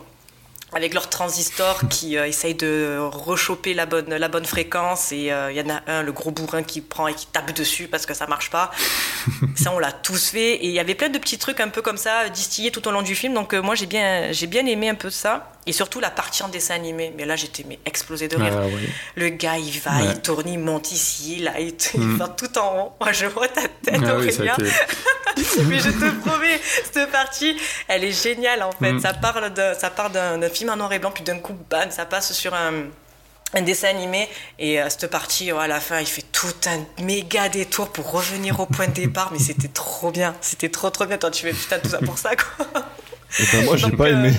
avec 0.75 0.93
leur 0.93 1.09
transistor 1.09 1.89
qui 1.89 2.17
euh, 2.17 2.27
essaye 2.27 2.55
de 2.55 2.99
rechoper 3.01 3.75
la 3.75 3.87
bonne, 3.87 4.13
la 4.15 4.29
bonne 4.29 4.45
fréquence 4.45 5.13
et 5.13 5.27
il 5.27 5.31
euh, 5.31 5.53
y 5.53 5.61
en 5.61 5.71
a 5.71 5.83
un, 5.87 6.03
le 6.03 6.13
gros 6.13 6.31
bourrin 6.31 6.63
qui 6.63 6.81
prend 6.81 7.07
et 7.07 7.15
qui 7.15 7.27
tape 7.27 7.53
dessus 7.53 7.87
parce 7.87 8.07
que 8.07 8.15
ça 8.15 8.27
marche 8.27 8.51
pas. 8.51 8.71
ça, 9.57 9.73
on 9.73 9.79
l'a 9.79 9.93
tous 9.93 10.31
fait 10.31 10.55
et 10.55 10.67
il 10.67 10.73
y 10.73 10.81
avait 10.81 10.95
plein 10.95 11.09
de 11.09 11.19
petits 11.19 11.39
trucs 11.39 11.61
un 11.61 11.69
peu 11.69 11.81
comme 11.81 11.97
ça 11.97 12.29
distillés 12.29 12.73
tout 12.73 12.87
au 12.89 12.91
long 12.91 13.03
du 13.03 13.15
film. 13.15 13.35
Donc 13.35 13.55
euh, 13.55 13.63
moi, 13.63 13.75
j'ai 13.75 13.87
bien, 13.87 14.33
j'ai 14.33 14.47
bien 14.47 14.67
aimé 14.67 14.89
un 14.89 14.95
peu 14.95 15.11
ça 15.11 15.54
et 15.67 15.73
surtout 15.73 16.01
la 16.01 16.11
partie 16.11 16.43
en 16.43 16.49
dessin 16.49 16.75
animé. 16.75 17.13
Mais 17.17 17.25
là, 17.25 17.37
j'étais 17.37 17.65
mais 17.67 17.79
explosé 17.85 18.29
de 18.29 18.37
rire. 18.37 18.53
Ah, 18.57 18.67
oui. 18.67 18.89
Le 19.17 19.29
gars, 19.31 19.57
il 19.57 19.79
va, 19.81 19.97
ouais. 19.97 20.13
il 20.13 20.21
tourne, 20.21 20.49
il 20.49 20.59
monte 20.59 20.93
ici, 20.93 21.37
là, 21.37 21.59
il, 21.59 21.75
mm. 21.95 22.17
va 22.17 22.29
tout 22.29 22.59
en 22.59 22.79
haut. 22.79 22.93
Moi, 23.01 23.13
je 23.13 23.27
vois 23.27 23.49
ta 23.49 23.63
tête, 23.63 24.01
ah, 24.05 24.15
Aurélien. 24.15 24.57
Oui, 24.59 24.69
mais 25.67 25.81
je 25.81 25.91
te 25.91 26.11
promets, 26.21 26.61
cette 26.93 27.11
partie, 27.11 27.57
elle 27.89 28.05
est 28.05 28.13
géniale 28.13 28.63
en 28.63 28.73
fait. 28.73 28.93
Mm. 28.93 29.01
Ça 29.01 29.15
parle 29.15 29.53
de, 29.53 29.73
ça 29.79 29.91
part 29.91 30.11
d'un 30.11 30.49
film 30.49 30.71
en 30.71 30.77
noir 30.77 30.93
et 30.93 30.99
blanc, 30.99 31.11
puis 31.11 31.25
d'un 31.25 31.39
coup, 31.39 31.55
bam, 31.71 31.91
ça 31.91 32.05
passe 32.05 32.33
sur 32.33 32.55
un, 32.55 32.85
un 33.55 33.63
dessin 33.63 33.89
animé. 33.89 34.29
Et 34.59 34.81
euh, 34.81 34.89
cette 34.89 35.11
partie, 35.11 35.53
oh, 35.53 35.59
à 35.59 35.67
la 35.67 35.81
fin, 35.81 36.01
il 36.01 36.07
fait 36.07 36.25
tout 36.33 36.55
un 36.67 37.03
méga 37.03 37.49
détour 37.49 37.91
pour 37.91 38.11
revenir 38.11 38.61
au 38.61 38.67
point 38.67 38.89
de 38.89 38.93
départ. 38.93 39.31
Mais 39.33 39.39
c'était 39.39 39.69
trop 39.69 40.11
bien. 40.11 40.35
C'était 40.41 40.69
trop, 40.69 40.91
trop 40.91 41.07
bien. 41.07 41.19
Toi, 41.19 41.31
tu 41.31 41.47
fais 41.47 41.53
putain 41.53 41.79
tout 41.79 41.89
ça 41.89 41.99
pour 41.99 42.19
ça, 42.19 42.31
quoi. 42.37 42.67
Et 43.41 43.45
ben, 43.53 43.65
moi, 43.65 43.77
j'ai 43.77 43.91
pas 43.91 44.11
aimé. 44.11 44.33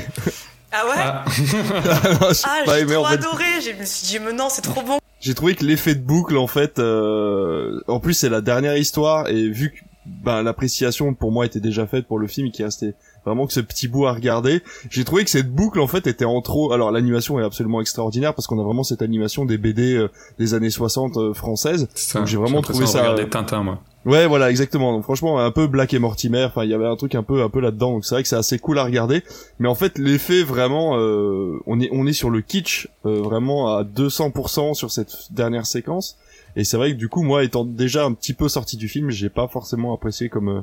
Ah 0.76 0.86
ouais 0.88 0.96
Ah, 0.98 1.24
ah 1.28 2.64
j'ai 2.66 2.86
trop 2.86 3.06
en 3.06 3.06
fait. 3.06 3.14
adoré. 3.14 3.46
Je 3.62 3.80
me 3.80 3.86
suis 3.86 4.08
dit, 4.08 4.20
mais 4.20 4.34
non, 4.34 4.48
c'est 4.50 4.62
trop 4.62 4.82
bon. 4.82 5.00
J'ai 5.20 5.34
trouvé 5.34 5.56
que 5.56 5.64
l'effet 5.64 5.96
de 5.96 6.02
boucle, 6.02 6.38
en 6.38 6.48
fait, 6.48 6.80
euh... 6.80 7.80
en 7.88 8.00
plus, 8.00 8.14
c'est 8.14 8.30
la 8.30 8.42
dernière 8.42 8.78
histoire. 8.78 9.30
Et 9.30 9.50
vu 9.50 9.72
que 9.72 9.78
ben, 10.06 10.44
l'appréciation 10.44 11.14
pour 11.14 11.32
moi 11.32 11.46
était 11.46 11.60
déjà 11.60 11.88
faite 11.88 12.06
pour 12.06 12.20
le 12.20 12.28
film 12.28 12.48
et 12.48 12.52
qui 12.52 12.64
restait 12.64 12.94
vraiment 13.26 13.48
que 13.48 13.54
ce 13.54 13.60
petit 13.60 13.88
bout 13.88 14.06
à 14.06 14.14
regarder. 14.14 14.62
J'ai 14.90 15.04
trouvé 15.04 15.24
que 15.24 15.32
cette 15.32 15.52
boucle 15.52 15.80
en 15.80 15.88
fait 15.88 16.06
était 16.06 16.26
en 16.26 16.42
trop. 16.42 16.74
Alors 16.74 16.92
l'animation 16.92 17.40
est 17.40 17.44
absolument 17.44 17.82
extraordinaire 17.82 18.36
parce 18.36 18.46
qu'on 18.46 18.60
a 18.60 18.64
vraiment 18.64 18.84
cette 18.84 19.02
animation 19.02 19.46
des 19.46 19.58
BD 19.58 19.96
euh, 19.96 20.10
des 20.38 20.54
années 20.54 20.70
60 20.70 21.18
euh, 21.18 21.34
françaises. 21.34 21.88
Donc 22.14 22.28
j'ai 22.28 22.38
vraiment 22.38 22.62
trouvé 22.62 22.86
ça. 22.86 23.00
Regarder 23.00 23.28
Tintin 23.30 23.64
moi. 23.64 23.80
Ouais, 24.06 24.28
voilà, 24.28 24.51
exactement. 24.51 24.93
Donc 24.93 25.03
franchement, 25.03 25.39
un 25.39 25.51
peu 25.51 25.66
Black 25.66 25.93
et 25.93 25.99
Mortimer. 25.99 26.43
Enfin, 26.43 26.64
il 26.64 26.70
y 26.70 26.74
avait 26.76 26.86
un 26.86 26.95
truc 26.95 27.16
un 27.16 27.24
peu, 27.24 27.41
un 27.41 27.49
peu 27.49 27.60
là-dedans. 27.60 27.93
Donc 27.93 28.06
c'est 28.06 28.14
vrai 28.14 28.22
que 28.22 28.30
c'est 28.30 28.36
assez 28.36 28.60
cool 28.60 28.78
à 28.78 28.84
regarder. 28.84 29.24
Mais 29.60 29.68
en 29.68 29.74
fait, 29.74 29.97
l'effet 29.97 30.43
vraiment, 30.43 30.97
euh, 30.97 31.60
on 31.66 31.80
est, 31.80 31.89
on 31.91 32.06
est 32.06 32.14
sur 32.14 32.30
le 32.30 32.41
kitsch 32.41 32.88
euh, 33.06 33.22
vraiment 33.22 33.76
à 33.76 33.84
200% 33.84 34.76
sur 34.76 34.91
cette 34.91 35.32
dernière 35.32 35.66
séquence. 35.66 36.18
Et 36.56 36.64
c'est 36.64 36.78
vrai 36.78 36.91
que 36.91 36.97
du 36.97 37.10
coup, 37.10 37.24
moi, 37.24 37.43
étant 37.43 37.66
déjà 37.66 38.06
un 38.06 38.14
petit 38.14 38.34
peu 38.34 38.47
sorti 38.47 38.78
du 38.78 38.88
film, 38.88 39.10
j'ai 39.10 39.30
pas 39.30 39.47
forcément 39.47 39.93
apprécié 39.93 40.30
comme, 40.30 40.49
euh, 40.49 40.62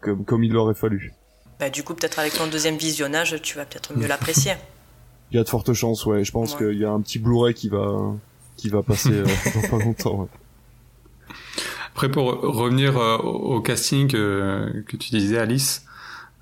comme, 0.00 0.24
comme 0.24 0.44
il 0.44 0.56
aurait 0.56 0.74
fallu. 0.74 1.14
Bah, 1.58 1.70
du 1.70 1.82
coup, 1.82 1.94
peut-être 1.94 2.18
avec 2.18 2.34
ton 2.34 2.46
deuxième 2.46 2.76
visionnage, 2.76 3.40
tu 3.42 3.56
vas 3.56 3.64
peut-être 3.64 3.96
mieux 3.96 4.06
l'apprécier. 4.06 4.52
Il 5.32 5.36
y 5.36 5.40
a 5.40 5.44
de 5.44 5.48
fortes 5.48 5.72
chances, 5.72 6.04
ouais. 6.04 6.24
Je 6.24 6.30
pense 6.30 6.52
ouais. 6.52 6.58
qu'il 6.72 6.78
y 6.78 6.84
a 6.84 6.90
un 6.90 7.00
petit 7.00 7.18
Blu-ray 7.18 7.54
qui 7.54 7.70
va, 7.70 8.14
qui 8.58 8.68
va 8.68 8.82
passer 8.82 9.12
euh, 9.12 9.24
dans 9.54 9.68
pas 9.68 9.82
longtemps. 9.82 10.20
Ouais. 10.20 10.26
Après, 11.92 12.10
pour 12.10 12.24
revenir 12.24 12.96
euh, 12.96 13.16
au 13.18 13.60
casting 13.60 14.10
euh, 14.14 14.82
que 14.86 14.96
tu 14.96 15.10
disais, 15.10 15.38
Alice, 15.38 15.84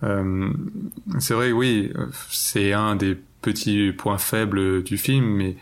euh, 0.03 0.51
c'est 1.19 1.35
vrai, 1.35 1.53
oui, 1.53 1.93
c'est 2.31 2.73
un 2.73 2.97
des 2.97 3.17
petits 3.43 3.93
points 3.93 4.19
faibles 4.19 4.83
du 4.83 4.97
film, 4.99 5.25
mais 5.25 5.57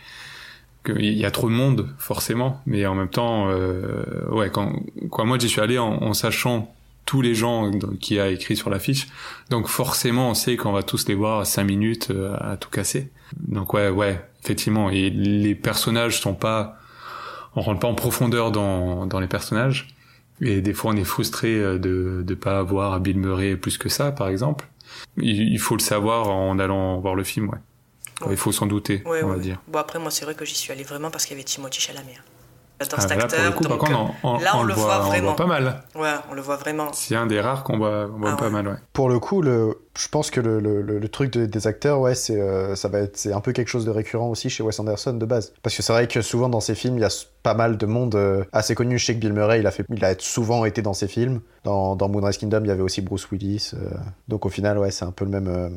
il 0.97 1.15
y 1.15 1.25
a 1.25 1.31
trop 1.31 1.49
de 1.49 1.55
monde 1.55 1.89
forcément. 1.99 2.61
Mais 2.67 2.87
en 2.87 2.95
même 2.95 3.09
temps 3.09 3.49
euh, 3.51 4.05
ouais 4.31 4.51
quand 4.51 4.73
quoi 5.11 5.25
moi 5.25 5.39
j'y 5.39 5.49
suis 5.49 5.61
allé 5.61 5.79
en, 5.79 6.03
en, 6.03 6.15
sachant 6.15 6.75
tous 7.05 7.23
les 7.23 7.35
gens 7.35 7.71
qui 8.01 8.21
a 8.21 8.29
écrit 8.29 8.57
sur 8.57 8.69
l'affiche 8.69 9.09
donc 9.49 9.67
forcément 9.67 10.31
on 10.31 10.35
sait 10.35 10.57
qu'on 10.57 10.73
va 10.73 10.83
tous 10.83 11.09
les 11.09 11.15
voir 11.15 11.41
à 11.41 11.45
5 11.45 11.65
minutes 11.65 12.09
euh, 12.11 12.37
à 12.41 12.57
tout 12.57 12.71
casser. 12.71 13.11
Donc 13.37 13.75
ouais 13.75 13.89
ouais 13.91 14.25
effectivement 14.43 14.91
et 14.91 15.11
les 15.11 15.55
personnages 15.55 16.21
sont 16.21 16.35
pas 16.35 16.78
on 17.59 17.63
rentre 17.63 17.81
pas 17.81 17.89
en 17.89 17.95
profondeur 17.95 18.51
dans 18.53 19.07
dans 19.07 19.21
les 19.21 19.29
personnages 19.29 19.89
et 20.41 20.61
des 20.61 20.73
fois 20.73 20.93
on 20.93 20.97
est 20.97 21.05
frustré 21.05 21.55
euh, 21.55 21.79
de 21.79 22.23
de 22.25 22.35
pas 22.35 22.59
avoir 22.59 22.99
Bill 23.01 23.19
Murray 23.19 23.57
plus 23.57 23.79
que 23.79 23.89
ça 23.89 24.13
par 24.13 24.29
exemple 24.29 24.69
il, 25.17 25.53
il 25.53 25.59
faut 25.59 25.77
le 25.77 25.83
savoir 25.83 26.29
en 26.29 26.59
allant 26.59 26.99
voir 27.01 27.15
le 27.15 27.25
film 27.25 27.49
ouais 27.49 27.59
il 28.31 28.37
faut 28.37 28.53
s'en 28.53 28.67
douter, 28.67 29.03
ouais, 29.07 29.23
on 29.23 29.29
ouais. 29.29 29.37
va 29.37 29.41
dire. 29.41 29.63
Bon, 29.69 29.79
après, 29.79 29.99
moi, 29.99 30.11
c'est 30.11 30.25
vrai 30.25 30.35
que 30.35 30.45
j'y 30.45 30.55
suis 30.55 30.73
allé 30.73 30.83
vraiment 30.83 31.11
parce 31.11 31.25
qu'il 31.25 31.37
y 31.37 31.39
avait 31.39 31.45
Timothy 31.45 31.81
Chalamet. 31.81 32.19
Dans 32.79 32.97
ah, 32.97 33.01
cet 33.01 33.11
là, 33.11 33.25
acteur. 33.25 33.55
Coup, 33.57 33.65
donc, 33.65 33.79
contre, 33.79 34.15
on, 34.23 34.37
on, 34.37 34.39
là, 34.39 34.53
on, 34.55 34.61
on 34.61 34.63
le 34.63 34.73
voit, 34.73 34.85
voit, 34.85 34.99
vraiment. 35.09 35.33
On 35.33 35.35
voit 35.35 35.37
pas 35.37 35.47
mal. 35.47 35.83
Ouais, 35.97 36.13
on 36.31 36.35
le 36.35 36.41
voit 36.41 36.57
vraiment. 36.57 36.93
C'est 36.93 37.17
un 37.17 37.27
des 37.27 37.41
rares 37.41 37.65
qu'on 37.65 37.77
voit, 37.77 38.09
on 38.15 38.19
voit 38.19 38.31
ah, 38.33 38.37
pas 38.37 38.45
ouais. 38.45 38.51
mal, 38.51 38.69
ouais. 38.69 38.77
Pour 38.93 39.09
le 39.09 39.19
coup, 39.19 39.43
le, 39.43 39.79
je 39.99 40.07
pense 40.09 40.31
que 40.31 40.41
le, 40.41 40.61
le, 40.61 40.81
le 40.83 41.09
truc 41.09 41.33
de, 41.33 41.47
des 41.47 41.67
acteurs, 41.67 42.01
ouais, 42.01 42.15
c'est 42.15 42.41
euh, 42.41 42.77
ça 42.77 42.89
va 42.89 43.01
être, 43.01 43.17
c'est 43.17 43.33
un 43.33 43.41
peu 43.41 43.51
quelque 43.51 43.67
chose 43.67 43.85
de 43.85 43.91
récurrent 43.91 44.29
aussi 44.29 44.49
chez 44.49 44.63
Wes 44.63 44.79
Anderson 44.79 45.15
de 45.15 45.27
base. 45.27 45.53
Parce 45.63 45.75
que 45.75 45.83
c'est 45.83 45.93
vrai 45.93 46.07
que 46.07 46.21
souvent 46.23 46.49
dans 46.49 46.61
ses 46.61 46.77
films, 46.77 46.99
il 46.99 47.01
y 47.01 47.05
a 47.05 47.25
pas 47.43 47.55
mal 47.55 47.79
de 47.79 47.87
monde 47.87 48.15
euh, 48.15 48.45
assez 48.53 48.77
connu. 48.77 48.97
Je 48.97 49.07
sais 49.07 49.15
que 49.15 49.21
Bill 49.21 49.33
Murray, 49.33 49.59
il 49.59 49.67
a 49.67 49.73
fait, 49.73 49.85
il 49.93 50.05
a 50.05 50.15
souvent 50.19 50.65
été 50.65 50.81
dans 50.81 50.95
ses 50.95 51.09
films. 51.09 51.41
Dans, 51.65 51.97
dans 51.97 52.09
Moonrise 52.09 52.39
Kingdom, 52.39 52.61
il 52.63 52.69
y 52.69 52.71
avait 52.71 52.83
aussi 52.83 53.03
Bruce 53.03 53.29
Willis. 53.33 53.73
Euh, 53.75 53.91
donc 54.29 54.47
au 54.47 54.51
final, 54.51 54.79
ouais, 54.79 54.93
c'est 54.93 55.05
un 55.05 55.13
peu 55.13 55.25
le 55.25 55.33
même 55.33 55.49
euh, 55.49 55.69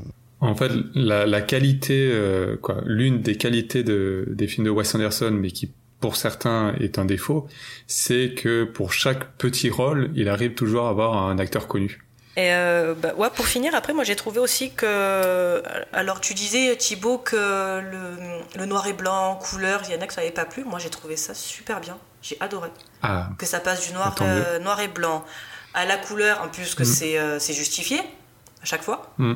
en 0.44 0.56
fait, 0.56 0.72
la, 0.96 1.28
la 1.28 1.42
qualité, 1.42 2.10
euh, 2.12 2.58
quoi, 2.58 2.82
l'une 2.86 3.22
des 3.22 3.38
qualités 3.38 3.84
de, 3.84 4.28
des 4.32 4.48
films 4.48 4.66
de 4.66 4.72
Wes 4.72 4.96
Anderson, 4.96 5.32
mais 5.32 5.52
qui 5.52 5.72
pour 6.02 6.18
certains 6.18 6.74
est 6.80 7.00
un 7.00 7.06
défaut, 7.06 7.48
c'est 7.88 8.34
que 8.36 8.66
pour 8.66 8.92
chaque 8.92 9.32
petit 9.38 9.70
rôle, 9.70 10.12
il 10.16 10.28
arrive 10.28 10.56
toujours 10.56 10.88
à 10.88 10.90
avoir 10.90 11.16
un 11.16 11.40
acteur 11.40 11.68
connu. 11.68 12.04
Et 12.38 12.54
euh, 12.54 12.96
bah, 12.96 13.14
ouais, 13.18 13.30
pour 13.36 13.46
finir, 13.46 13.76
après, 13.76 13.94
moi 13.94 14.04
j'ai 14.04 14.16
trouvé 14.16 14.40
aussi 14.40 14.72
que. 14.72 15.62
Alors 15.94 16.22
tu 16.22 16.34
disais, 16.34 16.76
Thibaut, 16.78 17.18
que 17.18 17.36
le, 17.82 18.40
le 18.58 18.66
noir 18.66 18.88
et 18.88 18.94
blanc, 18.94 19.36
couleur, 19.36 19.82
il 19.86 19.94
y 19.94 19.98
en 19.98 20.02
a 20.02 20.08
que 20.08 20.14
ça 20.14 20.22
n'avait 20.22 20.34
pas 20.34 20.46
plu. 20.46 20.64
Moi 20.64 20.80
j'ai 20.80 20.90
trouvé 20.90 21.18
ça 21.18 21.34
super 21.34 21.82
bien. 21.82 21.98
J'ai 22.22 22.38
adoré. 22.40 22.70
Ah, 23.02 23.30
que 23.38 23.46
ça 23.46 23.60
passe 23.60 23.88
du 23.88 23.94
noir, 23.94 24.16
euh, 24.22 24.60
noir 24.60 24.80
et 24.80 24.88
blanc 24.88 25.26
à 25.74 25.86
la 25.86 25.98
couleur, 25.98 26.42
en 26.44 26.50
plus 26.50 26.76
que 26.76 26.84
mm. 26.84 26.86
c'est 26.86 27.18
euh, 27.18 27.40
justifié 27.40 28.00
à 28.00 28.66
chaque 28.66 28.84
fois. 28.84 29.14
Mm. 29.18 29.36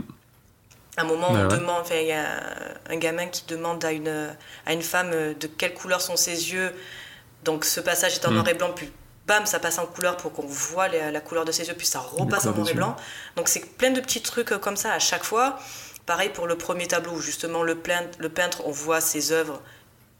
Un 0.97 1.03
moment, 1.03 1.27
on 1.29 1.35
ouais. 1.35 1.57
demande, 1.57 1.83
il 1.91 2.07
y 2.07 2.11
a 2.13 2.25
un 2.89 2.95
gamin 2.97 3.27
qui 3.27 3.43
demande 3.47 3.83
à 3.83 3.91
une, 3.91 4.33
à 4.65 4.73
une 4.73 4.81
femme 4.81 5.11
de 5.11 5.47
quelle 5.47 5.73
couleur 5.73 6.01
sont 6.01 6.15
ses 6.15 6.53
yeux. 6.53 6.73
Donc 7.43 7.65
ce 7.65 7.79
passage 7.79 8.15
est 8.15 8.25
en 8.25 8.31
mmh. 8.31 8.33
noir 8.33 8.47
et 8.47 8.53
blanc, 8.53 8.71
puis 8.75 8.91
bam, 9.27 9.45
ça 9.45 9.59
passe 9.59 9.77
en 9.77 9.85
couleur 9.85 10.17
pour 10.17 10.33
qu'on 10.33 10.45
voit 10.45 10.87
la 10.87 11.21
couleur 11.21 11.45
de 11.45 11.51
ses 11.51 11.67
yeux, 11.67 11.75
puis 11.75 11.87
ça 11.87 11.99
repasse 11.99 12.45
en 12.45 12.53
noir 12.53 12.69
et 12.69 12.73
blanc. 12.73 12.95
Donc 13.35 13.47
c'est 13.49 13.65
plein 13.77 13.91
de 13.91 13.99
petits 13.99 14.21
trucs 14.21 14.49
comme 14.59 14.77
ça 14.77 14.93
à 14.93 14.99
chaque 14.99 15.23
fois. 15.23 15.59
Pareil 16.05 16.29
pour 16.29 16.47
le 16.47 16.57
premier 16.57 16.87
tableau, 16.87 17.13
où 17.13 17.21
justement 17.21 17.63
le, 17.63 17.75
peintre, 17.75 18.61
on 18.65 18.71
voit 18.71 19.01
ses 19.01 19.31
œuvres 19.31 19.61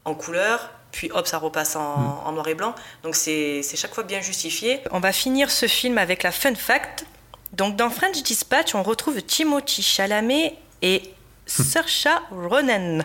en 0.04 0.14
couleur, 0.14 0.70
puis 0.92 1.10
hop, 1.12 1.26
ça 1.26 1.38
repasse 1.38 1.74
en, 1.76 1.96
mmh. 1.96 2.26
en 2.26 2.32
noir 2.32 2.48
et 2.48 2.54
blanc. 2.54 2.74
Donc 3.02 3.16
c'est 3.16 3.62
chaque 3.62 3.94
fois 3.94 4.04
bien 4.04 4.20
justifié. 4.20 4.82
On 4.90 5.00
va 5.00 5.12
finir 5.12 5.50
ce 5.50 5.66
film 5.66 5.96
avec 5.96 6.22
la 6.22 6.32
fun 6.32 6.54
fact. 6.54 7.06
Donc 7.52 7.76
dans 7.76 7.90
French 7.90 8.22
Dispatch, 8.22 8.74
on 8.74 8.82
retrouve 8.82 9.22
Timothy 9.22 9.82
Chalamet 9.82 10.58
et 10.82 11.02
Saoirse 11.46 12.08
Ronan. 12.30 13.00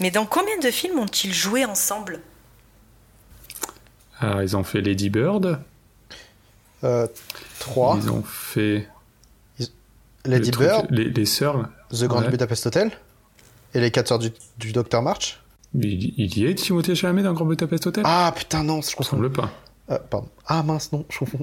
Mais 0.00 0.10
dans 0.10 0.26
combien 0.26 0.58
de 0.58 0.70
films 0.70 0.98
ont-ils 0.98 1.34
joué 1.34 1.64
ensemble? 1.64 2.20
Ah, 4.20 4.42
Ils 4.42 4.56
ont 4.56 4.64
fait 4.64 4.80
Lady 4.80 5.10
Bird. 5.10 5.60
Euh, 6.84 7.06
trois. 7.58 7.98
Ils 8.02 8.10
ont 8.10 8.22
fait. 8.22 8.88
Lady 10.24 10.50
Bird. 10.50 10.86
Les, 10.90 11.04
les 11.10 11.26
sœurs. 11.26 11.68
The 11.90 12.04
Grand 12.04 12.22
ouais. 12.22 12.30
Budapest 12.30 12.66
Hotel. 12.66 12.90
Et 13.74 13.80
les 13.80 13.90
4 13.90 14.08
sœurs 14.08 14.18
du, 14.18 14.32
du 14.58 14.72
Docteur 14.72 15.02
March 15.02 15.40
il, 15.74 16.12
il, 16.18 16.38
y 16.38 16.46
est 16.46 16.54
Timothée 16.56 16.94
Chalamet 16.96 17.22
dans 17.22 17.32
Grand 17.32 17.44
Budapest 17.44 17.86
Hotel? 17.86 18.02
Ah 18.06 18.32
putain 18.34 18.64
non, 18.64 18.80
je 18.82 18.94
confonds. 18.96 19.16
semble 19.16 19.30
pas. 19.30 19.50
Euh, 19.90 19.98
pardon. 20.10 20.28
Ah 20.46 20.62
mince 20.62 20.92
non, 20.92 21.04
je 21.08 21.18
confonds. 21.18 21.38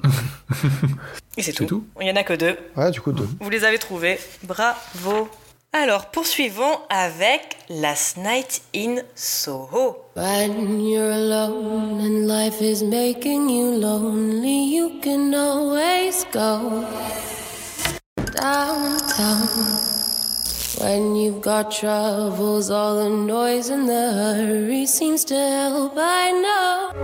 Et 1.36 1.42
c'est 1.42 1.52
tout. 1.52 1.66
tout. 1.66 1.84
Il 2.00 2.06
y 2.06 2.10
en 2.10 2.16
a 2.16 2.22
que 2.24 2.32
deux. 2.32 2.56
Ouais, 2.76 2.90
du 2.90 3.00
coup 3.00 3.12
deux. 3.12 3.28
Vous 3.40 3.50
les 3.50 3.64
avez 3.64 3.78
trouvés. 3.78 4.18
Bravo. 4.44 5.28
Alors, 5.74 6.06
poursuivons 6.06 6.78
avec 6.88 7.58
Last 7.68 8.16
Night 8.16 8.62
in 8.74 8.96
Soho. 9.14 9.98
When 10.16 10.80
you're 10.80 11.12
alone 11.12 12.00
and 12.00 12.26
life 12.26 12.62
is 12.62 12.82
making 12.82 13.50
you 13.50 13.72
lonely, 13.78 14.74
you 14.74 14.98
can 15.02 15.34
always 15.34 16.24
go 16.32 16.84
downtown. 18.34 19.46
When 20.80 21.16
you've 21.16 21.42
got 21.42 21.70
troubles, 21.70 22.70
all 22.70 23.04
the 23.04 23.10
noise 23.10 23.68
and 23.68 23.86
the 23.86 24.12
hurry 24.14 24.86
seems 24.86 25.22
to 25.26 25.34
help. 25.34 25.92
I 25.98 26.32
know. 26.32 26.94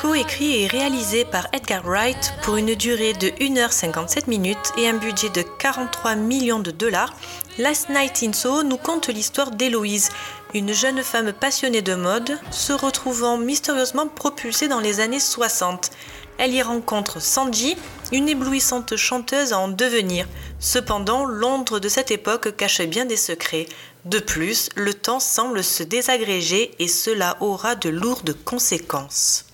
Co-écrit 0.00 0.62
et 0.62 0.66
réalisé 0.66 1.24
par 1.24 1.46
Edgar 1.52 1.82
Wright 1.84 2.34
pour 2.42 2.56
une 2.56 2.74
durée 2.74 3.12
de 3.14 3.28
1h57 3.28 4.28
minutes 4.28 4.72
et 4.76 4.88
un 4.88 4.94
budget 4.94 5.30
de 5.30 5.42
43 5.58 6.16
millions 6.16 6.58
de 6.58 6.70
dollars, 6.70 7.14
Last 7.58 7.88
Night 7.88 8.22
in 8.22 8.32
Soho 8.32 8.62
nous 8.62 8.76
conte 8.76 9.08
l'histoire 9.08 9.50
d'Héloïse, 9.50 10.10
une 10.54 10.72
jeune 10.72 11.02
femme 11.02 11.32
passionnée 11.32 11.82
de 11.82 11.94
mode, 11.94 12.38
se 12.50 12.72
retrouvant 12.72 13.38
mystérieusement 13.38 14.08
propulsée 14.08 14.68
dans 14.68 14.80
les 14.80 15.00
années 15.00 15.20
60. 15.20 15.90
Elle 16.38 16.52
y 16.52 16.62
rencontre 16.62 17.20
Sanji, 17.20 17.76
une 18.12 18.28
éblouissante 18.28 18.96
chanteuse 18.96 19.52
en 19.52 19.68
devenir. 19.68 20.26
Cependant, 20.58 21.24
Londres 21.24 21.78
de 21.78 21.88
cette 21.88 22.10
époque 22.10 22.56
cache 22.56 22.82
bien 22.82 23.04
des 23.04 23.16
secrets. 23.16 23.66
De 24.04 24.18
plus, 24.18 24.68
le 24.74 24.92
temps 24.94 25.20
semble 25.20 25.62
se 25.62 25.82
désagréger 25.82 26.72
et 26.78 26.88
cela 26.88 27.36
aura 27.40 27.74
de 27.74 27.88
lourdes 27.88 28.36
conséquences. 28.44 29.46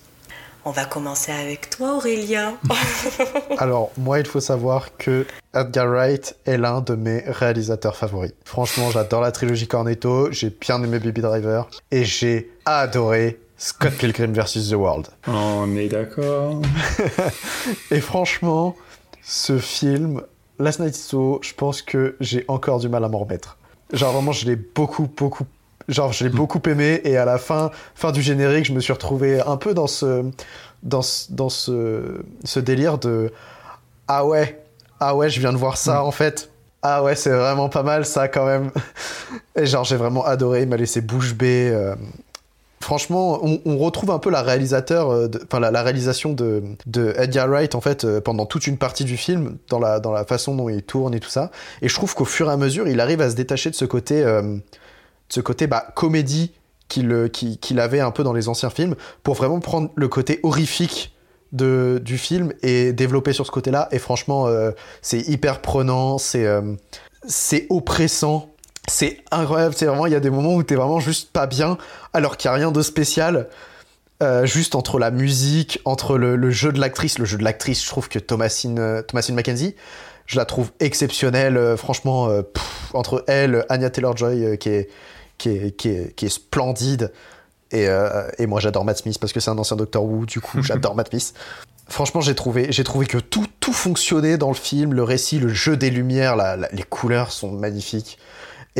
On 0.63 0.71
va 0.71 0.85
commencer 0.85 1.31
avec 1.31 1.71
toi, 1.71 1.95
Aurélien. 1.95 2.55
Alors, 3.57 3.91
moi, 3.97 4.19
il 4.19 4.27
faut 4.27 4.39
savoir 4.39 4.95
que 4.97 5.25
Edgar 5.55 5.87
Wright 5.87 6.35
est 6.45 6.57
l'un 6.57 6.81
de 6.81 6.93
mes 6.93 7.23
réalisateurs 7.25 7.95
favoris. 7.95 8.33
Franchement, 8.45 8.91
j'adore 8.91 9.21
la 9.21 9.31
trilogie 9.31 9.67
Cornetto, 9.67 10.31
j'ai 10.31 10.51
bien 10.51 10.81
aimé 10.83 10.99
Baby 10.99 11.21
Driver, 11.21 11.67
et 11.89 12.03
j'ai 12.03 12.51
adoré 12.65 13.39
Scott 13.63 13.93
Pilgrim 13.93 14.33
vs. 14.33 14.71
The 14.71 14.73
World. 14.73 15.07
On 15.27 15.75
est 15.75 15.87
d'accord. 15.87 16.63
et 17.91 18.01
franchement, 18.01 18.75
ce 19.21 19.59
film, 19.59 20.23
Last 20.57 20.79
Night 20.79 20.95
So, 20.95 21.39
je 21.43 21.53
pense 21.53 21.83
que 21.83 22.15
j'ai 22.19 22.43
encore 22.47 22.79
du 22.79 22.89
mal 22.89 23.03
à 23.03 23.07
m'en 23.07 23.19
remettre. 23.19 23.59
Genre 23.93 24.13
vraiment, 24.13 24.31
je 24.31 24.47
l'ai 24.47 24.55
beaucoup, 24.55 25.07
beaucoup, 25.15 25.45
genre 25.87 26.11
je 26.11 26.23
l'ai 26.23 26.31
beaucoup 26.31 26.59
aimé 26.67 27.01
et 27.03 27.17
à 27.17 27.25
la 27.25 27.37
fin, 27.37 27.69
fin 27.93 28.11
du 28.11 28.23
générique, 28.23 28.65
je 28.65 28.73
me 28.73 28.79
suis 28.79 28.93
retrouvé 28.93 29.39
un 29.39 29.57
peu 29.57 29.75
dans 29.75 29.85
ce, 29.85 30.25
dans 30.81 31.03
ce, 31.03 31.31
dans 31.31 31.49
ce, 31.49 32.23
ce 32.43 32.59
délire 32.59 32.97
de 32.97 33.31
ah 34.07 34.25
ouais, 34.25 34.59
ah 34.99 35.15
ouais, 35.15 35.29
je 35.29 35.39
viens 35.39 35.53
de 35.53 35.57
voir 35.57 35.77
ça 35.77 36.01
mm. 36.01 36.05
en 36.05 36.11
fait. 36.11 36.49
Ah 36.81 37.03
ouais, 37.03 37.15
c'est 37.15 37.29
vraiment 37.29 37.69
pas 37.69 37.83
mal 37.83 38.07
ça 38.07 38.27
quand 38.27 38.47
même. 38.47 38.71
Et 39.55 39.67
genre 39.67 39.83
j'ai 39.83 39.97
vraiment 39.97 40.25
adoré, 40.25 40.63
il 40.63 40.67
m'a 40.67 40.77
laissé 40.77 41.01
bouche 41.01 41.35
bée. 41.35 41.69
Euh, 41.71 41.93
franchement, 42.91 43.39
on, 43.41 43.77
retrouve 43.77 44.11
un 44.11 44.19
peu 44.19 44.29
la 44.29 44.41
réalisateur, 44.41 45.11
euh, 45.11 45.29
la, 45.53 45.81
réalisation 45.81 46.33
de, 46.33 46.75
Edgar 47.15 47.47
Wright 47.47 47.73
en 47.73 47.79
fait 47.79 48.03
euh, 48.03 48.19
pendant 48.19 48.45
toute 48.45 48.67
une 48.67 48.77
partie 48.77 49.05
du 49.05 49.15
film, 49.15 49.55
dans 49.69 49.79
la 49.79 50.25
façon 50.25 50.55
dont 50.55 50.67
il 50.67 50.83
tourne 50.83 51.15
et 51.15 51.21
tout 51.21 51.29
ça. 51.29 51.51
Et 51.81 51.87
je 51.87 51.95
trouve 51.95 52.13
qu'au 52.13 52.25
fur 52.25 52.49
et 52.49 52.51
à 52.51 52.57
mesure, 52.57 52.89
il 52.89 52.99
arrive 52.99 53.21
à 53.21 53.29
se 53.29 53.35
détacher 53.37 53.69
de 53.69 53.75
ce 53.75 53.85
côté, 53.85 54.21
euh, 54.25 54.57
ce 55.29 55.39
côté 55.39 55.67
bah, 55.67 55.87
comédie 55.95 56.51
qu'il 56.89 57.79
avait 57.79 58.01
un 58.01 58.11
peu 58.11 58.25
dans 58.25 58.33
les 58.33 58.49
anciens 58.49 58.69
films, 58.69 58.95
pour 59.23 59.35
vraiment 59.35 59.61
prendre 59.61 59.89
le 59.95 60.09
côté 60.09 60.41
horrifique 60.43 61.15
du 61.53 62.17
film 62.17 62.51
et 62.61 62.91
développer 62.91 63.31
sur 63.31 63.45
ce 63.45 63.51
côté-là. 63.51 63.87
Et 63.93 63.99
franchement, 63.99 64.47
c'est 65.01 65.29
hyper 65.29 65.61
prenant, 65.61 66.17
c'est 66.17 66.45
c'est 67.25 67.67
oppressant 67.69 68.50
c'est 68.87 69.19
incroyable, 69.31 69.75
c'est 69.77 69.85
vraiment, 69.85 70.05
il 70.05 70.13
y 70.13 70.15
a 70.15 70.19
des 70.19 70.29
moments 70.29 70.55
où 70.55 70.63
t'es 70.63 70.75
vraiment 70.75 70.99
juste 70.99 71.31
pas 71.31 71.47
bien, 71.47 71.77
alors 72.13 72.37
qu'il 72.37 72.49
n'y 72.49 72.55
a 72.55 72.57
rien 72.57 72.71
de 72.71 72.81
spécial. 72.81 73.47
Euh, 74.21 74.45
juste 74.45 74.75
entre 74.75 74.99
la 74.99 75.09
musique, 75.09 75.81
entre 75.83 76.17
le, 76.17 76.51
jeu 76.51 76.71
de 76.71 76.79
l'actrice, 76.79 77.17
le 77.17 77.25
jeu 77.25 77.37
de 77.37 77.43
l'actrice, 77.43 77.83
je 77.83 77.87
trouve 77.87 78.07
que 78.07 78.19
Thomasine, 78.19 78.77
euh, 78.77 79.01
Thomasine 79.01 79.33
Mackenzie, 79.33 79.75
je 80.27 80.37
la 80.37 80.45
trouve 80.45 80.71
exceptionnelle, 80.79 81.57
euh, 81.57 81.75
franchement, 81.75 82.29
entre 82.93 83.23
elle, 83.27 83.65
Anya 83.69 83.89
Taylor-Joy, 83.89 84.59
qui, 84.59 84.69
est, 84.69 84.89
qui, 85.39 85.49
est, 85.49 85.75
qui, 85.75 85.89
est, 85.89 86.15
qui 86.15 86.25
est 86.27 86.29
splendide, 86.29 87.11
et, 87.71 87.87
et 88.37 88.45
moi 88.47 88.59
j'adore 88.59 88.83
Matt 88.83 88.97
Smith, 88.97 89.17
parce 89.19 89.31
que 89.31 89.39
c'est 89.39 89.49
un 89.49 89.57
ancien 89.57 89.77
Doctor 89.77 90.03
Who, 90.03 90.25
du 90.25 90.41
coup 90.41 90.61
j'adore 90.61 90.93
Matt 90.93 91.09
Smith. 91.09 91.33
Franchement, 91.87 92.21
j'ai 92.21 92.35
trouvé, 92.35 92.67
j'ai 92.71 92.83
trouvé 92.83 93.05
que 93.05 93.17
tout, 93.17 93.47
tout 93.59 93.73
fonctionnait 93.73 94.37
dans 94.37 94.49
le 94.49 94.55
film, 94.55 94.93
le 94.93 95.03
récit, 95.03 95.39
le 95.39 95.49
jeu 95.49 95.75
des 95.77 95.89
lumières, 95.89 96.37
les 96.71 96.83
couleurs 96.83 97.31
sont 97.31 97.51
magnifiques. 97.51 98.17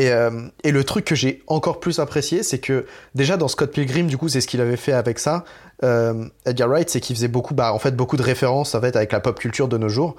Euh, 0.00 0.48
et, 0.64 0.72
le 0.72 0.84
truc 0.84 1.04
que 1.04 1.14
j'ai 1.14 1.42
encore 1.46 1.80
plus 1.80 1.98
apprécié, 1.98 2.42
c'est 2.42 2.58
que 2.58 2.86
déjà 3.14 3.36
dans 3.36 3.48
Scott 3.48 3.72
Pilgrim, 3.72 4.06
du 4.06 4.16
coup, 4.16 4.28
c'est 4.28 4.40
ce 4.40 4.46
qu'il 4.46 4.60
avait 4.60 4.76
fait 4.76 4.92
avec 4.92 5.18
ça. 5.18 5.44
Euh, 5.84 6.24
Edgar 6.46 6.68
Wright, 6.68 6.88
c'est 6.88 7.00
qu'il 7.00 7.14
faisait 7.14 7.28
beaucoup, 7.28 7.54
bah, 7.54 7.74
en 7.74 7.78
fait, 7.78 7.94
beaucoup 7.94 8.16
de 8.16 8.22
références 8.22 8.74
en 8.74 8.80
fait 8.80 8.96
avec 8.96 9.12
la 9.12 9.20
pop 9.20 9.38
culture 9.38 9.68
de 9.68 9.76
nos 9.76 9.88
jours. 9.88 10.16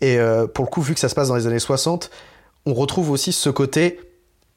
Et 0.00 0.18
euh, 0.18 0.46
pour 0.46 0.64
le 0.64 0.70
coup, 0.70 0.82
vu 0.82 0.94
que 0.94 1.00
ça 1.00 1.08
se 1.08 1.14
passe 1.14 1.28
dans 1.28 1.36
les 1.36 1.46
années 1.46 1.60
60, 1.60 2.10
on 2.66 2.74
retrouve 2.74 3.10
aussi 3.10 3.32
ce 3.32 3.50
côté 3.50 4.00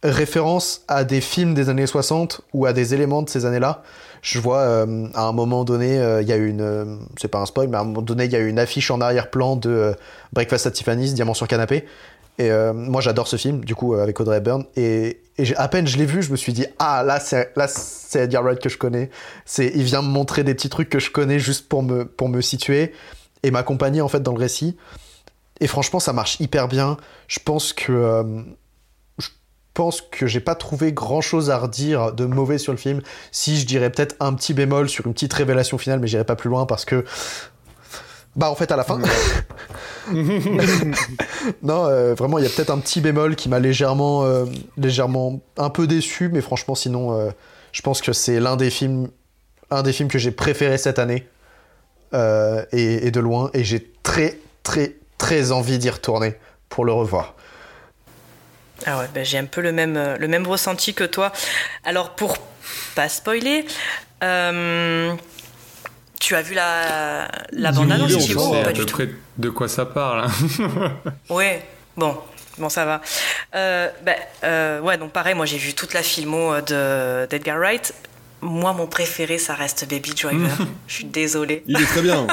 référence 0.03 0.84
à 0.88 1.03
des 1.03 1.22
films 1.22 1.53
des 1.53 1.70
années 1.70 1.88
60 1.88 2.41
ou 2.53 2.66
à 2.66 2.74
des 2.74 2.93
éléments 2.93 3.22
de 3.22 3.30
ces 3.30 3.45
années-là. 3.45 3.84
Je 4.22 4.39
vois 4.39 4.63
à 4.63 5.22
un 5.22 5.32
moment 5.32 5.63
donné, 5.63 5.95
il 6.22 6.28
y 6.28 6.32
a 6.32 6.36
une, 6.36 6.99
c'est 7.18 7.28
pas 7.28 7.39
un 7.39 7.45
spoil, 7.45 7.70
mais 7.70 7.78
à 7.78 7.82
un 7.82 7.86
moment 7.86 8.01
donné, 8.01 8.26
il 8.26 8.32
y 8.32 8.36
a 8.36 8.39
une 8.39 8.59
affiche 8.59 8.91
en 8.91 9.01
arrière-plan 9.01 9.55
de 9.55 9.95
Breakfast 10.34 10.68
at 10.68 10.72
Tiffany's, 10.72 11.13
Diamant 11.13 11.34
sur 11.34 11.47
canapé, 11.47 11.86
et 12.38 12.52
euh, 12.52 12.74
moi, 12.74 13.02
j'adore 13.02 13.28
ce 13.28 13.38
film, 13.38 13.64
du 13.64 13.76
coup, 13.76 13.94
euh, 13.94 14.04
avec 14.04 14.20
Audrey 14.20 14.38
Hepburn. 14.38 14.66
Et, 14.76 15.22
à 15.58 15.68
peine 15.68 15.86
je 15.86 15.98
l'ai 15.98 16.06
vu, 16.06 16.22
je 16.22 16.32
me 16.32 16.38
suis 16.38 16.54
dit, 16.54 16.66
ah, 16.80 17.04
là, 17.04 17.20
c'est, 17.20 17.52
là, 17.56 17.68
c'est 17.68 18.24
Edgar 18.24 18.44
Wright 18.44 18.60
que 18.60 18.70
je 18.70 18.78
connais. 18.78 19.10
Il 19.58 19.84
vient 19.84 20.02
me 20.02 20.08
montrer 20.08 20.44
des 20.44 20.54
petits 20.54 20.70
trucs 20.70 20.90
que 20.90 21.00
je 21.00 21.12
connais 21.12 21.40
juste 21.40 21.68
pour 21.68 21.84
me, 21.84 22.06
pour 22.06 22.30
me 22.30 22.42
situer 22.42 22.94
et 23.44 23.52
m'accompagner, 23.52 24.02
en 24.02 24.08
fait, 24.08 24.22
dans 24.22 24.34
le 24.34 24.40
récit. 24.40 24.78
Et 25.62 25.68
franchement, 25.68 26.00
ça 26.00 26.12
marche 26.14 26.40
hyper 26.42 26.68
bien. 26.68 26.98
Je 27.28 27.40
pense 27.40 27.72
que, 27.72 27.92
euh, 27.92 28.24
je 29.18 29.30
pense 29.74 30.02
que 30.02 30.28
j'ai 30.28 30.42
pas 30.42 30.56
trouvé 30.56 30.92
grand 30.92 31.22
chose 31.22 31.50
à 31.50 31.58
redire 31.58 32.12
de 32.12 32.26
mauvais 32.26 32.58
sur 32.58 32.74
le 32.74 32.78
film. 32.78 33.02
Si, 33.32 33.58
je 33.58 33.66
dirais 33.66 33.90
peut-être 33.90 34.16
un 34.20 34.34
petit 34.34 34.54
bémol 34.54 34.90
sur 34.90 35.08
une 35.08 35.14
petite 35.14 35.34
révélation 35.34 35.78
finale, 35.78 36.00
mais 36.00 36.08
j'irai 36.08 36.26
pas 36.26 36.36
plus 36.36 36.50
loin 36.50 36.66
parce 36.66 36.84
que, 36.84 37.06
bah, 38.36 38.50
en 38.50 38.56
fait, 38.56 38.72
à 38.72 38.76
la 38.76 38.84
fin. 38.84 39.00
non, 41.64 41.86
euh, 41.88 42.14
vraiment, 42.16 42.38
il 42.38 42.44
y 42.44 42.48
a 42.48 42.50
peut-être 42.50 42.70
un 42.70 42.80
petit 42.80 43.00
bémol 43.00 43.36
qui 43.36 43.48
m'a 43.48 43.60
légèrement, 43.60 44.26
euh, 44.26 44.46
légèrement 44.78 45.40
un 45.58 45.70
peu 45.70 45.88
déçu, 45.88 46.30
mais 46.30 46.42
franchement, 46.42 46.76
sinon, 46.76 47.18
euh, 47.18 47.32
je 47.72 47.82
pense 47.82 48.02
que 48.02 48.12
c'est 48.12 48.42
l'un 48.42 48.58
des 48.58 48.70
films, 48.70 49.08
un 49.72 49.84
des 49.84 49.94
films 49.94 50.10
que 50.10 50.20
j'ai 50.20 50.32
préféré 50.32 50.78
cette 50.78 51.00
année 51.00 51.28
et, 52.72 53.12
de 53.12 53.20
loin, 53.20 53.50
et 53.54 53.66
j'ai 53.66 53.92
très, 54.02 54.40
très, 54.64 54.96
très 55.18 55.52
envie 55.52 55.78
d'y 55.78 55.90
retourner 55.90 56.36
pour 56.70 56.86
le 56.86 56.94
revoir. 56.94 57.34
Ah 58.86 59.00
ouais, 59.00 59.10
bah, 59.14 59.24
j'ai 59.24 59.38
un 59.38 59.46
peu 59.46 59.60
le 59.60 59.74
même, 59.74 60.16
le 60.18 60.28
même 60.30 60.48
ressenti 60.48 60.94
que 60.94 61.04
toi. 61.04 61.34
Alors 61.84 62.12
pour 62.12 62.38
pas 62.96 63.10
spoiler. 63.10 63.66
Tu 66.20 66.36
as 66.36 66.41
vu 66.41 66.53
la, 66.53 67.28
la 67.51 67.72
bande-annonce, 67.72 68.18
Thibaut 68.18 68.51
pas 68.63 68.72
du 68.72 68.86
tout 68.86 69.01
de 69.38 69.49
quoi 69.49 69.68
ça 69.68 69.86
parle. 69.86 70.26
Hein. 70.26 70.91
oui, 71.30 71.45
bon, 71.97 72.18
bon, 72.57 72.70
ça 72.70 72.86
va. 72.86 73.01
Euh, 73.55 73.89
ben, 74.03 74.16
euh, 74.43 74.80
ouais, 74.80 74.97
donc 74.97 75.11
pareil, 75.11 75.36
moi 75.36 75.45
j'ai 75.45 75.57
vu 75.57 75.74
toute 75.74 75.93
la 75.93 76.03
filmo 76.03 76.53
euh, 76.53 77.28
d'Edgar 77.28 77.57
Wright. 77.57 77.93
Moi, 78.41 78.74
mon 78.74 78.86
préféré, 78.86 79.38
ça 79.39 79.55
reste 79.55 79.89
Baby 79.89 80.11
Driver. 80.11 80.57
Je 80.88 80.93
suis 80.93 81.05
désolée. 81.05 81.63
Il 81.68 81.82
est 81.82 81.86
très 81.86 82.01
bien. 82.01 82.28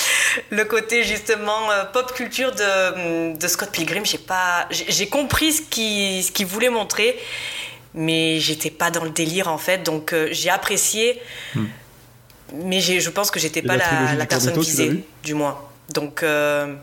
le 0.50 0.64
côté 0.64 1.04
justement 1.04 1.68
pop 1.92 2.12
culture 2.14 2.52
de, 2.52 3.36
de 3.36 3.48
Scott 3.48 3.70
Pilgrim, 3.70 4.04
j'ai 4.04 4.18
pas, 4.18 4.66
j'ai 4.70 5.08
compris 5.08 5.52
ce 5.52 5.62
qu'il 5.62 6.24
ce 6.24 6.32
qu'il 6.32 6.46
voulait 6.46 6.70
montrer, 6.70 7.18
mais 7.92 8.40
j'étais 8.40 8.70
pas 8.70 8.90
dans 8.90 9.04
le 9.04 9.10
délire 9.10 9.48
en 9.48 9.58
fait. 9.58 9.82
Donc 9.82 10.14
j'ai 10.30 10.50
apprécié. 10.50 11.20
Hmm 11.54 11.66
mais 12.54 12.80
je 12.80 13.10
pense 13.10 13.30
que 13.30 13.38
j'étais 13.38 13.62
pas 13.62 13.76
la, 13.76 14.14
la 14.14 14.26
personne 14.26 14.58
visée, 14.58 15.04
du 15.22 15.34
moins. 15.34 15.58
Donc, 15.92 16.22
euh, 16.22 16.74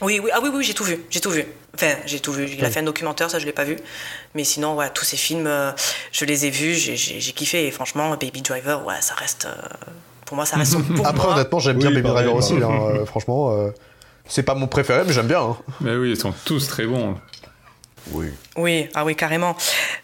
oui, 0.00 0.20
oui, 0.22 0.30
ah 0.32 0.40
oui, 0.42 0.50
oui, 0.52 0.64
j'ai 0.64 0.74
tout 0.74 0.84
vu, 0.84 1.00
j'ai 1.10 1.20
tout 1.20 1.30
vu. 1.30 1.44
Enfin, 1.74 1.94
j'ai 2.06 2.20
tout 2.20 2.32
vu. 2.32 2.46
Il 2.56 2.64
a 2.64 2.70
fait 2.70 2.80
un 2.80 2.84
documentaire, 2.84 3.30
ça 3.30 3.38
je 3.38 3.46
l'ai 3.46 3.52
pas 3.52 3.64
vu. 3.64 3.76
Mais 4.34 4.44
sinon, 4.44 4.76
ouais, 4.76 4.90
tous 4.90 5.04
ces 5.04 5.16
films, 5.16 5.46
euh, 5.46 5.72
je 6.12 6.24
les 6.24 6.46
ai 6.46 6.50
vus, 6.50 6.74
j'ai 6.74 7.32
kiffé. 7.32 7.66
Et 7.66 7.70
franchement, 7.70 8.10
Baby 8.10 8.42
Driver, 8.42 8.84
ouais, 8.86 9.00
ça 9.00 9.14
reste. 9.14 9.46
Euh, 9.46 9.54
pour 10.26 10.36
moi, 10.36 10.46
ça 10.46 10.56
reste. 10.56 10.76
Pour 10.96 11.06
Après, 11.06 11.28
honnêtement, 11.28 11.58
j'aime 11.58 11.78
bien 11.78 11.90
Baby 11.90 12.08
Driver 12.08 12.34
aussi. 12.34 12.54
Hein, 12.54 13.04
franchement, 13.06 13.56
c'est 14.26 14.44
pas 14.44 14.54
mon 14.54 14.68
préféré, 14.68 15.02
mais 15.06 15.12
j'aime 15.12 15.26
bien. 15.26 15.42
Hein. 15.42 15.56
Mais 15.80 15.96
oui, 15.96 16.10
ils 16.10 16.20
sont 16.20 16.34
tous 16.44 16.66
très 16.68 16.86
bons. 16.86 17.16
Oui. 18.10 18.26
Oui, 18.56 18.88
ah 18.94 19.04
oui, 19.04 19.16
carrément. 19.16 19.56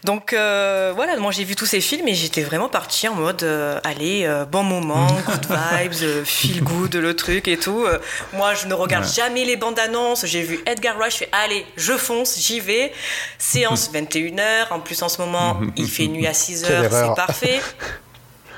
Donc 0.03 0.33
euh, 0.33 0.91
voilà, 0.95 1.17
moi 1.17 1.31
j'ai 1.31 1.43
vu 1.43 1.55
tous 1.55 1.65
ces 1.65 1.81
films 1.81 2.07
et 2.07 2.15
j'étais 2.15 2.41
vraiment 2.41 2.67
partie 2.67 3.07
en 3.07 3.15
mode 3.15 3.43
euh, 3.43 3.79
allez, 3.83 4.23
euh, 4.25 4.45
bon 4.45 4.63
moment, 4.63 5.07
good 5.25 5.47
vibes, 5.47 6.25
feel 6.25 6.63
good, 6.63 6.95
le 6.95 7.15
truc 7.15 7.47
et 7.47 7.57
tout. 7.57 7.85
moi 8.33 8.53
je 8.55 8.67
ne 8.67 8.73
regarde 8.73 9.05
jamais 9.05 9.45
les 9.45 9.55
bandes 9.55 9.79
annonces. 9.79 10.25
J'ai 10.25 10.41
vu 10.41 10.59
Edgar 10.65 10.97
Wright, 10.97 11.11
je 11.11 11.17
fais 11.17 11.29
allez, 11.31 11.65
je 11.77 11.93
fonce, 11.93 12.39
j'y 12.39 12.59
vais. 12.59 12.91
Séance 13.37 13.91
21h, 13.93 14.71
en 14.71 14.79
plus 14.79 15.01
en 15.03 15.09
ce 15.09 15.21
moment 15.21 15.61
il 15.77 15.87
fait 15.87 16.07
nuit 16.07 16.27
à 16.27 16.33
6h, 16.33 16.65
c'est 16.89 17.15
parfait. 17.15 17.61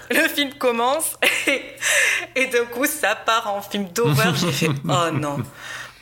Le 0.09 0.27
film 0.27 0.53
commence 0.53 1.17
et, 1.47 1.61
et 2.35 2.45
d'un 2.47 2.65
coup 2.65 2.85
ça 2.85 3.15
part 3.15 3.53
en 3.53 3.61
film 3.61 3.87
d'horreur. 3.93 4.35
J'ai 4.35 4.51
fait 4.51 4.69
oh 4.87 5.11
non. 5.11 5.37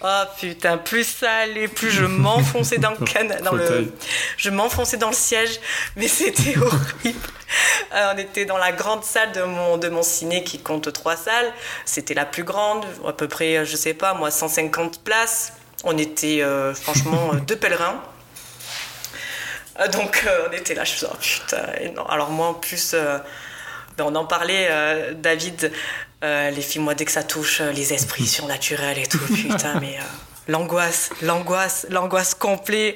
Oh 0.03 0.23
putain, 0.39 0.77
plus 0.77 1.03
ça 1.03 1.31
allait, 1.31 1.67
plus 1.67 1.91
je 1.91 2.05
m'enfonçais 2.05 2.79
dans 2.79 2.89
le 2.91 3.05
canal, 3.05 3.41
dans 3.43 3.53
le, 3.53 3.93
je 4.35 4.49
m'enfonçais 4.49 4.97
dans 4.97 5.09
le 5.09 5.15
siège, 5.15 5.59
mais 5.95 6.07
c'était 6.07 6.57
horrible. 6.61 7.19
Euh, 7.93 8.13
on 8.15 8.17
était 8.17 8.45
dans 8.45 8.57
la 8.57 8.71
grande 8.71 9.03
salle 9.03 9.31
de 9.33 9.43
mon, 9.43 9.77
de 9.77 9.89
mon 9.89 10.01
ciné 10.01 10.43
qui 10.43 10.57
compte 10.59 10.91
trois 10.91 11.15
salles. 11.15 11.53
C'était 11.85 12.15
la 12.15 12.25
plus 12.25 12.43
grande, 12.43 12.83
à 13.07 13.13
peu 13.13 13.27
près, 13.27 13.63
je 13.63 13.75
sais 13.75 13.93
pas, 13.93 14.15
moi, 14.15 14.31
150 14.31 15.03
places. 15.03 15.53
On 15.83 15.95
était 15.97 16.41
euh, 16.41 16.73
franchement 16.73 17.33
deux 17.47 17.57
pèlerins. 17.57 18.01
Euh, 19.79 19.87
donc 19.87 20.25
on 20.49 20.51
était 20.51 20.73
là, 20.73 20.83
je 20.83 20.93
me 20.93 20.97
suis 20.97 21.07
oh 21.09 21.15
putain, 21.19 21.65
non. 21.95 22.05
Alors 22.07 22.29
moi 22.31 22.47
en 22.47 22.53
plus, 22.55 22.95
on 23.99 24.15
en 24.15 24.25
parlait, 24.25 24.69
David, 25.15 25.71
euh, 26.23 26.51
les 26.51 26.61
films, 26.61 26.83
moi, 26.83 26.93
dès 26.93 27.05
que 27.05 27.11
ça 27.11 27.23
touche 27.23 27.61
euh, 27.61 27.71
les 27.71 27.93
esprits 27.93 28.27
surnaturels 28.27 28.99
et 28.99 29.07
tout, 29.07 29.17
putain, 29.17 29.79
mais 29.79 29.95
euh, 29.97 30.03
l'angoisse, 30.47 31.09
l'angoisse, 31.23 31.87
l'angoisse 31.89 32.35
complète. 32.35 32.95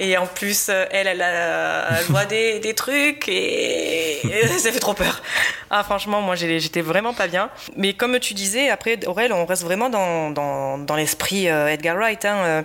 Et 0.00 0.18
en 0.18 0.26
plus, 0.26 0.68
elle, 0.68 1.06
elle, 1.06 2.04
voit 2.10 2.24
des, 2.26 2.60
des, 2.60 2.74
trucs 2.74 3.26
et, 3.26 4.20
ça 4.58 4.70
fait 4.70 4.80
trop 4.80 4.92
peur. 4.92 5.22
Ah, 5.70 5.82
franchement, 5.82 6.20
moi, 6.20 6.34
j'étais 6.34 6.82
vraiment 6.82 7.14
pas 7.14 7.26
bien. 7.26 7.48
Mais 7.74 7.94
comme 7.94 8.18
tu 8.20 8.34
disais, 8.34 8.68
après, 8.68 8.98
Aurel, 9.06 9.32
on 9.32 9.46
reste 9.46 9.62
vraiment 9.62 9.88
dans, 9.88 10.30
dans, 10.30 10.76
dans 10.76 10.96
l'esprit 10.96 11.46
Edgar 11.46 11.96
Wright. 11.96 12.26
Hein, 12.26 12.64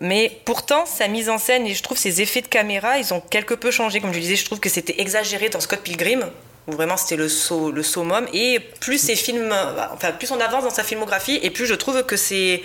mais 0.00 0.40
pourtant, 0.44 0.86
sa 0.86 1.06
mise 1.06 1.28
en 1.28 1.38
scène 1.38 1.66
et 1.66 1.74
je 1.74 1.82
trouve 1.84 1.98
ses 1.98 2.20
effets 2.20 2.42
de 2.42 2.48
caméra, 2.48 2.98
ils 2.98 3.14
ont 3.14 3.20
quelque 3.20 3.54
peu 3.54 3.70
changé. 3.70 4.00
Comme 4.00 4.12
je 4.12 4.18
disais, 4.18 4.36
je 4.36 4.44
trouve 4.44 4.60
que 4.60 4.68
c'était 4.68 5.00
exagéré 5.00 5.50
dans 5.50 5.60
Scott 5.60 5.82
Pilgrim 5.82 6.24
vraiment 6.66 6.96
c'était 6.96 7.16
le, 7.16 7.28
le 7.70 7.82
summum. 7.82 8.26
Et 8.32 8.60
plus 8.80 8.98
ces 8.98 9.16
films, 9.16 9.54
enfin, 9.92 10.12
plus 10.12 10.30
on 10.30 10.40
avance 10.40 10.64
dans 10.64 10.70
sa 10.70 10.84
filmographie, 10.84 11.38
et 11.42 11.50
plus 11.50 11.66
je 11.66 11.74
trouve 11.74 12.04
que, 12.04 12.16
c'est, 12.16 12.62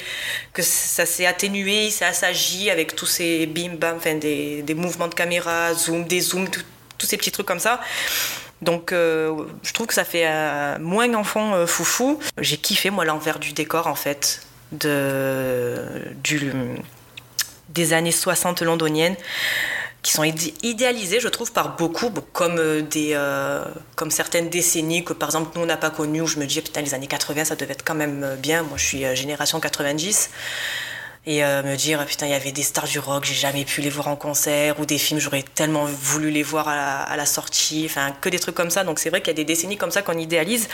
que 0.53 0.61
ça 0.61 1.05
s'est 1.05 1.25
atténué, 1.25 1.89
ça 1.89 2.13
s'agit 2.13 2.69
avec 2.69 2.95
tous 2.95 3.05
ces 3.05 3.45
bim 3.45 3.75
bam, 3.75 3.97
enfin, 3.97 4.15
des, 4.15 4.61
des, 4.61 4.73
mouvements 4.73 5.07
de 5.07 5.15
caméra, 5.15 5.73
zoom, 5.73 6.05
des 6.05 6.21
zooms, 6.21 6.47
tous 6.97 7.05
ces 7.05 7.17
petits 7.17 7.31
trucs 7.31 7.47
comme 7.47 7.59
ça. 7.59 7.79
Donc 8.61 8.91
euh, 8.91 9.45
je 9.63 9.73
trouve 9.73 9.87
que 9.87 9.93
ça 9.93 10.05
fait 10.05 10.25
euh, 10.25 10.77
moins 10.79 11.13
enfant 11.13 11.53
euh, 11.53 11.67
foufou. 11.67 12.19
J'ai 12.39 12.57
kiffé 12.57 12.89
moi 12.89 13.05
l'envers 13.05 13.39
du 13.39 13.53
décor 13.53 13.87
en 13.87 13.95
fait 13.95 14.41
de, 14.71 15.75
des 17.69 17.93
années 17.93 18.11
60 18.11 18.61
londoniennes 18.61 19.15
qui 20.06 20.12
sont 20.12 20.24
idéalisés, 20.62 21.20
je 21.20 21.28
trouve, 21.28 21.51
par 21.51 21.78
beaucoup, 21.78 22.12
comme, 22.32 22.60
euh, 22.60 22.84
des, 22.84 23.14
euh, 23.16 23.66
comme 23.95 24.12
certaines 24.12 24.49
décennies 24.49 25.03
que, 25.03 25.14
par 25.14 25.30
exemple, 25.30 25.49
nous, 25.56 25.64
on 25.64 25.66
n'a 25.66 25.78
pas 25.78 25.89
connues, 25.89 26.22
où 26.22 26.28
je 26.28 26.38
me 26.38 26.45
dis, 26.45 26.62
putain, 26.62 26.82
les 26.82 26.93
années 26.93 27.08
80, 27.08 27.45
ça 27.45 27.56
devait 27.56 27.74
être 27.74 27.84
quand 27.84 27.95
même 27.95 28.24
euh, 28.24 28.36
bien. 28.36 28.62
Moi, 28.62 28.78
je 28.78 28.86
suis 28.86 29.16
génération 29.16 29.60
90. 29.60 30.30
Et 31.26 31.41
me 31.41 31.76
dire, 31.76 32.06
putain, 32.06 32.28
il 32.28 32.34
y 32.34 32.36
avait 32.36 32.51
des 32.51 32.62
stars 32.62 32.86
du 32.86 32.99
rock, 32.99 33.26
j'ai 33.26 33.34
jamais 33.34 33.66
pu 33.66 33.82
les 33.82 33.89
voir 33.89 34.10
en 34.10 34.16
concert, 34.16 34.80
ou 34.80 34.86
des 34.86 34.99
films, 34.99 35.20
j'aurais 35.20 35.41
tellement 35.41 35.86
voulu 35.86 36.30
les 36.30 36.43
voir 36.43 36.68
à 36.68 37.18
la 37.18 37.26
sortie, 37.26 37.88
enfin, 37.89 38.14
que 38.22 38.30
des 38.30 38.38
trucs 38.38 38.53
comme 38.53 38.70
ça. 38.70 38.84
Donc, 38.84 38.99
c'est 38.99 39.10
vrai 39.10 39.22
qu'il 39.22 39.30
y 39.30 39.32
a 39.32 39.34
des 39.34 39.43
décennies 39.43 39.76
comme 39.76 39.89
ça 39.89 40.03
qu'on 40.03 40.20
idéalise 40.20 40.70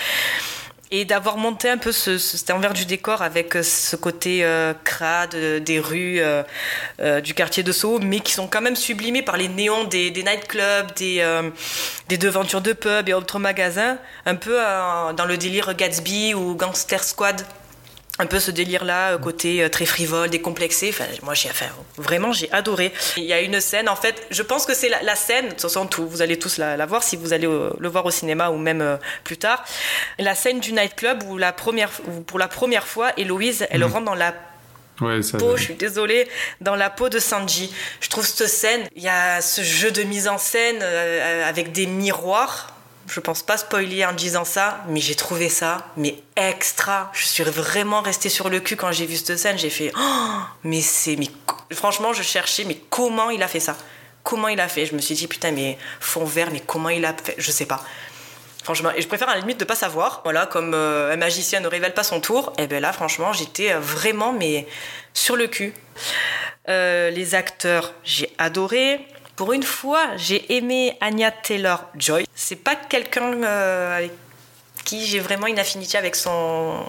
et 0.92 1.06
d'avoir 1.06 1.38
monté 1.38 1.70
un 1.70 1.78
peu 1.78 1.94
ce, 1.94 2.18
cet 2.18 2.52
envers 2.52 2.74
du 2.74 2.86
décor 2.86 3.22
avec 3.22 3.56
euh, 3.56 3.64
ce 3.64 3.96
côté 3.96 4.44
euh, 4.44 4.74
crade 4.84 5.36
euh, 5.36 5.60
des 5.60 5.80
rues 5.80 6.22
du 7.24 7.34
quartier 7.34 7.64
de 7.64 7.72
Soho, 7.72 8.00
mais 8.00 8.20
qui 8.20 8.34
sont 8.34 8.48
quand 8.48 8.62
même 8.62 8.76
sublimés 8.76 9.22
par 9.22 9.38
les 9.38 9.48
néons 9.48 9.86
des, 9.86 10.12
des 10.12 10.24
nightclubs, 10.24 10.94
des, 10.96 11.26
des 12.10 12.18
devantures 12.18 12.62
de 12.62 12.74
pubs 12.74 13.08
et 13.08 13.14
autres 13.14 13.40
magasins, 13.40 13.98
un 14.26 14.36
peu 14.36 14.58
dans 15.16 15.26
le 15.26 15.38
délire 15.38 15.74
Gatsby 15.74 16.34
ou 16.34 16.56
Gangster 16.56 17.04
Squad 17.04 17.42
un 18.22 18.28
peu 18.28 18.40
ce 18.40 18.52
délire-là, 18.52 19.14
euh, 19.14 19.18
côté 19.18 19.64
euh, 19.64 19.70
très 19.70 19.86
frivole, 19.86 20.30
décomplexé. 20.30 20.90
Enfin, 20.90 21.06
moi, 21.24 21.34
j'ai, 21.34 21.50
enfin, 21.50 21.66
vraiment, 21.98 22.32
j'ai 22.32 22.52
adoré. 22.52 22.94
Il 23.18 23.24
y 23.24 23.34
a 23.34 23.42
une 23.42 23.60
scène, 23.60 23.90
en 23.90 23.96
fait, 23.96 24.28
je 24.30 24.44
pense 24.44 24.66
que 24.66 24.76
c'est 24.76 24.90
la, 24.90 25.16
scène, 25.16 25.46
de 25.46 25.50
toute 25.52 25.62
façon, 25.62 25.90
vous 25.98 26.22
allez 26.22 26.38
tous 26.38 26.58
la, 26.58 26.86
voir 26.86 27.04
si 27.04 27.18
vous 27.18 27.34
allez 27.34 27.48
euh, 27.48 27.72
le 27.80 27.90
voir 27.90 28.06
au 28.06 28.12
cinéma 28.12 28.52
ou 28.52 28.58
même 28.58 29.00
plus 29.24 29.38
tard. 29.38 29.64
La 30.20 30.36
scène 30.36 30.60
du 30.60 30.72
nightclub 30.72 31.24
où, 31.24 31.38
la 31.38 31.52
première, 31.52 31.90
où 32.08 32.22
pour 32.22 32.38
la 32.38 32.48
première 32.48 32.88
fois, 32.88 33.12
Héloïse, 33.18 33.66
elle 33.72 33.82
mhm. 33.82 33.92
rentre 33.92 34.06
dans 34.06 34.16
la 34.16 34.36
peau, 34.98 35.58
je 35.58 35.64
suis 35.64 35.74
désolée, 35.74 36.28
dans 36.62 36.76
la 36.76 36.92
peau 36.92 37.10
de 37.10 37.18
Sanji. 37.18 37.74
Je 38.02 38.10
trouve 38.10 38.26
cette 38.26 38.48
scène, 38.48 38.82
il 38.96 39.02
y 39.02 39.10
a 39.10 39.42
ce 39.42 39.64
jeu 39.64 39.90
de 39.90 40.04
mise 40.04 40.28
en 40.28 40.38
scène 40.38 40.84
avec 40.84 41.72
des 41.72 41.88
miroirs 41.88 42.72
je 43.08 43.20
pense 43.20 43.44
pas 43.44 43.58
spoiler 43.58 44.06
en 44.06 44.14
disant 44.14 44.46
ça, 44.46 44.84
mais 44.88 45.00
j'ai 45.00 45.16
trouvé 45.16 45.50
ça, 45.50 45.86
mais 45.98 46.16
extra. 46.36 47.12
Je 47.14 47.26
suis 47.26 47.44
vraiment 47.44 48.02
restée 48.02 48.30
sur 48.30 48.50
le 48.50 48.60
cul 48.60 48.76
quand 48.76 48.92
j'ai 48.92 49.06
vu 49.06 49.18
cette 49.18 49.38
scène. 49.38 49.58
J'ai 49.58 49.70
fait, 49.70 49.92
oh, 49.98 50.40
mais 50.64 50.82
c'est, 50.82 51.16
mais 51.16 51.28
franchement, 51.74 52.14
je 52.14 52.24
cherchais, 52.24 52.64
mais 52.64 52.78
comment 52.90 53.30
il 53.30 53.44
a 53.44 53.48
fait 53.48 53.60
ça? 53.60 53.76
Comment 54.24 54.48
il 54.48 54.60
a 54.60 54.68
fait? 54.68 54.86
Je 54.86 54.94
me 54.94 55.00
suis 55.00 55.16
dit, 55.16 55.28
putain, 55.28 55.52
mais 55.52 55.78
fond 56.00 56.26
vert, 56.26 56.50
mais 56.52 56.62
comment 56.62 56.90
il 56.90 57.04
a 57.06 57.14
fait? 57.14 57.36
Je 57.38 57.52
sais 57.52 57.66
pas. 57.66 57.84
Franchement, 58.64 58.92
et 58.96 59.02
je 59.02 59.08
préfère 59.08 59.28
à 59.30 59.34
la 59.34 59.42
limite 59.42 59.60
de 59.60 59.66
pas 59.66 59.76
savoir. 59.76 60.22
Voilà, 60.24 60.46
comme 60.46 60.74
euh, 60.76 61.12
un 61.12 61.18
magicien 61.18 61.60
ne 61.62 61.68
révèle 61.68 61.94
pas 61.94 62.04
son 62.04 62.22
tour. 62.22 62.54
Et 62.60 62.68
ben 62.68 62.80
là, 62.80 62.94
franchement, 62.94 63.34
j'étais 63.34 63.72
euh, 63.72 63.80
vraiment, 63.80 64.34
mais 64.34 64.68
sur 65.14 65.36
le 65.36 65.48
cul. 65.48 65.74
Euh, 66.70 67.10
les 67.10 67.34
acteurs, 67.34 67.94
j'ai 68.04 68.32
adoré. 68.38 69.06
Pour 69.42 69.54
une 69.54 69.64
fois, 69.64 70.06
j'ai 70.18 70.56
aimé 70.56 70.96
Anya 71.02 71.32
Taylor 71.32 71.86
Joy. 71.98 72.28
C'est 72.36 72.58
pas 72.58 72.76
quelqu'un 72.76 73.42
euh, 73.42 73.98
avec 73.98 74.12
qui 74.86 75.04
j'ai 75.04 75.18
vraiment 75.18 75.48
une 75.48 75.58
affinité 75.58 75.98
avec 75.98 76.16
son 76.16 76.86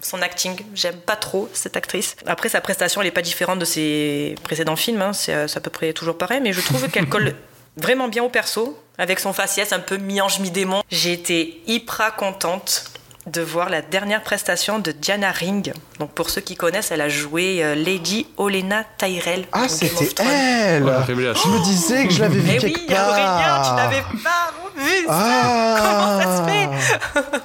son 0.00 0.20
acting. 0.20 0.58
J'aime 0.74 0.96
pas 0.96 1.14
trop 1.14 1.48
cette 1.52 1.76
actrice. 1.76 2.16
Après, 2.26 2.48
sa 2.48 2.60
prestation, 2.60 3.00
elle 3.00 3.06
est 3.06 3.12
pas 3.12 3.22
différente 3.22 3.60
de 3.60 3.64
ses 3.64 4.34
précédents 4.42 4.74
films. 4.74 5.02
Hein. 5.02 5.12
C'est 5.12 5.32
à 5.32 5.60
peu 5.60 5.70
près 5.70 5.92
toujours 5.92 6.18
pareil, 6.18 6.40
mais 6.42 6.52
je 6.52 6.62
trouve 6.62 6.88
qu'elle 6.88 7.08
colle 7.08 7.36
vraiment 7.76 8.08
bien 8.08 8.24
au 8.24 8.28
perso, 8.28 8.76
avec 8.98 9.20
son 9.20 9.32
faciès 9.32 9.72
un 9.72 9.78
peu 9.78 9.98
mi-ange, 9.98 10.40
mi-démon. 10.40 10.82
J'ai 10.90 11.12
été 11.12 11.62
hyper 11.68 12.16
contente 12.16 12.90
de 13.30 13.40
voir 13.40 13.68
la 13.68 13.82
dernière 13.82 14.22
prestation 14.22 14.78
de 14.78 14.92
Diana 14.92 15.30
Ring. 15.30 15.72
Donc 15.98 16.10
pour 16.12 16.30
ceux 16.30 16.40
qui 16.40 16.56
connaissent, 16.56 16.90
elle 16.90 17.00
a 17.00 17.08
joué 17.08 17.62
euh, 17.62 17.74
Lady 17.74 18.26
Olena 18.36 18.84
Tyrell. 18.96 19.46
Ah, 19.52 19.68
c'était 19.68 20.22
elle 20.22 20.84
Je 21.06 21.12
me 21.12 21.64
disais 21.64 22.06
que 22.06 22.12
je 22.12 22.20
l'avais 22.20 22.38
vu 22.38 22.46
Mais 22.46 22.58
quelque 22.58 22.78
oui, 22.78 22.96
Aurélien, 22.96 23.62
tu 23.62 23.76
l'avais 23.76 24.02
pas 24.22 24.52
vu 24.76 25.06
ah. 25.08 25.76
Comment 25.80 26.20
ça 26.20 26.36
se 26.36 26.50
fait 26.50 27.40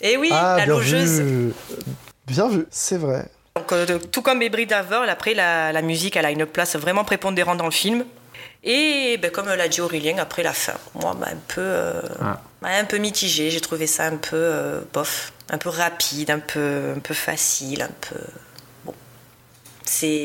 Et 0.12 0.16
oui, 0.16 0.30
ah, 0.32 0.56
la 0.58 0.66
logeuse. 0.66 1.22
Bien 2.26 2.48
vu, 2.48 2.66
c'est 2.70 2.98
vrai. 2.98 3.26
Donc, 3.56 3.72
euh, 3.72 3.98
tout 4.10 4.22
comme 4.22 4.42
Ebri 4.42 4.66
Daver, 4.66 5.08
après 5.08 5.34
la, 5.34 5.72
la 5.72 5.82
musique, 5.82 6.16
elle 6.16 6.26
a 6.26 6.30
une 6.30 6.46
place 6.46 6.76
vraiment 6.76 7.04
prépondérante 7.04 7.58
dans 7.58 7.64
le 7.64 7.70
film. 7.70 8.04
Et 8.64 9.18
ben, 9.20 9.30
comme 9.30 9.46
l'a 9.46 9.68
dit 9.68 9.80
Aurélien, 9.80 10.16
après 10.18 10.42
la 10.42 10.52
fin, 10.52 10.72
moi, 10.94 11.14
ben, 11.18 11.28
un 11.32 11.40
peu, 11.48 11.60
euh, 11.60 12.00
ah. 12.22 12.40
Un 12.70 12.84
peu 12.84 12.98
mitigé. 12.98 13.50
J'ai 13.50 13.60
trouvé 13.60 13.86
ça 13.86 14.04
un 14.04 14.16
peu 14.16 14.36
euh, 14.36 14.80
bof, 14.92 15.32
un 15.50 15.58
peu 15.58 15.68
rapide, 15.68 16.30
un 16.30 16.38
peu, 16.38 16.94
un 16.96 17.00
peu 17.00 17.14
facile, 17.14 17.82
un 17.82 17.90
peu. 18.00 18.16
Bon. 18.84 18.94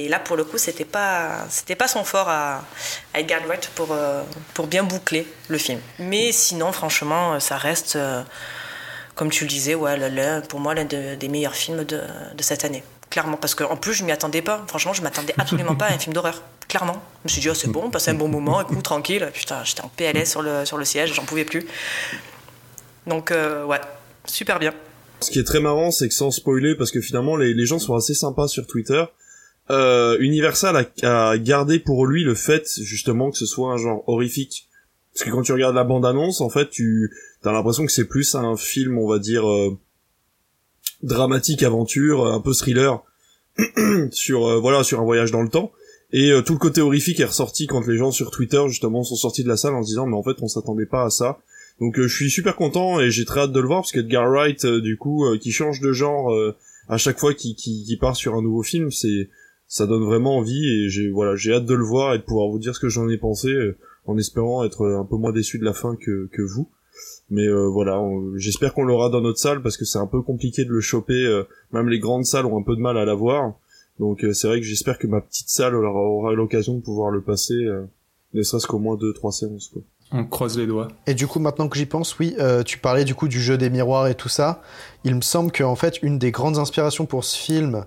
Là 0.10 0.20
pour 0.20 0.36
le 0.36 0.44
coup, 0.44 0.58
c'était 0.58 0.86
pas, 0.86 1.46
pas 1.78 1.88
son 1.88 2.04
fort 2.04 2.30
à, 2.30 2.64
à 3.14 3.20
Edgar 3.20 3.42
Wright 3.46 3.70
pour 3.76 3.90
euh, 3.92 4.24
pour 4.54 4.68
bien 4.68 4.84
boucler 4.84 5.28
le 5.48 5.58
film. 5.58 5.80
Mais 6.00 6.32
sinon, 6.32 6.72
franchement, 6.72 7.40
ça 7.40 7.58
reste, 7.58 7.98
comme 9.16 9.30
tu 9.30 9.44
le 9.44 9.50
disais, 9.50 9.76
ouais, 9.76 9.98
pour 10.48 10.60
moi 10.60 10.74
l'un 10.74 10.86
des 10.86 11.28
meilleurs 11.30 11.56
films 11.56 11.84
de, 11.84 12.02
cette 12.40 12.66
année 12.66 12.84
clairement. 13.10 13.38
Parce 13.38 13.56
qu'en 13.56 13.76
plus, 13.76 13.94
je 13.94 14.04
m'y 14.04 14.12
attendais 14.12 14.42
pas. 14.42 14.64
Franchement, 14.68 14.94
je 14.94 15.02
m'attendais 15.02 15.34
absolument 15.38 15.76
pas 15.76 15.86
à 15.86 15.94
un 15.94 16.00
film 16.00 16.14
d'horreur. 16.14 16.42
Clairement. 16.68 17.02
Je 17.24 17.30
me 17.30 17.30
suis 17.30 17.42
dit, 17.42 17.50
oh, 17.50 17.54
c'est 17.54 17.70
bon, 17.70 17.90
passer 17.90 18.12
un 18.12 18.16
bon 18.16 18.28
moment, 18.28 18.62
écoute, 18.62 18.84
tranquille. 18.84 19.30
Putain, 19.34 19.64
j'étais 19.64 19.82
en 19.82 19.90
PLS 19.90 20.30
sur 20.30 20.42
le, 20.42 20.66
sur 20.66 20.78
le 20.78 20.86
siège, 20.86 21.14
j'en 21.14 21.26
pouvais 21.26 21.46
plus. 21.46 21.66
Donc, 23.10 23.32
euh, 23.32 23.66
ouais, 23.66 23.82
super 24.26 24.60
bien. 24.60 24.74
Ce 25.22 25.32
qui 25.32 25.40
est 25.40 25.44
très 25.44 25.60
marrant, 25.60 25.92
c'est 25.92 26.08
que 26.08 26.14
sans 26.14 26.32
spoiler, 26.32 26.76
parce 26.76 26.92
que 26.92 27.02
finalement, 27.02 27.36
les, 27.36 27.66
gens 27.66 27.80
sont 27.80 27.96
assez 27.96 28.14
sympas 28.14 28.48
sur 28.48 28.68
Twitter. 28.68 29.04
euh, 29.70 30.18
Universal 30.20 30.88
a, 31.04 31.38
gardé 31.38 31.80
pour 31.80 32.06
lui 32.06 32.24
le 32.24 32.36
fait 32.36 32.68
justement 32.82 33.32
que 33.32 33.38
ce 33.38 33.46
soit 33.46 33.74
un 33.74 33.78
genre 33.78 34.04
horrifique. 34.08 34.70
Parce 35.14 35.26
que 35.26 35.32
quand 35.32 35.42
tu 35.42 35.52
regardes 35.52 35.76
la 35.76 35.84
bande-annonce, 35.84 36.40
en 36.40 36.50
fait, 36.50 36.70
tu 36.70 37.12
as 37.44 37.52
l'impression 37.52 37.86
que 37.86 37.92
c'est 37.92 38.08
plus 38.08 38.36
un 38.36 38.56
film, 38.56 38.98
on 38.98 39.08
va 39.08 39.20
dire, 39.20 39.50
euh, 39.50 39.78
dramatique, 41.04 41.64
aventure, 41.64 42.28
un 42.28 42.40
peu 42.40 42.54
thriller, 42.54 43.04
sur 44.12 44.48
euh, 44.48 44.60
voilà, 44.60 44.84
sur 44.84 45.02
un 45.02 45.04
voyage 45.04 45.32
dans 45.32 45.42
le 45.42 45.50
temps. 45.50 45.72
Et 46.12 46.32
tout 46.44 46.54
le 46.54 46.60
côté 46.60 46.82
horrifique 46.82 47.20
est 47.20 47.26
ressorti 47.26 47.68
quand 47.68 47.86
les 47.86 47.96
gens 47.96 48.10
sur 48.10 48.32
Twitter 48.32 48.64
justement 48.68 49.04
sont 49.04 49.16
sortis 49.16 49.44
de 49.44 49.48
la 49.48 49.58
salle 49.58 49.76
en 49.76 49.84
se 49.84 49.90
disant 49.90 50.08
mais 50.08 50.16
en 50.16 50.24
fait 50.24 50.38
on 50.42 50.48
s'attendait 50.48 50.88
pas 50.88 51.04
à 51.04 51.12
ça. 51.12 51.38
Donc 51.80 52.00
je 52.00 52.14
suis 52.14 52.30
super 52.30 52.56
content 52.56 53.00
et 53.00 53.10
j'ai 53.10 53.26
très 53.26 53.42
hâte 53.42 53.52
de 53.52 53.60
le 53.60 53.68
voir 53.68 53.82
parce 53.82 53.92
qu'Edgar 53.92 54.30
Wright 54.30 54.66
du 54.66 54.98
coup 54.98 55.26
qui 55.40 55.52
change 55.52 55.80
de 55.80 55.94
genre 55.94 56.34
à 56.90 56.98
chaque 56.98 57.20
fois 57.20 57.34
qu'il 57.34 57.56
qui 57.56 57.98
part 58.02 58.16
sur 58.16 58.36
un 58.36 58.42
nouveau 58.42 58.64
film, 58.64 58.92
c'est 58.92 59.30
ça 59.70 59.86
donne 59.86 60.04
vraiment 60.04 60.38
envie 60.38 60.68
et 60.68 60.90
j'ai 60.90 61.10
voilà 61.10 61.36
j'ai 61.36 61.54
hâte 61.54 61.66
de 61.66 61.76
le 61.76 61.86
voir 61.86 62.16
et 62.16 62.18
de 62.18 62.24
pouvoir 62.24 62.50
vous 62.50 62.58
dire 62.58 62.76
ce 62.76 62.80
que 62.80 62.90
j'en 62.90 63.08
ai 63.08 63.18
pensé 63.18 63.50
euh, 63.50 63.78
en 64.08 64.18
espérant 64.18 64.64
être 64.66 64.86
un 64.88 65.06
peu 65.06 65.16
moins 65.16 65.32
déçu 65.32 65.60
de 65.60 65.64
la 65.64 65.74
fin 65.74 65.96
que, 65.96 66.42
vous. 66.42 66.68
Mais 67.30 67.48
euh, 67.48 67.68
voilà 67.68 68.02
j'espère 68.36 68.74
qu'on 68.74 68.84
l'aura 68.84 69.10
dans 69.10 69.22
notre 69.22 69.38
salle 69.38 69.62
parce 69.62 69.78
que 69.78 69.86
c'est 69.86 70.00
un 70.00 70.08
peu 70.08 70.24
compliqué 70.24 70.66
de 70.66 70.72
le 70.72 70.82
choper 70.82 71.14
euh, 71.14 71.44
même 71.72 71.88
les 71.88 72.00
grandes 72.00 72.26
salles 72.26 72.48
ont 72.48 72.60
un 72.60 72.64
peu 72.64 72.76
de 72.76 72.82
mal 72.82 72.98
à 72.98 73.06
l'avoir. 73.06 73.54
Donc 74.00 74.26
c'est 74.34 74.48
vrai 74.48 74.60
que 74.60 74.66
j'espère 74.66 74.98
que 74.98 75.08
ma 75.08 75.22
petite 75.22 75.50
salle 75.50 75.76
aura, 75.76 76.02
aura 76.02 76.34
l'occasion 76.34 76.74
de 76.74 76.82
pouvoir 76.82 77.12
le 77.12 77.22
passer 77.22 77.68
ne 78.34 78.42
serait-ce 78.42 78.66
qu'au 78.66 78.80
moins 78.80 78.96
deux 78.96 79.14
trois 79.14 79.34
séances 79.34 79.68
quoi 79.68 79.82
on 80.12 80.26
croise 80.26 80.58
les 80.58 80.66
doigts. 80.66 80.88
Et 81.08 81.14
du 81.14 81.28
coup, 81.28 81.40
maintenant 81.40 81.68
que 81.68 81.78
j'y 81.78 81.86
pense, 81.86 82.18
oui, 82.20 82.36
tu 82.66 82.78
parlais 82.80 83.06
du 83.06 83.14
coup 83.16 83.28
du 83.28 83.40
jeu 83.40 83.58
des 83.58 83.70
miroirs 83.70 84.08
et 84.08 84.16
tout 84.16 84.30
ça. 84.30 84.62
Il 85.04 85.16
me 85.16 85.22
semble 85.22 85.52
qu'en 85.52 85.76
fait, 85.76 86.02
une 86.02 86.18
des 86.18 86.32
grandes 86.32 86.58
inspirations 86.58 87.06
pour 87.06 87.24
ce 87.24 87.38
film, 87.38 87.86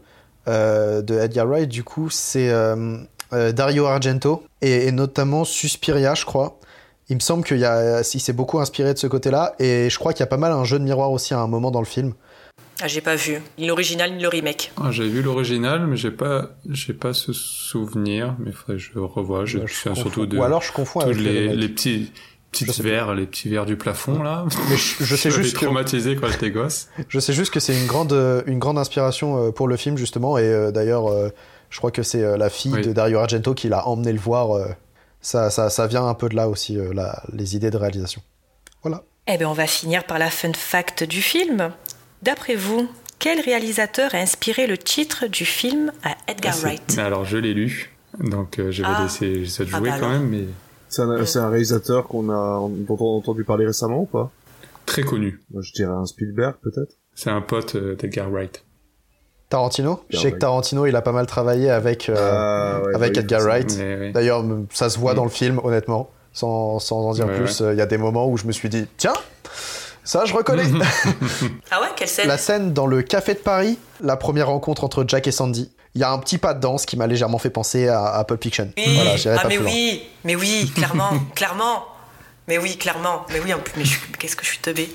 euh, 0.49 1.03
de 1.03 1.18
Edgar 1.18 1.47
Wright, 1.47 1.68
du 1.68 1.85
coup, 1.85 2.11
c'est 2.11 2.51
euh, 2.51 2.99
euh, 3.33 3.53
Dario 3.53 3.87
Argento 3.87 4.43
et, 4.61 4.91
notamment 4.91 5.45
Suspiria, 5.45 6.14
je 6.14 6.25
crois. 6.25 6.59
Il 7.09 7.16
me 7.16 7.20
semble 7.20 7.45
qu'il 7.45 7.64
s'est 8.03 8.33
beaucoup 8.33 8.59
inspiré 8.59 8.95
de 8.95 8.99
ce 8.99 9.07
côté-là 9.07 9.55
et 9.59 9.91
je 9.91 9.99
crois 9.99 10.12
qu'il 10.12 10.20
y 10.20 10.25
a 10.25 10.29
pas 10.29 10.37
mal 10.37 10.53
un 10.53 10.64
jeu 10.64 10.79
de 10.79 10.85
miroir 10.85 11.12
aussi 11.12 11.35
à 11.35 11.41
un 11.41 11.47
moment 11.47 11.70
dans 11.70 11.81
le 11.81 11.87
film. 11.87 12.14
Ah, 12.85 12.89
j'ai 12.89 13.01
pas 13.01 13.14
vu 13.14 13.41
ni 13.59 13.66
l'original 13.66 14.12
ni 14.12 14.20
le 14.20 14.28
remake. 14.28 14.72
Ah, 14.76 14.91
j'ai 14.91 15.09
vu 15.09 15.22
l'original, 15.22 15.87
mais 15.87 15.97
j'ai 15.97 16.11
pas, 16.11 16.51
j'ai 16.68 16.93
pas 16.93 17.14
ce 17.14 17.33
souvenir. 17.33 18.35
Mais 18.41 18.51
faudrait 18.51 18.74
que 18.74 18.78
je 18.78 18.99
revoie. 18.99 19.45
Je, 19.45 19.61
je 19.66 19.95
surtout 19.95 20.26
de. 20.26 20.37
Ou 20.37 20.43
alors 20.43 20.62
je 20.62 20.72
confonds 20.72 21.01
avec 21.01 21.16
les, 21.16 21.55
les, 21.55 21.68
petits, 21.68 22.11
petites 22.51 22.80
verres, 22.80 23.14
les 23.14 23.26
petits 23.26 23.49
verres 23.49 23.66
du 23.66 23.76
plafond 23.76 24.22
là. 24.22 24.45
Mais 24.70 24.76
je, 24.76 25.16
sais 25.16 25.30
juste 25.30 25.57
que 25.57 25.64
traumatisé 25.64 26.16
quand 26.16 26.28
j'étais 26.28 26.51
gosse. 26.51 26.89
Je 27.09 27.18
sais 27.18 27.33
juste 27.33 27.53
que 27.53 27.61
c'est 27.61 27.78
une 27.78 27.87
grande 27.87 28.12
une 28.47 28.59
grande 28.59 28.78
inspiration 28.78 29.47
euh, 29.47 29.51
pour 29.53 29.68
le 29.68 29.76
film 29.76 29.97
justement 29.97 30.37
et 30.37 30.43
euh, 30.43 30.70
d'ailleurs 30.70 31.11
euh, 31.11 31.30
je 31.70 31.78
crois 31.78 31.91
que 31.91 32.03
c'est 32.03 32.37
la 32.37 32.51
fille 32.51 32.72
de 32.72 32.93
Dario 32.93 33.18
Argento 33.18 33.55
qui 33.55 33.68
l'a 33.68 33.87
emmené 33.87 34.12
le 34.12 34.18
voir. 34.18 34.66
Ça, 35.22 35.51
ça, 35.51 35.70
ça, 35.70 35.87
vient 35.87 36.05
un 36.05 36.14
peu 36.14 36.28
de 36.28 36.35
là 36.35 36.49
aussi 36.49 36.76
la, 36.93 37.22
les 37.33 37.55
idées 37.55 37.70
de 37.70 37.76
réalisation. 37.76 38.20
Voilà. 38.83 39.05
Eh 39.28 39.39
bien 39.39 39.49
on 39.49 39.55
va 39.55 39.68
finir 39.68 40.05
par 40.05 40.18
la 40.18 40.30
fun 40.30 40.53
fact 40.53 41.05
du 41.05 41.22
film. 41.22 41.72
D'après 42.23 42.55
vous, 42.55 42.89
quel 43.18 43.41
réalisateur 43.41 44.14
a 44.14 44.18
inspiré 44.18 44.66
le 44.66 44.79
titre 44.79 45.27
du 45.27 45.45
film 45.45 45.93
à 46.05 46.14
Edgar 46.29 46.55
ah, 46.57 46.62
Wright 46.62 46.99
Alors 46.99 47.25
je 47.25 47.37
l'ai 47.37 47.53
lu, 47.53 47.93
donc 48.20 48.57
je 48.59 48.83
vais 48.83 48.89
ah. 48.89 49.03
laisser 49.03 49.47
ça 49.47 49.64
jouer 49.64 49.91
ah 49.93 49.95
bah 49.95 50.01
quand 50.01 50.09
même, 50.09 50.29
mais 50.29 50.45
c'est 50.89 51.39
un, 51.39 51.49
réalisateur 51.49 52.07
qu'on 52.07 52.29
a, 52.29 52.68
dont 52.70 52.97
on 53.01 53.14
a 53.14 53.18
entendu 53.18 53.45
parler 53.45 53.66
récemment 53.66 54.03
ou 54.03 54.07
pas? 54.07 54.31
Très 54.85 55.03
connu. 55.03 55.41
Moi, 55.51 55.62
je 55.64 55.73
dirais 55.73 55.93
un 55.93 56.05
Spielberg, 56.05 56.55
peut-être? 56.62 56.93
C'est 57.14 57.31
un 57.31 57.41
pote 57.41 57.77
euh, 57.77 57.95
d'Edgar 57.95 58.31
Wright. 58.31 58.64
Tarantino? 59.49 60.01
Je 60.11 60.18
sais 60.18 60.33
que 60.33 60.39
Tarantino, 60.39 60.87
il 60.87 60.95
a 60.95 61.03
pas 61.03 61.12
mal 61.12 61.27
travaillé 61.27 61.70
avec, 61.70 62.09
euh, 62.09 62.14
ah, 62.18 62.83
avec 62.95 63.16
Edgar 63.16 63.41
Wright. 63.43 63.79
D'ailleurs, 64.12 64.45
ça 64.70 64.91
se 64.91 64.99
voit 64.99 65.14
dans 65.14 65.25
le 65.25 65.31
film, 65.31 65.61
honnêtement. 65.64 66.11
Sans, 66.35 66.79
sans 66.79 67.07
en 67.07 67.12
dire 67.12 67.27
plus, 67.27 67.61
il 67.61 67.77
y 67.77 67.83
a 67.83 67.87
des 67.87 67.99
moments 67.99 68.29
où 68.29 68.37
je 68.37 68.47
me 68.47 68.53
suis 68.53 68.68
dit, 68.68 68.87
tiens, 68.97 69.12
ça, 70.05 70.25
je 70.25 70.35
reconnais. 70.35 70.65
ah 71.71 71.81
ouais, 71.81 71.89
quelle 71.97 72.09
scène 72.09 72.29
La 72.29 72.39
scène 72.39 72.73
dans 72.73 72.87
le 72.87 73.03
café 73.03 73.35
de 73.35 73.39
Paris, 73.39 73.79
la 74.01 74.17
première 74.17 74.49
rencontre 74.49 74.85
entre 74.85 75.05
Jack 75.07 75.27
et 75.27 75.33
Sandy 75.33 75.71
il 75.95 76.01
y 76.01 76.05
a 76.05 76.11
un 76.11 76.19
petit 76.19 76.39
pas 76.39 76.55
de 76.55 76.61
danse 76.61 76.87
qui 76.87 76.97
m'a 76.97 77.07
légèrement 77.07 77.39
fait 77.39 77.51
penser 77.51 77.89
à, 77.89 78.07
à 78.07 78.25
Pulp 78.25 78.43
Fiction. 78.43 78.73
Oui. 78.77 78.95
Voilà, 78.95 79.17
ah, 79.39 79.45
mais 79.49 79.59
oui, 79.59 80.03
mais 80.25 80.35
oui, 80.37 80.71
clairement, 80.75 81.11
clairement. 81.35 81.87
Mais 82.49 82.59
oui, 82.59 82.77
clairement. 82.77 83.27
Mais 83.31 83.41
oui, 83.41 83.53
en 83.53 83.59
plus, 83.59 84.01
mais 84.11 84.19
qu'est-ce 84.19 84.35
que 84.35 84.45
je 84.45 84.51
suis 84.51 84.59
teubé. 84.59 84.93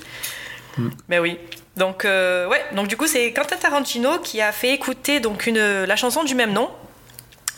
Mm. 0.76 0.88
Mais 1.08 1.18
oui. 1.18 1.38
Donc, 1.76 2.04
euh, 2.04 2.48
ouais, 2.48 2.62
donc 2.74 2.88
du 2.88 2.96
coup, 2.96 3.06
c'est 3.06 3.32
Quentin 3.32 3.56
Tarantino 3.56 4.18
qui 4.18 4.40
a 4.40 4.50
fait 4.50 4.74
écouter 4.74 5.20
donc 5.20 5.46
une, 5.46 5.84
la 5.84 5.96
chanson 5.96 6.24
du 6.24 6.34
même 6.34 6.52
nom. 6.52 6.68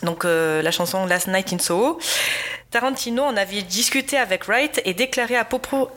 Donc, 0.03 0.23
euh, 0.23 0.61
la 0.61 0.71
chanson 0.71 1.05
Last 1.05 1.27
Night 1.27 1.51
in 1.51 1.59
Soho. 1.59 1.99
Tarantino 2.69 3.23
en 3.23 3.35
avait 3.35 3.63
discuté 3.63 4.17
avec 4.17 4.45
Wright 4.45 4.81
et 4.85 4.93
déclaré 4.93 5.35
à 5.35 5.43
propos, 5.43 5.89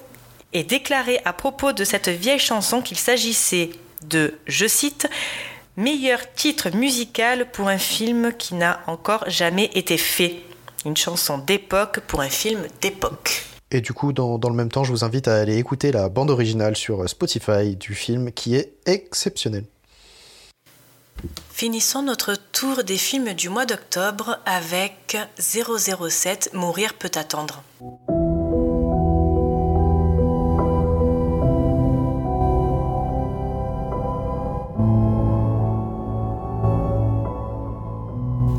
et 0.55 0.65
déclaré 0.65 1.21
à 1.25 1.33
propos 1.33 1.73
de 1.73 1.85
cette 1.85 2.09
vieille 2.09 2.39
chanson 2.39 2.81
qu'il 2.81 2.97
s'agissait 2.97 3.71
de, 4.09 4.35
je 4.47 4.67
cite, 4.67 5.09
Meilleur 5.77 6.21
titre 6.35 6.71
musical 6.71 7.51
pour 7.51 7.69
un 7.69 7.79
film 7.79 8.33
qui 8.39 8.55
n'a 8.55 8.81
encore 8.87 9.29
jamais 9.29 9.71
été 9.75 9.99
fait. 9.99 10.37
Une 10.87 10.97
chanson 10.97 11.37
d'époque 11.37 11.99
pour 12.07 12.21
un 12.21 12.29
film 12.29 12.61
d'époque. 12.81 13.45
Et 13.73 13.81
du 13.81 13.93
coup, 13.93 14.13
dans, 14.13 14.39
dans, 14.39 14.51
le 14.51 14.55
même 14.55 14.71
temps, 14.71 14.85
je 14.85 14.93
vous 14.93 15.03
invite 15.03 15.27
à 15.27 15.35
aller 15.35 15.57
écouter 15.57 15.91
la 15.91 16.09
bande 16.09 16.31
originale 16.31 16.77
sur 16.77 17.09
Spotify 17.09 17.75
du 17.75 17.97
film 17.97 18.31
qui 18.31 18.55
est 18.55 18.75
exceptionnelle. 18.87 19.65
Finissons 21.51 22.03
notre 22.03 22.37
tour 22.53 22.85
des 22.85 22.99
films 22.99 23.33
du 23.33 23.49
mois 23.49 23.67
d'octobre 23.67 24.39
avec 24.47 25.17
007 25.39 26.51
Mourir 26.53 26.95
peut 26.95 27.11
attendre. 27.17 27.65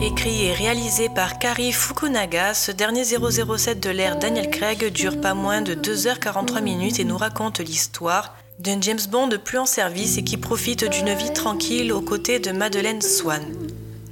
Écrit 0.06 0.46
et 0.46 0.54
réalisé 0.54 1.10
par 1.10 1.40
Kari 1.40 1.72
Fukunaga, 1.72 2.54
ce 2.54 2.72
dernier 2.72 3.04
007 3.04 3.80
de 3.80 3.90
l'ère 3.90 4.20
Daniel 4.20 4.52
Craig 4.52 4.86
dure 4.94 5.20
pas 5.20 5.34
moins 5.34 5.64
de 5.64 5.74
2h43 5.74 6.62
minutes 6.62 7.00
et 7.00 7.04
nous 7.04 7.18
raconte 7.18 7.60
l'histoire 7.60 8.36
d'un 8.60 8.80
James 8.82 9.00
Bond 9.10 9.30
plus 9.44 9.58
en 9.58 9.66
service 9.66 10.20
et 10.20 10.24
qui 10.24 10.38
profite 10.38 10.88
d'une 10.88 11.12
vie 11.16 11.34
tranquille 11.34 11.92
aux 11.92 12.02
côtés 12.02 12.38
de 12.38 12.52
Madeleine 12.52 13.02
Swan. 13.02 13.42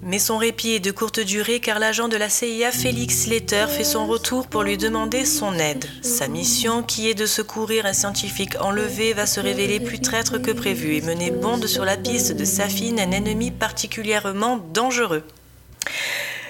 Mais 0.01 0.17
son 0.17 0.39
répit 0.39 0.71
est 0.71 0.79
de 0.79 0.89
courte 0.89 1.19
durée 1.19 1.59
car 1.59 1.77
l'agent 1.77 2.07
de 2.07 2.17
la 2.17 2.27
CIA 2.27 2.71
Félix 2.71 3.25
Slater 3.25 3.67
fait 3.69 3.83
son 3.83 4.07
retour 4.07 4.47
pour 4.47 4.63
lui 4.63 4.77
demander 4.77 5.25
son 5.25 5.53
aide. 5.59 5.85
Sa 6.01 6.27
mission, 6.27 6.81
qui 6.81 7.07
est 7.07 7.13
de 7.13 7.27
secourir 7.27 7.85
un 7.85 7.93
scientifique 7.93 8.59
enlevé, 8.59 9.13
va 9.13 9.27
se 9.27 9.39
révéler 9.39 9.79
plus 9.79 10.01
traître 10.01 10.41
que 10.41 10.51
prévu 10.51 10.95
et 10.95 11.01
mener 11.01 11.29
Bond 11.29 11.67
sur 11.67 11.85
la 11.85 11.97
piste 11.97 12.35
de 12.35 12.45
Safine, 12.45 12.99
un 12.99 13.11
ennemi 13.11 13.51
particulièrement 13.51 14.57
dangereux. 14.73 15.21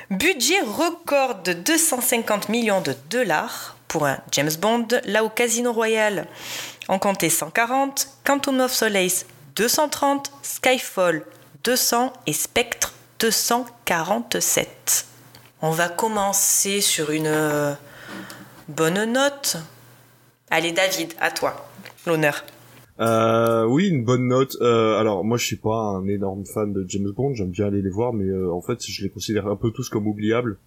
Budget 0.10 0.62
record 0.62 1.44
de 1.44 1.54
250 1.54 2.50
millions 2.50 2.82
de 2.82 2.96
dollars 3.10 3.76
pour 3.88 4.06
un 4.06 4.18
James 4.32 4.52
Bond, 4.60 4.88
là 5.06 5.24
où 5.24 5.30
Casino 5.30 5.72
Royale 5.72 6.28
en 6.88 7.00
comptait 7.00 7.30
140, 7.30 8.08
Quantum 8.24 8.60
of 8.60 8.74
Solace 8.74 9.26
230, 9.56 10.32
Skyfall 10.42 11.26
200 11.64 12.14
et 12.28 12.34
Spectre 12.34 12.94
247. 13.20 15.06
On 15.62 15.72
va 15.72 15.88
commencer 15.88 16.82
sur 16.82 17.12
une 17.12 17.28
euh, 17.28 17.74
bonne 18.68 19.06
note. 19.06 19.58
Allez 20.50 20.74
David, 20.74 21.14
à 21.20 21.32
toi, 21.32 21.70
l'honneur. 22.06 22.44
Euh, 23.00 23.66
oui, 23.66 23.88
une 23.88 24.04
bonne 24.04 24.28
note. 24.28 24.58
Euh, 24.62 24.98
alors 25.00 25.24
moi, 25.24 25.38
je 25.38 25.46
suis 25.46 25.56
pas 25.56 25.76
un 25.76 26.08
énorme 26.08 26.46
fan 26.46 26.74
de 26.74 26.86
James 26.88 27.12
Bond. 27.12 27.34
J'aime 27.34 27.50
bien 27.50 27.68
aller 27.68 27.82
les 27.82 27.90
voir, 27.90 28.14
mais 28.14 28.26
euh, 28.26 28.52
en 28.52 28.62
fait, 28.62 28.86
je 28.86 29.04
les 29.04 29.10
considère 29.10 29.48
un 29.48 29.56
peu 29.56 29.72
tous 29.72 29.90
comme 29.90 30.08
oubliables. 30.08 30.58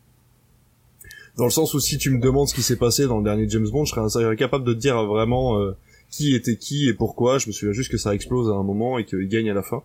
Dans 1.36 1.44
le 1.44 1.50
sens 1.50 1.74
où 1.74 1.80
si 1.80 1.98
tu 1.98 2.10
me 2.10 2.20
demandes 2.20 2.48
ce 2.48 2.54
qui 2.54 2.62
s'est 2.62 2.76
passé 2.76 3.06
dans 3.06 3.18
le 3.18 3.24
dernier 3.24 3.48
James 3.48 3.68
Bond, 3.68 3.84
je 3.84 3.92
serais 3.92 4.24
incapable 4.24 4.64
de 4.64 4.72
dire 4.72 5.04
vraiment 5.04 5.60
euh, 5.60 5.76
qui 6.10 6.34
était 6.34 6.56
qui 6.56 6.88
et 6.88 6.94
pourquoi. 6.94 7.38
Je 7.38 7.48
me 7.48 7.52
souviens 7.52 7.74
juste 7.74 7.90
que 7.90 7.98
ça 7.98 8.14
explose 8.14 8.50
à 8.50 8.54
un 8.54 8.62
moment 8.62 8.98
et 8.98 9.04
qu'il 9.04 9.28
gagne 9.28 9.50
à 9.50 9.54
la 9.54 9.62
fin. 9.62 9.82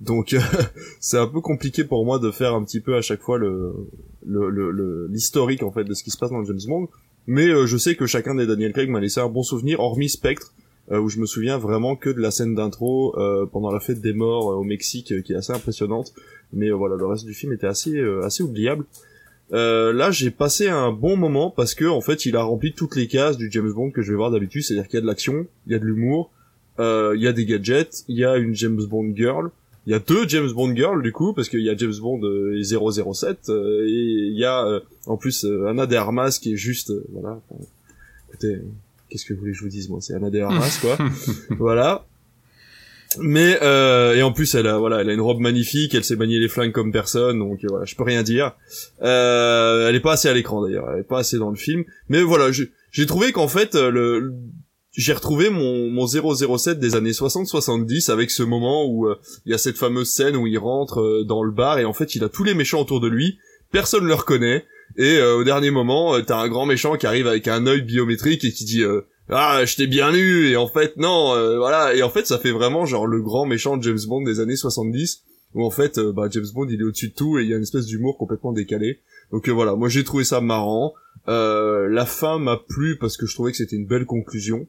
Donc 0.00 0.36
c'est 1.00 1.18
un 1.18 1.28
peu 1.28 1.40
compliqué 1.40 1.84
pour 1.84 2.04
moi 2.04 2.18
de 2.18 2.30
faire 2.32 2.54
un 2.54 2.64
petit 2.64 2.80
peu 2.80 2.96
à 2.96 3.02
chaque 3.02 3.22
fois 3.22 3.38
le 3.38 5.08
l'historique 5.08 5.62
en 5.62 5.70
fait 5.70 5.84
de 5.84 5.94
ce 5.94 6.02
qui 6.02 6.10
se 6.10 6.18
passe 6.18 6.30
dans 6.30 6.44
James 6.44 6.58
Bond. 6.66 6.88
Mais 7.26 7.66
je 7.66 7.76
sais 7.76 7.94
que 7.94 8.06
chacun 8.06 8.34
des 8.34 8.46
Daniel 8.46 8.72
Craig 8.72 8.90
m'a 8.90 9.00
laissé 9.00 9.20
un 9.20 9.28
bon 9.28 9.44
souvenir, 9.44 9.78
hormis 9.78 10.08
Spectre 10.08 10.52
euh, 10.92 10.98
où 10.98 11.08
je 11.08 11.18
me 11.18 11.24
souviens 11.24 11.56
vraiment 11.56 11.96
que 11.96 12.10
de 12.10 12.20
la 12.20 12.30
scène 12.30 12.54
d'intro 12.54 13.18
euh, 13.18 13.46
pendant 13.46 13.72
la 13.72 13.80
fête 13.80 14.02
des 14.02 14.12
morts 14.12 14.52
euh, 14.52 14.56
au 14.56 14.64
Mexique, 14.64 15.22
qui 15.22 15.32
est 15.32 15.36
assez 15.36 15.52
impressionnante. 15.52 16.12
Mais 16.52 16.70
voilà, 16.70 16.96
le 16.96 17.06
reste 17.06 17.24
du 17.24 17.32
film 17.32 17.52
était 17.52 17.66
assez 17.66 17.98
assez 18.22 18.42
oubliable. 18.42 18.84
là, 19.50 20.10
j'ai 20.10 20.30
passé 20.30 20.68
un 20.68 20.92
bon 20.92 21.16
moment 21.16 21.50
parce 21.50 21.74
que 21.74 21.86
en 21.86 22.00
fait, 22.00 22.26
il 22.26 22.36
a 22.36 22.42
rempli 22.42 22.74
toutes 22.74 22.96
les 22.96 23.08
cases 23.08 23.36
du 23.36 23.50
James 23.50 23.72
Bond 23.72 23.90
que 23.90 24.02
je 24.02 24.12
vais 24.12 24.16
voir 24.16 24.30
d'habitude, 24.30 24.62
c'est-à-dire 24.62 24.86
qu'il 24.86 24.98
y 24.98 24.98
a 24.98 25.00
de 25.00 25.06
l'action, 25.06 25.46
il 25.66 25.72
y 25.72 25.74
a 25.74 25.78
de 25.78 25.84
l'humour, 25.84 26.30
il 26.78 27.20
y 27.20 27.26
a 27.26 27.32
des 27.32 27.44
gadgets, 27.44 28.04
il 28.08 28.16
y 28.16 28.24
a 28.24 28.36
une 28.36 28.54
James 28.54 28.84
Bond 28.84 29.14
girl, 29.16 29.50
il 29.86 29.92
y 29.92 29.96
a 29.96 29.98
deux 29.98 30.28
James 30.28 30.50
Bond 30.52 30.76
girls 30.76 31.02
du 31.02 31.12
coup 31.12 31.32
parce 31.32 31.48
qu'il 31.48 31.62
y 31.62 31.70
a 31.70 31.76
James 31.76 31.96
Bond 32.00 32.20
et 32.52 32.62
007 32.62 33.48
et 33.48 33.52
il 33.88 34.38
y 34.38 34.44
a 34.44 34.80
en 35.06 35.16
plus 35.16 35.44
Anna 35.66 35.86
de 35.86 35.96
Armas 35.96 36.38
qui 36.40 36.52
est 36.52 36.56
juste 36.56 36.92
voilà 37.12 37.40
écoutez 38.28 38.60
qu'est-ce 39.14 39.26
que 39.26 39.32
vous 39.32 39.38
voulez 39.38 39.52
que 39.52 39.58
je 39.58 39.62
vous 39.62 39.70
dise 39.70 39.88
moi 39.88 40.00
c'est 40.00 40.12
Anna 40.14 40.28
de 40.28 40.40
Armas 40.40 40.76
quoi. 40.82 40.98
Voilà. 41.50 42.04
Mais 43.20 43.58
euh, 43.62 44.16
et 44.16 44.24
en 44.24 44.32
plus 44.32 44.56
elle 44.56 44.66
a 44.66 44.76
voilà 44.76 45.02
elle 45.02 45.08
a 45.08 45.12
une 45.12 45.20
robe 45.20 45.38
magnifique 45.38 45.94
elle 45.94 46.02
sait 46.02 46.16
manier 46.16 46.40
les 46.40 46.48
flingues 46.48 46.72
comme 46.72 46.90
personne 46.90 47.38
donc 47.38 47.62
euh, 47.62 47.68
voilà 47.70 47.84
je 47.84 47.94
peux 47.94 48.02
rien 48.02 48.24
dire. 48.24 48.56
Euh, 49.02 49.88
elle 49.88 49.94
est 49.94 50.00
pas 50.00 50.14
assez 50.14 50.28
à 50.28 50.34
l'écran 50.34 50.62
d'ailleurs 50.62 50.90
elle 50.92 51.02
est 51.02 51.04
pas 51.04 51.20
assez 51.20 51.38
dans 51.38 51.50
le 51.50 51.56
film. 51.56 51.84
Mais 52.08 52.22
voilà 52.22 52.50
j'ai 52.50 53.06
trouvé 53.06 53.30
qu'en 53.30 53.46
fait 53.46 53.76
euh, 53.76 53.88
le 53.92 54.34
j'ai 54.90 55.12
retrouvé 55.12 55.48
mon, 55.48 55.90
mon 55.90 56.08
007 56.08 56.80
des 56.80 56.96
années 56.96 57.12
60-70 57.12 58.10
avec 58.10 58.32
ce 58.32 58.42
moment 58.42 58.84
où 58.84 59.06
euh, 59.06 59.16
il 59.46 59.52
y 59.52 59.54
a 59.54 59.58
cette 59.58 59.78
fameuse 59.78 60.08
scène 60.08 60.34
où 60.34 60.48
il 60.48 60.58
rentre 60.58 61.22
dans 61.22 61.44
le 61.44 61.52
bar 61.52 61.78
et 61.78 61.84
en 61.84 61.92
fait 61.92 62.16
il 62.16 62.24
a 62.24 62.28
tous 62.28 62.42
les 62.42 62.54
méchants 62.54 62.80
autour 62.80 62.98
de 62.98 63.06
lui. 63.06 63.38
Personne 63.70 64.06
le 64.06 64.14
reconnaît 64.14 64.64
et 64.96 65.20
au 65.20 65.44
dernier 65.44 65.70
moment 65.70 66.20
t'as 66.22 66.38
un 66.38 66.48
grand 66.48 66.66
méchant 66.66 66.96
qui 66.96 67.06
arrive 67.06 67.26
avec 67.26 67.48
un 67.48 67.66
œil 67.66 67.82
biométrique 67.82 68.44
et 68.44 68.52
qui 68.52 68.64
dit 68.64 68.84
ah 69.28 69.64
je 69.64 69.76
t'ai 69.76 69.86
bien 69.86 70.12
lu! 70.12 70.50
Et 70.50 70.56
en 70.56 70.68
fait 70.68 70.96
non 70.96 71.34
euh, 71.34 71.56
voilà. 71.56 71.94
Et 71.94 72.02
en 72.02 72.10
fait 72.10 72.26
ça 72.26 72.38
fait 72.38 72.50
vraiment 72.50 72.84
genre 72.84 73.06
le 73.06 73.22
grand 73.22 73.46
méchant 73.46 73.80
James 73.80 73.98
Bond 74.06 74.22
des 74.22 74.40
années 74.40 74.56
70 74.56 75.22
où 75.54 75.64
en 75.64 75.70
fait 75.70 75.98
euh, 75.98 76.12
bah, 76.12 76.28
James 76.30 76.46
Bond 76.52 76.66
il 76.68 76.80
est 76.80 76.84
au-dessus 76.84 77.08
de 77.08 77.14
tout 77.14 77.38
et 77.38 77.42
il 77.42 77.48
y 77.48 77.54
a 77.54 77.56
une 77.56 77.62
espèce 77.62 77.86
d'humour 77.86 78.18
complètement 78.18 78.52
décalé. 78.52 79.00
Donc 79.32 79.48
euh, 79.48 79.52
voilà. 79.52 79.76
Moi 79.76 79.88
j'ai 79.88 80.04
trouvé 80.04 80.24
ça 80.24 80.40
marrant. 80.40 80.94
La 81.26 82.04
fin 82.04 82.38
m'a 82.38 82.58
plu 82.58 82.98
parce 82.98 83.16
que 83.16 83.24
je 83.24 83.34
trouvais 83.34 83.50
que 83.50 83.56
c'était 83.56 83.76
une 83.76 83.86
belle 83.86 84.04
conclusion. 84.04 84.66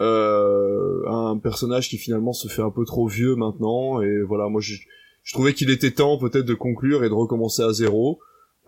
Un 0.00 1.38
personnage 1.40 1.88
qui 1.88 1.98
finalement 1.98 2.32
se 2.32 2.48
fait 2.48 2.62
un 2.62 2.70
peu 2.70 2.84
trop 2.84 3.06
vieux 3.06 3.36
maintenant. 3.36 4.02
Et 4.02 4.22
voilà 4.22 4.48
moi 4.48 4.60
je, 4.60 4.74
je 5.22 5.32
trouvais 5.32 5.54
qu'il 5.54 5.70
était 5.70 5.92
temps 5.92 6.18
peut-être 6.18 6.46
de 6.46 6.54
conclure 6.54 7.04
et 7.04 7.08
de 7.08 7.14
recommencer 7.14 7.62
à 7.62 7.72
zéro 7.72 8.18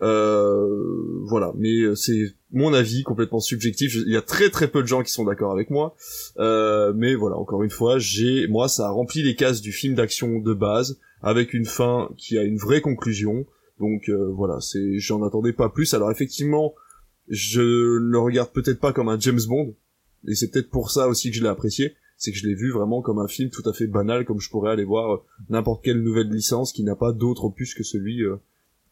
euh, 0.03 1.23
voilà, 1.29 1.53
mais 1.55 1.79
euh, 1.79 1.95
c'est 1.95 2.35
mon 2.51 2.73
avis 2.73 3.03
complètement 3.03 3.39
subjectif. 3.39 3.95
Il 3.95 4.11
y 4.11 4.17
a 4.17 4.21
très 4.21 4.49
très 4.49 4.67
peu 4.67 4.81
de 4.81 4.87
gens 4.87 5.01
qui 5.01 5.11
sont 5.11 5.23
d'accord 5.23 5.53
avec 5.53 5.69
moi, 5.69 5.95
euh, 6.39 6.91
mais 6.93 7.15
voilà, 7.15 7.37
encore 7.37 7.63
une 7.63 7.69
fois, 7.69 7.99
j'ai 7.99 8.47
moi 8.47 8.67
ça 8.67 8.87
a 8.87 8.91
rempli 8.91 9.23
les 9.23 9.35
cases 9.35 9.61
du 9.61 9.71
film 9.71 9.95
d'action 9.95 10.39
de 10.39 10.53
base 10.53 10.99
avec 11.21 11.53
une 11.53 11.65
fin 11.65 12.09
qui 12.17 12.37
a 12.37 12.43
une 12.43 12.57
vraie 12.57 12.81
conclusion. 12.81 13.45
Donc 13.79 14.09
voilà, 14.09 14.59
c'est 14.59 14.99
j'en 14.99 15.23
attendais 15.23 15.53
pas 15.53 15.69
plus. 15.69 15.93
Alors 15.93 16.11
effectivement, 16.11 16.73
je 17.29 17.61
le 17.61 18.19
regarde 18.19 18.51
peut-être 18.51 18.79
pas 18.79 18.91
comme 18.91 19.09
un 19.09 19.19
James 19.19 19.39
Bond, 19.47 19.73
et 20.27 20.35
c'est 20.35 20.51
peut-être 20.51 20.69
pour 20.69 20.91
ça 20.91 21.07
aussi 21.07 21.31
que 21.31 21.37
je 21.37 21.41
l'ai 21.41 21.49
apprécié, 21.49 21.95
c'est 22.17 22.31
que 22.31 22.37
je 22.37 22.45
l'ai 22.45 22.55
vu 22.55 22.71
vraiment 22.71 23.01
comme 23.01 23.19
un 23.19 23.27
film 23.27 23.49
tout 23.49 23.67
à 23.67 23.73
fait 23.73 23.87
banal, 23.87 24.25
comme 24.25 24.41
je 24.41 24.49
pourrais 24.49 24.71
aller 24.71 24.83
voir 24.83 25.23
n'importe 25.49 25.83
quelle 25.83 26.01
nouvelle 26.01 26.29
licence 26.29 26.73
qui 26.73 26.83
n'a 26.83 26.95
pas 26.95 27.13
d'autre 27.13 27.45
opus 27.45 27.73
que 27.73 27.83
celui 27.83 28.21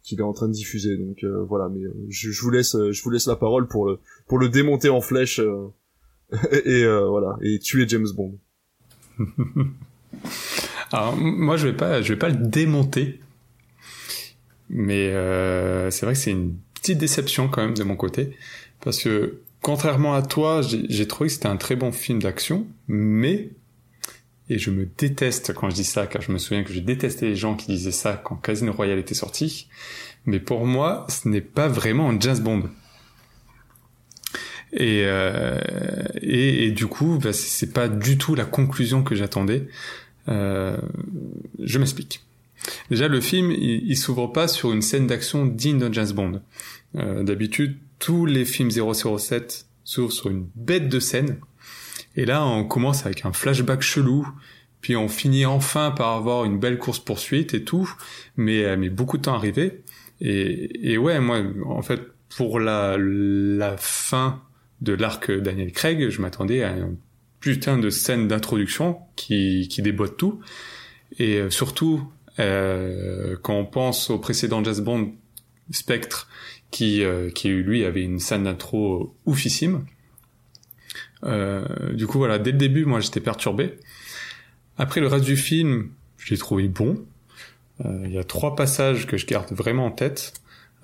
qu'il 0.04 0.20
est 0.20 0.24
en 0.24 0.34
train 0.34 0.48
de 0.48 0.54
diffuser. 0.54 0.98
Donc 0.98 1.24
euh, 1.24 1.44
voilà, 1.44 1.70
mais 1.70 1.84
euh, 1.84 1.94
je, 2.10 2.30
vous 2.42 2.50
laisse, 2.50 2.76
euh, 2.76 2.92
je 2.92 3.02
vous 3.04 3.10
laisse 3.10 3.28
la 3.28 3.36
parole 3.36 3.68
pour 3.68 3.86
le 3.86 4.00
pour 4.28 4.40
le 4.40 4.50
démonter 4.50 4.90
en 4.90 5.02
flèche 5.02 5.40
et 6.66 6.86
voilà 6.86 7.38
et 7.42 7.60
tuer 7.60 7.86
James 7.88 8.08
Bond. 8.16 8.38
Alors 10.92 11.16
moi 11.16 11.58
je 11.58 11.68
vais 11.68 11.76
pas, 11.76 12.02
je 12.02 12.14
vais 12.14 12.20
pas 12.20 12.30
le 12.30 12.48
démonter, 12.48 13.20
mais 14.70 15.12
c'est 15.92 16.06
vrai 16.06 16.14
que 16.14 16.20
c'est 16.20 16.32
une 16.32 16.56
petite 16.74 16.98
déception 16.98 17.48
quand 17.48 17.62
même 17.62 17.76
de 17.76 17.84
mon 17.84 17.96
côté 17.96 18.36
parce 18.84 19.02
que 19.02 19.40
contrairement 19.62 20.14
à 20.14 20.22
toi, 20.22 20.62
j'ai 20.62 21.08
trouvé 21.08 21.28
que 21.28 21.34
c'était 21.34 21.48
un 21.48 21.58
très 21.58 21.76
bon 21.76 21.92
film 21.92 22.22
d'action, 22.22 22.68
mais 22.88 23.52
et 24.52 24.60
je 24.60 24.70
me 24.70 24.86
déteste 24.98 25.54
quand 25.54 25.70
je 25.70 25.76
dis 25.76 25.86
ça, 25.86 26.08
car 26.08 26.22
je 26.22 26.32
me 26.32 26.38
souviens 26.38 26.64
que 26.64 26.74
je 26.74 26.82
détestais 26.82 27.28
les 27.28 27.36
gens 27.38 27.56
qui 27.56 27.68
disaient 27.68 27.92
ça 27.92 28.22
quand 28.22 28.36
Casino 28.36 28.74
Royale 28.74 29.00
était 29.00 29.14
sorti. 29.14 29.70
Mais 30.26 30.42
pour 30.42 30.66
moi, 30.66 31.08
ce 31.08 31.30
n'est 31.30 31.42
pas 31.42 31.70
vraiment 31.70 32.10
un 32.10 32.20
James 32.20 32.40
Bond. 32.40 32.64
Et, 34.74 35.04
euh, 35.06 35.58
et, 36.22 36.72
du 36.72 36.88
coup, 36.88 37.18
bah, 37.18 37.32
c'est 37.32 37.72
pas 37.72 37.88
du 37.88 38.18
tout 38.18 38.36
la 38.36 38.46
conclusion 38.46 39.04
que 39.04 39.16
j'attendais. 39.16 39.68
Euh, 40.28 40.78
je 41.60 41.80
m'explique. 41.80 42.22
Déjà, 42.90 43.08
le 43.08 43.22
film, 43.22 43.52
il, 43.52 43.98
s'ouvre 43.98 44.28
pas 44.28 44.50
sur 44.50 44.74
une 44.74 44.82
scène 44.82 45.08
d'action 45.08 45.46
digne 45.46 45.80
d'un 45.80 45.92
James 45.94 46.12
Bond. 46.12 46.42
Euh, 46.98 47.24
D'habitude, 47.24 47.78
tous 48.00 48.26
les 48.26 48.44
films 48.44 48.70
007 48.70 49.66
s'ouvrent 49.86 50.12
sur 50.12 50.30
une 50.30 50.46
bête 50.56 50.90
de 50.90 51.00
scène 51.00 51.38
et 52.16 52.26
là, 52.26 52.46
on 52.46 52.64
commence 52.64 53.06
avec 53.06 53.26
un 53.26 53.34
flashback 53.34 53.82
chelou, 53.82 54.28
puis 54.82 54.96
on 54.96 55.08
finit 55.08 55.46
enfin 55.46 55.92
par 55.92 56.16
avoir 56.16 56.46
une 56.46 56.60
belle 56.60 56.78
course 56.78 57.00
poursuite 57.00 57.54
et 57.54 57.64
tout, 57.64 57.90
mais 58.36 58.64
euh, 58.66 58.78
mais 58.78 58.90
beaucoup 58.90 59.18
de 59.18 59.24
temps 59.24 59.36
arrivé. 59.36 59.84
Et, 60.20 60.92
et 60.92 60.98
ouais, 60.98 61.20
moi, 61.20 61.42
en 61.66 61.82
fait, 61.82 62.02
pour 62.30 62.60
la 62.60 62.98
la 62.98 63.78
fin 63.78 64.42
de 64.82 64.94
l'arc 64.94 65.32
Daniel 65.32 65.72
Craig, 65.72 66.10
je 66.10 66.22
m'attendais 66.22 66.64
à 66.64 66.72
une 66.72 66.98
putain 67.40 67.78
de 67.78 67.90
scène 67.90 68.28
d'introduction 68.28 69.00
qui 69.16 69.68
qui 69.70 69.82
déboîte 69.82 70.18
tout. 70.18 70.42
Et 71.20 71.38
euh, 71.38 71.50
surtout, 71.50 72.04
euh, 72.40 73.36
quand 73.42 73.56
on 73.56 73.66
pense 73.66 74.10
au 74.10 74.18
précédent 74.18 74.64
Jazz 74.64 74.82
Bond 74.82 75.14
Spectre, 75.72 76.28
qui 76.72 77.04
euh, 77.04 77.30
qui 77.30 77.50
lui 77.50 77.84
avait 77.84 78.04
une 78.04 78.20
scène 78.20 78.46
d'intro 78.46 79.16
oufissime. 79.26 79.86
Euh, 81.24 81.94
du 81.94 82.08
coup, 82.08 82.18
voilà, 82.18 82.40
dès 82.40 82.52
le 82.52 82.58
début, 82.58 82.86
moi, 82.86 83.00
j'étais 83.00 83.20
perturbé. 83.20 83.78
Après, 84.78 85.02
le 85.02 85.08
reste 85.08 85.26
du 85.26 85.38
film, 85.38 85.90
je 86.18 86.32
l'ai 86.32 86.38
trouvé 86.38 86.68
bon. 86.68 87.04
Euh, 87.86 88.04
il 88.06 88.12
y 88.12 88.18
a 88.18 88.24
trois 88.24 88.56
passages 88.56 89.08
que 89.08 89.18
je 89.18 89.26
garde 89.26 89.52
vraiment 89.52 89.86
en 89.86 89.92
tête. 89.92 90.34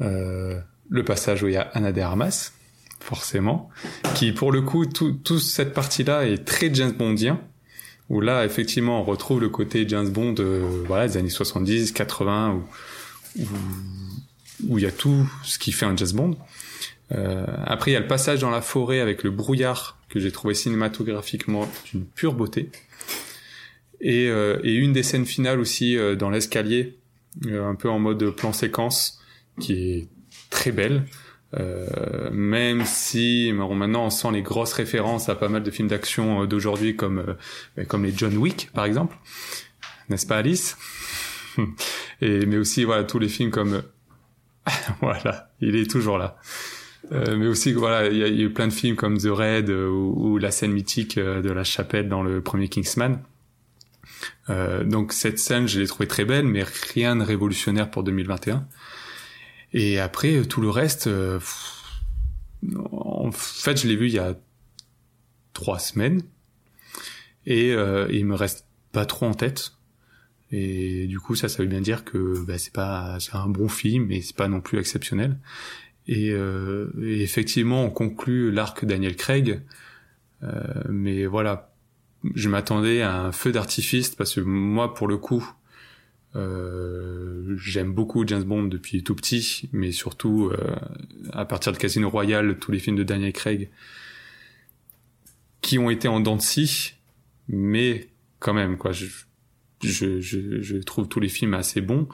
Euh, 0.01 0.59
le 0.89 1.03
passage 1.03 1.43
où 1.43 1.47
il 1.47 1.53
y 1.53 1.57
a 1.57 1.69
Anna 1.73 1.91
de 1.91 2.01
Armas, 2.01 2.51
forcément, 2.99 3.69
qui, 4.15 4.31
pour 4.31 4.51
le 4.51 4.61
coup, 4.61 4.85
toute 4.85 5.39
cette 5.39 5.73
partie-là 5.73 6.27
est 6.27 6.45
très 6.45 6.73
James 6.73 6.93
Bondien 6.93 7.39
où 8.09 8.21
là 8.21 8.45
effectivement 8.45 9.01
on 9.01 9.03
retrouve 9.03 9.41
le 9.41 9.49
côté 9.49 9.85
James 9.85 10.07
Bond 10.07 10.35
voilà 10.85 11.09
des 11.09 11.17
années 11.17 11.29
70 11.29 11.91
80 11.91 12.63
où, 13.37 13.43
où 14.69 14.77
il 14.77 14.83
y 14.85 14.87
a 14.87 14.91
tout 14.91 15.29
ce 15.43 15.59
qui 15.59 15.73
fait 15.73 15.85
un 15.85 15.93
James 15.97 16.11
Bond 16.13 16.37
euh, 17.13 17.45
après 17.65 17.91
il 17.91 17.93
y 17.93 17.97
a 17.97 18.01
le 18.01 18.07
passage 18.07 18.39
dans 18.39 18.49
la 18.49 18.61
forêt 18.61 18.99
avec 18.99 19.23
le 19.23 19.31
brouillard 19.31 19.97
que 20.09 20.19
j'ai 20.19 20.31
trouvé 20.31 20.53
cinématographiquement 20.53 21.69
d'une 21.91 22.05
pure 22.05 22.33
beauté. 22.33 22.69
Et, 23.99 24.27
euh, 24.27 24.59
et, 24.63 24.75
une 24.75 24.93
des 24.93 25.03
scènes 25.03 25.25
finales 25.25 25.59
aussi 25.59 25.97
euh, 25.97 26.15
dans 26.15 26.29
l'escalier, 26.29 26.97
euh, 27.47 27.67
un 27.67 27.75
peu 27.75 27.89
en 27.89 27.99
mode 27.99 28.29
plan 28.31 28.53
séquence, 28.53 29.19
qui 29.59 29.73
est 29.73 30.07
très 30.49 30.71
belle. 30.71 31.05
Euh, 31.57 32.29
même 32.31 32.85
si 32.85 33.53
maintenant 33.53 34.05
on 34.05 34.09
sent 34.09 34.31
les 34.33 34.41
grosses 34.41 34.73
références 34.73 35.29
à 35.29 35.35
pas 35.35 35.47
mal 35.47 35.63
de 35.63 35.71
films 35.71 35.87
d'action 35.87 36.45
d'aujourd'hui 36.45 36.97
comme 36.97 37.37
comme 37.87 38.03
les 38.03 38.11
John 38.13 38.35
Wick 38.35 38.69
par 38.73 38.83
exemple, 38.83 39.15
n'est-ce 40.09 40.27
pas 40.27 40.39
Alice? 40.39 40.77
Et 42.21 42.45
mais 42.45 42.57
aussi 42.57 42.83
voilà 42.83 43.05
tous 43.05 43.17
les 43.17 43.29
films 43.29 43.51
comme 43.51 43.81
voilà, 45.01 45.53
il 45.61 45.77
est 45.77 45.89
toujours 45.89 46.17
là. 46.17 46.37
Euh, 47.11 47.37
mais 47.37 47.47
aussi 47.47 47.71
voilà 47.71 48.07
il 48.07 48.17
y, 48.17 48.23
a 48.23 48.27
eu 48.27 48.49
plein 48.51 48.67
de 48.67 48.73
films 48.73 48.95
comme 48.95 49.17
The 49.17 49.29
Raid 49.29 49.69
euh, 49.69 49.87
ou, 49.89 50.37
la 50.37 50.51
scène 50.51 50.71
mythique 50.73 51.17
euh, 51.17 51.41
de 51.41 51.51
la 51.51 51.63
chapelle 51.63 52.09
dans 52.09 52.21
le 52.21 52.41
premier 52.41 52.67
Kingsman. 52.67 53.21
Donc 54.85 55.13
cette 55.13 55.39
scène 55.39 55.67
je 55.67 55.79
l'ai 55.79 55.87
trouvée 55.87 56.07
très 56.07 56.25
belle 56.25 56.45
mais 56.45 56.63
rien 56.93 57.15
de 57.17 57.23
révolutionnaire 57.23 57.91
pour 57.91 58.03
2021 58.03 58.65
et 59.73 59.99
après 59.99 60.41
tout 60.43 60.61
le 60.61 60.69
reste 60.69 61.09
en 62.77 63.31
fait 63.31 63.79
je 63.79 63.87
l'ai 63.87 63.95
vu 63.95 64.07
il 64.07 64.13
y 64.13 64.19
a 64.19 64.35
trois 65.53 65.79
semaines. 65.79 66.21
Et, 67.45 67.69
et 67.69 68.17
il 68.17 68.25
me 68.25 68.35
reste 68.35 68.65
pas 68.91 69.05
trop 69.05 69.25
en 69.25 69.33
tête. 69.33 69.73
Et 70.51 71.07
du 71.07 71.19
coup 71.19 71.35
ça 71.35 71.49
ça 71.49 71.61
veut 71.61 71.69
bien 71.69 71.81
dire 71.81 72.05
que 72.05 72.43
bah, 72.45 72.57
c'est 72.57 72.73
pas 72.73 73.19
c'est 73.19 73.35
un 73.35 73.47
bon 73.49 73.67
film 73.67 74.07
mais 74.07 74.21
c'est 74.21 74.35
pas 74.35 74.47
non 74.47 74.61
plus 74.61 74.79
exceptionnel 74.79 75.37
euh, 76.09 76.89
et, 77.01 77.21
effectivement, 77.21 77.83
on 77.83 77.89
conclut 77.89 78.51
l'arc 78.51 78.85
Daniel 78.85 79.15
Craig. 79.15 79.61
Euh, 80.43 80.83
mais 80.89 81.25
voilà, 81.25 81.73
je 82.35 82.49
m'attendais 82.49 83.01
à 83.01 83.19
un 83.21 83.31
feu 83.31 83.51
d'artifice 83.51 84.15
parce 84.15 84.35
que 84.35 84.41
moi, 84.41 84.93
pour 84.93 85.07
le 85.07 85.17
coup, 85.17 85.47
euh, 86.35 87.55
j'aime 87.57 87.93
beaucoup 87.93 88.25
James 88.27 88.43
Bond 88.43 88.63
depuis 88.63 89.03
tout 89.03 89.15
petit, 89.15 89.69
mais 89.71 89.91
surtout 89.91 90.51
à 91.33 91.45
partir 91.45 91.71
de 91.71 91.77
Casino 91.77 92.09
Royale, 92.09 92.57
tous 92.59 92.71
les 92.71 92.79
films 92.79 92.97
de 92.97 93.03
Daniel 93.03 93.33
Craig 93.33 93.69
qui 95.61 95.79
ont 95.79 95.89
été 95.89 96.07
en 96.07 96.19
dents 96.19 96.35
de 96.35 96.41
scie, 96.41 96.93
mais 97.49 98.09
quand 98.39 98.53
même 98.53 98.77
quoi. 98.77 98.91
Je, 98.91 99.07
je, 99.83 100.21
je 100.21 100.77
trouve 100.77 101.07
tous 101.07 101.19
les 101.19 101.29
films 101.29 101.53
assez 101.53 101.81
bons 101.81 102.07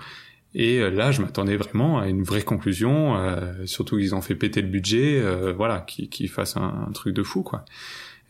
et 0.56 0.80
euh, 0.80 0.90
là, 0.90 1.12
je 1.12 1.22
m'attendais 1.22 1.58
vraiment 1.58 2.00
à 2.00 2.08
une 2.08 2.24
vraie 2.24 2.44
conclusion, 2.44 3.18
euh, 3.18 3.66
surtout 3.66 3.98
qu'ils 3.98 4.14
ont 4.16 4.22
fait 4.22 4.36
péter 4.36 4.62
le 4.62 4.68
budget, 4.68 5.20
euh, 5.20 5.54
voilà, 5.54 5.82
qu'ils 5.82 6.10
qui 6.10 6.28
fassent 6.28 6.58
un, 6.58 6.92
truc 6.94 7.16
de 7.16 7.24
fou, 7.24 7.44
quoi. 7.44 7.66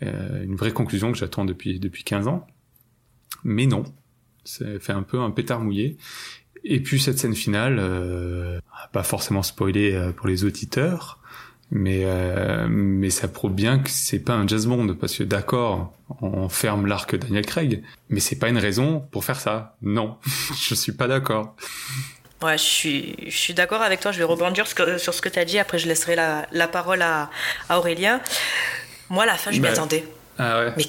Une 0.01 0.55
vraie 0.55 0.73
conclusion 0.73 1.13
que 1.13 1.17
j'attends 1.17 1.45
depuis 1.45 1.79
depuis 1.79 2.03
15 2.03 2.27
ans. 2.27 2.45
Mais 3.45 3.67
non, 3.67 3.83
C'est 4.43 4.77
fait 4.79 4.91
un 4.91 5.03
peu 5.03 5.21
un 5.21 5.31
pétard 5.31 5.61
mouillé. 5.61 5.97
Et 6.65 6.81
puis 6.81 6.99
cette 6.99 7.17
scène 7.19 7.35
finale, 7.35 7.79
pas 8.93 9.03
forcément 9.03 9.43
spoilé 9.43 9.93
euh, 9.93 10.11
pour 10.11 10.27
les 10.27 10.45
auditeurs, 10.45 11.19
mais 11.75 12.01
euh, 12.03 12.67
mais 12.69 13.09
ça 13.09 13.27
prouve 13.27 13.53
bien 13.53 13.79
que 13.79 13.89
c'est 13.89 14.19
pas 14.19 14.33
un 14.33 14.47
jazz 14.47 14.67
Bond 14.67 14.93
parce 14.93 15.15
que 15.17 15.23
d'accord, 15.23 15.91
on 16.21 16.47
ferme 16.47 16.85
l'arc 16.85 17.15
Daniel 17.15 17.47
Craig, 17.47 17.81
mais 18.09 18.19
c'est 18.19 18.37
pas 18.37 18.49
une 18.49 18.59
raison 18.59 18.99
pour 19.11 19.25
faire 19.25 19.39
ça. 19.39 19.75
Non, 19.81 20.17
je 20.61 20.75
suis 20.75 20.91
pas 20.91 21.07
d'accord. 21.07 21.55
Ouais, 22.43 22.59
je 22.59 22.63
suis, 22.63 23.15
je 23.25 23.35
suis 23.35 23.53
d'accord 23.55 23.81
avec 23.81 24.01
toi. 24.01 24.11
Je 24.11 24.19
vais 24.19 24.23
rebondir 24.23 24.67
sur 24.67 25.13
ce 25.13 25.21
que 25.21 25.29
tu 25.29 25.39
as 25.39 25.45
dit. 25.45 25.57
Après, 25.57 25.79
je 25.79 25.87
laisserai 25.87 26.15
la, 26.15 26.45
la 26.51 26.67
parole 26.67 27.01
à, 27.01 27.31
à 27.69 27.79
Aurélien. 27.79 28.21
Moi, 29.09 29.23
à 29.23 29.25
la 29.25 29.35
fin, 29.35 29.51
je 29.51 29.59
m'y 29.59 29.67
attendais. 29.67 30.03
Ah 30.37 30.59
ouais. 30.59 30.73
Mais 30.77 30.85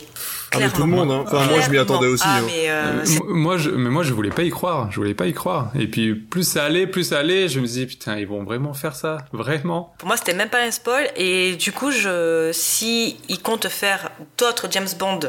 ah, 0.55 0.59
mais 0.61 0.71
tout 0.71 0.83
le 0.83 0.89
monde, 0.89 1.11
hein. 1.11 1.25
Enfin, 1.27 1.47
moi, 1.47 1.61
je 1.61 1.71
m'y 1.71 1.79
attendais 1.79 2.07
aussi. 2.07 2.25
Ah, 2.27 2.39
hein. 2.39 2.43
mais 2.47 2.65
euh, 2.69 3.05
moi, 3.29 3.57
je, 3.57 3.71
mais 3.71 3.91
moi, 3.91 4.03
je 4.03 4.13
voulais 4.13 4.31
pas 4.31 4.43
y 4.43 4.51
croire. 4.51 4.91
Je 4.91 4.97
voulais 4.97 5.15
pas 5.15 5.27
y 5.27 5.33
croire. 5.33 5.71
Et 5.79 5.87
puis, 5.87 6.15
plus 6.15 6.45
ça 6.45 6.65
allait, 6.65 6.87
plus 6.87 7.05
ça 7.05 7.19
allait, 7.19 7.49
je 7.49 7.61
me 7.61 7.67
dis, 7.67 7.87
putain, 7.87 8.17
ils 8.19 8.27
vont 8.27 8.45
vraiment 8.45 8.75
faire 8.75 8.95
ça, 8.95 9.19
vraiment. 9.33 9.95
Pour 9.99 10.09
moi, 10.09 10.17
c'était 10.17 10.35
même 10.35 10.49
pas 10.49 10.63
un 10.63 10.71
spoil. 10.71 11.11
Et 11.17 11.57
du 11.57 11.73
coup, 11.73 11.91
je, 11.91 12.51
si 12.53 13.19
ils 13.29 13.41
comptent 13.41 13.69
faire 13.69 14.11
d'autres 14.39 14.69
James 14.71 14.89
Bond 14.99 15.21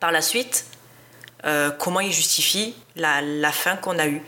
par 0.00 0.12
la 0.12 0.22
suite, 0.22 0.66
euh, 1.44 1.70
comment 1.70 2.00
ils 2.00 2.12
justifient 2.12 2.74
la, 2.96 3.22
la 3.22 3.52
fin 3.52 3.76
qu'on 3.76 3.98
a 3.98 4.06
eue? 4.06 4.22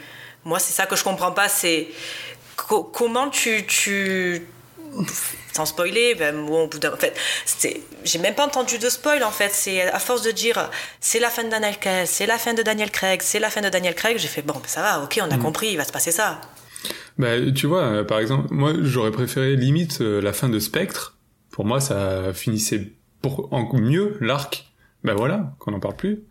Moi, 0.44 0.58
c'est 0.58 0.72
ça 0.72 0.86
que 0.86 0.96
je 0.96 1.04
comprends 1.04 1.32
pas. 1.32 1.48
C'est 1.48 1.88
comment 2.56 3.28
tu, 3.28 3.66
tu 3.66 4.46
sans 5.58 5.66
spoiler, 5.66 6.14
ben, 6.14 6.46
bon, 6.46 6.64
au 6.64 6.68
bout 6.68 6.84
en 6.84 6.96
fait, 6.96 7.16
j'ai 8.04 8.18
même 8.18 8.34
pas 8.34 8.46
entendu 8.46 8.78
de 8.78 8.88
spoil 8.88 9.24
en 9.24 9.32
fait. 9.32 9.50
C'est 9.52 9.82
à 9.82 9.98
force 9.98 10.22
de 10.22 10.30
dire 10.30 10.70
c'est 11.00 11.18
la 11.18 11.30
fin 11.30 11.42
de 11.42 11.50
Daniel 11.50 11.76
Craig, 11.78 12.06
c'est 12.06 12.26
la 12.26 12.38
fin 12.38 12.54
de 12.54 12.62
Daniel 12.62 12.90
Craig, 12.90 13.20
c'est 13.22 13.40
la 13.40 13.50
fin 13.50 13.60
de 13.60 13.68
Daniel 13.68 13.96
Craig, 13.96 14.18
j'ai 14.18 14.28
fait 14.28 14.42
bon, 14.42 14.54
ben, 14.54 14.68
ça 14.68 14.82
va, 14.82 15.02
ok, 15.02 15.18
on 15.20 15.30
a 15.30 15.36
mm. 15.36 15.42
compris, 15.42 15.68
il 15.70 15.76
va 15.76 15.84
se 15.84 15.90
passer 15.90 16.12
ça. 16.12 16.40
Bah, 17.18 17.50
tu 17.52 17.66
vois, 17.66 17.82
euh, 17.82 18.04
par 18.04 18.20
exemple, 18.20 18.46
moi 18.52 18.72
j'aurais 18.80 19.10
préféré 19.10 19.56
limite 19.56 20.00
euh, 20.00 20.20
la 20.20 20.32
fin 20.32 20.48
de 20.48 20.60
Spectre. 20.60 21.16
Pour 21.50 21.64
moi, 21.64 21.80
ça 21.80 22.32
finissait 22.32 22.92
pour 23.20 23.52
en 23.52 23.68
mieux 23.74 24.16
l'arc. 24.20 24.66
Ben 25.02 25.14
voilà, 25.14 25.54
qu'on 25.58 25.72
n'en 25.72 25.80
parle 25.80 25.96
plus. 25.96 26.22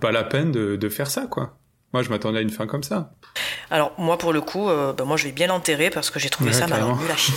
Pas 0.00 0.12
la 0.12 0.22
peine 0.22 0.52
de, 0.52 0.76
de 0.76 0.88
faire 0.88 1.10
ça, 1.10 1.26
quoi. 1.26 1.58
Moi, 1.92 2.02
je 2.02 2.10
m'attendais 2.10 2.38
à 2.38 2.42
une 2.42 2.50
fin 2.50 2.66
comme 2.66 2.82
ça. 2.82 3.14
Alors, 3.70 3.92
moi, 3.98 4.18
pour 4.18 4.32
le 4.32 4.40
coup, 4.40 4.68
euh, 4.68 4.92
ben, 4.92 5.04
moi, 5.04 5.16
je 5.16 5.24
vais 5.24 5.32
bien 5.32 5.48
l'enterrer 5.48 5.90
parce 5.90 6.10
que 6.10 6.20
j'ai 6.20 6.28
trouvé 6.28 6.52
ça 6.52 6.66
mal 6.66 6.84
nul 6.84 7.10
à 7.10 7.16
chier. 7.16 7.34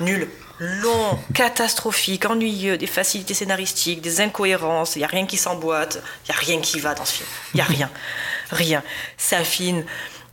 Nul 0.00 0.28
long, 0.58 1.18
catastrophique, 1.34 2.24
ennuyeux, 2.26 2.78
des 2.78 2.86
facilités 2.86 3.34
scénaristiques, 3.34 4.00
des 4.00 4.20
incohérences, 4.20 4.96
il 4.96 5.00
n'y 5.00 5.04
a 5.04 5.08
rien 5.08 5.26
qui 5.26 5.36
s'emboîte, 5.36 6.02
il 6.24 6.32
n'y 6.32 6.36
a 6.36 6.38
rien 6.38 6.60
qui 6.60 6.80
va 6.80 6.94
dans 6.94 7.04
ce 7.04 7.14
film. 7.14 7.28
Il 7.54 7.56
n'y 7.56 7.60
a 7.62 7.64
rien. 7.64 7.90
rien. 8.50 8.82
Ça 9.16 9.38
affine. 9.38 9.84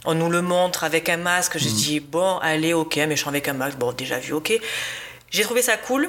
On 0.06 0.14
nous 0.14 0.30
le 0.30 0.42
montre 0.42 0.84
avec 0.84 1.10
un 1.10 1.18
masque. 1.18 1.58
Je 1.58 1.68
mm. 1.68 1.74
dis, 1.74 2.00
bon, 2.00 2.38
allez, 2.40 2.74
ok, 2.74 2.98
méchant 2.98 3.30
avec 3.30 3.48
un 3.48 3.54
masque. 3.54 3.78
Bon, 3.78 3.92
déjà 3.92 4.20
vu, 4.20 4.34
ok. 4.34 4.54
J'ai 5.32 5.44
trouvé 5.44 5.62
ça 5.62 5.78
cool. 5.78 6.08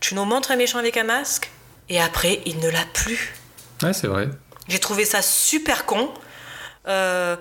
Tu 0.00 0.14
nous 0.14 0.24
montres 0.24 0.50
un 0.50 0.56
méchant 0.56 0.78
avec 0.78 0.96
un 0.96 1.04
masque, 1.04 1.50
et 1.88 2.00
après, 2.00 2.40
il 2.46 2.58
ne 2.58 2.70
l'a 2.70 2.84
plus. 2.94 3.34
Ouais, 3.82 3.92
c'est 3.92 4.06
vrai. 4.06 4.28
J'ai 4.68 4.78
trouvé 4.78 5.04
ça 5.04 5.20
super 5.20 5.84
con. 5.84 6.10
Euh, 6.88 7.36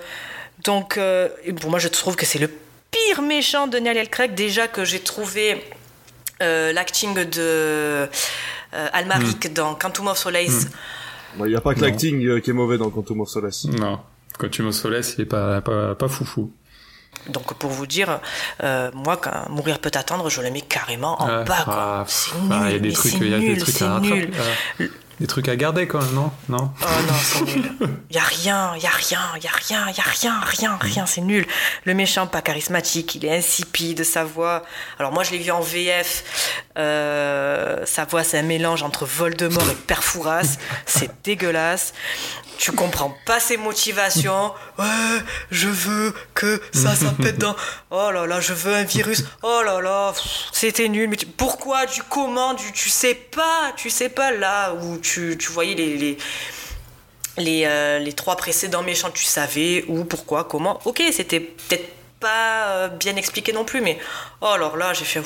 donc, 0.63 0.97
euh, 0.97 1.29
pour 1.61 1.69
moi, 1.69 1.79
je 1.79 1.87
trouve 1.87 2.15
que 2.15 2.25
c'est 2.25 2.39
le 2.39 2.49
pire 2.91 3.21
méchant 3.21 3.67
de 3.67 3.79
Daniel 3.79 4.09
Craig. 4.09 4.33
Déjà 4.33 4.67
que 4.67 4.83
j'ai 4.83 4.99
trouvé 4.99 5.63
euh, 6.41 6.71
l'acting 6.73 7.13
de 7.13 7.29
euh, 7.37 8.07
Almaric 8.71 9.49
hmm. 9.49 9.53
dans 9.53 9.75
Quantum 9.75 10.07
of 10.07 10.17
Solace. 10.17 10.67
Il 11.37 11.45
n'y 11.45 11.55
a 11.55 11.61
pas 11.61 11.75
que 11.75 11.81
l'acting 11.81 12.25
euh, 12.25 12.39
qui 12.39 12.49
est 12.49 12.53
mauvais 12.53 12.77
dans 12.77 12.89
Quantum 12.89 13.21
of 13.21 13.29
Solace. 13.29 13.65
Non, 13.65 13.99
Quantum 14.37 14.67
of 14.67 14.75
Solace, 14.75 15.15
il 15.17 15.21
est 15.21 15.25
pas, 15.25 15.61
pas, 15.61 15.95
pas 15.95 16.07
foufou. 16.07 16.51
Donc 17.27 17.53
pour 17.55 17.71
vous 17.71 17.87
dire, 17.87 18.19
moi 18.93 19.17
quand 19.17 19.49
Mourir 19.49 19.79
peut 19.79 19.91
attendre, 19.95 20.29
je 20.29 20.41
le 20.41 20.51
mets 20.51 20.61
carrément 20.61 21.21
en 21.21 21.27
ah, 21.27 21.43
bas. 21.43 21.65
Ah, 21.67 22.03
c'est 22.07 22.37
nul, 22.39 22.59
il 22.67 22.71
y 22.71 22.75
a 22.75 22.79
des 22.79 22.93
trucs, 22.93 23.13
il 23.13 23.29
y 23.29 23.33
a 23.33 23.39
des 23.39 23.57
trucs 23.57 23.81
à 23.81 23.99
nul 23.99 24.31
des 25.19 25.27
trucs 25.27 25.49
à 25.49 25.55
garder 25.55 25.87
quand 25.87 26.01
même, 26.01 26.13
non? 26.13 26.31
Non? 26.47 26.71
Oh 26.81 26.85
non, 27.07 27.13
c'est 27.21 27.43
nul. 27.43 27.71
Y 28.11 28.17
a 28.17 28.23
rien, 28.23 28.75
y 28.77 28.85
a 28.85 28.89
rien, 28.89 29.19
y 29.41 29.47
a 29.47 29.51
rien, 29.51 29.85
y 29.89 29.99
a 29.99 30.03
rien, 30.03 30.39
rien, 30.41 30.77
rien, 30.79 31.05
c'est 31.05 31.21
nul. 31.21 31.45
Le 31.83 31.93
méchant 31.93 32.25
pas 32.27 32.41
charismatique, 32.41 33.15
il 33.15 33.25
est 33.25 33.35
insipide, 33.35 34.03
sa 34.03 34.23
voix. 34.23 34.63
Alors 34.97 35.11
moi 35.11 35.23
je 35.23 35.31
l'ai 35.31 35.37
vu 35.39 35.51
en 35.51 35.59
VF. 35.59 36.23
Euh, 36.77 37.85
sa 37.85 38.05
voix 38.05 38.23
c'est 38.23 38.39
un 38.39 38.43
mélange 38.43 38.83
entre 38.83 39.05
Voldemort 39.05 39.69
et 39.69 39.75
Perfouras. 39.75 40.57
C'est 40.85 41.09
dégueulasse 41.23 41.93
tu 42.59 42.73
comprends 42.73 43.15
pas 43.25 43.39
ses 43.39 43.57
motivations. 43.57 44.51
Ouais, 44.77 44.85
je 45.51 45.67
veux 45.67 46.13
que 46.33 46.61
ça, 46.73 46.95
ça 46.95 47.13
pète 47.21 47.37
dans. 47.37 47.55
Oh 47.91 48.11
là 48.11 48.25
là, 48.25 48.39
je 48.39 48.53
veux 48.53 48.73
un 48.73 48.83
virus. 48.83 49.25
Oh 49.43 49.61
là 49.65 49.81
là, 49.81 50.13
c'était 50.53 50.87
nul. 50.87 51.09
Mais 51.09 51.17
pourquoi, 51.35 51.85
du 51.85 52.01
comment, 52.03 52.53
du, 52.53 52.71
tu 52.71 52.89
sais 52.89 53.13
pas, 53.15 53.73
tu 53.75 53.89
sais 53.89 54.07
pas 54.07 54.31
là 54.31 54.73
où 54.73 54.97
tu, 54.97 55.37
tu 55.37 55.51
voyais 55.51 55.75
les, 55.75 55.97
les, 55.97 56.17
les, 57.37 57.63
euh, 57.65 57.99
les, 57.99 58.13
trois 58.13 58.37
précédents 58.37 58.83
méchants, 58.83 59.11
tu 59.11 59.25
savais 59.25 59.83
où, 59.89 60.05
pourquoi, 60.05 60.45
comment. 60.45 60.79
Ok, 60.85 61.03
c'était 61.11 61.41
peut-être 61.41 61.98
pas 62.19 62.67
euh, 62.67 62.87
bien 62.89 63.15
expliqué 63.15 63.53
non 63.53 63.65
plus, 63.65 63.81
mais 63.81 63.97
oh 64.41 64.47
alors 64.47 64.77
là, 64.77 64.93
j'ai 64.93 65.05
fait, 65.05 65.23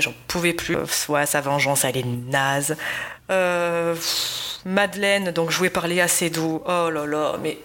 j'en 0.00 0.14
pouvais 0.28 0.52
plus. 0.52 0.76
Ouais, 1.08 1.26
sa 1.26 1.40
vengeance, 1.40 1.84
elle 1.84 1.96
est 1.96 2.06
naze. 2.06 2.76
Euh, 3.30 3.94
Madeleine, 4.64 5.30
donc 5.30 5.50
jouée 5.50 5.70
par 5.70 5.86
Léa 5.86 6.08
Seydoux. 6.08 6.62
Oh 6.66 6.90
là 6.90 7.06
là, 7.06 7.34
mais. 7.42 7.58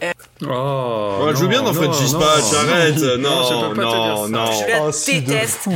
Oh, 0.47 1.26
elle 1.30 1.36
joue 1.36 1.47
bien 1.47 1.61
dans 1.61 1.74
French 1.74 1.97
Dispatch, 1.97 2.53
arrête 2.53 2.97
Non, 2.97 3.74
non, 3.74 4.28
non. 4.28 4.51
Je 4.51 4.67
la 4.67 4.86
oh, 4.86 4.91
déteste. 4.91 5.70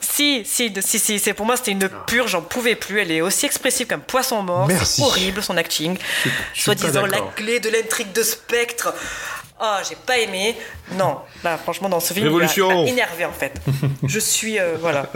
Si, 0.00 0.44
si, 0.44 0.72
si, 0.80 0.98
si, 1.00 1.18
c'est 1.18 1.34
pour 1.34 1.44
moi 1.44 1.56
c'était 1.56 1.72
une 1.72 1.88
pure, 2.06 2.28
j'en 2.28 2.42
pouvais 2.42 2.76
plus. 2.76 3.00
Elle 3.00 3.10
est 3.10 3.20
aussi 3.20 3.46
expressive 3.46 3.88
qu'un 3.88 3.98
poisson 3.98 4.42
mort. 4.42 4.68
C'est 4.84 5.02
horrible 5.02 5.42
son 5.42 5.56
acting. 5.56 5.98
Soit 6.54 6.76
disant 6.76 7.06
la 7.06 7.20
clé 7.34 7.58
de 7.58 7.68
l'intrigue 7.68 8.12
de 8.12 8.22
Spectre. 8.22 8.94
Oh, 9.66 9.76
j'ai 9.88 9.96
pas 9.96 10.18
aimé. 10.18 10.54
Non, 10.98 11.18
là, 11.42 11.56
franchement, 11.56 11.88
dans 11.88 12.00
ce 12.00 12.12
film, 12.12 12.26
Révolution. 12.26 12.70
il 12.70 12.84
m'a 12.84 12.90
énervé 12.90 13.24
en 13.24 13.32
fait. 13.32 13.54
Je 14.06 14.18
suis, 14.18 14.58
euh, 14.58 14.76
voilà. 14.78 15.10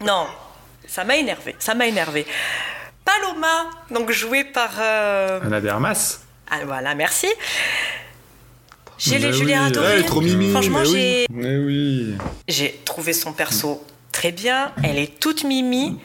Non, 0.00 0.26
ça 0.86 1.04
m'a 1.04 1.16
énervé. 1.16 1.54
Ça 1.58 1.74
m'a 1.74 1.86
énervé. 1.86 2.24
Paloma, 3.04 3.68
donc 3.90 4.10
jouée 4.10 4.44
par. 4.44 4.70
Euh... 4.80 5.40
Anna 5.44 5.60
Dermas. 5.60 6.20
Ah, 6.50 6.60
voilà, 6.64 6.94
merci. 6.94 7.26
J'ai 8.96 9.18
les 9.18 9.38
oui. 9.42 9.52
adoré. 9.52 10.02
trop 10.04 10.22
mimi. 10.22 10.50
Franchement, 10.50 10.84
j'ai. 10.84 11.26
Mais 11.30 11.58
oui. 11.58 12.14
J'ai 12.48 12.80
trouvé 12.86 13.12
son 13.12 13.34
perso 13.34 13.84
très 14.12 14.32
bien. 14.32 14.72
Elle 14.82 14.98
est 14.98 15.20
toute 15.20 15.44
mimi. 15.44 15.98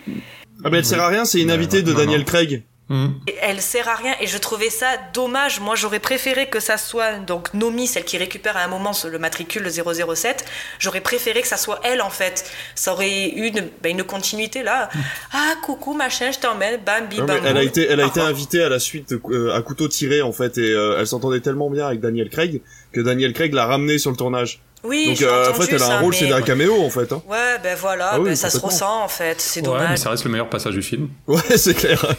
Ah, 0.66 0.70
mais 0.70 0.80
elle 0.80 0.86
sert 0.86 1.02
à 1.02 1.08
rien, 1.08 1.24
c'est 1.24 1.40
une 1.40 1.52
invitée 1.52 1.82
de 1.82 1.94
Daniel 1.94 2.26
Craig. 2.26 2.64
Hmm. 2.90 3.10
Elle 3.42 3.62
sert 3.62 3.88
à 3.88 3.96
rien 3.96 4.16
et 4.20 4.26
je 4.26 4.38
trouvais 4.40 4.72
ça 4.72 4.88
dommage. 5.14 5.60
Moi, 5.60 5.76
j'aurais 5.76 6.00
préféré 6.00 6.50
que 6.50 6.60
ça 6.60 6.78
soit 6.78 7.20
donc 7.20 7.54
Nomi, 7.54 7.86
celle 7.86 8.04
qui 8.04 8.18
récupère 8.18 8.58
à 8.58 8.62
un 8.62 8.68
moment 8.68 8.92
le 9.06 9.20
matricule 9.20 9.70
007. 9.70 10.44
J'aurais 10.80 11.02
préféré 11.02 11.42
que 11.42 11.48
ça 11.48 11.58
soit 11.58 11.80
elle 11.84 12.02
en 12.02 12.10
fait. 12.10 12.50
Ça 12.74 12.94
aurait 12.94 13.30
eu 13.30 13.48
une, 13.48 13.70
ben, 13.84 13.92
une 13.92 14.04
continuité 14.04 14.64
là. 14.64 14.90
Hmm. 14.94 15.00
Ah 15.34 15.54
coucou 15.64 15.94
machin, 15.94 16.32
je 16.32 16.40
t'emmène, 16.40 16.80
bam 16.84 17.08
bam. 17.08 17.40
Elle 17.46 17.58
a 17.58 17.64
été, 17.64 17.86
elle 17.88 18.00
a 18.00 18.08
été 18.08 18.22
invitée 18.22 18.64
à 18.64 18.70
la 18.70 18.80
suite 18.80 19.14
euh, 19.14 19.54
à 19.54 19.62
couteau 19.62 19.88
tiré 19.88 20.24
en 20.24 20.32
fait 20.32 20.58
et 20.58 20.72
euh, 20.72 20.98
elle 21.00 21.08
s'entendait 21.08 21.42
tellement 21.42 21.70
bien 21.70 21.86
avec 21.86 22.00
Daniel 22.00 22.30
Craig 22.30 22.62
que 22.92 23.02
Daniel 23.02 23.34
Craig 23.34 23.54
l'a 23.54 23.68
ramenée 23.68 24.00
sur 24.00 24.10
le 24.10 24.18
tournage. 24.18 24.62
Oui, 24.84 25.08
donc 25.10 25.22
euh, 25.24 25.52
en 25.52 25.54
fait 25.54 25.74
elle 25.74 25.84
a 25.84 25.98
un 25.98 26.00
rôle 26.00 26.14
c'est 26.14 26.32
un 26.32 26.42
caméo 26.42 26.82
en 26.82 26.90
fait 26.90 27.12
hein. 27.12 27.22
ouais 27.28 27.58
ben 27.62 27.76
voilà 27.76 28.12
ah 28.14 28.20
ben, 28.20 28.34
ça 28.36 28.50
se 28.50 28.60
ressent 28.60 29.04
en 29.04 29.10
fait 29.10 29.42
c'est 29.42 29.62
dommage. 29.62 29.82
ouais, 29.82 29.88
mais 29.90 29.98
ça 29.98 30.10
reste 30.10 30.24
le 30.24 30.32
meilleur 30.32 30.50
passage 30.50 30.74
du 30.74 30.82
film. 30.82 31.10
Ouais 31.28 31.42
c'est 31.58 31.74
clair 31.74 32.06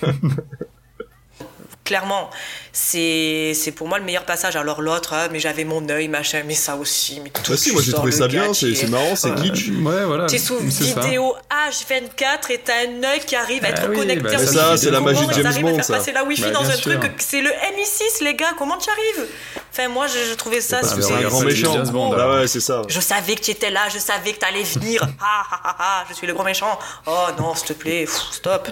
clairement, 1.90 2.30
c'est 2.72 3.50
c'est 3.52 3.72
pour 3.72 3.88
moi 3.88 3.98
le 3.98 4.04
meilleur 4.04 4.24
passage. 4.24 4.54
Alors 4.54 4.80
l'autre, 4.80 5.12
hein, 5.12 5.26
mais 5.32 5.40
j'avais 5.40 5.64
mon 5.64 5.88
œil, 5.88 6.06
machin, 6.06 6.42
mais 6.46 6.54
ça 6.54 6.76
aussi. 6.76 7.20
Mais 7.24 7.30
tout 7.30 7.42
bah 7.50 7.56
si, 7.56 7.72
moi 7.72 7.82
j'ai 7.84 7.92
trouvé 7.92 8.12
ça 8.12 8.28
bien, 8.28 8.54
c'est 8.54 8.88
marrant, 8.88 9.16
c'est 9.16 9.34
kitsch. 9.34 9.70
Ouais, 9.82 10.04
voilà. 10.04 10.26
T'es 10.26 10.38
sous 10.38 10.58
vidéo 10.58 11.34
H24 11.50 12.52
et 12.52 12.58
t'as 12.58 12.86
un 12.86 13.02
œil 13.02 13.20
qui 13.26 13.34
arrive 13.34 13.64
à 13.64 13.70
être 13.70 13.88
bah 13.88 13.94
connecté. 13.96 14.22
Bah 14.22 14.38
ça, 14.38 14.76
c'est 14.76 14.92
la 14.92 15.00
magie 15.00 15.26
de 15.26 15.32
James 15.32 15.62
Bond, 15.62 15.82
ça. 15.82 15.94
passer 15.94 16.12
la 16.12 16.22
Wi-Fi 16.22 16.42
bah, 16.42 16.50
dans 16.52 16.70
un 16.70 16.76
truc, 16.76 17.00
c'est 17.18 17.40
le 17.40 17.50
MI6, 17.50 18.22
les 18.22 18.34
gars. 18.34 18.54
Comment 18.56 18.78
tu 18.78 18.88
arrives? 18.88 19.28
Enfin, 19.72 19.88
moi, 19.88 20.06
je, 20.06 20.34
trouvais 20.34 20.60
ça. 20.60 20.82
C'est 20.84 21.12
un 21.12 21.22
grand 21.22 21.40
méchant. 21.40 21.74
Ah 22.16 22.34
ouais, 22.34 22.46
c'est 22.46 22.60
ça. 22.60 22.82
Je 22.88 23.00
savais 23.00 23.34
que 23.34 23.40
tu 23.40 23.50
étais 23.50 23.70
là, 23.70 23.88
je 23.92 23.98
savais 23.98 24.32
que 24.32 24.38
t'allais 24.38 24.62
venir. 24.62 25.02
Ah 25.22 25.44
ah 25.50 25.60
ah 25.64 25.76
ah, 25.78 26.04
je 26.08 26.14
suis 26.14 26.26
le 26.26 26.34
grand 26.34 26.44
méchant. 26.44 26.78
Oh 27.06 27.26
non, 27.38 27.54
s'il 27.54 27.68
te 27.68 27.72
plaît, 27.72 28.06
stop. 28.30 28.68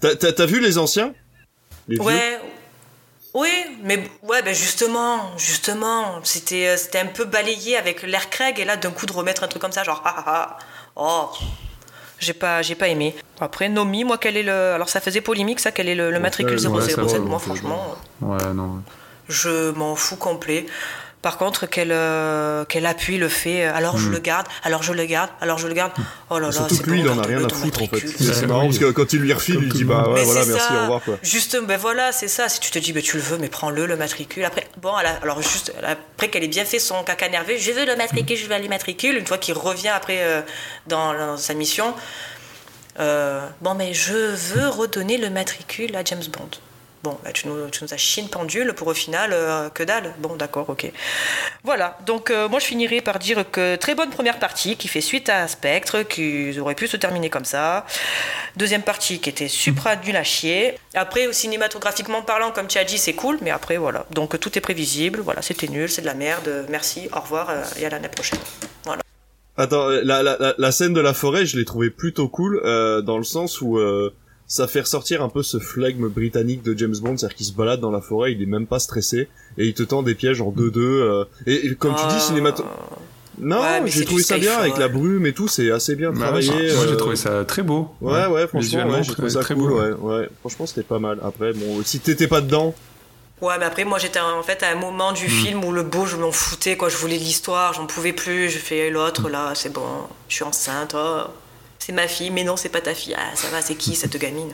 T'as 0.00 0.46
vu 0.46 0.60
les 0.60 0.78
anciens? 0.78 1.12
Ouais, 1.98 2.38
oui, 3.34 3.50
mais 3.82 4.02
ouais, 4.22 4.42
ben 4.42 4.54
justement, 4.54 5.36
justement, 5.36 6.20
c'était 6.24 6.68
euh, 6.68 6.76
c'était 6.76 6.98
un 6.98 7.06
peu 7.06 7.24
balayé 7.24 7.76
avec 7.76 8.02
l'air 8.02 8.28
Craig 8.28 8.58
et 8.58 8.64
là 8.64 8.76
d'un 8.76 8.90
coup 8.90 9.06
de 9.06 9.12
remettre 9.12 9.44
un 9.44 9.48
truc 9.48 9.62
comme 9.62 9.72
ça, 9.72 9.84
genre 9.84 10.02
ah 10.04 10.14
ah 10.16 10.24
ah, 10.26 10.58
oh, 10.96 11.30
j'ai 12.18 12.32
pas 12.32 12.62
j'ai 12.62 12.74
pas 12.74 12.88
aimé. 12.88 13.14
Après 13.40 13.68
Nomi, 13.68 14.02
moi 14.02 14.18
quel 14.18 14.36
est 14.36 14.42
le, 14.42 14.72
alors 14.72 14.88
ça 14.88 15.00
faisait 15.00 15.20
polémique 15.20 15.60
ça, 15.60 15.70
quel 15.70 15.88
est 15.88 15.94
le, 15.94 16.18
matricule 16.18 16.58
007, 16.58 17.20
moi 17.20 17.38
franchement. 17.38 17.94
Ouais 18.20 18.52
non. 18.52 18.82
je 19.28 19.70
m'en 19.70 19.94
fous 19.94 20.16
complet. 20.16 20.66
Par 21.22 21.36
contre, 21.36 21.66
qu'elle 21.66 21.92
euh, 21.92 22.64
qu'elle 22.64 22.86
appuie 22.86 23.18
le 23.18 23.28
fait, 23.28 23.66
euh, 23.66 23.74
alors 23.74 23.98
je 23.98 24.08
Hmm. 24.08 24.12
le 24.12 24.18
garde, 24.20 24.46
alors 24.64 24.82
je 24.82 24.94
le 24.94 25.04
garde, 25.04 25.28
alors 25.42 25.58
je 25.58 25.68
le 25.68 25.74
garde. 25.74 25.92
Oh 26.30 26.38
là 26.38 26.46
là, 26.46 26.52
Surtout 26.52 26.76
c'est 26.76 26.82
que 26.82 26.88
lui, 26.90 27.00
il 27.00 27.08
en 27.10 27.18
a 27.18 27.22
rien 27.26 27.36
à 27.44 27.48
foutre 27.50 27.56
en 27.82 27.86
fait. 27.86 27.92
matricule. 27.92 28.32
C'est 28.34 28.46
marrant 28.46 28.62
oui. 28.62 28.68
parce 28.68 28.78
que 28.78 28.90
quand 28.92 29.12
il 29.12 29.18
lui 29.20 29.32
refile, 29.34 29.56
Comme 29.56 29.64
il 29.64 29.72
dit 29.72 29.84
bah 29.84 30.04
ouais, 30.08 30.14
Mais 30.14 30.24
voilà, 30.24 30.46
merci, 30.46 30.66
ça. 30.66 30.74
au 30.78 30.80
revoir 30.82 31.02
quoi. 31.02 31.18
Juste, 31.22 31.58
ben 31.66 31.76
voilà, 31.76 32.12
c'est 32.12 32.26
ça. 32.28 32.48
Si 32.48 32.58
tu 32.58 32.70
te 32.70 32.78
dis, 32.78 32.94
ben 32.94 33.02
tu 33.02 33.16
le 33.18 33.22
veux, 33.22 33.36
mais 33.36 33.48
prends-le, 33.50 33.84
le 33.84 33.96
matricule. 33.98 34.44
Après, 34.46 34.66
bon, 34.80 34.92
elle 34.98 35.06
a- 35.08 35.18
alors 35.22 35.42
juste 35.42 35.74
après 35.86 36.28
qu'elle 36.30 36.42
ait 36.44 36.48
bien 36.48 36.64
fait 36.64 36.78
son 36.78 37.02
caca 37.04 37.28
nerveux, 37.28 37.58
je 37.58 37.70
veux 37.72 37.84
le 37.84 37.96
matricule, 37.96 38.36
je 38.38 38.46
veux 38.46 38.54
aller 38.54 38.68
matricule. 38.68 39.16
Une 39.18 39.26
fois 39.26 39.36
qu'il 39.36 39.52
revient 39.52 39.88
après 39.88 40.20
euh, 40.22 40.40
dans, 40.86 41.12
dans 41.12 41.36
sa 41.36 41.52
mission, 41.52 41.92
euh, 42.98 43.46
bon, 43.60 43.74
mais 43.74 43.92
je 43.92 44.14
veux 44.14 44.68
redonner 44.68 45.18
le 45.18 45.28
matricule 45.28 45.94
à 45.96 46.02
James 46.02 46.22
Bond. 46.32 46.48
Bon, 47.02 47.16
bah, 47.24 47.32
tu, 47.32 47.48
nous, 47.48 47.70
tu 47.70 47.82
as 47.82 47.96
chié 47.96 48.22
pendule 48.30 48.74
pour 48.74 48.88
au 48.88 48.94
final, 48.94 49.30
euh, 49.32 49.70
que 49.70 49.82
dalle. 49.82 50.12
Bon, 50.18 50.36
d'accord, 50.36 50.68
ok. 50.68 50.92
Voilà, 51.64 51.96
donc 52.04 52.30
euh, 52.30 52.46
moi 52.46 52.58
je 52.58 52.66
finirai 52.66 53.00
par 53.00 53.18
dire 53.18 53.50
que 53.50 53.76
très 53.76 53.94
bonne 53.94 54.10
première 54.10 54.38
partie 54.38 54.76
qui 54.76 54.86
fait 54.86 55.00
suite 55.00 55.30
à 55.30 55.48
Spectre, 55.48 56.02
qui 56.02 56.58
aurait 56.60 56.74
pu 56.74 56.86
se 56.88 56.98
terminer 56.98 57.30
comme 57.30 57.46
ça. 57.46 57.86
Deuxième 58.56 58.82
partie 58.82 59.18
qui 59.18 59.30
était 59.30 59.48
supra 59.48 59.96
nul 59.96 60.14
à 60.14 60.24
chier. 60.24 60.74
Après, 60.94 61.32
cinématographiquement 61.32 62.20
parlant, 62.20 62.50
comme 62.50 62.66
tu 62.66 62.76
as 62.76 62.84
dit, 62.84 62.98
c'est 62.98 63.14
cool, 63.14 63.38
mais 63.40 63.50
après 63.50 63.78
voilà. 63.78 64.04
Donc 64.10 64.38
tout 64.38 64.58
est 64.58 64.60
prévisible, 64.60 65.20
voilà, 65.20 65.40
c'était 65.40 65.68
nul, 65.68 65.88
c'est 65.88 66.02
de 66.02 66.06
la 66.06 66.14
merde. 66.14 66.66
Merci, 66.68 67.08
au 67.16 67.20
revoir 67.20 67.48
euh, 67.48 67.62
et 67.80 67.86
à 67.86 67.88
l'année 67.88 68.08
prochaine. 68.08 68.40
Voilà. 68.84 69.00
Attends, 69.56 69.88
la, 69.88 70.72
scène 70.72 70.92
de 70.92 71.00
la 71.00 71.14
forêt, 71.14 71.46
je 71.46 71.58
l'ai 71.58 71.64
trouvée 71.64 71.90
plutôt 71.90 72.28
cool, 72.28 72.60
dans 73.04 73.18
le 73.18 73.24
sens 73.24 73.60
où 73.60 73.78
ça 74.50 74.66
fait 74.66 74.80
ressortir 74.80 75.22
un 75.22 75.28
peu 75.28 75.44
ce 75.44 75.58
flegme 75.60 76.08
britannique 76.08 76.64
de 76.64 76.76
James 76.76 76.96
Bond, 77.00 77.16
c'est-à-dire 77.16 77.36
qu'il 77.36 77.46
se 77.46 77.52
balade 77.52 77.78
dans 77.78 77.92
la 77.92 78.00
forêt, 78.00 78.32
il 78.32 78.42
est 78.42 78.46
même 78.46 78.66
pas 78.66 78.80
stressé, 78.80 79.28
et 79.56 79.66
il 79.66 79.74
te 79.74 79.84
tend 79.84 80.02
des 80.02 80.16
pièges 80.16 80.40
en 80.40 80.50
2-2. 80.50 80.78
euh, 80.78 81.24
et, 81.46 81.68
et 81.68 81.74
comme 81.76 81.94
tu 81.94 82.04
dis, 82.08 82.16
Euh, 82.16 82.18
cinémato... 82.18 82.64
Non, 83.38 83.60
ouais, 83.60 83.80
mais 83.80 83.90
j'ai 83.90 84.04
trouvé 84.04 84.22
ça 84.24 84.36
bien, 84.38 84.58
avec 84.58 84.76
la 84.76 84.88
brume 84.88 85.24
et 85.24 85.32
tout, 85.32 85.46
c'est 85.48 85.70
assez 85.70 85.94
bien 85.94 86.10
Bah 86.10 86.32
ouais, 86.32 86.42
travaillé. 86.42 86.74
moi 86.74 86.84
j'ai 86.86 86.92
euh, 86.92 86.96
trouvé 86.96 87.16
ça 87.16 87.44
très 87.44 87.62
beau. 87.62 87.88
Ouais, 88.00 88.26
ouais, 88.26 88.46
franchement, 88.48 88.86
ouais, 88.88 89.02
j'ai 89.04 89.12
trouvé 89.12 89.30
ça 89.30 89.40
très 89.40 89.54
cool, 89.54 89.68
beau, 89.70 89.80
ouais, 89.80 89.92
ouais. 89.92 90.28
Franchement, 90.40 90.66
c'était 90.66 90.82
pas 90.82 90.98
mal. 90.98 91.18
Après, 91.24 91.52
bon, 91.54 91.80
si 91.84 92.00
t'étais 92.00 92.26
pas 92.28 92.40
dedans, 92.40 92.74
Ouais, 93.40 93.54
mais 93.58 93.64
après, 93.64 93.84
moi, 93.84 93.98
j'étais 93.98 94.20
en 94.20 94.42
fait 94.42 94.62
à 94.62 94.68
un 94.70 94.74
moment 94.74 95.12
du 95.12 95.26
film 95.26 95.64
où 95.64 95.72
le 95.72 95.82
beau, 95.82 96.04
je 96.04 96.16
m'en 96.16 96.30
foutais, 96.32 96.76
quoi. 96.76 96.90
Je 96.90 96.96
voulais 96.98 97.16
de 97.16 97.22
l'histoire, 97.22 97.72
j'en 97.72 97.86
pouvais 97.86 98.12
plus. 98.12 98.50
Je 98.50 98.58
fais 98.58 98.90
l'autre, 98.90 99.30
là, 99.30 99.52
c'est 99.54 99.72
bon, 99.72 99.86
je 100.28 100.34
suis 100.34 100.44
enceinte, 100.44 100.94
oh, 100.94 101.22
c'est 101.80 101.92
ma 101.92 102.06
fille, 102.06 102.30
mais 102.30 102.44
non, 102.44 102.56
c'est 102.56 102.68
pas 102.68 102.80
ta 102.80 102.94
fille. 102.94 103.16
Ah, 103.18 103.34
ça 103.34 103.48
va, 103.48 103.60
c'est 103.62 103.74
qui 103.74 103.96
cette 103.96 104.16
gamine 104.16 104.52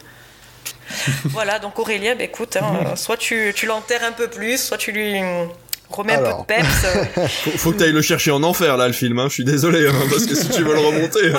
Voilà, 1.27 1.59
donc 1.59 1.79
Aurélien, 1.79 2.15
bah, 2.17 2.25
écoute, 2.25 2.57
hein, 2.57 2.95
soit 2.97 3.17
tu, 3.17 3.53
tu 3.55 3.67
l'enterres 3.67 4.05
un 4.05 4.13
peu 4.13 4.29
plus, 4.29 4.59
soit 4.59 4.79
tu 4.79 4.93
lui 4.93 5.21
remets 5.91 6.15
un 6.15 6.19
Alors. 6.25 6.47
peu 6.47 6.55
de 6.55 6.61
peps. 6.61 7.31
faut, 7.45 7.51
faut 7.59 7.73
que 7.73 7.79
t'ailles 7.79 7.93
le 7.93 8.03
chercher 8.03 8.31
en 8.31 8.43
enfer, 8.43 8.77
là, 8.77 8.87
le 8.87 8.93
film, 8.95 9.19
hein. 9.19 9.27
Je 9.29 9.35
suis 9.35 9.45
désolé, 9.45 9.87
hein, 9.89 9.93
parce 10.11 10.25
que 10.27 10.35
si 10.35 10.49
tu 10.49 10.63
veux 10.63 10.75
le 10.75 10.81
remonter. 10.81 11.33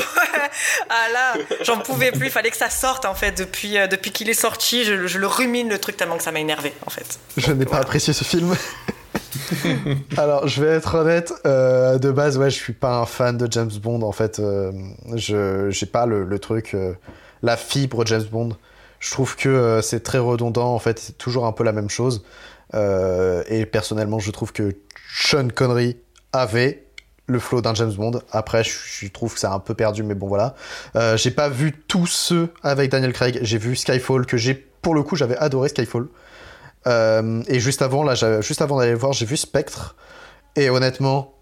ah 0.90 1.08
là, 1.12 1.34
j'en 1.62 1.78
pouvais 1.80 2.12
plus, 2.12 2.28
il 2.28 2.32
fallait 2.32 2.52
que 2.52 2.58
ça 2.58 2.70
sorte, 2.70 3.06
en 3.06 3.16
fait. 3.16 3.32
Depuis, 3.38 3.78
euh, 3.78 3.88
depuis 3.88 4.12
qu'il 4.12 4.30
est 4.30 4.34
sorti, 4.40 4.84
je, 4.84 5.08
je 5.08 5.18
le 5.20 5.28
rumine 5.28 5.70
le 5.70 5.80
truc 5.80 5.98
tellement 5.98 6.18
que 6.18 6.24
ça 6.24 6.32
m'a 6.32 6.40
énervé, 6.40 6.74
en 6.86 6.90
fait. 6.90 7.20
Je 7.38 7.52
n'ai 7.52 7.66
pas 7.66 7.78
apprécié 7.78 8.14
ce 8.14 8.24
film. 8.24 8.56
Alors, 10.18 10.48
je 10.48 10.64
vais 10.64 10.70
être 10.70 10.96
honnête, 10.96 11.34
euh, 11.46 11.98
de 11.98 12.12
base, 12.12 12.38
ouais, 12.38 12.50
je 12.50 12.56
suis 12.56 12.74
pas 12.74 12.98
un 12.98 13.06
fan 13.06 13.38
de 13.38 13.48
James 13.52 13.72
Bond, 13.82 14.02
en 14.02 14.12
fait. 14.12 14.40
euh, 14.40 14.72
je 15.16 15.70
j'ai 15.70 15.86
pas 15.86 16.06
le, 16.06 16.40
truc, 16.40 16.74
euh, 16.74 16.94
la 17.42 17.58
fibre 17.58 18.06
James 18.06 18.26
Bond. 18.32 18.50
Je 19.00 19.12
trouve 19.12 19.36
que 19.36 19.80
c'est 19.84 20.02
très 20.02 20.18
redondant, 20.18 20.74
en 20.74 20.80
fait, 20.80 21.00
c'est 21.00 21.18
toujours 21.18 21.46
un 21.46 21.52
peu 21.52 21.64
la 21.64 21.72
même 21.72 21.90
chose. 21.90 22.24
Et 22.74 23.66
personnellement, 23.66 24.20
je 24.20 24.32
trouve 24.32 24.52
que 24.52 24.76
Sean 25.14 25.48
Connery 25.50 25.98
avait 26.34 26.88
le 27.28 27.40
flow 27.40 27.62
d'un 27.62 27.76
James 27.76 27.94
Bond. 27.94 28.22
Après, 28.32 28.64
je, 28.64 29.08
trouve 29.10 29.34
que 29.36 29.40
c'est 29.40 29.48
un 29.48 29.60
peu 29.60 29.76
perdu, 29.76 30.02
mais 30.02 30.16
bon, 30.16 30.28
voilà. 30.28 30.56
J'ai 31.16 31.30
pas 31.30 31.48
vu 31.48 31.74
tous 31.88 32.08
ceux 32.08 32.50
avec 32.64 32.90
Daniel 32.90 33.14
Craig. 33.14 33.38
J'ai 33.44 33.60
vu 33.60 33.76
Skyfall, 33.76 34.26
que 34.26 34.38
j'ai, 34.38 34.56
pour 34.56 34.96
le 34.96 35.04
coup, 35.04 35.16
j'avais 35.16 35.38
adoré 35.38 35.70
Skyfall. 35.70 36.08
Euh, 36.88 37.44
et 37.48 37.60
juste 37.60 37.82
avant, 37.82 38.04
là, 38.04 38.16
juste 38.42 38.62
avant 38.62 38.80
d'aller 38.80 38.92
le 38.92 38.98
voir, 38.98 39.14
j'ai 39.14 39.26
vu 39.26 39.38
Spectre. 39.38 39.96
Et 40.56 40.70
honnêtement, 40.70 41.36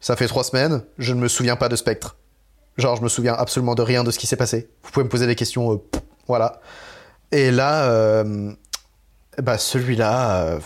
ça 0.00 0.16
fait 0.16 0.26
trois 0.26 0.44
semaines, 0.44 0.82
je 0.98 1.14
ne 1.14 1.20
me 1.20 1.28
souviens 1.28 1.56
pas 1.56 1.68
de 1.68 1.76
Spectre. 1.76 2.16
Genre, 2.76 2.96
je 2.96 3.02
me 3.02 3.08
souviens 3.08 3.34
absolument 3.34 3.74
de 3.74 3.82
rien 3.82 4.04
de 4.04 4.10
ce 4.10 4.18
qui 4.18 4.26
s'est 4.26 4.36
passé. 4.36 4.68
Vous 4.82 4.90
pouvez 4.90 5.04
me 5.04 5.08
poser 5.08 5.26
des 5.26 5.36
questions, 5.36 5.72
euh, 5.72 5.82
voilà. 6.26 6.60
Et 7.30 7.50
là, 7.50 7.84
euh, 7.84 8.52
bah 9.40 9.58
celui-là, 9.58 10.58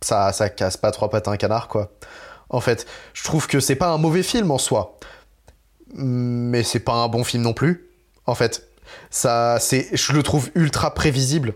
ça, 0.00 0.32
ça 0.32 0.48
casse 0.50 0.76
pas 0.76 0.90
trois 0.90 1.10
pattes 1.10 1.28
à 1.28 1.30
un 1.30 1.36
canard, 1.36 1.68
quoi. 1.68 1.92
En 2.50 2.60
fait, 2.60 2.86
je 3.14 3.24
trouve 3.24 3.46
que 3.46 3.58
c'est 3.58 3.74
pas 3.74 3.88
un 3.88 3.98
mauvais 3.98 4.22
film 4.22 4.50
en 4.50 4.58
soi, 4.58 4.98
mais 5.94 6.62
c'est 6.62 6.80
pas 6.80 6.92
un 6.92 7.08
bon 7.08 7.24
film 7.24 7.42
non 7.42 7.54
plus. 7.54 7.90
En 8.26 8.34
fait, 8.34 8.68
ça, 9.10 9.58
c'est, 9.60 9.88
je 9.96 10.12
le 10.12 10.22
trouve 10.22 10.50
ultra 10.54 10.94
prévisible. 10.94 11.54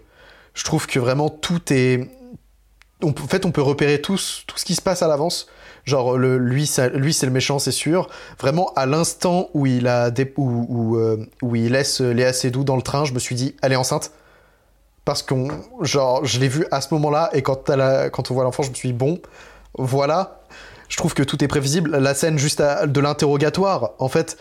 Je 0.59 0.65
trouve 0.65 0.89
que 0.89 0.99
vraiment 0.99 1.29
tout 1.29 1.73
est, 1.73 2.11
en 3.05 3.13
fait, 3.29 3.47
on 3.47 3.53
peut 3.53 3.63
repérer 3.63 4.03
tout, 4.03 4.19
tout 4.49 4.59
ce 4.59 4.65
qui 4.65 4.75
se 4.75 4.83
passe 4.83 5.03
à 5.03 5.07
l'avance. 5.07 5.47
Genre, 5.85 6.19
lui, 6.19 6.69
lui 6.95 7.13
c'est 7.15 7.27
le 7.27 7.31
méchant, 7.31 7.61
c'est 7.61 7.71
sûr. 7.71 8.11
Vraiment, 8.41 8.73
à 8.75 8.85
l'instant 8.85 9.51
où 9.55 9.67
il 9.67 9.87
a 9.87 10.11
où, 10.37 10.97
euh, 10.97 11.25
où 11.43 11.55
il 11.55 11.71
laisse 11.71 12.01
Léa 12.01 12.33
Seydoux 12.33 12.65
dans 12.65 12.75
le 12.75 12.83
train, 12.83 13.05
je 13.05 13.13
me 13.13 13.21
suis 13.21 13.37
dit, 13.37 13.55
elle 13.63 13.73
est 13.73 13.77
enceinte. 13.77 14.11
Parce 15.05 15.23
qu'on, 15.23 15.49
genre, 15.81 16.25
je 16.25 16.41
l'ai 16.41 16.49
vu 16.49 16.67
à 16.73 16.81
ce 16.81 16.93
moment-là, 16.95 17.31
et 17.35 17.43
quand, 17.43 17.71
quand 18.13 18.31
on 18.33 18.35
voit 18.35 18.43
l'enfant, 18.43 18.65
je 18.65 18.71
me 18.71 18.75
suis 18.75 18.89
dit, 18.89 18.95
bon, 18.95 19.21
voilà. 19.79 20.41
Je 20.89 20.97
trouve 20.97 21.15
que 21.15 21.23
tout 21.23 21.43
est 21.45 21.49
prévisible. 21.49 21.97
La 21.97 22.15
scène 22.15 22.37
juste 22.37 22.61
de 22.61 23.01
l'interrogatoire, 23.01 23.93
en 24.01 24.09
fait, 24.09 24.37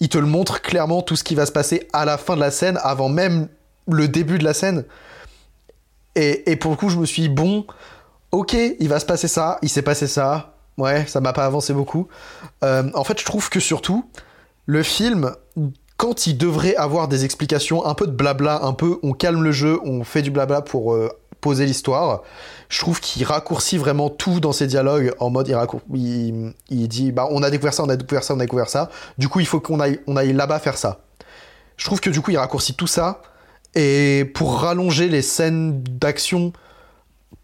il 0.00 0.08
te 0.08 0.18
le 0.18 0.26
montre 0.26 0.62
clairement 0.62 1.00
tout 1.00 1.14
ce 1.14 1.22
qui 1.22 1.36
va 1.36 1.46
se 1.46 1.52
passer 1.52 1.86
à 1.92 2.04
la 2.04 2.18
fin 2.18 2.34
de 2.34 2.40
la 2.40 2.50
scène, 2.50 2.76
avant 2.82 3.08
même 3.08 3.46
le 3.88 4.08
début 4.08 4.40
de 4.40 4.44
la 4.44 4.52
scène. 4.52 4.84
Et, 6.16 6.56
pour 6.56 6.70
le 6.72 6.76
coup, 6.76 6.88
je 6.88 6.98
me 6.98 7.06
suis 7.06 7.22
dit, 7.22 7.28
bon, 7.28 7.66
ok, 8.32 8.56
il 8.78 8.88
va 8.88 9.00
se 9.00 9.06
passer 9.06 9.28
ça, 9.28 9.58
il 9.62 9.68
s'est 9.68 9.82
passé 9.82 10.06
ça. 10.06 10.54
Ouais, 10.76 11.06
ça 11.06 11.20
m'a 11.20 11.32
pas 11.32 11.44
avancé 11.44 11.72
beaucoup. 11.72 12.08
Euh, 12.64 12.90
en 12.94 13.04
fait, 13.04 13.20
je 13.20 13.24
trouve 13.24 13.50
que 13.50 13.60
surtout, 13.60 14.08
le 14.66 14.82
film, 14.82 15.34
quand 15.96 16.26
il 16.26 16.38
devrait 16.38 16.74
avoir 16.76 17.08
des 17.08 17.24
explications, 17.24 17.84
un 17.84 17.94
peu 17.94 18.06
de 18.06 18.12
blabla, 18.12 18.64
un 18.64 18.72
peu 18.72 18.98
on 19.02 19.12
calme 19.12 19.42
le 19.42 19.52
jeu, 19.52 19.78
on 19.84 20.04
fait 20.04 20.22
du 20.22 20.30
blabla 20.30 20.62
pour 20.62 20.94
euh, 20.94 21.10
poser 21.40 21.66
l'histoire, 21.66 22.22
je 22.68 22.78
trouve 22.78 23.00
qu'il 23.00 23.24
raccourcit 23.24 23.76
vraiment 23.76 24.08
tout 24.08 24.40
dans 24.40 24.52
ses 24.52 24.66
dialogues 24.66 25.12
en 25.18 25.28
mode 25.28 25.48
il, 25.48 25.56
il, 25.94 26.54
il 26.70 26.88
dit 26.88 27.12
bah 27.12 27.28
on 27.30 27.42
a 27.42 27.50
découvert 27.50 27.74
ça, 27.74 27.82
on 27.82 27.88
a 27.88 27.96
découvert 27.96 28.24
ça, 28.24 28.34
on 28.34 28.38
a 28.38 28.44
découvert 28.44 28.68
ça. 28.68 28.90
Du 29.18 29.28
coup, 29.28 29.40
il 29.40 29.46
faut 29.46 29.60
qu'on 29.60 29.80
aille, 29.80 30.00
on 30.06 30.16
aille 30.16 30.32
là-bas 30.32 30.58
faire 30.58 30.78
ça. 30.78 31.00
Je 31.76 31.84
trouve 31.84 32.00
que 32.00 32.10
du 32.10 32.20
coup, 32.20 32.30
il 32.30 32.38
raccourcit 32.38 32.74
tout 32.74 32.86
ça 32.86 33.20
et 33.74 34.30
pour 34.34 34.60
rallonger 34.60 35.08
les 35.08 35.22
scènes 35.22 35.82
d'action 35.82 36.52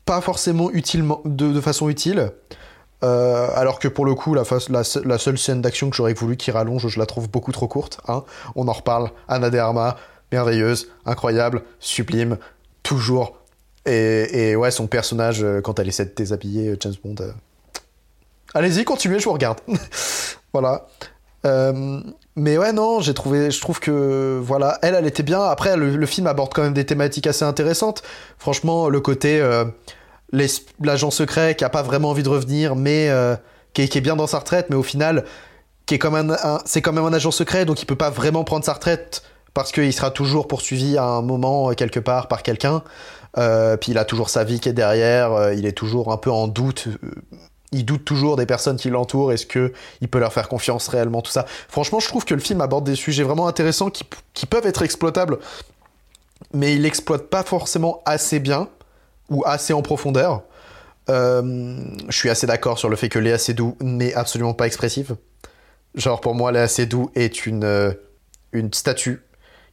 pas 0.07 0.21
forcément 0.21 0.71
utilement 0.71 1.21
de, 1.25 1.61
façon 1.61 1.91
utile. 1.91 2.33
Euh, 3.05 3.49
alors 3.55 3.79
que 3.79 3.89
pour 3.89 4.07
le 4.07 4.15
coup, 4.15 4.35
la, 4.35 4.45
seule 4.85 5.39
scène 5.39 5.61
d'action 5.61 5.91
que 5.91 5.97
j'aurais 5.97 6.15
voulu 6.15 6.37
qu'il 6.37 6.55
rallonge, 6.55 6.87
je 6.89 6.99
la 6.99 7.07
trouve 7.07 7.29
beaucoup 7.29 7.53
trop 7.53 7.69
courte. 7.69 8.01
Hein. 8.09 8.25
On 8.55 8.69
en 8.69 8.73
reparle. 8.73 9.11
Anna 9.29 9.51
de 9.51 9.59
Armas, 9.59 9.97
merveilleuse, 10.33 10.89
incroyable, 11.05 11.63
sublime, 11.81 12.39
toujours. 12.83 13.39
Et, 13.85 14.57
ouais, 14.57 14.71
son 14.71 14.87
personnage, 14.87 15.45
euh, 15.45 15.61
quand 15.61 15.79
elle 15.79 15.89
essaie 15.89 16.07
de 16.07 16.15
déshabiller 16.15 16.71
euh, 16.71 16.77
James 16.81 16.95
Bond. 17.05 17.17
Allez-y, 18.55 18.85
continuez, 18.85 19.19
je 19.19 19.25
vous 19.25 19.33
regarde. 19.33 19.59
voilà. 20.53 20.87
Mais 22.37 22.59
ouais, 22.59 22.73
non, 22.73 23.01
j'ai 23.01 23.15
trouvé, 23.15 23.51
je 23.51 23.61
trouve 23.63 23.81
que 23.81 24.39
voilà, 24.43 24.79
elle, 24.83 24.95
elle 24.95 25.07
était 25.07 25.23
bien. 25.23 25.43
Après, 25.43 25.75
le, 25.75 26.07
film 26.07 26.27
aborde 26.27 26.53
quand 26.53 26.63
même 26.63 26.75
des 26.75 26.85
thématiques 26.85 27.27
assez 27.27 27.47
intéressantes. 27.47 28.03
Franchement, 28.39 28.91
le 28.91 29.01
côté 29.01 29.41
euh, 29.41 29.65
l'agent 30.81 31.11
secret 31.11 31.55
qui 31.55 31.65
a 31.65 31.71
pas 31.71 31.83
vraiment 31.83 32.11
envie 32.11 32.23
de 32.23 32.29
revenir, 32.29 32.77
mais 32.77 33.09
euh, 33.09 33.37
qui, 33.73 33.83
est, 33.83 34.01
bien 34.03 34.17
dans 34.17 34.27
sa 34.27 34.41
retraite, 34.41 34.67
mais 34.69 34.77
au 34.77 34.83
final, 34.83 35.25
qui 35.87 35.99
c'est 36.67 36.83
quand 36.83 36.93
même 36.93 37.05
un 37.05 37.13
agent 37.15 37.31
secret, 37.31 37.65
donc 37.65 37.81
il 37.81 37.87
peut 37.87 37.97
pas 37.97 38.11
vraiment 38.11 38.45
prendre 38.45 38.65
sa 38.67 38.75
retraite 38.75 39.23
parce 39.55 39.73
qu'il 39.73 39.93
sera 39.95 40.11
toujours 40.11 40.47
poursuivi 40.47 40.99
à 40.99 41.05
un 41.05 41.23
moment 41.23 41.71
euh, 41.71 41.73
quelque 41.73 42.01
part 42.01 42.29
par 42.29 42.43
quelqu'un. 42.43 42.83
Puis 43.35 43.93
il 43.93 43.99
a 43.99 44.07
toujours 44.07 44.31
sa 44.31 44.45
vie 44.45 44.61
qui 44.61 44.71
est 44.71 44.75
derrière, 44.75 45.53
il 45.53 45.67
est 45.67 45.77
toujours 45.77 46.11
un 46.11 46.17
peu 46.17 46.31
en 46.31 46.49
doute. 46.49 46.89
Il 47.73 47.85
doute 47.85 48.05
toujours 48.05 48.37
des 48.37 48.47
personnes 48.47 48.77
qui 48.77 48.91
l'entourent. 48.91 49.33
Est-ce 49.33 49.47
que 49.47 49.73
il 50.01 50.09
peut 50.09 50.19
leur 50.19 50.33
faire 50.33 50.49
confiance 50.49 50.89
réellement 50.89 51.23
tout 51.23 51.31
ça? 51.31 51.47
Franchement, 51.69 52.01
je 52.01 52.09
trouve 52.09 52.25
que 52.25 52.35
le 52.35 52.41
film 52.41 52.61
aborde 52.61 52.85
des 52.85 52.95
sujets 52.95 53.23
vraiment 53.23 53.49
intéressants 53.49 53.91
qui, 53.91 54.05
peuvent 54.47 54.67
être 54.67 54.83
exploitables, 54.83 55.39
mais 56.53 56.75
il 56.75 56.83
l'exploite 56.83 57.29
pas 57.29 57.43
forcément 57.43 58.03
assez 58.05 58.39
bien 58.39 58.69
ou 59.29 59.45
assez 59.45 59.73
en 59.73 59.83
profondeur. 59.83 60.43
Euh, 61.09 61.79
je 62.09 62.17
suis 62.17 62.31
assez 62.31 62.47
d'accord 62.47 62.79
sur 62.79 62.89
le 62.89 62.97
fait 62.97 63.09
que 63.09 63.19
Léa 63.19 63.39
Seydoux 63.39 63.77
n'est 63.81 64.15
absolument 64.15 64.55
pas 64.55 64.67
expressive. 64.67 65.17
Genre 65.95 66.21
pour 66.21 66.35
moi, 66.35 66.53
Léa 66.53 66.69
Seydoux 66.69 67.11
est 67.15 67.47
une 67.47 67.65
euh, 67.65 67.93
statue 68.73 69.23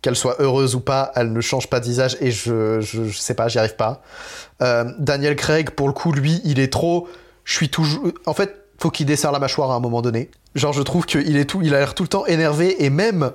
qu'elle 0.03 0.15
soit 0.17 0.35
heureuse 0.39 0.75
ou 0.75 0.81
pas, 0.81 1.11
elle 1.15 1.31
ne 1.31 1.41
change 1.41 1.67
pas 1.67 1.79
de 1.79 1.89
et 2.21 2.29
je, 2.29 2.81
je, 2.81 3.05
je 3.05 3.17
sais 3.17 3.33
pas, 3.33 3.47
j'y 3.47 3.57
arrive 3.57 3.77
pas. 3.77 4.01
Euh, 4.61 4.83
Daniel 4.99 5.35
Craig, 5.35 5.71
pour 5.71 5.87
le 5.87 5.93
coup, 5.93 6.11
lui, 6.11 6.41
il 6.43 6.59
est 6.59 6.71
trop. 6.71 7.07
Je 7.43 7.53
suis 7.53 7.69
toujours. 7.69 8.03
En 8.25 8.33
fait, 8.33 8.65
faut 8.79 8.89
qu'il 8.89 9.05
desserre 9.05 9.31
la 9.31 9.39
mâchoire 9.39 9.71
à 9.71 9.75
un 9.75 9.79
moment 9.79 10.01
donné. 10.01 10.29
Genre, 10.55 10.73
je 10.73 10.81
trouve 10.81 11.05
qu'il 11.05 11.37
est 11.37 11.45
tout, 11.45 11.61
il 11.61 11.73
a 11.73 11.79
l'air 11.79 11.95
tout 11.95 12.03
le 12.03 12.09
temps 12.09 12.25
énervé 12.25 12.83
et 12.83 12.89
même 12.89 13.31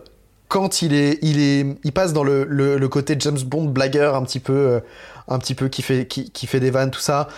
quand 0.48 0.82
il 0.82 0.94
est, 0.94 1.18
il 1.22 1.40
est, 1.40 1.66
il 1.84 1.92
passe 1.92 2.12
dans 2.12 2.24
le, 2.24 2.44
le, 2.44 2.88
côté 2.88 3.16
James 3.18 3.38
Bond 3.44 3.66
blagueur 3.66 4.14
un 4.14 4.22
petit 4.22 4.40
peu, 4.40 4.52
euh, 4.52 4.80
un 5.28 5.38
petit 5.38 5.54
peu 5.54 5.68
qui 5.68 5.82
fait, 5.82 6.06
qui, 6.06 6.46
fait 6.46 6.60
des 6.60 6.70
vannes 6.70 6.90
tout 6.90 7.00
ça. 7.00 7.28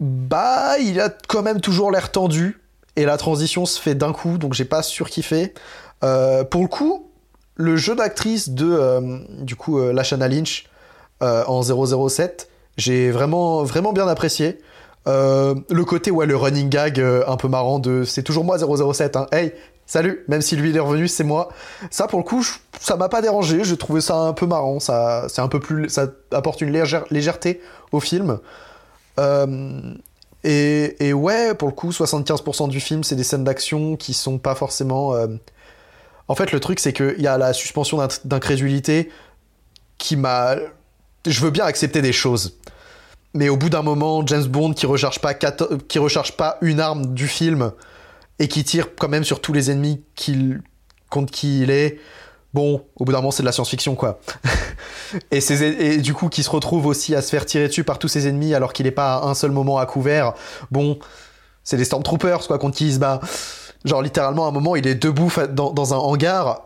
Bah, 0.00 0.78
il 0.78 1.00
a 1.00 1.10
quand 1.28 1.42
même 1.42 1.60
toujours 1.60 1.90
l'air 1.90 2.10
tendu 2.10 2.60
et 2.96 3.04
la 3.04 3.16
transition 3.16 3.66
se 3.66 3.80
fait 3.80 3.94
d'un 3.94 4.12
coup, 4.12 4.38
donc 4.38 4.54
j'ai 4.54 4.64
pas 4.64 4.82
surkiffé. 4.82 5.52
Euh, 6.02 6.44
pour 6.44 6.62
le 6.62 6.68
coup, 6.68 7.10
le 7.56 7.76
jeu 7.76 7.94
d'actrice 7.94 8.50
de 8.50 8.66
euh, 8.70 9.18
du 9.40 9.56
coup 9.56 9.78
euh, 9.78 9.92
Lashana 9.92 10.28
Lynch 10.28 10.66
en 11.22 11.60
007, 11.62 12.48
j'ai 12.78 13.10
vraiment 13.10 13.62
vraiment 13.62 13.92
bien 13.92 14.08
apprécié. 14.08 14.58
Euh, 15.06 15.54
le 15.70 15.84
côté 15.84 16.10
ouais 16.10 16.26
le 16.26 16.36
running 16.36 16.68
gag 16.68 17.00
euh, 17.00 17.24
un 17.26 17.36
peu 17.36 17.48
marrant 17.48 17.78
de 17.78 18.04
c'est 18.04 18.22
toujours 18.22 18.44
moi 18.44 18.58
007 18.58 19.16
hein. 19.16 19.26
Hey, 19.32 19.52
salut, 19.86 20.24
même 20.28 20.42
si 20.42 20.56
lui 20.56 20.70
il 20.70 20.76
est 20.76 20.80
revenu, 20.80 21.08
c'est 21.08 21.24
moi. 21.24 21.48
Ça 21.90 22.06
pour 22.06 22.18
le 22.18 22.24
coup, 22.24 22.44
ça 22.78 22.96
m'a 22.96 23.08
pas 23.08 23.22
dérangé, 23.22 23.64
j'ai 23.64 23.76
trouvé 23.78 24.00
ça 24.02 24.16
un 24.16 24.32
peu 24.34 24.46
marrant, 24.46 24.78
ça 24.78 25.24
c'est 25.28 25.40
un 25.40 25.48
peu 25.48 25.58
plus 25.58 25.88
ça 25.88 26.06
apporte 26.32 26.60
une 26.60 26.70
légère- 26.70 27.04
légèreté 27.10 27.60
au 27.92 28.00
film. 28.00 28.38
Euh, 29.18 29.80
et, 30.44 31.08
et 31.08 31.12
ouais, 31.12 31.54
pour 31.54 31.68
le 31.68 31.74
coup, 31.74 31.90
75% 31.90 32.68
du 32.68 32.80
film, 32.80 33.02
c'est 33.04 33.16
des 33.16 33.24
scènes 33.24 33.44
d'action 33.44 33.96
qui 33.96 34.14
sont 34.14 34.38
pas 34.38 34.54
forcément. 34.54 35.14
En 36.28 36.34
fait, 36.34 36.52
le 36.52 36.60
truc, 36.60 36.78
c'est 36.80 36.92
qu'il 36.94 37.20
y 37.20 37.26
a 37.26 37.36
la 37.36 37.52
suspension 37.52 37.98
d'in- 37.98 38.08
d'incrédulité 38.24 39.10
qui 39.98 40.16
m'a. 40.16 40.54
Je 41.26 41.40
veux 41.40 41.50
bien 41.50 41.64
accepter 41.66 42.00
des 42.00 42.12
choses. 42.12 42.56
Mais 43.34 43.48
au 43.48 43.56
bout 43.56 43.70
d'un 43.70 43.82
moment, 43.82 44.26
James 44.26 44.44
Bond 44.44 44.72
qui 44.72 44.86
recharge 44.86 45.20
pas, 45.20 45.34
14 45.34 45.78
qui 45.88 45.98
recharge 45.98 46.32
pas 46.32 46.58
une 46.62 46.80
arme 46.80 47.14
du 47.14 47.28
film 47.28 47.72
et 48.38 48.48
qui 48.48 48.64
tire 48.64 48.88
quand 48.96 49.08
même 49.08 49.24
sur 49.24 49.40
tous 49.40 49.52
les 49.52 49.70
ennemis 49.70 50.02
qu'il... 50.16 50.62
contre 51.10 51.32
qui 51.32 51.62
il 51.62 51.70
est, 51.70 51.98
bon, 52.54 52.84
au 52.96 53.04
bout 53.04 53.12
d'un 53.12 53.18
moment, 53.18 53.30
c'est 53.30 53.42
de 53.42 53.46
la 53.46 53.52
science-fiction, 53.52 53.94
quoi. 53.94 54.18
et, 55.30 55.40
ces- 55.40 55.62
et 55.62 55.98
du 55.98 56.14
coup, 56.14 56.28
qui 56.28 56.42
se 56.42 56.50
retrouve 56.50 56.86
aussi 56.86 57.14
à 57.14 57.22
se 57.22 57.28
faire 57.30 57.46
tirer 57.46 57.68
dessus 57.68 57.84
par 57.84 57.98
tous 57.98 58.08
ses 58.08 58.26
ennemis 58.26 58.54
alors 58.54 58.72
qu'il 58.72 58.86
est 58.86 58.92
pas 58.92 59.16
à 59.16 59.26
un 59.26 59.34
seul 59.34 59.52
moment 59.52 59.78
à 59.78 59.86
couvert. 59.86 60.32
Bon, 60.70 60.98
c'est 61.62 61.76
des 61.76 61.84
Stormtroopers, 61.84 62.46
quoi, 62.48 62.58
contre 62.58 62.76
qui 62.78 62.86
il 62.88 62.94
se 62.94 62.98
bat. 62.98 63.20
Genre, 63.84 64.02
littéralement, 64.02 64.46
à 64.46 64.48
un 64.48 64.52
moment, 64.52 64.74
il 64.74 64.86
est 64.86 64.94
debout 64.96 65.30
dans, 65.50 65.70
dans 65.72 65.94
un 65.94 65.98
hangar. 65.98 66.62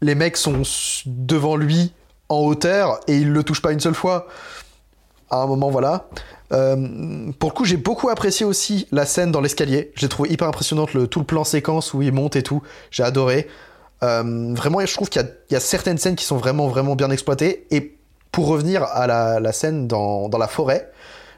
Les 0.00 0.14
mecs 0.14 0.36
sont 0.36 0.62
devant 1.06 1.56
lui 1.56 1.92
en 2.28 2.38
hauteur 2.38 3.00
et 3.06 3.16
il 3.18 3.30
le 3.30 3.44
touche 3.44 3.60
pas 3.62 3.72
une 3.72 3.80
seule 3.80 3.94
fois. 3.94 4.26
À 5.30 5.42
un 5.42 5.46
moment, 5.46 5.70
voilà. 5.70 6.08
Euh, 6.52 7.30
pour 7.38 7.50
le 7.50 7.54
coup, 7.54 7.64
j'ai 7.64 7.76
beaucoup 7.76 8.08
apprécié 8.08 8.44
aussi 8.44 8.88
la 8.90 9.06
scène 9.06 9.30
dans 9.30 9.40
l'escalier. 9.40 9.92
J'ai 9.94 10.08
trouvé 10.08 10.30
hyper 10.30 10.48
impressionnante 10.48 10.92
le, 10.94 11.06
tout 11.06 11.20
le 11.20 11.24
plan 11.24 11.44
séquence 11.44 11.94
où 11.94 12.02
il 12.02 12.12
monte 12.12 12.34
et 12.36 12.42
tout. 12.42 12.62
J'ai 12.90 13.04
adoré. 13.04 13.46
Euh, 14.02 14.52
vraiment, 14.54 14.84
je 14.84 14.92
trouve 14.92 15.08
qu'il 15.08 15.24
y, 15.50 15.54
a- 15.54 15.60
certaines 15.60 15.98
scènes 15.98 16.16
qui 16.16 16.24
sont 16.24 16.36
vraiment, 16.36 16.66
vraiment 16.68 16.96
bien 16.96 17.10
exploitées. 17.10 17.66
Et 17.70 17.96
pour 18.32 18.46
revenir 18.48 18.82
à 18.82 19.06
la, 19.06 19.52
scène 19.52 19.86
dans, 19.86 20.28
la 20.28 20.48
forêt, 20.48 20.90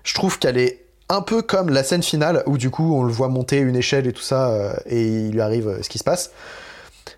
je 0.05 0.15
trouve 0.15 0.39
qu'elle 0.39 0.59
est 0.59 0.85
un 1.09 1.21
peu 1.21 1.43
comme 1.43 1.69
la 1.69 1.85
scène 1.85 2.03
finale 2.03 2.43
où 2.47 2.57
du 2.57 2.71
coup 2.71 2.95
on 2.95 3.03
le 3.03 3.13
voit 3.13 3.29
monter 3.29 3.59
une 3.59 3.77
échelle 3.77 4.07
et 4.07 4.13
tout 4.13 4.23
ça 4.23 4.51
euh, 4.51 4.73
et 4.87 5.03
il 5.03 5.33
lui 5.33 5.41
arrive 5.43 5.81
ce 5.83 5.89
qui 5.89 5.99
se 5.99 6.05
passe. 6.05 6.31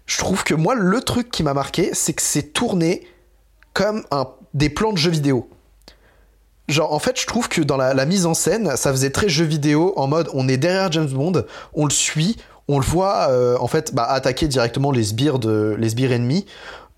Je 0.06 0.18
trouve 0.18 0.42
que 0.42 0.54
moi, 0.54 0.74
le 0.74 1.00
truc 1.00 1.30
qui 1.30 1.42
m'a 1.44 1.54
marqué, 1.54 1.90
c'est 1.92 2.12
que 2.12 2.22
c'est 2.22 2.52
tourné 2.52 3.06
comme 3.72 4.04
des 4.52 4.68
plans 4.68 4.92
de 4.92 4.98
jeux 4.98 5.10
vidéo. 5.10 5.48
Genre, 6.68 6.92
en 6.92 6.98
fait, 6.98 7.20
je 7.20 7.26
trouve 7.26 7.48
que 7.48 7.60
dans 7.60 7.76
la, 7.76 8.06
mise 8.06 8.24
en 8.24 8.34
scène, 8.34 8.76
ça 8.76 8.90
faisait 8.90 9.10
très 9.10 9.28
jeu 9.28 9.44
vidéo 9.44 9.92
en 9.96 10.06
mode 10.06 10.30
on 10.32 10.48
est 10.48 10.56
derrière 10.56 10.90
James 10.92 11.08
Bond, 11.08 11.44
on 11.74 11.84
le 11.84 11.90
suit, 11.90 12.36
on 12.68 12.78
le 12.78 12.84
voit 12.84 13.28
euh, 13.28 13.56
en 13.60 13.66
fait 13.66 13.94
bah, 13.94 14.04
attaquer 14.04 14.48
directement 14.48 14.90
les 14.90 15.04
sbires 15.04 15.38
de 15.38 15.76
les 15.78 15.90
sbires 15.90 16.12
ennemis. 16.12 16.46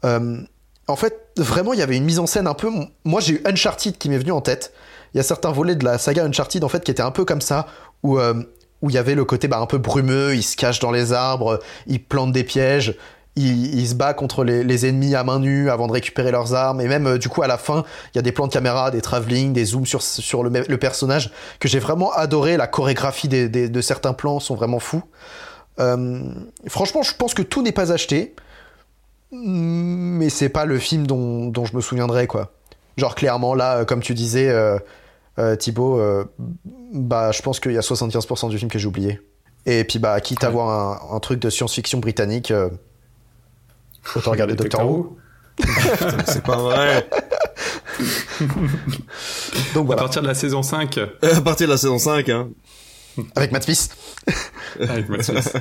Euh, 0.04 0.38
en 0.86 0.94
fait, 0.94 1.30
vraiment, 1.36 1.72
il 1.72 1.80
y 1.80 1.82
avait 1.82 1.96
une 1.96 2.04
mise 2.04 2.20
en 2.20 2.26
scène 2.26 2.46
un 2.46 2.54
peu. 2.54 2.70
Moi, 3.04 3.20
j'ai 3.20 3.34
eu 3.34 3.42
Uncharted 3.44 3.98
qui 3.98 4.08
m'est 4.08 4.18
venu 4.18 4.30
en 4.30 4.40
tête. 4.40 4.72
Il 5.14 5.16
y 5.16 5.20
a 5.20 5.24
certains 5.24 5.50
volets 5.50 5.74
de 5.74 5.84
la 5.84 5.98
saga 5.98 6.24
Uncharted 6.24 6.62
en 6.62 6.68
fait 6.68 6.84
qui 6.84 6.92
étaient 6.92 7.02
un 7.02 7.10
peu 7.10 7.24
comme 7.24 7.40
ça, 7.40 7.66
où 8.04 8.18
euh, 8.18 8.34
où 8.82 8.90
il 8.90 8.94
y 8.94 8.98
avait 8.98 9.14
le 9.14 9.24
côté 9.24 9.48
bah, 9.48 9.58
un 9.58 9.66
peu 9.66 9.78
brumeux, 9.78 10.34
il 10.34 10.42
se 10.42 10.56
cache 10.56 10.78
dans 10.78 10.90
les 10.90 11.12
arbres, 11.12 11.60
il 11.86 12.02
plante 12.02 12.32
des 12.32 12.44
pièges, 12.44 12.96
il, 13.36 13.78
il 13.78 13.86
se 13.88 13.94
bat 13.94 14.14
contre 14.14 14.44
les, 14.44 14.64
les 14.64 14.86
ennemis 14.86 15.14
à 15.14 15.22
main 15.24 15.38
nue 15.38 15.70
avant 15.70 15.86
de 15.86 15.92
récupérer 15.92 16.30
leurs 16.30 16.54
armes, 16.54 16.80
et 16.80 16.88
même 16.88 17.06
euh, 17.06 17.18
du 17.18 17.28
coup 17.28 17.42
à 17.42 17.46
la 17.46 17.58
fin, 17.58 17.84
il 18.14 18.16
y 18.16 18.18
a 18.18 18.22
des 18.22 18.32
plans 18.32 18.46
de 18.46 18.52
caméra, 18.52 18.90
des 18.90 19.00
travelling, 19.02 19.52
des 19.52 19.64
zooms 19.66 19.86
sur, 19.86 20.02
sur 20.02 20.42
le, 20.42 20.50
le 20.66 20.76
personnage, 20.78 21.30
que 21.60 21.68
j'ai 21.68 21.78
vraiment 21.78 22.12
adoré, 22.12 22.56
la 22.56 22.66
chorégraphie 22.66 23.28
des, 23.28 23.48
des- 23.48 23.68
de 23.68 23.80
certains 23.80 24.12
plans 24.14 24.40
sont 24.40 24.54
vraiment 24.54 24.78
fous. 24.78 25.02
Euh, 25.78 26.20
franchement, 26.68 27.02
je 27.02 27.14
pense 27.14 27.34
que 27.34 27.42
tout 27.42 27.62
n'est 27.62 27.72
pas 27.72 27.92
acheté, 27.92 28.34
mais 29.32 30.30
c'est 30.30 30.48
pas 30.48 30.64
le 30.64 30.78
film 30.78 31.06
dont, 31.06 31.46
dont 31.48 31.64
je 31.64 31.76
me 31.76 31.80
souviendrai, 31.80 32.26
quoi. 32.26 32.52
Genre 32.96 33.14
clairement, 33.14 33.54
là, 33.54 33.78
euh, 33.78 33.84
comme 33.84 34.00
tu 34.00 34.14
disais, 34.14 34.48
euh, 34.48 34.78
Thibaut, 35.56 36.00
bah, 36.94 37.30
je 37.32 37.42
pense 37.42 37.60
qu'il 37.60 37.72
y 37.72 37.76
a 37.76 37.82
75% 37.82 38.48
du 38.48 38.56
film 38.58 38.70
que 38.70 38.78
j'ai 38.78 38.86
oublié. 38.86 39.20
Et 39.66 39.84
puis, 39.84 39.98
bah, 39.98 40.18
quitte 40.20 40.44
à 40.44 40.48
voir 40.48 41.10
un, 41.12 41.14
un 41.16 41.20
truc 41.20 41.40
de 41.40 41.50
science-fiction 41.50 41.98
britannique, 41.98 42.52
autant 44.14 44.30
regarder 44.30 44.54
Doctor 44.54 44.88
Who. 44.88 45.16
C'est 46.26 46.42
pas 46.42 46.56
vrai. 46.58 47.08
Donc 49.74 49.90
À 49.92 49.96
partir 49.96 50.22
de 50.22 50.26
la 50.26 50.34
saison 50.34 50.62
5, 50.62 50.98
à 51.22 51.40
partir 51.40 51.66
de 51.66 51.72
la 51.72 51.78
saison 51.78 51.98
5, 51.98 52.28
hein. 52.28 52.48
avec 53.34 53.52
Matt 53.52 53.64
Smith. 53.64 53.96
avec 54.80 55.08
Matt 55.08 55.22
Smith. 55.22 55.52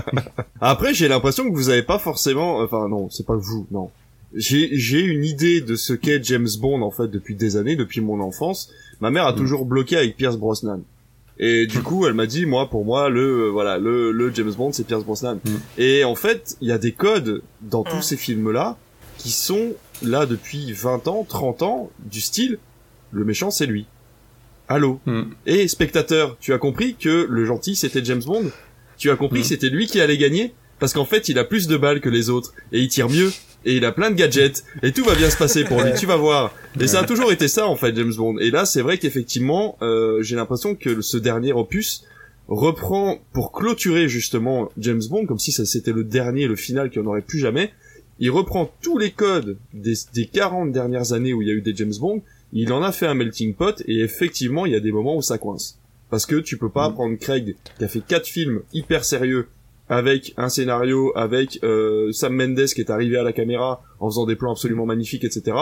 Après, 0.60 0.94
j'ai 0.94 1.08
l'impression 1.08 1.44
que 1.50 1.54
vous 1.54 1.68
avez 1.68 1.82
pas 1.82 1.98
forcément, 1.98 2.58
enfin 2.60 2.88
non, 2.88 3.10
c'est 3.10 3.26
pas 3.26 3.36
vous, 3.36 3.66
non. 3.70 3.90
J'ai 4.34 4.70
j'ai 4.78 5.00
une 5.00 5.24
idée 5.24 5.60
de 5.60 5.76
ce 5.76 5.92
qu'est 5.92 6.22
James 6.24 6.48
Bond 6.60 6.82
en 6.82 6.90
fait 6.90 7.06
depuis 7.08 7.36
des 7.36 7.56
années, 7.56 7.76
depuis 7.76 8.00
mon 8.00 8.20
enfance. 8.20 8.70
Ma 9.00 9.10
mère 9.10 9.26
a 9.26 9.32
Mm. 9.32 9.36
toujours 9.36 9.64
bloqué 9.64 9.96
avec 9.96 10.16
Pierce 10.16 10.36
Brosnan. 10.36 10.80
Et 11.38 11.66
du 11.66 11.82
coup, 11.82 12.06
elle 12.06 12.14
m'a 12.14 12.26
dit, 12.26 12.46
moi, 12.46 12.70
pour 12.70 12.84
moi, 12.84 13.08
le 13.08 13.46
euh, 13.46 13.50
voilà, 13.50 13.78
le, 13.78 14.12
le 14.12 14.32
James 14.34 14.52
Bond, 14.52 14.72
c'est 14.72 14.86
Pierce 14.86 15.04
Brosnan. 15.04 15.40
Mm. 15.44 15.50
Et 15.78 16.04
en 16.04 16.14
fait, 16.14 16.56
il 16.60 16.68
y 16.68 16.72
a 16.72 16.78
des 16.78 16.92
codes 16.92 17.42
dans 17.60 17.82
tous 17.82 17.96
Mm. 17.96 18.02
ces 18.02 18.16
films-là 18.16 18.76
qui 19.18 19.30
sont 19.30 19.72
là 20.02 20.26
depuis 20.26 20.72
20 20.72 21.08
ans, 21.08 21.24
30 21.28 21.62
ans, 21.62 21.90
du 22.04 22.20
style, 22.20 22.58
le 23.10 23.24
méchant, 23.24 23.50
c'est 23.50 23.66
lui. 23.66 23.86
Allô 24.68 25.00
Mm. 25.06 25.22
Et 25.46 25.68
spectateur, 25.68 26.36
tu 26.40 26.52
as 26.52 26.58
compris 26.58 26.94
que 26.94 27.26
le 27.28 27.44
gentil 27.44 27.74
c'était 27.76 28.04
James 28.04 28.22
Bond? 28.24 28.50
Tu 28.96 29.10
as 29.10 29.16
compris 29.16 29.40
que 29.40 29.46
c'était 29.46 29.68
lui 29.68 29.86
qui 29.86 30.00
allait 30.00 30.16
gagner? 30.16 30.54
Parce 30.78 30.92
qu'en 30.92 31.04
fait 31.04 31.28
il 31.28 31.38
a 31.38 31.44
plus 31.44 31.66
de 31.66 31.76
balles 31.76 32.00
que 32.00 32.08
les 32.08 32.30
autres 32.30 32.52
et 32.72 32.80
il 32.80 32.88
tire 32.88 33.08
mieux 33.10 33.30
et 33.64 33.76
il 33.76 33.84
a 33.84 33.92
plein 33.92 34.10
de 34.10 34.16
gadgets 34.16 34.64
et 34.82 34.92
tout 34.92 35.04
va 35.04 35.14
bien 35.14 35.30
se 35.30 35.36
passer 35.36 35.64
pour 35.64 35.80
lui, 35.82 35.92
tu 35.98 36.06
vas 36.06 36.16
voir. 36.16 36.54
Et 36.80 36.86
ça 36.86 37.00
a 37.00 37.04
toujours 37.04 37.32
été 37.32 37.48
ça 37.48 37.66
en 37.66 37.76
fait 37.76 37.94
James 37.96 38.14
Bond. 38.16 38.38
Et 38.38 38.50
là 38.50 38.64
c'est 38.64 38.82
vrai 38.82 38.98
qu'effectivement 38.98 39.76
euh, 39.82 40.22
j'ai 40.22 40.36
l'impression 40.36 40.74
que 40.74 41.00
ce 41.00 41.16
dernier 41.16 41.52
opus 41.52 42.04
reprend 42.48 43.18
pour 43.32 43.52
clôturer 43.52 44.08
justement 44.08 44.70
James 44.78 45.02
Bond 45.08 45.26
comme 45.26 45.38
si 45.38 45.52
ça 45.52 45.64
c'était 45.64 45.92
le 45.92 46.04
dernier, 46.04 46.46
le 46.46 46.56
final 46.56 46.90
qu'il 46.90 47.00
n'y 47.02 47.08
en 47.08 47.10
aurait 47.10 47.22
plus 47.22 47.38
jamais. 47.38 47.72
Il 48.20 48.30
reprend 48.30 48.72
tous 48.80 48.96
les 48.98 49.10
codes 49.10 49.56
des, 49.72 49.94
des 50.12 50.26
40 50.26 50.70
dernières 50.70 51.12
années 51.12 51.32
où 51.32 51.42
il 51.42 51.48
y 51.48 51.50
a 51.50 51.54
eu 51.54 51.62
des 51.62 51.74
James 51.74 51.94
Bond 51.98 52.22
il 52.52 52.72
en 52.72 52.82
a 52.84 52.92
fait 52.92 53.06
un 53.06 53.14
melting 53.14 53.54
pot 53.54 53.82
et 53.88 54.00
effectivement 54.00 54.64
il 54.66 54.72
y 54.72 54.76
a 54.76 54.80
des 54.80 54.92
moments 54.92 55.16
où 55.16 55.22
ça 55.22 55.38
coince 55.38 55.78
parce 56.10 56.26
que 56.26 56.36
tu 56.36 56.56
peux 56.58 56.68
pas 56.68 56.90
Mm. 56.90 56.94
prendre 56.94 57.16
Craig 57.16 57.56
qui 57.78 57.84
a 57.84 57.88
fait 57.88 58.02
quatre 58.06 58.28
films 58.28 58.60
hyper 58.72 59.04
sérieux 59.04 59.48
avec 59.88 60.32
un 60.36 60.48
scénario 60.48 61.12
avec 61.14 61.58
euh, 61.62 62.10
Sam 62.12 62.34
Mendes 62.34 62.66
qui 62.66 62.80
est 62.80 62.90
arrivé 62.90 63.18
à 63.18 63.22
la 63.22 63.32
caméra 63.32 63.82
en 64.00 64.08
faisant 64.08 64.26
des 64.26 64.36
plans 64.36 64.52
absolument 64.52 64.86
magnifiques 64.86 65.24
etc 65.24 65.56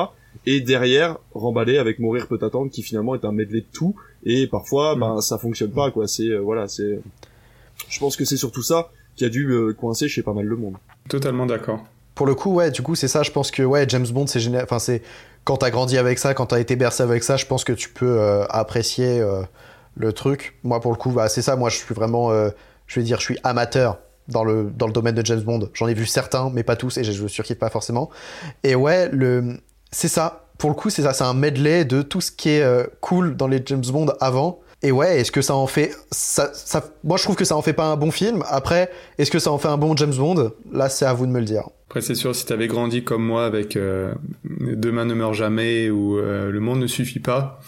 et 0.46 0.60
derrière 0.60 1.18
remballer 1.34 1.78
avec 1.78 1.98
Mourir 1.98 2.28
peut 2.28 2.38
attendre 2.40 2.70
qui 2.70 2.82
finalement 2.82 3.14
est 3.14 3.24
un 3.24 3.32
medley 3.32 3.60
de 3.60 3.66
tout 3.72 3.96
et 4.24 4.46
parfois 4.46 4.94
Mm. 4.94 5.00
ben 5.00 5.20
ça 5.20 5.38
fonctionne 5.38 5.72
pas 5.72 5.90
quoi 5.90 6.06
c'est 6.06 6.28
euh, 6.28 6.38
voilà 6.38 6.68
c'est 6.68 7.00
je 7.88 7.98
pense 7.98 8.16
que 8.16 8.24
c'est 8.24 8.36
surtout 8.36 8.62
ça 8.62 8.90
qui 9.16 9.24
a 9.24 9.28
dû 9.28 9.50
euh, 9.50 9.72
coincer 9.72 10.08
chez 10.08 10.22
pas 10.22 10.32
mal 10.32 10.48
de 10.48 10.54
monde 10.54 10.76
Totalement 11.08 11.46
d'accord. 11.46 11.84
Pour 12.14 12.26
le 12.26 12.34
coup, 12.34 12.54
ouais, 12.54 12.70
du 12.70 12.82
coup, 12.82 12.94
c'est 12.94 13.08
ça. 13.08 13.22
Je 13.22 13.30
pense 13.30 13.50
que 13.50 13.62
ouais, 13.62 13.86
James 13.88 14.06
Bond, 14.06 14.26
c'est 14.26 14.40
génial. 14.40 14.64
Enfin, 14.64 14.78
c'est 14.78 15.02
quand 15.44 15.58
t'as 15.58 15.70
grandi 15.70 15.98
avec 15.98 16.18
ça, 16.18 16.34
quand 16.34 16.46
t'as 16.46 16.60
été 16.60 16.76
bercé 16.76 17.02
avec 17.02 17.22
ça, 17.22 17.36
je 17.36 17.46
pense 17.46 17.64
que 17.64 17.72
tu 17.72 17.88
peux 17.88 18.20
euh, 18.20 18.44
apprécier 18.48 19.20
euh, 19.20 19.42
le 19.96 20.12
truc. 20.12 20.58
Moi, 20.62 20.80
pour 20.80 20.92
le 20.92 20.98
coup, 20.98 21.10
bah, 21.10 21.28
c'est 21.28 21.42
ça. 21.42 21.56
Moi, 21.56 21.70
je 21.70 21.76
suis 21.76 21.94
vraiment, 21.94 22.30
euh, 22.30 22.50
je 22.86 23.00
vais 23.00 23.04
dire, 23.04 23.18
je 23.18 23.24
suis 23.24 23.38
amateur 23.42 23.98
dans 24.28 24.44
le 24.44 24.70
dans 24.76 24.86
le 24.86 24.92
domaine 24.92 25.14
de 25.14 25.24
James 25.24 25.40
Bond. 25.42 25.68
J'en 25.74 25.88
ai 25.88 25.94
vu 25.94 26.06
certains, 26.06 26.50
mais 26.50 26.62
pas 26.62 26.76
tous, 26.76 26.96
et 26.98 27.04
je, 27.04 27.12
je 27.12 27.26
surkiffe 27.26 27.58
pas 27.58 27.70
forcément. 27.70 28.10
Et 28.64 28.74
ouais, 28.74 29.08
le, 29.10 29.58
c'est 29.90 30.08
ça. 30.08 30.46
Pour 30.58 30.70
le 30.70 30.76
coup, 30.76 30.90
c'est 30.90 31.02
ça. 31.02 31.12
C'est 31.12 31.24
un 31.24 31.34
medley 31.34 31.84
de 31.84 32.02
tout 32.02 32.20
ce 32.20 32.30
qui 32.30 32.50
est 32.50 32.62
euh, 32.62 32.84
cool 33.00 33.36
dans 33.36 33.48
les 33.48 33.60
James 33.66 33.84
Bond 33.84 34.12
avant 34.20 34.60
Et 34.82 34.92
ouais, 34.92 35.20
est-ce 35.20 35.32
que 35.32 35.42
ça 35.42 35.54
en 35.54 35.66
fait 35.66 35.92
ça, 36.10 36.50
ça, 36.54 36.84
Moi, 37.04 37.16
je 37.16 37.24
trouve 37.24 37.36
que 37.36 37.44
ça 37.44 37.56
en 37.56 37.62
fait 37.62 37.72
pas 37.72 37.86
un 37.86 37.96
bon 37.96 38.10
film. 38.10 38.44
Après, 38.48 38.90
est-ce 39.18 39.30
que 39.30 39.38
ça 39.38 39.50
en 39.50 39.58
fait 39.58 39.68
un 39.68 39.76
bon 39.76 39.96
James 39.96 40.14
Bond? 40.14 40.52
Là, 40.72 40.88
c'est 40.88 41.04
à 41.04 41.12
vous 41.14 41.26
de 41.26 41.32
me 41.32 41.40
le 41.40 41.44
dire. 41.44 41.68
Après, 41.88 42.00
c'est 42.00 42.14
sûr, 42.14 42.34
si 42.34 42.46
t'avais 42.46 42.68
grandi 42.68 43.04
comme 43.04 43.24
moi 43.24 43.44
avec 43.44 43.76
euh, 43.76 44.14
Demain 44.44 45.04
ne 45.04 45.14
meurt 45.14 45.34
jamais 45.34 45.90
ou 45.90 46.16
euh, 46.16 46.50
Le 46.50 46.60
monde 46.60 46.78
ne 46.78 46.86
suffit 46.86 47.20
pas, 47.20 47.60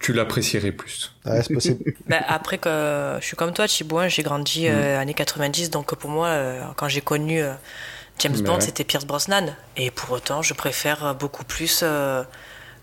tu 0.00 0.12
l'apprécierais 0.12 0.72
plus. 0.72 1.12
Ouais, 1.24 1.42
c'est 1.42 1.54
possible. 1.54 1.92
bah, 2.08 2.20
après 2.28 2.58
que 2.58 3.16
je 3.20 3.24
suis 3.26 3.36
comme 3.36 3.52
toi, 3.52 3.66
Thibaut, 3.66 3.98
hein, 3.98 4.08
j'ai 4.08 4.22
grandi 4.22 4.68
euh, 4.68 4.98
années 5.00 5.14
90, 5.14 5.70
donc 5.70 5.94
pour 5.96 6.10
moi, 6.10 6.28
euh, 6.28 6.62
quand 6.76 6.88
j'ai 6.88 7.00
connu 7.00 7.40
euh, 7.42 7.52
James 8.18 8.40
Bond, 8.40 8.54
Ouais. 8.56 8.60
c'était 8.60 8.84
Pierce 8.84 9.04
Brosnan. 9.06 9.54
Et 9.76 9.90
pour 9.90 10.10
autant, 10.12 10.42
je 10.42 10.54
préfère 10.54 11.14
beaucoup 11.14 11.44
plus 11.44 11.80
euh, 11.82 12.22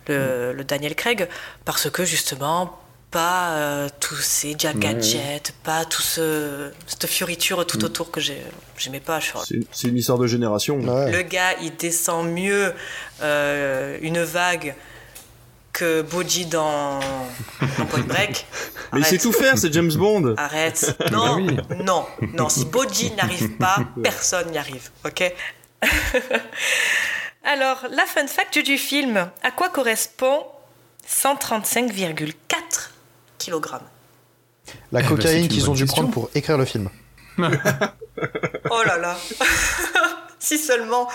le, 0.08 0.54
le 0.54 0.64
Daniel 0.64 0.96
Craig, 0.96 1.28
parce 1.66 1.90
que 1.90 2.04
justement, 2.06 2.80
pas 3.12 3.52
euh, 3.58 3.90
tous 4.00 4.16
ces 4.16 4.56
Jack 4.58 4.74
Ouais, 4.76 4.82
gadgets, 4.82 5.54
pas 5.64 5.86
tout 5.86 6.02
ce, 6.02 6.72
cette 6.88 7.06
fioriture 7.06 7.64
tout 7.68 7.78
Mm. 7.80 7.84
autour 7.86 8.10
que 8.12 8.20
j'ai- 8.20 8.42
j'aimais 8.76 9.00
pas. 9.00 9.20
C'est 9.46 9.60
c'est 9.72 9.88
une 9.88 9.98
histoire 9.98 10.18
de 10.18 10.26
génération. 10.26 10.80
Ouais. 10.80 11.12
Le 11.12 11.22
gars, 11.22 11.54
il 11.62 11.76
descend 11.76 12.28
mieux 12.32 12.74
euh, 13.22 13.98
une 14.02 14.20
vague 14.24 14.74
que 15.74 16.04
Bodhi 16.04 16.46
dans, 16.46 17.00
dans 17.78 17.86
Point 17.90 18.04
Break. 18.04 18.46
Mais 18.94 19.00
il 19.00 19.06
sait 19.06 19.18
tout 19.18 19.32
faire, 19.32 19.58
c'est 19.58 19.74
James 19.74 19.92
Bond. 19.94 20.36
Arrête. 20.38 20.96
Non, 21.12 21.36
oui. 21.38 21.58
non, 21.84 22.06
non. 22.34 22.48
Si 22.48 22.66
Bodhi 22.66 23.12
n'arrive 23.12 23.58
pas, 23.58 23.78
personne 24.04 24.52
n'y 24.52 24.58
arrive. 24.58 24.90
Ok? 25.04 25.34
Alors, 27.44 27.86
la 27.92 28.06
fun 28.06 28.28
fact 28.28 28.60
du 28.60 28.78
film. 28.78 29.30
À 29.42 29.52
quoi 29.52 29.70
correspond 29.70 30.46
135,4 31.10 32.34
kg 33.40 33.66
La 34.92 35.00
Eh 35.00 35.04
ben, 35.04 35.08
cocaïne 35.08 35.48
qu'ils 35.48 35.70
ont 35.70 35.74
dû 35.74 35.84
question. 35.84 36.04
prendre 36.04 36.14
pour 36.14 36.30
écrire 36.36 36.58
le 36.58 36.66
film. 36.66 36.90
Oh 37.40 38.84
là 38.86 38.98
là. 38.98 39.18
si 40.40 40.58
seulement 40.58 41.10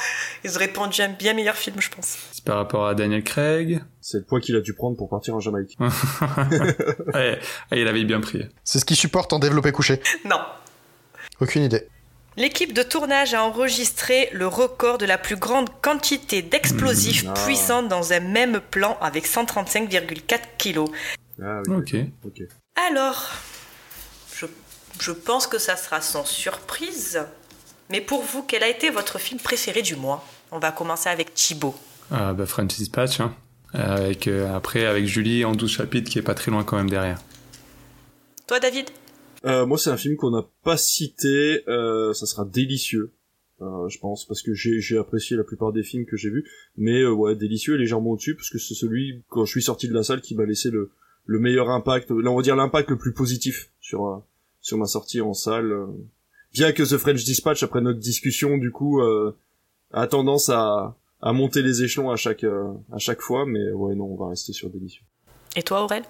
ils 0.45 0.55
auraient 0.57 0.69
pondu 0.69 1.01
un 1.01 1.09
bien 1.09 1.33
meilleur 1.33 1.55
film, 1.57 1.77
je 1.81 1.89
pense. 1.91 2.17
Par 2.49 2.57
rapport 2.57 2.87
à 2.89 2.95
Daniel 2.95 3.23
Craig. 3.23 3.83
C'est 4.01 4.16
le 4.16 4.25
poids 4.25 4.41
qu'il 4.41 4.57
a 4.57 4.61
dû 4.62 4.73
prendre 4.73 4.97
pour 4.97 5.11
partir 5.11 5.35
en 5.35 5.41
Jamaïque. 5.41 5.77
ouais, 7.15 7.39
il 7.73 7.87
avait 7.87 8.05
bien 8.05 8.20
pris. 8.23 8.43
C'est 8.65 8.79
ce 8.79 8.87
qu'ils 8.87 8.97
supportent 8.97 9.35
en 9.35 9.39
développé 9.39 9.70
couché. 9.70 10.01
Non. 10.25 10.41
Aucune 11.43 11.65
idée. 11.65 11.87
L'équipe 12.39 12.73
de 12.73 12.83
tournage 12.83 13.35
a 13.35 13.45
enregistré 13.45 14.31
le 14.33 14.47
record 14.47 14.97
de 14.97 15.05
la 15.05 15.19
plus 15.19 15.37
grande 15.37 15.69
quantité 15.83 16.41
d'explosifs 16.41 17.25
Mmh. 17.25 17.33
Ah. 17.37 17.45
puissants 17.45 17.83
dans 17.83 18.15
un 18.15 18.20
même 18.20 18.61
plan 18.61 18.97
avec 19.03 19.27
135,4 19.29 20.39
kilos. 20.57 20.89
Ah 21.43 21.61
oui. 21.66 21.75
Ok. 21.77 21.97
Ok. 22.25 22.43
Alors, 22.89 23.31
je, 24.35 24.47
je 25.01 25.12
pense 25.12 25.47
que 25.47 25.59
ça 25.59 25.77
sera 25.77 26.01
sans 26.01 26.25
surprise. 26.25 27.20
Mais 27.91 28.01
pour 28.01 28.23
vous, 28.23 28.43
quel 28.43 28.62
a 28.62 28.69
été 28.69 28.89
votre 28.89 29.19
film 29.19 29.39
préféré 29.39 29.83
du 29.83 29.97
mois? 29.97 30.25
On 30.51 30.59
va 30.59 30.73
commencer 30.73 31.11
avec 31.11 31.35
Thibaut. 31.35 31.75
Ah, 32.11 32.33
bah, 32.33 32.47
French 32.47 32.77
Dispatch, 32.77 33.21
hein. 33.21 33.35
Avec, 33.75 34.29
euh, 34.29 34.55
après, 34.55 34.87
avec 34.87 35.05
Julie 35.07 35.45
en 35.45 35.53
12 35.53 35.71
chapitres 35.71 36.11
qui 36.11 36.19
est 36.19 36.23
pas 36.23 36.35
très 36.35 36.51
loin 36.51 36.65
quand 36.65 36.77
même 36.77 36.89
derrière. 36.89 37.21
Toi, 38.47 38.61
David? 38.61 38.87
Euh, 39.45 39.67
moi, 39.67 39.77
c'est 39.77 39.91
un 39.91 39.97
film 39.99 40.17
qu'on 40.17 40.31
n'a 40.31 40.47
pas 40.65 40.77
cité. 40.79 41.63
Euh, 41.69 42.15
ça 42.15 42.25
sera 42.27 42.45
délicieux, 42.47 43.13
euh, 43.61 43.89
je 43.89 43.99
pense, 43.99 44.25
parce 44.27 44.43
que 44.43 44.55
j'ai 44.55 44.81
j'ai 44.81 44.97
apprécié 44.99 45.37
la 45.37 45.45
plupart 45.45 45.73
des 45.73 45.83
films 45.83 46.07
que 46.07 46.17
j'ai 46.17 46.31
vus. 46.31 46.45
Mais 46.77 47.03
euh, 47.03 47.11
ouais, 47.13 47.37
délicieux 47.37 47.75
et 47.75 47.79
légèrement 47.79 48.11
au-dessus, 48.13 48.35
parce 48.35 48.49
que 48.51 48.59
c'est 48.59 48.75
celui 48.75 49.23
quand 49.29 49.45
je 49.45 49.51
suis 49.51 49.63
sorti 49.63 49.87
de 49.87 49.95
la 49.95 50.03
salle 50.03 50.23
qui 50.23 50.35
m'a 50.35 50.45
laissé 50.47 50.71
le 50.71 50.91
le 51.27 51.39
meilleur 51.39 51.69
impact. 51.69 52.11
Là, 52.11 52.31
on 52.31 52.37
va 52.37 52.43
dire 52.43 52.57
l'impact 52.57 52.89
le 52.91 52.97
plus 52.97 53.13
positif 53.13 53.71
sur 53.81 54.07
euh, 54.07 54.17
sur 54.63 54.79
ma 54.79 54.87
sortie 54.87 55.21
en 55.21 55.35
salle. 55.35 55.71
euh. 55.73 55.87
Bien 56.55 56.73
que 56.73 56.83
The 56.83 56.97
French 56.97 57.23
Dispatch, 57.25 57.63
après 57.63 57.83
notre 57.83 57.99
discussion, 58.01 58.57
du 58.57 58.71
coup, 58.73 59.03
euh, 59.03 59.37
a 59.93 60.07
tendance 60.07 60.49
à 60.49 60.97
à 61.23 61.32
monter 61.32 61.62
les 61.62 61.82
échelons 61.82 62.11
à 62.11 62.16
chaque 62.16 62.45
euh, 62.45 62.69
à 62.93 62.99
chaque 62.99 63.20
fois, 63.20 63.45
mais 63.47 63.70
ouais, 63.73 63.95
non, 63.95 64.05
on 64.07 64.16
va 64.24 64.31
rester 64.31 64.53
sur 64.53 64.70
délicieux. 64.70 65.03
Et 65.57 65.62
toi, 65.62 65.82
Aurel? 65.85 66.03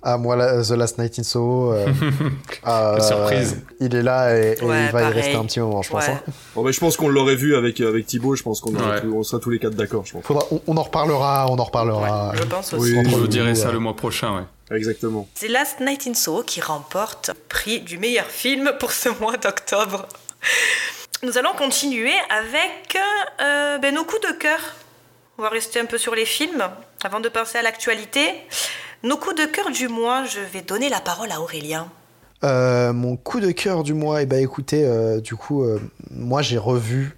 Ah, 0.00 0.16
moi, 0.16 0.36
la- 0.36 0.62
The 0.62 0.70
Last 0.70 0.96
Night 0.98 1.18
in 1.18 1.24
Soho. 1.24 1.72
euh, 1.72 1.88
euh, 2.68 2.94
La 2.96 3.00
surprise. 3.00 3.64
Il 3.80 3.96
est 3.96 4.02
là 4.02 4.32
et, 4.38 4.56
et 4.56 4.64
Ouais, 4.64 4.86
il 4.86 4.92
va 4.92 5.02
y 5.10 5.12
rester 5.12 5.34
un 5.34 5.44
petit 5.44 5.58
moment, 5.58 5.82
je 5.82 5.90
pense. 5.90 6.08
Hein. 6.08 6.20
Bon, 6.54 6.62
ben, 6.62 6.70
je 6.70 6.78
pense 6.78 6.96
qu'on 6.96 7.08
l'aurait 7.08 7.34
vu 7.34 7.56
avec 7.56 7.80
avec 7.80 8.06
Thibaut. 8.06 8.36
Je 8.36 8.44
pense 8.44 8.60
qu'on 8.60 8.72
Ouais. 8.76 9.02
on 9.12 9.24
sera 9.24 9.42
tous 9.42 9.50
les 9.50 9.58
quatre 9.58 9.74
d'accord. 9.74 10.04
Je 10.06 10.12
pense. 10.12 10.22
Faudra, 10.22 10.44
on, 10.52 10.60
on 10.68 10.76
en 10.76 10.82
reparlera, 10.84 11.48
on 11.50 11.58
en 11.58 11.64
reparlera. 11.64 12.32
Je 12.36 12.44
pense 12.44 12.72
Oui, 12.74 12.78
aussi. 12.78 12.92
Je 12.94 12.98
Entre 13.08 13.18
vous 13.18 13.26
dirai 13.26 13.56
ça 13.56 13.70
euh, 13.70 13.72
le 13.72 13.80
mois 13.80 13.96
prochain, 13.96 14.36
ouais. 14.36 14.76
Exactement. 14.76 15.26
C'est 15.34 15.48
Last 15.48 15.80
Night 15.80 16.06
in 16.06 16.14
Soho 16.14 16.44
qui 16.44 16.60
remporte 16.60 17.30
le 17.30 17.34
prix 17.48 17.80
du 17.80 17.98
meilleur 17.98 18.26
film 18.26 18.70
pour 18.78 18.92
ce 18.92 19.08
mois 19.20 19.36
d'octobre. 19.36 20.06
Nous 21.22 21.36
allons 21.36 21.52
continuer 21.56 22.12
avec 22.30 22.96
euh, 23.40 23.78
ben, 23.78 23.94
nos 23.94 24.04
coups 24.04 24.20
de 24.22 24.32
cœur. 24.38 24.58
On 25.38 25.42
va 25.42 25.48
rester 25.48 25.80
un 25.80 25.84
peu 25.86 25.98
sur 25.98 26.14
les 26.14 26.24
films 26.24 26.62
avant 27.02 27.20
de 27.20 27.28
passer 27.28 27.58
à 27.58 27.62
l'actualité. 27.62 28.34
Nos 29.02 29.16
coups 29.16 29.36
de 29.36 29.44
cœur 29.46 29.70
du 29.70 29.88
mois, 29.88 30.24
je 30.24 30.40
vais 30.40 30.62
donner 30.62 30.88
la 30.88 31.00
parole 31.00 31.30
à 31.32 31.40
Aurélien. 31.40 31.88
Euh, 32.44 32.92
mon 32.92 33.16
coup 33.16 33.40
de 33.40 33.50
cœur 33.50 33.82
du 33.82 33.94
mois, 33.94 34.22
et 34.22 34.26
bah 34.26 34.38
écoutez, 34.38 34.84
euh, 34.84 35.20
du 35.20 35.34
coup, 35.34 35.64
euh, 35.64 35.80
moi 36.10 36.40
j'ai 36.40 36.58
revu, 36.58 37.16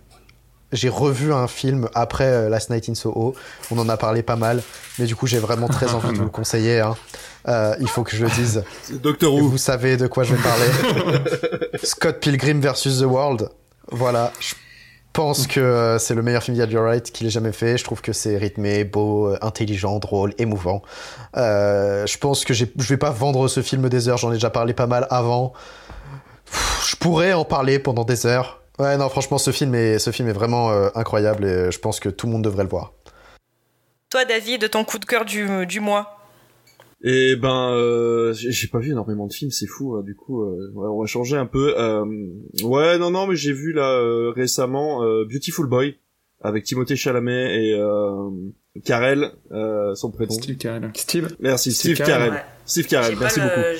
j'ai 0.73 0.89
revu 0.89 1.33
un 1.33 1.47
film 1.47 1.89
après 1.95 2.49
Last 2.49 2.71
Night 2.71 2.89
in 2.89 2.95
Soho. 2.95 3.35
On 3.71 3.79
en 3.79 3.89
a 3.91 3.99
parlé 3.99 4.23
pas 4.23 4.37
mal, 4.37 4.63
mais 4.99 5.05
du 5.05 5.15
coup 5.17 5.27
j'ai 5.27 5.39
vraiment 5.39 5.69
très 5.69 5.93
envie 5.95 6.13
de 6.13 6.17
vous 6.19 6.25
le 6.25 6.31
conseiller. 6.31 6.81
hein. 6.81 6.97
Euh, 7.49 7.75
il 7.81 7.89
faut 7.89 8.03
que 8.03 8.15
je 8.17 8.25
le 8.25 8.31
dise. 8.31 8.65
Doctor 8.91 9.33
Et 9.33 9.41
Who. 9.41 9.49
vous 9.49 9.59
savez 9.59 9.97
de 9.99 10.07
quoi 10.07 10.25
je 10.25 10.35
vais 10.35 10.43
parler. 10.43 10.67
Scott 11.83 12.21
Pilgrim 12.21 12.61
versus 12.61 13.01
The 13.01 13.05
World. 13.05 13.51
Voilà. 13.91 14.33
Je 14.41 14.55
pense 15.13 15.47
que 15.47 15.61
euh, 15.61 15.99
c'est 15.99 16.15
le 16.15 16.23
meilleur 16.23 16.43
film 16.43 16.57
d'Edgar 16.57 16.85
Wright 16.85 17.11
qu'il 17.11 17.27
ait 17.27 17.31
jamais 17.31 17.53
fait. 17.53 17.77
Je 17.77 17.85
trouve 17.85 18.01
que 18.01 18.13
c'est 18.13 18.37
rythmé, 18.37 18.85
beau, 18.85 19.29
euh, 19.29 19.39
intelligent, 19.43 19.99
drôle, 19.99 20.35
émouvant. 20.39 20.83
Euh, 21.37 22.07
je 22.07 22.19
pense 22.19 22.45
que 22.45 22.55
je 22.55 22.65
vais 22.65 22.97
pas 22.97 23.11
vendre 23.11 23.49
ce 23.49 23.61
film 23.61 23.89
des 23.89 24.09
heures. 24.09 24.19
J'en 24.19 24.31
ai 24.31 24.35
déjà 24.35 24.51
parlé 24.51 24.73
pas 24.73 24.87
mal 24.87 25.07
avant. 25.11 25.53
Je 26.87 26.97
pourrais 26.97 27.33
en 27.33 27.45
parler 27.45 27.79
pendant 27.79 28.05
des 28.05 28.27
heures. 28.27 28.63
Ouais, 28.79 28.97
non, 28.97 29.09
franchement, 29.09 29.39
ce 29.39 29.51
film 29.51 29.75
est, 29.75 29.99
ce 29.99 30.11
film 30.11 30.29
est 30.29 30.33
vraiment 30.33 30.71
incroyable 30.95 31.45
et 31.45 31.71
je 31.71 31.79
pense 31.79 32.01
que 32.01 32.09
tout 32.09 32.27
le 32.27 32.33
monde 32.33 32.43
devrait 32.43 32.63
le 32.63 32.71
voir. 32.71 32.93
Toi, 34.09 34.25
David, 34.25 34.71
ton 34.71 34.85
coup 34.85 34.99
de 34.99 35.05
cœur 35.05 35.25
du, 35.25 35.67
du 35.67 35.81
mois. 35.81 36.20
Et 37.03 37.35
ben, 37.37 37.73
euh, 37.75 38.35
j'ai 38.35 38.69
pas 38.69 38.79
vu 38.79 38.91
énormément 38.91 39.27
de 39.27 39.33
films, 39.33 39.51
c'est 39.51 39.67
fou. 39.67 39.95
hein, 39.97 40.03
du 40.05 40.15
coup, 40.15 40.43
euh, 40.43 40.71
ouais, 40.75 40.87
on 40.89 41.01
va 41.01 41.07
changer 41.07 41.37
un 41.37 41.47
peu. 41.47 41.75
Euh, 41.79 42.05
ouais, 42.63 42.99
non, 42.99 43.11
non, 43.11 43.27
mais 43.27 43.37
j'ai 43.37 43.53
vu 43.55 43.73
là 43.73 43.91
euh, 43.99 44.31
récemment 44.37 45.03
euh, 45.03 45.25
Beautiful 45.25 45.67
Boy 45.67 45.97
avec 46.43 46.65
Timothée 46.65 46.97
Chalamet 46.97 47.65
et 47.69 47.75
euh, 47.75 48.29
Carell, 48.85 49.31
euh, 49.53 49.95
son 49.95 50.11
prénom. 50.11 50.31
Steve 50.33 50.57
Carell. 50.59 50.91
Steve 50.95 51.37
Merci, 51.41 51.73
Steve 51.73 51.95
Steve, 51.95 52.07
Carell. 52.07 52.31
Ouais. 52.33 52.45
Steve 52.67 52.87
Carell, 52.87 53.11
J'ai 53.11 53.17
pas 53.17 53.21
merci 53.23 53.41
le- 53.41 53.47
beaucoup. 53.47 53.77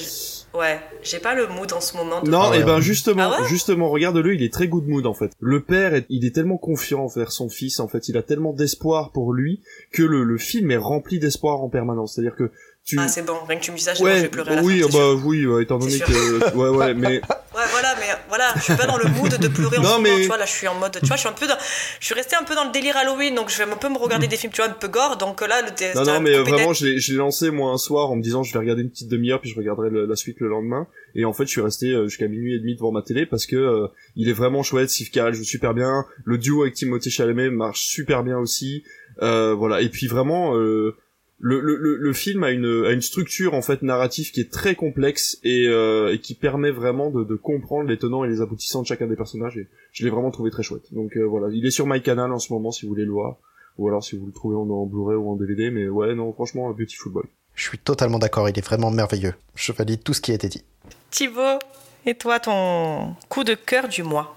Ouais, 0.53 0.81
j'ai 1.05 1.21
pas 1.21 1.37
le 1.37 1.47
mood 1.47 1.73
en 1.73 1.81
ce 1.81 1.97
moment. 1.97 2.23
de- 2.23 2.29
Non, 2.29 2.41
Ah 2.43 2.51
ouais, 2.51 2.61
et 2.61 2.65
ben 2.65 2.75
ouais. 2.77 2.83
justement, 2.83 3.31
Ah 3.37 3.41
ouais 3.43 3.49
justement, 3.49 3.89
regarde-le, 3.89 4.35
il 4.35 4.43
est 4.43 4.53
très 4.53 4.67
good 4.67 4.85
mood 4.89 5.07
en 5.07 5.15
fait. 5.15 5.31
Le 5.39 5.63
père, 5.63 5.95
est- 5.95 6.07
il 6.09 6.25
est 6.25 6.35
tellement 6.35 6.59
confiant 6.59 7.05
envers 7.05 7.31
son 7.31 7.49
fils, 7.49 7.79
en 7.79 7.87
fait, 7.87 8.09
il 8.09 8.17
a 8.17 8.23
tellement 8.25 8.53
d'espoir 8.53 9.13
pour 9.13 9.33
lui 9.33 9.61
que 9.93 10.03
le, 10.03 10.25
le 10.25 10.39
film 10.39 10.73
est 10.73 10.77
rempli 10.77 11.21
d'espoir 11.21 11.63
en 11.63 11.69
permanence. 11.69 12.15
C'est-à-dire 12.17 12.35
que 12.35 12.51
tu, 12.85 12.97
Ah, 12.99 13.09
c'est 13.09 13.23
bon, 13.25 13.35
rien 13.49 13.59
que 13.59 13.65
tu 13.65 13.71
me 13.73 13.77
dis 13.77 13.83
ça, 13.83 13.95
je, 13.95 13.99
je 14.01 14.05
vais 14.05 14.21
ouais, 14.23 14.29
pleurer 14.29 14.53
à 14.53 14.57
la 14.57 14.63
oui, 14.63 14.81
fin, 14.81 14.87
ah 14.87 14.91
c'est 14.91 14.97
sûr. 14.99 15.17
bah 15.17 15.23
oui, 15.25 15.47
ouais, 15.47 15.63
étant 15.63 15.79
donné 15.79 15.99
que, 15.99 16.55
ouais, 16.57 16.69
ouais, 16.71 16.95
mais 16.95 17.21
Ouais, 17.53 17.63
voilà, 17.73 17.95
mais 17.99 18.07
voilà, 18.29 18.53
je 18.57 18.63
suis 18.63 18.75
pas 18.77 18.87
dans 18.87 18.97
le 18.97 19.05
mood 19.09 19.37
de 19.37 19.49
pleurer 19.49 19.79
en 19.79 19.83
Non, 19.83 19.89
ce 19.89 19.95
moment, 19.97 20.03
mais- 20.17 20.21
tu 20.23 20.27
vois, 20.29 20.39
là, 20.39 20.47
je 20.47 20.53
suis 20.53 20.69
en 20.69 20.75
mode, 20.77 20.97
tu 21.01 21.07
vois, 21.07 21.17
je 21.17 21.21
suis 21.21 21.29
un 21.29 21.33
peu 21.33 21.47
dans, 21.49 21.57
je 22.01 22.05
suis 22.07 22.15
resté 22.15 22.37
un 22.37 22.45
peu 22.45 22.55
dans 22.55 22.65
le 22.65 22.71
délire 22.73 22.97
Halloween, 22.97 23.35
donc 23.35 23.51
je 23.51 23.59
vais 23.59 23.65
un 23.71 23.77
peu 23.77 23.89
me 23.89 23.99
regarder 23.99 24.29
des 24.29 24.37
films, 24.37 24.53
tu 24.53 24.63
vois, 24.63 24.71
un 24.71 24.75
peu 24.75 24.89
gore, 24.89 25.17
donc 25.17 25.41
là, 25.41 25.61
le 25.63 25.95
non, 25.97 26.05
non, 26.05 26.21
mais 26.21 26.35
euh, 26.37 26.43
vraiment, 26.43 26.73
je 26.73 26.87
l'ai, 26.87 27.17
lancé 27.17 27.51
moi 27.51 27.73
un 27.73 27.77
soir 27.79 28.11
en 28.11 28.17
me 28.17 28.23
disant 28.23 28.43
je 28.45 28.53
vais 28.53 28.59
regarder 28.61 28.83
une 28.83 28.91
petite 28.91 29.09
demi-heure 29.09 29.41
puis 29.41 29.51
je 29.51 29.57
regarderai 29.57 29.91
le- 29.91 30.07
la 30.07 30.17
suite 30.17 30.39
le 30.41 30.49
lendemain. 30.49 30.87
Et 31.17 31.25
en 31.25 31.33
fait, 31.33 31.45
je 31.45 31.51
suis 31.51 31.61
resté 31.61 31.89
euh, 31.89 32.07
jusqu'à 32.07 32.29
minuit 32.29 32.55
et 32.55 32.59
demi 32.61 32.77
devant 32.77 32.93
ma 32.93 33.03
télé 33.03 33.27
parce 33.27 33.47
que 33.47 33.57
euh, 33.57 33.89
il 34.17 34.29
est 34.29 34.33
vraiment 34.33 34.63
chouette. 34.63 34.89
Steve 34.91 35.11
Carell 35.11 35.35
joue 35.35 35.43
super 35.45 35.75
bien. 35.75 36.05
Le 36.25 36.39
duo 36.39 36.63
avec 36.63 36.75
Timothée 36.75 37.11
Chalamet 37.11 37.51
marche 37.51 37.81
super 37.83 38.23
bien 38.23 38.39
aussi. 38.39 38.85
Euh, 39.23 39.55
voilà. 39.55 39.81
Et 39.81 39.89
puis 39.89 40.07
vraiment, 40.07 40.57
euh, 40.57 40.97
le, 41.41 41.59
le, 41.61 41.77
le, 41.77 41.97
le 41.97 42.13
film 42.13 42.45
a 42.45 42.51
une, 42.51 42.85
a 42.87 42.93
une 42.93 43.01
structure 43.01 43.55
en 43.55 43.63
fait 43.63 43.83
narrative 43.83 44.31
qui 44.31 44.41
est 44.41 44.53
très 44.53 44.75
complexe 44.75 45.39
et, 45.43 45.67
euh, 45.69 46.13
et 46.13 46.19
qui 46.19 46.35
permet 46.35 46.71
vraiment 46.71 47.11
de, 47.11 47.25
de 47.25 47.35
comprendre 47.35 47.89
les 47.89 47.97
tenants 47.97 48.25
et 48.25 48.29
les 48.29 48.43
aboutissants 48.43 48.83
de 48.83 48.87
chacun 48.87 49.07
des 49.07 49.17
personnages. 49.17 49.57
Et 49.57 49.67
je 49.93 50.05
l'ai 50.05 50.11
vraiment 50.11 50.31
trouvé 50.31 50.51
très 50.51 50.63
chouette. 50.63 50.93
Donc 50.93 51.17
euh, 51.17 51.25
voilà, 51.25 51.49
il 51.53 51.65
est 51.65 51.71
sur 51.71 51.87
MyCanal 51.87 52.31
en 52.31 52.39
ce 52.39 52.53
moment 52.53 52.71
si 52.71 52.85
vous 52.85 52.91
voulez 52.91 53.07
le 53.07 53.13
voir, 53.13 53.37
ou 53.79 53.89
alors 53.89 54.05
si 54.05 54.17
vous 54.17 54.27
le 54.27 54.33
trouvez 54.33 54.57
en, 54.57 54.69
en 54.69 54.85
Blu-ray 54.87 55.17
ou 55.17 55.31
en 55.31 55.37
DVD. 55.37 55.71
Mais 55.71 55.89
ouais, 55.89 56.15
non, 56.15 56.33
franchement, 56.33 56.71
Beautiful 56.73 57.13
Boy. 57.13 57.25
Je 57.55 57.69
suis 57.69 57.79
totalement 57.79 58.19
d'accord, 58.19 58.49
il 58.49 58.59
est 58.59 58.65
vraiment 58.65 58.91
merveilleux. 58.91 59.35
Je 59.55 59.73
valide 59.73 60.03
tout 60.03 60.13
ce 60.15 60.21
qui 60.21 60.33
a 60.33 60.35
été 60.35 60.49
dit. 60.49 60.63
Thibaut, 61.11 61.59
et 62.07 62.15
toi, 62.15 62.39
ton 62.39 63.15
coup 63.29 63.45
de 63.45 63.55
cœur 63.55 63.89
du 63.89 64.03
mois? 64.03 64.37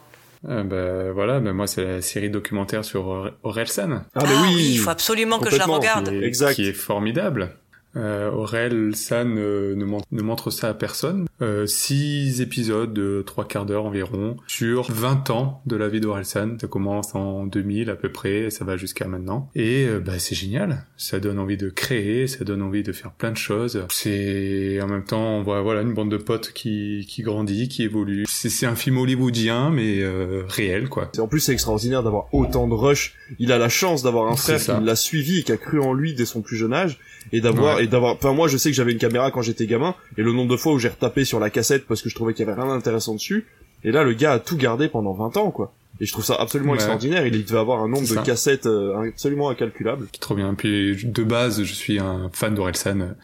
Euh, 0.49 0.63
bah, 0.63 1.11
voilà, 1.13 1.39
bah, 1.39 1.53
moi 1.53 1.67
c'est 1.67 1.83
la 1.85 2.01
série 2.01 2.29
documentaire 2.29 2.83
sur 2.83 3.07
Or- 3.07 3.31
Orelsan. 3.43 4.03
Ah, 4.13 4.23
mais 4.23 4.35
oui, 4.43 4.71
il 4.73 4.77
faut 4.77 4.89
absolument 4.89 5.39
que 5.39 5.49
je 5.49 5.57
la 5.57 5.65
regarde. 5.65 6.09
qui 6.09 6.15
est, 6.15 6.23
Exact. 6.23 6.53
qui 6.55 6.67
est 6.67 6.73
formidable. 6.73 7.55
Euh, 7.95 8.31
Aurel 8.31 8.95
San 8.95 9.33
ne, 9.33 9.75
ne, 9.75 10.21
montre 10.21 10.49
ça 10.51 10.69
à 10.69 10.73
personne. 10.73 11.25
Euh, 11.41 11.65
six 11.65 12.41
épisodes 12.41 12.93
de 12.93 13.23
trois 13.25 13.45
quarts 13.45 13.65
d'heure 13.65 13.85
environ 13.85 14.37
sur 14.47 14.91
20 14.91 15.29
ans 15.29 15.61
de 15.65 15.75
la 15.75 15.89
vie 15.89 15.99
d'Aurel 15.99 16.25
San. 16.25 16.57
Ça 16.59 16.67
commence 16.67 17.13
en 17.15 17.45
2000 17.45 17.89
à 17.89 17.95
peu 17.95 18.09
près 18.11 18.43
et 18.43 18.49
ça 18.49 18.65
va 18.65 18.77
jusqu'à 18.77 19.07
maintenant. 19.07 19.49
Et 19.55 19.85
euh, 19.85 19.99
bah, 19.99 20.19
c'est 20.19 20.35
génial. 20.35 20.85
Ça 20.97 21.19
donne 21.19 21.39
envie 21.39 21.57
de 21.57 21.69
créer, 21.69 22.27
ça 22.27 22.43
donne 22.43 22.61
envie 22.61 22.83
de 22.83 22.91
faire 22.91 23.11
plein 23.11 23.31
de 23.31 23.37
choses. 23.37 23.85
C'est 23.89 24.79
en 24.81 24.87
même 24.87 25.03
temps 25.03 25.37
on 25.37 25.43
voit 25.43 25.61
voilà 25.61 25.81
une 25.81 25.93
bande 25.93 26.11
de 26.11 26.17
potes 26.17 26.51
qui, 26.53 27.05
qui 27.07 27.21
grandit, 27.21 27.67
qui 27.67 27.83
évolue. 27.83 28.25
C'est 28.27 28.65
un 28.65 28.75
film 28.75 28.97
hollywoodien 28.97 29.69
mais 29.69 30.01
euh, 30.01 30.43
réel 30.47 30.89
quoi. 30.89 31.11
En 31.19 31.27
plus 31.27 31.41
c'est 31.41 31.53
extraordinaire 31.53 32.03
d'avoir 32.03 32.33
autant 32.33 32.67
de 32.67 32.73
rush. 32.73 33.15
Il 33.39 33.51
a 33.51 33.57
la 33.57 33.69
chance 33.69 34.03
d'avoir 34.03 34.31
un 34.31 34.35
frère 34.35 34.59
qui 34.59 34.83
l'a 34.83 34.95
suivi 34.95 35.39
et 35.39 35.43
qui 35.43 35.51
a 35.51 35.57
cru 35.57 35.79
en 35.79 35.93
lui 35.93 36.13
dès 36.13 36.25
son 36.25 36.41
plus 36.41 36.57
jeune 36.57 36.73
âge 36.73 36.99
et 37.31 37.41
d'avoir 37.41 37.79
et 37.79 37.87
d'avoir 37.87 38.13
enfin 38.13 38.33
moi 38.33 38.47
je 38.47 38.57
sais 38.57 38.69
que 38.69 38.75
j'avais 38.75 38.91
une 38.91 38.97
caméra 38.97 39.31
quand 39.31 39.41
j'étais 39.41 39.65
gamin 39.65 39.95
et 40.17 40.21
le 40.21 40.31
nombre 40.33 40.51
de 40.51 40.57
fois 40.57 40.73
où 40.73 40.79
j'ai 40.79 40.89
retapé 40.89 41.25
sur 41.25 41.39
la 41.39 41.49
cassette 41.49 41.85
parce 41.87 42.01
que 42.01 42.09
je 42.09 42.15
trouvais 42.15 42.33
qu'il 42.33 42.45
y 42.45 42.49
avait 42.49 42.59
rien 42.59 42.69
d'intéressant 42.69 43.13
dessus 43.13 43.47
et 43.83 43.91
là 43.91 44.03
le 44.03 44.13
gars 44.13 44.33
a 44.33 44.39
tout 44.39 44.57
gardé 44.57 44.87
pendant 44.87 45.13
20 45.13 45.37
ans 45.37 45.51
quoi. 45.51 45.73
Et 45.99 46.05
je 46.05 46.11
trouve 46.11 46.25
ça 46.25 46.35
absolument 46.39 46.73
extraordinaire. 46.73 47.27
Il 47.27 47.45
devait 47.45 47.59
avoir 47.59 47.83
un 47.83 47.87
nombre 47.87 48.07
de 48.07 48.15
cassettes 48.25 48.65
euh, 48.65 49.09
absolument 49.09 49.49
incalculable. 49.51 50.07
Trop 50.19 50.33
bien. 50.33 50.55
Puis 50.55 50.97
de 51.05 51.23
base 51.23 51.63
je 51.63 51.73
suis 51.73 51.99
un 51.99 52.31
fan 52.33 52.55
d'Orelsan. 52.55 53.15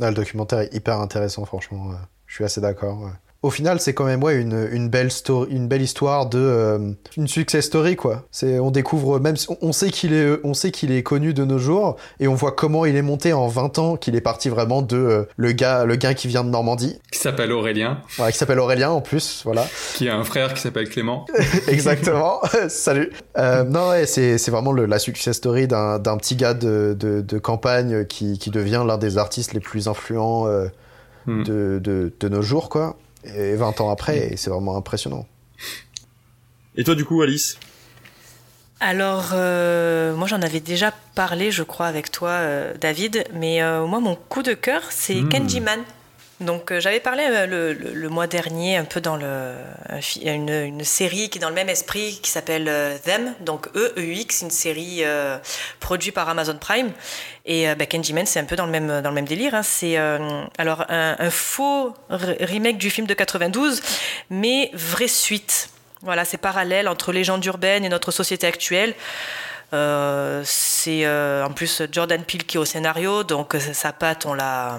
Ah, 0.00 0.10
le 0.10 0.14
documentaire 0.14 0.60
est 0.60 0.74
hyper 0.74 0.98
intéressant 0.98 1.44
franchement 1.46 1.92
je 2.26 2.34
suis 2.34 2.44
assez 2.44 2.60
d'accord 2.60 3.10
au 3.42 3.50
final, 3.50 3.78
c'est 3.78 3.94
quand 3.94 4.04
même 4.04 4.22
ouais 4.24 4.34
une, 4.34 4.68
une 4.72 4.88
belle 4.88 5.12
story, 5.12 5.48
une 5.52 5.68
belle 5.68 5.82
histoire 5.82 6.26
de 6.26 6.38
euh, 6.38 6.90
une 7.16 7.28
success 7.28 7.66
story 7.66 7.94
quoi. 7.94 8.24
C'est 8.32 8.58
on 8.58 8.72
découvre 8.72 9.20
même 9.20 9.36
on 9.62 9.70
sait 9.70 9.90
qu'il 9.90 10.12
est 10.12 10.40
on 10.42 10.54
sait 10.54 10.72
qu'il 10.72 10.90
est 10.90 11.04
connu 11.04 11.34
de 11.34 11.44
nos 11.44 11.58
jours 11.58 11.96
et 12.18 12.26
on 12.26 12.34
voit 12.34 12.50
comment 12.50 12.84
il 12.84 12.96
est 12.96 13.02
monté 13.02 13.32
en 13.32 13.46
20 13.46 13.78
ans, 13.78 13.96
qu'il 13.96 14.16
est 14.16 14.20
parti 14.20 14.48
vraiment 14.48 14.82
de 14.82 14.96
euh, 14.96 15.22
le 15.36 15.52
gars 15.52 15.84
le 15.84 15.94
gars 15.94 16.14
qui 16.14 16.26
vient 16.26 16.42
de 16.42 16.50
Normandie, 16.50 16.98
qui 17.12 17.20
s'appelle 17.20 17.52
Aurélien. 17.52 18.00
Ouais, 18.18 18.32
qui 18.32 18.38
s'appelle 18.38 18.58
Aurélien 18.58 18.90
en 18.90 19.00
plus, 19.00 19.42
voilà. 19.44 19.64
Qui 19.94 20.08
a 20.08 20.16
un 20.16 20.24
frère 20.24 20.54
qui 20.54 20.60
s'appelle 20.60 20.88
Clément. 20.88 21.26
Exactement. 21.68 22.40
Salut. 22.68 23.12
Euh, 23.36 23.62
non 23.62 23.90
ouais, 23.90 24.06
c'est 24.06 24.38
c'est 24.38 24.50
vraiment 24.50 24.72
le, 24.72 24.86
la 24.86 24.98
success 24.98 25.36
story 25.36 25.68
d'un 25.68 26.00
d'un 26.00 26.16
petit 26.16 26.34
gars 26.34 26.54
de, 26.54 26.96
de, 26.98 27.20
de 27.20 27.38
campagne 27.38 28.04
qui 28.04 28.38
qui 28.38 28.50
devient 28.50 28.82
l'un 28.84 28.98
des 28.98 29.16
artistes 29.16 29.54
les 29.54 29.60
plus 29.60 29.86
influents 29.86 30.48
euh, 30.48 30.66
hmm. 31.26 31.44
de, 31.44 31.80
de 31.82 32.12
de 32.18 32.28
nos 32.28 32.42
jours 32.42 32.68
quoi 32.68 32.96
et 33.36 33.54
20 33.54 33.80
ans 33.80 33.90
après, 33.90 34.34
c'est 34.36 34.50
vraiment 34.50 34.76
impressionnant. 34.76 35.26
Et 36.76 36.84
toi, 36.84 36.94
du 36.94 37.04
coup, 37.04 37.20
Alice? 37.22 37.58
Alors, 38.80 39.30
euh, 39.32 40.14
moi 40.14 40.28
j'en 40.28 40.40
avais 40.40 40.60
déjà 40.60 40.92
parlé, 41.16 41.50
je 41.50 41.64
crois, 41.64 41.86
avec 41.86 42.12
toi, 42.12 42.30
euh, 42.30 42.74
David, 42.80 43.24
mais 43.34 43.60
euh, 43.60 43.84
moi 43.86 43.98
mon 43.98 44.14
coup 44.14 44.44
de 44.44 44.54
cœur, 44.54 44.82
c'est 44.90 45.16
hmm. 45.16 45.28
Kenji 45.28 45.60
Donc 46.40 46.72
j'avais 46.78 47.00
parlé 47.00 47.46
le, 47.46 48.08
mois 48.08 48.28
dernier 48.28 48.76
un 48.76 48.84
peu 48.84 49.00
dans 49.00 49.16
le, 49.16 49.54
une, 50.22 50.84
série 50.84 51.30
qui 51.30 51.38
est 51.38 51.40
dans 51.40 51.48
le 51.48 51.54
même 51.54 51.68
esprit 51.68 52.20
qui 52.22 52.30
s'appelle 52.30 52.70
Them, 53.04 53.34
donc 53.40 53.66
E, 53.74 53.92
E, 53.96 54.02
X, 54.02 54.42
une 54.42 54.50
série 54.50 55.02
produite 55.80 56.14
par 56.14 56.28
Amazon 56.28 56.56
Prime. 56.56 56.92
Et 57.44 57.74
bah, 57.74 57.86
Kenji 57.86 58.12
Man, 58.12 58.24
c'est 58.24 58.38
un 58.38 58.44
peu 58.44 58.54
dans 58.54 58.66
le 58.66 58.70
même, 58.70 59.02
dans 59.02 59.08
le 59.08 59.14
même 59.14 59.26
délire. 59.26 59.54
Hein. 59.54 59.64
C'est 59.64 59.96
alors 59.96 60.84
un, 60.88 61.16
un, 61.18 61.30
faux 61.30 61.94
remake 62.08 62.78
du 62.78 62.90
film 62.90 63.08
de 63.08 63.14
92, 63.14 63.82
mais 64.30 64.70
vraie 64.74 65.08
suite. 65.08 65.70
Voilà, 66.02 66.24
c'est 66.24 66.38
parallèle 66.38 66.88
entre 66.88 67.12
légende 67.12 67.44
urbaine 67.44 67.84
et 67.84 67.88
notre 67.88 68.12
société 68.12 68.46
actuelle. 68.46 68.94
Euh, 69.74 70.42
c'est 70.44 71.04
euh, 71.04 71.44
en 71.44 71.50
plus 71.50 71.82
Jordan 71.92 72.22
Peele 72.22 72.44
qui 72.44 72.56
est 72.56 72.60
au 72.60 72.64
scénario, 72.64 73.22
donc 73.22 73.54
euh, 73.54 73.60
sa 73.60 73.92
patte, 73.92 74.24
on 74.24 74.32
la, 74.32 74.78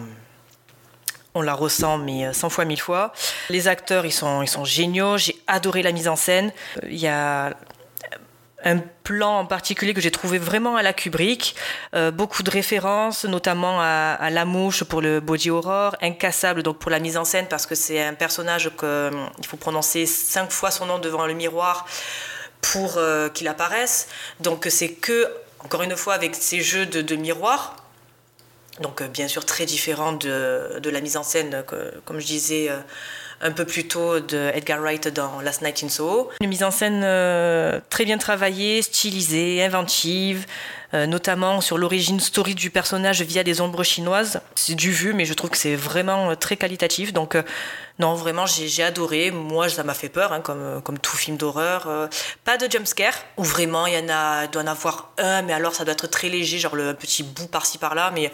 on 1.35 1.41
la 1.41 1.53
ressent, 1.53 1.97
mais 1.97 2.33
100 2.33 2.49
fois, 2.49 2.65
mille 2.65 2.81
fois. 2.81 3.13
Les 3.49 3.67
acteurs, 3.67 4.05
ils 4.05 4.11
sont, 4.11 4.41
ils 4.41 4.47
sont 4.47 4.65
géniaux. 4.65 5.17
J'ai 5.17 5.35
adoré 5.47 5.83
la 5.83 5.91
mise 5.91 6.07
en 6.07 6.15
scène. 6.15 6.51
Il 6.83 6.97
y 6.97 7.07
a 7.07 7.55
un 8.63 8.77
plan 9.03 9.39
en 9.39 9.45
particulier 9.45 9.93
que 9.93 10.01
j'ai 10.01 10.11
trouvé 10.11 10.37
vraiment 10.37 10.75
à 10.75 10.83
la 10.83 10.93
Kubrick, 10.93 11.55
euh, 11.95 12.11
beaucoup 12.11 12.43
de 12.43 12.49
références, 12.49 13.25
notamment 13.25 13.79
à, 13.81 14.29
La 14.29 14.45
Mouche 14.45 14.83
pour 14.83 15.01
le 15.01 15.19
body 15.19 15.49
horror, 15.49 15.95
Incassable 16.01 16.63
donc 16.63 16.77
pour 16.77 16.91
la 16.91 16.99
mise 16.99 17.17
en 17.17 17.25
scène 17.25 17.47
parce 17.47 17.65
que 17.65 17.75
c'est 17.75 18.03
un 18.03 18.13
personnage 18.13 18.71
qu'il 18.77 19.47
faut 19.47 19.57
prononcer 19.57 20.05
cinq 20.05 20.51
fois 20.51 20.71
son 20.71 20.85
nom 20.85 20.99
devant 20.99 21.25
le 21.25 21.33
miroir 21.33 21.85
pour 22.61 22.97
euh, 22.97 23.29
qu'il 23.29 23.47
apparaisse. 23.47 24.09
Donc 24.41 24.67
c'est 24.69 24.91
que 24.91 25.27
encore 25.59 25.83
une 25.83 25.95
fois 25.95 26.13
avec 26.13 26.35
ces 26.35 26.61
jeux 26.61 26.85
de, 26.85 27.01
de 27.01 27.15
miroir. 27.15 27.77
Donc 28.79 29.03
bien 29.03 29.27
sûr 29.27 29.45
très 29.45 29.65
différent 29.65 30.13
de, 30.13 30.79
de, 30.79 30.89
la 30.89 31.01
mise 31.01 31.17
en 31.17 31.23
scène, 31.23 31.63
comme 32.05 32.19
je 32.19 32.25
disais 32.25 32.69
euh, 32.69 32.77
un 33.41 33.51
peu 33.51 33.65
plus 33.65 33.87
tôt 33.87 34.19
de 34.19 34.51
Edgar 34.53 34.79
Wright 34.79 35.07
dans 35.07 35.41
Last 35.41 35.61
Night 35.61 35.83
in 35.83 35.89
Soho. 35.89 36.29
Une 36.41 36.49
mise 36.49 36.63
en 36.63 36.71
scène 36.71 37.01
euh, 37.03 37.79
très 37.89 38.05
bien 38.05 38.17
travaillée, 38.17 38.81
stylisée, 38.81 39.63
inventive, 39.63 40.45
euh, 40.93 41.05
notamment 41.05 41.61
sur 41.61 41.77
l'origine 41.77 42.19
story 42.19 42.55
du 42.55 42.69
personnage 42.69 43.21
via 43.21 43.43
des 43.43 43.61
ombres 43.61 43.83
chinoises. 43.83 44.41
C'est 44.55 44.75
du 44.75 44.91
vu, 44.91 45.13
mais 45.13 45.25
je 45.25 45.33
trouve 45.33 45.49
que 45.49 45.57
c'est 45.57 45.75
vraiment 45.75 46.31
euh, 46.31 46.35
très 46.35 46.57
qualitatif. 46.57 47.13
Donc, 47.13 47.37
non, 47.99 48.13
vraiment, 48.13 48.45
j'ai 48.45 48.83
adoré. 48.83 49.31
Moi, 49.31 49.69
ça 49.69 49.83
m'a 49.83 49.93
fait 49.93 50.09
peur, 50.09 50.33
hein, 50.33 50.41
comme, 50.41 50.81
comme 50.83 50.99
tout 50.99 51.15
film 51.15 51.37
d'horreur. 51.37 52.09
pas 52.43 52.57
de 52.57 52.69
jumpscare, 52.69 53.13
où 53.37 53.43
vraiment, 53.43 53.87
il 53.87 53.93
y 53.93 53.97
en 53.97 54.09
a, 54.09 54.47
doit 54.47 54.63
en 54.63 54.67
avoir 54.67 55.11
un, 55.17 55.41
mais 55.41 55.53
alors 55.53 55.75
ça 55.75 55.83
doit 55.83 55.93
être 55.93 56.07
très 56.07 56.29
léger, 56.29 56.59
genre 56.59 56.75
le 56.75 56.93
petit 56.93 57.23
bout 57.23 57.47
par-ci 57.47 57.77
par-là. 57.77 58.11
Mais 58.13 58.31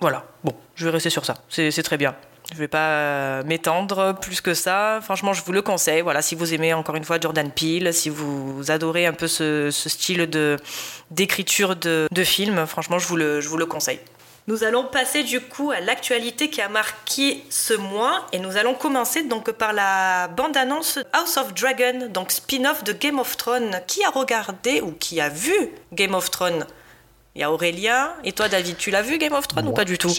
voilà, 0.00 0.24
bon, 0.44 0.54
je 0.76 0.84
vais 0.84 0.90
rester 0.92 1.10
sur 1.10 1.24
ça. 1.24 1.34
C'est 1.48 1.82
très 1.82 1.96
bien. 1.96 2.14
Je 2.50 2.54
ne 2.54 2.60
vais 2.60 2.68
pas 2.68 2.88
euh, 2.88 3.42
m'étendre 3.44 4.14
plus 4.20 4.40
que 4.40 4.54
ça. 4.54 5.00
Franchement, 5.02 5.34
je 5.34 5.42
vous 5.42 5.52
le 5.52 5.60
conseille. 5.60 6.00
Voilà, 6.00 6.22
si 6.22 6.34
vous 6.34 6.54
aimez 6.54 6.72
encore 6.72 6.94
une 6.94 7.04
fois 7.04 7.18
Jordan 7.20 7.50
Peele, 7.50 7.92
si 7.92 8.08
vous 8.08 8.70
adorez 8.70 9.06
un 9.06 9.12
peu 9.12 9.26
ce, 9.26 9.70
style 9.70 10.30
de 10.30 10.56
d'écriture 11.10 11.76
de, 11.76 12.08
de, 12.10 12.24
film, 12.24 12.66
franchement, 12.66 12.98
je 12.98 13.06
vous 13.06 13.16
le, 13.16 13.40
je 13.40 13.48
vous 13.48 13.58
le 13.58 13.66
conseille. 13.66 14.00
Nous 14.46 14.64
allons 14.64 14.84
passer 14.84 15.24
du 15.24 15.40
coup 15.40 15.72
à 15.72 15.80
l'actualité 15.80 16.48
qui 16.48 16.62
a 16.62 16.70
marqué 16.70 17.44
ce 17.50 17.74
mois 17.74 18.26
et 18.32 18.38
nous 18.38 18.56
allons 18.56 18.72
commencer 18.72 19.24
donc 19.24 19.50
par 19.52 19.74
la 19.74 20.28
bande-annonce 20.28 21.00
House 21.12 21.36
of 21.36 21.52
Dragon, 21.52 22.08
donc 22.08 22.30
spin-off 22.30 22.82
de 22.82 22.94
Game 22.94 23.18
of 23.18 23.36
Thrones. 23.36 23.78
Qui 23.86 24.02
a 24.04 24.10
regardé 24.10 24.80
ou 24.80 24.92
qui 24.92 25.20
a 25.20 25.28
vu 25.28 25.52
Game 25.92 26.14
of 26.14 26.30
Thrones? 26.30 26.66
Il 27.34 27.40
y 27.40 27.44
a 27.44 27.52
Aurélien. 27.52 28.10
Et 28.24 28.32
toi, 28.32 28.48
David, 28.48 28.76
tu 28.76 28.90
l'as 28.90 29.02
vu 29.02 29.18
Game 29.18 29.32
of 29.32 29.46
Thrones 29.48 29.68
ou 29.68 29.72
pas 29.72 29.84
du 29.84 29.98
tout 29.98 30.12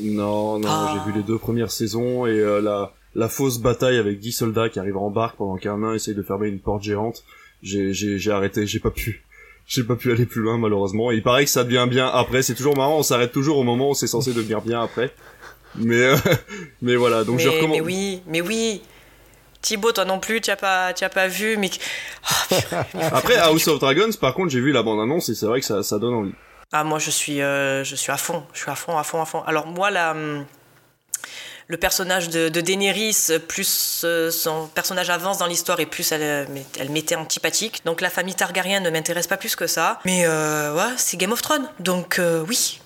Non, 0.00 0.58
non, 0.58 0.68
ah. 0.68 0.94
j'ai 0.94 1.10
vu 1.10 1.18
les 1.18 1.24
deux 1.24 1.38
premières 1.38 1.70
saisons 1.70 2.26
et 2.26 2.38
euh, 2.38 2.60
la, 2.60 2.92
la 3.14 3.28
fausse 3.28 3.58
bataille 3.58 3.96
avec 3.96 4.18
10 4.18 4.32
soldats 4.32 4.68
qui 4.68 4.78
arrivent 4.78 4.96
en 4.96 5.10
barque 5.10 5.36
pendant 5.36 5.56
qu'un 5.56 5.78
nain 5.78 5.94
essaye 5.94 6.14
de 6.14 6.22
fermer 6.22 6.48
une 6.48 6.60
porte 6.60 6.82
géante. 6.82 7.24
J'ai, 7.62 7.92
j'ai, 7.92 8.18
j'ai 8.18 8.30
arrêté, 8.30 8.66
j'ai 8.66 8.80
pas 8.80 8.90
pu. 8.90 9.24
J'ai 9.66 9.84
pas 9.84 9.96
pu 9.96 10.10
aller 10.10 10.24
plus 10.24 10.40
loin 10.40 10.56
malheureusement. 10.56 11.10
Et 11.10 11.16
il 11.16 11.22
paraît 11.22 11.44
que 11.44 11.50
ça 11.50 11.64
devient 11.64 11.86
bien 11.90 12.06
après. 12.06 12.42
C'est 12.42 12.54
toujours 12.54 12.76
marrant, 12.76 12.98
on 12.98 13.02
s'arrête 13.02 13.32
toujours 13.32 13.58
au 13.58 13.64
moment 13.64 13.90
où 13.90 13.94
c'est 13.94 14.06
censé 14.06 14.32
devenir 14.32 14.62
bien 14.62 14.82
après. 14.82 15.12
Mais 15.74 16.00
euh, 16.00 16.16
mais 16.82 16.96
voilà, 16.96 17.24
donc 17.24 17.38
je 17.38 17.48
recommande. 17.48 17.76
Mais 17.76 17.80
oui, 17.82 18.22
mais 18.26 18.40
oui. 18.40 18.80
Thibaut, 19.60 19.92
toi 19.92 20.04
non 20.04 20.20
plus, 20.20 20.40
tu 20.40 20.50
n'as 20.50 20.56
pas, 20.56 20.88
as 20.88 21.08
pas 21.08 21.26
vu, 21.26 21.56
mais 21.56 21.70
oh, 22.52 22.54
après 23.12 23.36
House 23.36 23.66
of 23.68 23.80
Dragons, 23.80 24.10
par 24.20 24.34
contre, 24.34 24.50
j'ai 24.50 24.60
vu 24.60 24.72
la 24.72 24.82
bande 24.82 25.00
annonce 25.00 25.28
et 25.28 25.34
c'est 25.34 25.46
vrai 25.46 25.60
que 25.60 25.66
ça, 25.66 25.82
ça 25.82 25.98
donne 25.98 26.14
envie. 26.14 26.34
Ah 26.72 26.84
moi, 26.84 26.98
je 26.98 27.10
suis, 27.10 27.40
euh, 27.40 27.82
je 27.82 27.96
suis 27.96 28.12
à 28.12 28.16
fond, 28.18 28.44
je 28.52 28.60
suis 28.60 28.70
à 28.70 28.74
fond, 28.74 28.98
à 28.98 29.02
fond, 29.02 29.22
à 29.22 29.24
fond. 29.24 29.42
Alors 29.46 29.66
moi, 29.66 29.90
la, 29.90 30.12
hum, 30.12 30.44
le 31.66 31.76
personnage 31.76 32.28
de, 32.28 32.48
de 32.48 32.60
Daenerys, 32.60 33.40
plus 33.48 34.02
euh, 34.04 34.30
son 34.30 34.68
personnage 34.68 35.10
avance 35.10 35.38
dans 35.38 35.46
l'histoire 35.46 35.80
et 35.80 35.86
plus 35.86 36.12
elle, 36.12 36.46
elle 36.78 36.90
m'était 36.90 37.16
antipathique. 37.16 37.82
Donc 37.84 38.00
la 38.00 38.10
famille 38.10 38.34
Targaryen 38.34 38.80
ne 38.80 38.90
m'intéresse 38.90 39.26
pas 39.26 39.38
plus 39.38 39.56
que 39.56 39.66
ça. 39.66 39.98
Mais 40.04 40.26
euh, 40.26 40.74
ouais, 40.74 40.94
c'est 40.98 41.16
Game 41.16 41.32
of 41.32 41.42
Thrones, 41.42 41.68
donc 41.80 42.20
oui, 42.46 42.80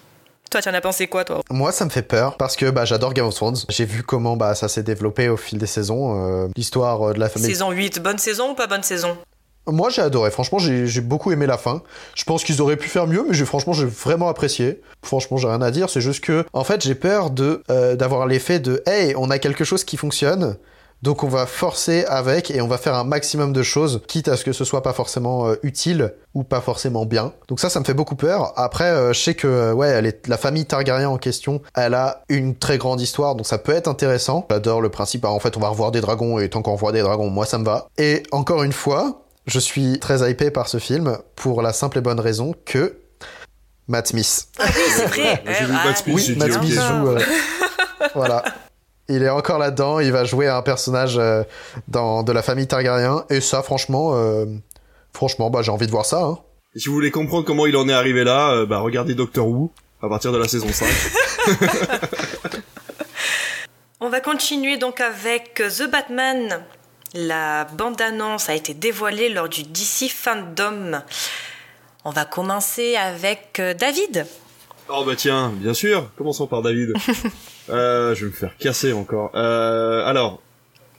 toi, 0.52 0.60
tu 0.60 0.68
en 0.68 0.74
as 0.74 0.80
pensé 0.80 1.08
quoi, 1.08 1.24
toi? 1.24 1.40
Moi, 1.50 1.72
ça 1.72 1.84
me 1.84 1.90
fait 1.90 2.02
peur 2.02 2.36
parce 2.36 2.56
que 2.56 2.70
bah, 2.70 2.84
j'adore 2.84 3.14
Game 3.14 3.26
of 3.26 3.34
Thrones. 3.34 3.56
J'ai 3.70 3.86
vu 3.86 4.02
comment 4.02 4.36
bah, 4.36 4.54
ça 4.54 4.68
s'est 4.68 4.82
développé 4.82 5.28
au 5.28 5.36
fil 5.36 5.58
des 5.58 5.66
saisons. 5.66 6.44
Euh, 6.44 6.48
l'histoire 6.56 7.08
euh, 7.08 7.12
de 7.14 7.20
la 7.20 7.28
famille. 7.28 7.48
Saison 7.48 7.70
8, 7.70 8.00
bonne 8.00 8.18
saison 8.18 8.50
ou 8.50 8.54
pas 8.54 8.66
bonne 8.66 8.82
saison? 8.82 9.16
Moi 9.68 9.90
j'ai 9.90 10.02
adoré, 10.02 10.32
franchement 10.32 10.58
j'ai 10.58 11.00
beaucoup 11.00 11.30
aimé 11.30 11.46
la 11.46 11.56
fin. 11.56 11.82
Je 12.16 12.24
pense 12.24 12.42
qu'ils 12.42 12.60
auraient 12.60 12.76
pu 12.76 12.88
faire 12.88 13.06
mieux, 13.06 13.24
mais 13.28 13.34
franchement 13.44 13.72
j'ai 13.72 13.86
vraiment 13.86 14.28
apprécié. 14.28 14.80
Franchement 15.04 15.36
j'ai 15.36 15.46
rien 15.46 15.62
à 15.62 15.70
dire, 15.70 15.88
c'est 15.88 16.00
juste 16.00 16.24
que 16.24 16.44
en 16.52 16.64
fait 16.64 16.82
j'ai 16.82 16.96
peur 16.96 17.30
de 17.30 17.62
euh, 17.70 17.94
d'avoir 17.94 18.26
l'effet 18.26 18.58
de 18.58 18.82
hey 18.86 19.14
on 19.16 19.30
a 19.30 19.38
quelque 19.38 19.62
chose 19.62 19.84
qui 19.84 19.96
fonctionne, 19.96 20.56
donc 21.02 21.24
on 21.24 21.28
va 21.28 21.46
forcer 21.46 22.04
avec 22.04 22.50
et 22.50 22.60
on 22.62 22.68
va 22.68 22.78
faire 22.78 22.94
un 22.94 23.04
maximum 23.04 23.52
de 23.52 23.62
choses, 23.62 24.02
quitte 24.06 24.28
à 24.28 24.36
ce 24.36 24.44
que 24.44 24.52
ce 24.52 24.64
soit 24.64 24.82
pas 24.82 24.92
forcément 24.92 25.48
euh, 25.48 25.56
utile 25.62 26.14
ou 26.34 26.44
pas 26.44 26.60
forcément 26.60 27.04
bien. 27.06 27.32
Donc 27.48 27.58
ça, 27.60 27.68
ça 27.70 27.80
me 27.80 27.84
fait 27.84 27.94
beaucoup 27.94 28.14
peur. 28.14 28.52
Après, 28.56 28.84
euh, 28.84 29.12
je 29.12 29.20
sais 29.20 29.34
que 29.34 29.46
euh, 29.48 29.72
ouais, 29.72 29.88
elle 29.88 30.06
est, 30.06 30.28
la 30.28 30.36
famille 30.38 30.64
Targaryen 30.64 31.08
en 31.08 31.18
question, 31.18 31.60
elle 31.74 31.94
a 31.94 32.22
une 32.28 32.54
très 32.56 32.78
grande 32.78 33.00
histoire, 33.00 33.34
donc 33.34 33.46
ça 33.46 33.58
peut 33.58 33.72
être 33.72 33.88
intéressant. 33.88 34.46
J'adore 34.50 34.80
le 34.80 34.90
principe. 34.90 35.22
Bah, 35.22 35.30
en 35.30 35.40
fait, 35.40 35.56
on 35.56 35.60
va 35.60 35.68
revoir 35.68 35.90
des 35.90 36.00
dragons 36.00 36.38
et 36.38 36.48
tant 36.48 36.62
qu'on 36.62 36.74
revoit 36.74 36.92
des 36.92 37.02
dragons, 37.02 37.30
moi 37.30 37.46
ça 37.46 37.58
me 37.58 37.64
va. 37.64 37.88
Et 37.98 38.22
encore 38.30 38.62
une 38.62 38.72
fois, 38.72 39.22
je 39.46 39.58
suis 39.58 39.98
très 39.98 40.30
hypé 40.30 40.52
par 40.52 40.68
ce 40.68 40.78
film 40.78 41.18
pour 41.34 41.62
la 41.62 41.72
simple 41.72 41.98
et 41.98 42.00
bonne 42.00 42.20
raison 42.20 42.54
que 42.64 42.96
Matt 43.88 44.06
Smith. 44.06 44.46
Ah 44.60 44.64
oui, 44.68 44.82
c'est 44.96 45.06
vrai. 45.06 45.42
J'ai 45.58 45.64
vu 45.64 45.72
Ah, 45.76 45.86
Matt 45.88 45.98
Smith, 45.98 46.14
Oui, 46.16 46.36
Matt 46.36 46.52
joue. 46.52 47.08
euh, 47.08 47.18
voilà. 48.14 48.44
Il 49.12 49.22
est 49.22 49.28
encore 49.28 49.58
là-dedans. 49.58 50.00
Il 50.00 50.10
va 50.10 50.24
jouer 50.24 50.48
un 50.48 50.62
personnage 50.62 51.18
euh, 51.18 51.42
dans, 51.86 52.22
de 52.22 52.32
la 52.32 52.42
famille 52.42 52.66
Targaryen. 52.66 53.26
Et 53.28 53.42
ça, 53.42 53.62
franchement, 53.62 54.14
euh, 54.14 54.46
franchement, 55.12 55.50
bah, 55.50 55.60
j'ai 55.60 55.70
envie 55.70 55.86
de 55.86 55.90
voir 55.90 56.06
ça. 56.06 56.22
Hein. 56.22 56.38
Et 56.74 56.78
si 56.78 56.88
vous 56.88 56.94
voulez 56.94 57.10
comprendre 57.10 57.44
comment 57.44 57.66
il 57.66 57.76
en 57.76 57.86
est 57.90 57.92
arrivé 57.92 58.24
là, 58.24 58.52
euh, 58.52 58.66
bah 58.66 58.78
regardez 58.78 59.14
Doctor 59.14 59.46
Who 59.46 59.70
à 60.02 60.08
partir 60.08 60.32
de 60.32 60.38
la 60.38 60.48
saison 60.48 60.68
5. 60.72 60.88
On 64.00 64.08
va 64.08 64.20
continuer 64.20 64.78
donc 64.78 65.00
avec 65.00 65.54
The 65.54 65.90
Batman. 65.90 66.64
La 67.14 67.66
bande-annonce 67.76 68.48
a 68.48 68.54
été 68.54 68.72
dévoilée 68.72 69.28
lors 69.28 69.50
du 69.50 69.62
DC 69.62 70.10
Fandom. 70.10 71.02
On 72.06 72.10
va 72.10 72.24
commencer 72.24 72.96
avec 72.96 73.60
David. 73.78 74.26
Oh 74.88 75.04
bah 75.04 75.12
tiens, 75.14 75.52
bien 75.54 75.74
sûr. 75.74 76.10
Commençons 76.16 76.46
par 76.46 76.62
David. 76.62 76.94
euh, 77.70 78.14
je 78.14 78.20
vais 78.24 78.30
me 78.30 78.36
faire 78.36 78.56
casser 78.58 78.92
encore. 78.92 79.30
Euh, 79.34 80.04
alors, 80.04 80.42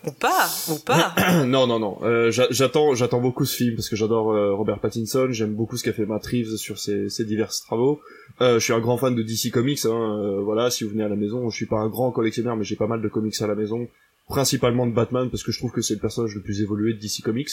Ou 0.06 0.12
pas, 0.12 0.48
ou 0.70 0.80
pas. 0.80 1.14
non, 1.46 1.66
non, 1.68 1.80
non. 1.80 1.98
Euh, 2.04 2.30
j'a- 2.32 2.48
j'attends, 2.52 2.94
j'attends 2.96 3.22
beaucoup 3.22 3.46
ce 3.46 3.56
film 3.56 3.76
parce 3.76 3.90
que 3.90 3.96
j'adore 3.96 4.32
euh, 4.34 4.54
Robert 4.54 4.80
Pattinson. 4.80 5.28
J'aime 5.32 5.54
beaucoup 5.56 5.78
ce 5.78 5.84
qu'a 5.84 5.94
fait 5.94 6.06
Matt 6.06 6.26
Reeves 6.26 6.58
sur 6.58 6.78
ses, 6.80 7.10
ses 7.10 7.26
divers 7.26 7.52
travaux. 7.66 8.02
Euh, 8.42 8.60
je 8.60 8.64
suis 8.64 8.74
un 8.74 8.80
grand 8.80 8.98
fan 8.98 9.16
de 9.16 9.22
DC 9.24 9.52
Comics. 9.52 9.86
Hein, 9.86 9.90
euh, 9.92 10.42
voilà, 10.42 10.70
si 10.72 10.84
vous 10.84 10.90
venez 10.92 11.04
à 11.04 11.10
la 11.10 11.16
maison, 11.16 11.50
je 11.50 11.56
suis 11.56 11.68
pas 11.68 11.78
un 11.78 11.88
grand 11.90 12.12
collectionneur, 12.12 12.56
mais 12.56 12.64
j'ai 12.64 12.76
pas 12.76 12.88
mal 12.88 13.02
de 13.02 13.08
comics 13.08 13.40
à 13.42 13.48
la 13.48 13.56
maison, 13.56 13.88
principalement 14.28 14.88
de 14.88 14.92
Batman 14.94 15.30
parce 15.30 15.44
que 15.44 15.52
je 15.52 15.60
trouve 15.60 15.72
que 15.72 15.82
c'est 15.82 15.94
le 15.96 16.00
personnage 16.00 16.34
le 16.36 16.42
plus 16.42 16.62
évolué 16.62 16.94
de 16.94 17.00
DC 17.00 17.22
Comics. 17.24 17.50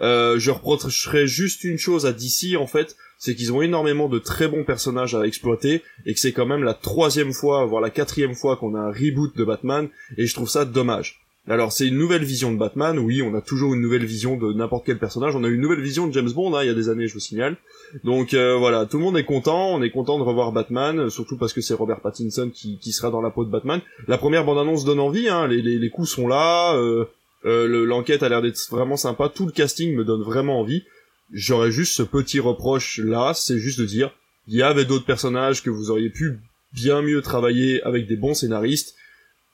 Euh, 0.00 0.38
je 0.38 0.50
reprocherais 0.50 1.26
juste 1.26 1.64
une 1.64 1.78
chose 1.78 2.04
à 2.06 2.12
DC 2.12 2.56
en 2.58 2.66
fait, 2.66 2.96
c'est 3.18 3.34
qu'ils 3.34 3.52
ont 3.52 3.62
énormément 3.62 4.08
de 4.08 4.18
très 4.18 4.48
bons 4.48 4.64
personnages 4.64 5.14
à 5.14 5.26
exploiter 5.26 5.82
et 6.06 6.14
que 6.14 6.20
c'est 6.20 6.32
quand 6.32 6.46
même 6.46 6.62
la 6.62 6.74
troisième 6.74 7.32
fois, 7.32 7.66
voire 7.66 7.82
la 7.82 7.90
quatrième 7.90 8.34
fois 8.34 8.56
qu'on 8.56 8.74
a 8.74 8.80
un 8.80 8.92
reboot 8.92 9.36
de 9.36 9.44
Batman 9.44 9.88
et 10.16 10.26
je 10.26 10.34
trouve 10.34 10.48
ça 10.48 10.64
dommage. 10.64 11.20
Alors 11.50 11.72
c'est 11.72 11.86
une 11.86 11.96
nouvelle 11.96 12.24
vision 12.24 12.52
de 12.52 12.58
Batman, 12.58 12.98
oui, 12.98 13.22
on 13.22 13.34
a 13.34 13.40
toujours 13.40 13.72
une 13.72 13.80
nouvelle 13.80 14.04
vision 14.04 14.36
de 14.36 14.52
n'importe 14.52 14.84
quel 14.84 14.98
personnage, 14.98 15.34
on 15.34 15.44
a 15.44 15.48
une 15.48 15.62
nouvelle 15.62 15.80
vision 15.80 16.06
de 16.06 16.12
James 16.12 16.30
Bond 16.30 16.54
hein, 16.54 16.62
il 16.62 16.66
y 16.66 16.70
a 16.70 16.74
des 16.74 16.90
années, 16.90 17.08
je 17.08 17.14
vous 17.14 17.20
signale. 17.20 17.56
Donc 18.04 18.34
euh, 18.34 18.54
voilà, 18.56 18.84
tout 18.84 18.98
le 18.98 19.04
monde 19.04 19.16
est 19.16 19.24
content, 19.24 19.70
on 19.74 19.82
est 19.82 19.90
content 19.90 20.18
de 20.18 20.24
revoir 20.24 20.52
Batman, 20.52 21.08
surtout 21.08 21.38
parce 21.38 21.54
que 21.54 21.62
c'est 21.62 21.72
Robert 21.72 22.00
Pattinson 22.00 22.50
qui, 22.52 22.92
sera 22.92 23.10
dans 23.10 23.22
la 23.22 23.30
peau 23.30 23.46
de 23.46 23.50
Batman. 23.50 23.80
La 24.08 24.18
première 24.18 24.44
bande-annonce 24.44 24.84
donne 24.84 25.00
envie, 25.00 25.30
hein, 25.30 25.46
les, 25.46 25.90
coups 25.90 26.10
sont 26.10 26.28
là, 26.28 26.76
euh, 26.76 27.06
euh, 27.46 27.66
le- 27.66 27.86
l'enquête 27.86 28.22
a 28.22 28.28
l'air 28.28 28.42
d'être 28.42 28.60
vraiment 28.70 28.98
sympa, 28.98 29.30
tout 29.34 29.46
le 29.46 29.52
casting 29.52 29.94
me 29.94 30.04
donne 30.04 30.22
vraiment 30.22 30.60
envie. 30.60 30.84
J'aurais 31.32 31.70
juste 31.70 31.94
ce 31.94 32.02
petit 32.02 32.40
reproche 32.40 32.98
là, 32.98 33.32
c'est 33.34 33.58
juste 33.58 33.80
de 33.80 33.84
dire, 33.84 34.12
il 34.46 34.54
y 34.54 34.62
avait 34.62 34.84
d'autres 34.84 35.04
personnages 35.04 35.62
que 35.62 35.70
vous 35.70 35.90
auriez 35.90 36.10
pu 36.10 36.38
bien 36.72 37.02
mieux 37.02 37.22
travailler 37.22 37.82
avec 37.82 38.06
des 38.06 38.16
bons 38.16 38.34
scénaristes, 38.34 38.94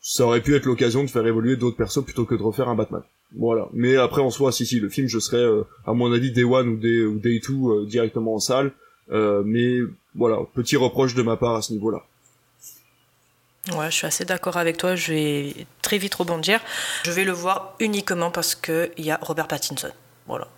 ça 0.01 0.27
aurait 0.27 0.43
pu 0.43 0.55
être 0.55 0.67
l'occasion 0.67 1.03
de 1.03 1.11
faire 1.11 1.27
évoluer 1.27 1.57
d'autres 1.57 1.77
persos 1.77 2.05
plutôt 2.05 2.25
que 2.25 2.35
de 2.35 2.43
refaire 2.43 2.69
un 2.69 2.75
Batman. 2.75 3.03
Voilà. 3.37 3.69
Mais 3.73 3.97
après 3.97 4.21
en 4.21 4.31
soi, 4.31 4.53
si 4.53 4.67
si, 4.67 4.79
le 4.79 4.89
film, 4.89 5.09
je 5.09 5.19
serais 5.19 5.39
euh, 5.39 5.65
à 5.87 5.93
mon 5.93 6.13
avis 6.13 6.31
Day 6.31 6.45
One 6.45 6.69
ou 6.69 6.77
Day, 6.77 7.03
ou 7.03 7.19
Day 7.19 7.41
Two 7.41 7.71
euh, 7.71 7.87
directement 7.87 8.35
en 8.35 8.39
salle. 8.39 8.73
Euh, 9.11 9.43
mais 9.45 9.79
voilà, 10.15 10.39
petit 10.55 10.77
reproche 10.77 11.15
de 11.15 11.23
ma 11.23 11.37
part 11.37 11.57
à 11.57 11.63
ce 11.63 11.73
niveau-là. 11.73 12.05
Ouais, 13.73 13.91
je 13.91 13.97
suis 13.97 14.07
assez 14.07 14.25
d'accord 14.25 14.57
avec 14.59 14.77
toi. 14.77 14.95
Je 14.95 15.13
vais 15.13 15.67
très 15.81 15.99
vite 15.99 16.15
rebondir. 16.15 16.61
Je 17.05 17.11
vais 17.11 17.25
le 17.25 17.33
voir 17.33 17.75
uniquement 17.81 18.31
parce 18.31 18.55
qu'il 18.55 18.91
y 18.99 19.11
a 19.11 19.19
Robert 19.23 19.49
Pattinson. 19.49 19.91
Voilà. 20.27 20.49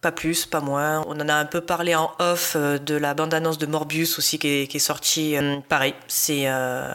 Pas 0.00 0.12
plus, 0.12 0.46
pas 0.46 0.60
moins. 0.60 1.04
On 1.08 1.20
en 1.20 1.28
a 1.28 1.34
un 1.34 1.44
peu 1.44 1.60
parlé 1.60 1.94
en 1.94 2.10
off 2.18 2.54
euh, 2.56 2.78
de 2.78 2.94
la 2.94 3.12
bande-annonce 3.12 3.58
de 3.58 3.66
Morbius 3.66 4.18
aussi 4.18 4.38
qui 4.38 4.62
est, 4.62 4.66
qui 4.66 4.80
sortie. 4.80 5.36
Euh, 5.36 5.58
pareil, 5.68 5.94
c'est 6.08 6.44
euh, 6.46 6.90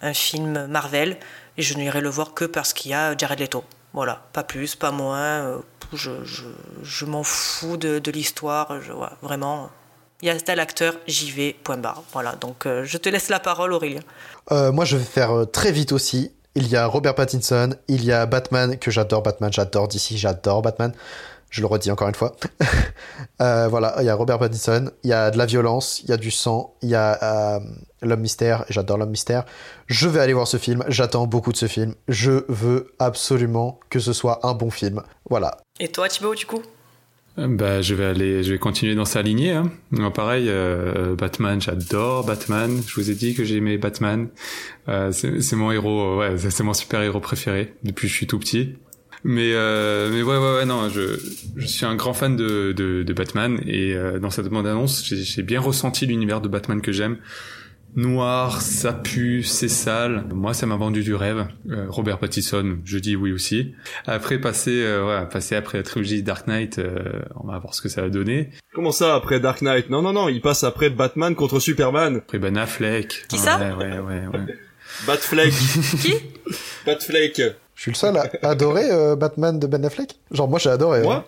un 0.00 0.14
film 0.14 0.66
Marvel 0.66 1.18
et 1.58 1.62
je 1.62 1.74
n'irai 1.74 2.00
le 2.00 2.08
voir 2.08 2.32
que 2.32 2.46
parce 2.46 2.72
qu'il 2.72 2.92
y 2.92 2.94
a 2.94 3.14
Jared 3.14 3.40
Leto. 3.40 3.62
Voilà, 3.92 4.22
pas 4.32 4.42
plus, 4.42 4.74
pas 4.74 4.90
moins. 4.90 5.60
Je, 5.92 7.04
m'en 7.04 7.22
fous 7.22 7.76
de, 7.76 8.10
l'histoire. 8.10 8.74
Vraiment, 9.22 9.70
il 10.22 10.28
y 10.28 10.30
a 10.30 10.40
tel 10.40 10.58
acteur, 10.58 10.94
j'y 11.06 11.30
vais, 11.30 11.54
point 11.62 11.76
barre. 11.76 12.02
Voilà, 12.12 12.32
donc 12.36 12.66
je 12.66 12.98
te 12.98 13.08
laisse 13.08 13.28
la 13.30 13.40
parole, 13.40 13.72
Aurélien. 13.72 14.00
Moi, 14.50 14.84
je 14.84 14.98
vais 14.98 15.04
faire 15.04 15.46
très 15.50 15.72
vite 15.72 15.92
aussi. 15.92 16.32
Il 16.56 16.68
y 16.68 16.76
a 16.76 16.86
Robert 16.86 17.14
Pattinson, 17.14 17.74
il 17.88 18.04
y 18.04 18.12
a 18.12 18.26
Batman, 18.26 18.78
que 18.78 18.90
j'adore 18.90 19.22
Batman, 19.22 19.50
j'adore 19.52 19.88
DC, 19.88 20.16
j'adore 20.16 20.60
Batman. 20.60 20.92
Je 21.50 21.60
le 21.60 21.66
redis 21.66 21.90
encore 21.90 22.08
une 22.08 22.14
fois. 22.14 22.36
Euh, 23.42 23.68
voilà, 23.68 23.94
il 24.00 24.06
y 24.06 24.08
a 24.08 24.14
Robert 24.14 24.38
Pattinson, 24.38 24.90
il 25.04 25.10
y 25.10 25.12
a 25.12 25.30
de 25.30 25.36
la 25.36 25.44
violence, 25.44 26.00
il 26.02 26.08
y 26.08 26.12
a 26.12 26.16
du 26.16 26.30
sang, 26.30 26.74
il 26.80 26.88
y 26.88 26.94
a 26.94 27.56
euh, 27.56 27.60
l'homme 28.00 28.20
mystère, 28.20 28.64
j'adore 28.70 28.96
l'homme 28.96 29.10
mystère. 29.10 29.44
Je 29.88 30.08
vais 30.08 30.20
aller 30.20 30.32
voir 30.32 30.48
ce 30.48 30.56
film, 30.56 30.82
j'attends 30.88 31.26
beaucoup 31.26 31.52
de 31.52 31.58
ce 31.58 31.66
film. 31.66 31.94
Je 32.08 32.44
veux 32.48 32.94
absolument 32.98 33.78
que 33.90 33.98
ce 33.98 34.14
soit 34.14 34.40
un 34.46 34.54
bon 34.54 34.70
film. 34.70 35.02
Voilà. 35.28 35.58
Et 35.80 35.88
toi, 35.88 36.08
Thibaut, 36.08 36.34
du 36.34 36.46
coup? 36.46 36.62
Euh, 37.38 37.46
Bah, 37.48 37.82
je 37.82 37.94
vais 37.94 38.06
aller, 38.06 38.42
je 38.42 38.52
vais 38.52 38.58
continuer 38.58 38.94
dans 38.94 39.04
sa 39.04 39.22
lignée. 39.22 39.52
Hein. 39.52 39.70
Pareil, 40.14 40.46
euh, 40.48 41.14
Batman, 41.14 41.60
j'adore 41.60 42.24
Batman. 42.24 42.80
Je 42.86 42.94
vous 42.94 43.10
ai 43.10 43.14
dit 43.14 43.34
que 43.34 43.44
j'aimais 43.44 43.76
Batman. 43.76 44.28
Euh, 44.88 45.12
c'est 45.12 45.56
mon 45.56 45.70
héros, 45.72 46.00
euh, 46.00 46.16
ouais, 46.16 46.38
c'est 46.38 46.50
c'est 46.50 46.62
mon 46.62 46.72
super 46.74 47.02
héros 47.02 47.20
préféré 47.20 47.74
depuis 47.82 48.06
que 48.06 48.12
je 48.12 48.16
suis 48.16 48.26
tout 48.26 48.38
petit. 48.38 48.76
Mais 49.28 49.52
euh, 49.54 50.08
mais 50.12 50.22
ouais 50.22 50.36
ouais 50.36 50.54
ouais 50.58 50.64
non, 50.66 50.88
je 50.88 51.18
je 51.56 51.66
suis 51.66 51.84
un 51.84 51.96
grand 51.96 52.14
fan 52.14 52.36
de 52.36 52.72
de, 52.72 53.02
de 53.02 53.12
Batman 53.12 53.60
et 53.66 53.92
euh, 53.92 54.20
dans 54.20 54.30
cette 54.30 54.46
bande 54.46 54.68
annonce, 54.68 55.04
j'ai 55.04 55.16
j'ai 55.16 55.42
bien 55.42 55.60
ressenti 55.60 56.06
l'univers 56.06 56.40
de 56.40 56.46
Batman 56.48 56.80
que 56.80 56.92
j'aime. 56.92 57.18
Noir, 57.96 58.60
ça 58.60 58.92
pue, 58.92 59.42
c'est 59.42 59.68
sale. 59.70 60.26
Moi, 60.30 60.52
ça 60.52 60.66
m'a 60.66 60.76
vendu 60.76 61.02
du 61.02 61.14
rêve. 61.14 61.48
Euh, 61.70 61.86
Robert 61.88 62.18
Pattinson, 62.18 62.76
je 62.84 62.98
dis 62.98 63.16
oui 63.16 63.32
aussi. 63.32 63.74
Après, 64.06 64.38
passer, 64.38 64.82
euh, 64.84 65.00
voilà, 65.02 65.24
passer 65.24 65.56
après 65.56 65.78
la 65.78 65.82
trilogie 65.82 66.22
Dark 66.22 66.46
Knight, 66.46 66.78
euh, 66.78 67.22
on 67.36 67.46
va 67.46 67.58
voir 67.58 67.74
ce 67.74 67.80
que 67.80 67.88
ça 67.88 68.02
va 68.02 68.10
donner. 68.10 68.50
Comment 68.74 68.92
ça 68.92 69.14
après 69.14 69.40
Dark 69.40 69.62
Knight? 69.62 69.88
Non 69.88 70.02
non 70.02 70.12
non, 70.12 70.28
il 70.28 70.42
passe 70.42 70.62
après 70.62 70.90
Batman 70.90 71.34
contre 71.34 71.58
Superman. 71.58 72.16
Après 72.16 72.38
Ben 72.38 72.58
Affleck. 72.58 73.24
Qui 73.28 73.38
ça? 73.38 73.58
Ouais, 73.58 73.72
ouais, 73.72 73.98
ouais, 73.98 74.26
ouais. 74.26 74.58
Batfleck. 75.06 75.52
Qui? 76.02 76.14
Batfleck. 76.84 77.40
Je 77.76 77.82
suis 77.82 77.90
le 77.92 77.96
seul 77.96 78.16
à 78.16 78.48
adorer 78.48 78.90
euh, 78.90 79.14
Batman 79.16 79.58
de 79.60 79.66
Ben 79.68 79.84
Affleck. 79.84 80.18
Genre, 80.32 80.48
moi, 80.48 80.58
j'ai 80.58 80.70
adoré. 80.70 81.02
Moi 81.02 81.24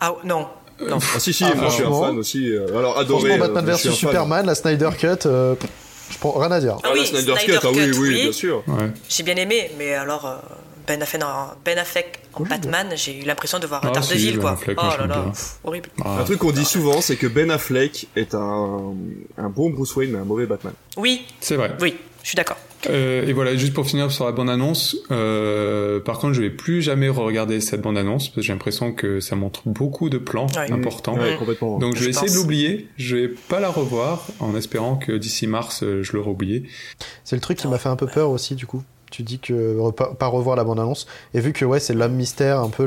Ah 0.00 0.14
non, 0.24 0.46
non. 0.80 0.98
Ah 1.14 1.20
si 1.20 1.32
si, 1.32 1.44
Ah, 1.44 1.54
moi 1.54 1.68
je 1.68 1.74
suis 1.74 1.82
un 1.82 1.86
franchement. 1.86 2.06
fan 2.06 2.18
aussi. 2.18 2.50
euh, 2.50 2.66
Alors 2.78 2.98
adoré. 2.98 3.28
Franchement, 3.28 3.46
Batman 3.46 3.68
euh, 3.68 3.74
un 3.74 3.76
fan. 3.76 3.92
Superman, 3.92 4.46
la 4.46 4.54
Snyder 4.54 4.90
Cut, 4.98 5.26
euh, 5.26 5.54
je 6.10 6.18
prends 6.18 6.32
rien 6.32 6.50
à 6.50 6.60
dire. 6.60 6.76
Ah, 6.78 6.80
Ah 6.84 6.88
la 6.94 7.00
oui, 7.00 7.06
Snyder, 7.06 7.34
Snyder 7.36 7.58
Cut, 7.60 7.66
ah 7.66 7.70
oui, 7.72 7.90
oui, 7.92 7.98
oui. 8.08 8.22
bien 8.24 8.32
sûr. 8.32 8.62
ouais. 8.66 8.90
J'ai 9.08 9.22
bien 9.22 9.36
aimé, 9.36 9.70
mais 9.78 9.94
alors 9.94 10.26
euh, 10.26 10.36
Ben 10.86 11.00
Affleck 11.02 11.22
en, 11.24 11.48
ben 11.64 11.78
Affleck 11.78 12.20
en 12.34 12.42
Batman, 12.44 12.88
j'ai 12.94 13.20
eu 13.20 13.24
l'impression 13.24 13.58
de 13.58 13.66
voir 13.66 13.80
Ah, 13.84 13.90
Daredevil, 13.90 14.32
si, 14.32 14.38
quoi. 14.38 14.50
Ben 14.52 14.56
Affleck, 14.56 14.78
oh 14.82 15.00
là 15.00 15.06
là, 15.06 15.22
pff, 15.30 15.56
horrible. 15.64 15.88
Ah, 16.04 16.18
Un 16.20 16.24
truc 16.24 16.38
qu'on 16.38 16.52
dit 16.52 16.64
souvent, 16.64 17.00
c'est 17.02 17.16
que 17.16 17.26
Ben 17.26 17.50
Affleck 17.50 18.08
est 18.16 18.34
un, 18.34 18.94
un 19.38 19.48
bon 19.50 19.70
Bruce 19.70 19.94
Wayne, 19.96 20.12
mais 20.12 20.18
un 20.18 20.24
mauvais 20.24 20.46
Batman. 20.46 20.72
Oui, 20.96 21.26
c'est 21.40 21.56
vrai. 21.56 21.72
oui, 21.80 21.96
je 22.26 22.30
suis 22.30 22.36
d'accord. 22.36 22.56
Euh, 22.90 23.24
et 23.24 23.32
voilà, 23.32 23.54
juste 23.54 23.72
pour 23.72 23.86
finir 23.86 24.10
sur 24.10 24.24
la 24.24 24.32
bande-annonce, 24.32 24.96
euh, 25.12 26.00
par 26.00 26.18
contre, 26.18 26.32
je 26.34 26.40
vais 26.42 26.50
plus 26.50 26.82
jamais 26.82 27.08
regarder 27.08 27.60
cette 27.60 27.82
bande-annonce 27.82 28.24
parce 28.28 28.34
que 28.34 28.42
j'ai 28.42 28.52
l'impression 28.52 28.90
que 28.92 29.20
ça 29.20 29.36
montre 29.36 29.62
beaucoup 29.66 30.10
de 30.10 30.18
plans 30.18 30.48
Ouais. 30.56 30.72
importants. 30.72 31.14
Ouais, 31.14 31.20
Ouais. 31.20 31.36
complètement. 31.38 31.78
Donc 31.78 31.94
je 31.94 32.02
vais 32.02 32.10
essayer 32.10 32.28
de 32.28 32.34
l'oublier, 32.34 32.88
je 32.96 33.14
vais 33.16 33.28
pas 33.28 33.60
la 33.60 33.68
revoir 33.68 34.26
en 34.40 34.56
espérant 34.56 34.96
que 34.96 35.12
d'ici 35.12 35.46
mars 35.46 35.84
euh, 35.84 36.02
je 36.02 36.14
l'aurai 36.16 36.30
oublié. 36.30 36.64
C'est 37.22 37.36
le 37.36 37.40
truc 37.40 37.58
qui 37.58 37.68
m'a 37.68 37.78
fait 37.78 37.88
un 37.90 37.96
peu 37.96 38.08
peur 38.08 38.30
aussi, 38.30 38.56
du 38.56 38.66
coup. 38.66 38.82
Tu 39.12 39.22
dis 39.22 39.38
que 39.38 39.88
pas, 39.92 40.12
pas 40.18 40.26
revoir 40.26 40.56
la 40.56 40.64
bande-annonce. 40.64 41.06
Et 41.32 41.38
vu 41.38 41.52
que 41.52 41.64
ouais, 41.64 41.78
c'est 41.78 41.94
l'homme 41.94 42.14
mystère, 42.14 42.58
un 42.58 42.70
peu 42.70 42.86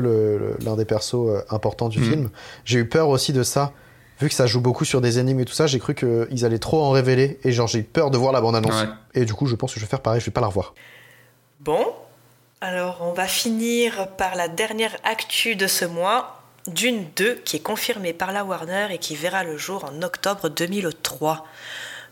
l'un 0.62 0.76
des 0.76 0.84
persos 0.84 1.42
importants 1.48 1.88
du 1.88 1.98
Mhm. 2.00 2.04
film, 2.04 2.30
j'ai 2.66 2.80
eu 2.80 2.84
peur 2.86 3.08
aussi 3.08 3.32
de 3.32 3.42
ça. 3.42 3.72
Vu 4.20 4.28
que 4.28 4.34
ça 4.34 4.46
joue 4.46 4.60
beaucoup 4.60 4.84
sur 4.84 5.00
des 5.00 5.18
énigmes 5.18 5.40
et 5.40 5.44
tout 5.46 5.54
ça, 5.54 5.66
j'ai 5.66 5.78
cru 5.78 5.94
qu'ils 5.94 6.44
allaient 6.44 6.58
trop 6.58 6.82
en 6.82 6.90
révéler. 6.90 7.40
Et 7.42 7.52
genre, 7.52 7.66
j'ai 7.66 7.78
eu 7.78 7.84
peur 7.84 8.10
de 8.10 8.18
voir 8.18 8.32
la 8.32 8.40
bande-annonce. 8.40 8.82
Ouais. 8.82 8.88
Et 9.14 9.24
du 9.24 9.32
coup, 9.32 9.46
je 9.46 9.54
pense 9.54 9.72
que 9.72 9.80
je 9.80 9.84
vais 9.84 9.90
faire 9.90 10.00
pareil, 10.00 10.20
je 10.20 10.26
vais 10.26 10.32
pas 10.32 10.42
la 10.42 10.48
revoir. 10.48 10.74
Bon, 11.60 11.86
alors 12.60 12.98
on 13.00 13.12
va 13.12 13.26
finir 13.26 14.08
par 14.18 14.34
la 14.34 14.48
dernière 14.48 14.94
actu 15.04 15.56
de 15.56 15.66
ce 15.66 15.86
mois, 15.86 16.42
Dune 16.66 17.06
2, 17.16 17.36
qui 17.44 17.56
est 17.56 17.60
confirmée 17.60 18.12
par 18.12 18.32
la 18.32 18.44
Warner 18.44 18.88
et 18.90 18.98
qui 18.98 19.16
verra 19.16 19.44
le 19.44 19.56
jour 19.56 19.84
en 19.84 20.02
octobre 20.02 20.50
2003. 20.50 21.46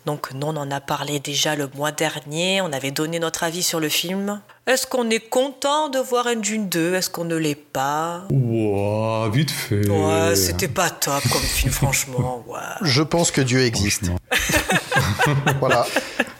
Donc 0.06 0.32
nous, 0.32 0.46
on 0.46 0.56
en 0.56 0.70
a 0.70 0.80
parlé 0.80 1.20
déjà 1.20 1.54
le 1.54 1.68
mois 1.74 1.92
dernier, 1.92 2.62
on 2.62 2.72
avait 2.72 2.90
donné 2.90 3.18
notre 3.18 3.44
avis 3.44 3.62
sur 3.62 3.80
le 3.80 3.90
film. 3.90 4.40
Est-ce 4.68 4.86
qu'on 4.86 5.08
est 5.08 5.26
content 5.30 5.88
de 5.88 5.98
voir 5.98 6.26
un 6.26 6.36
Dune 6.36 6.68
2 6.68 6.92
Est-ce 6.92 7.08
qu'on 7.08 7.24
ne 7.24 7.36
l'est 7.36 7.54
pas? 7.54 8.24
Ouah, 8.30 9.30
vite 9.32 9.50
fait. 9.50 9.88
Ouais, 9.88 10.36
c'était 10.36 10.68
pas 10.68 10.90
top 10.90 11.22
comme 11.32 11.40
film, 11.40 11.72
franchement. 11.72 12.44
Ouais. 12.48 12.58
Je 12.82 13.02
pense 13.02 13.30
que 13.30 13.40
Dieu 13.40 13.60
existe. 13.62 14.10
Voilà. 15.60 15.86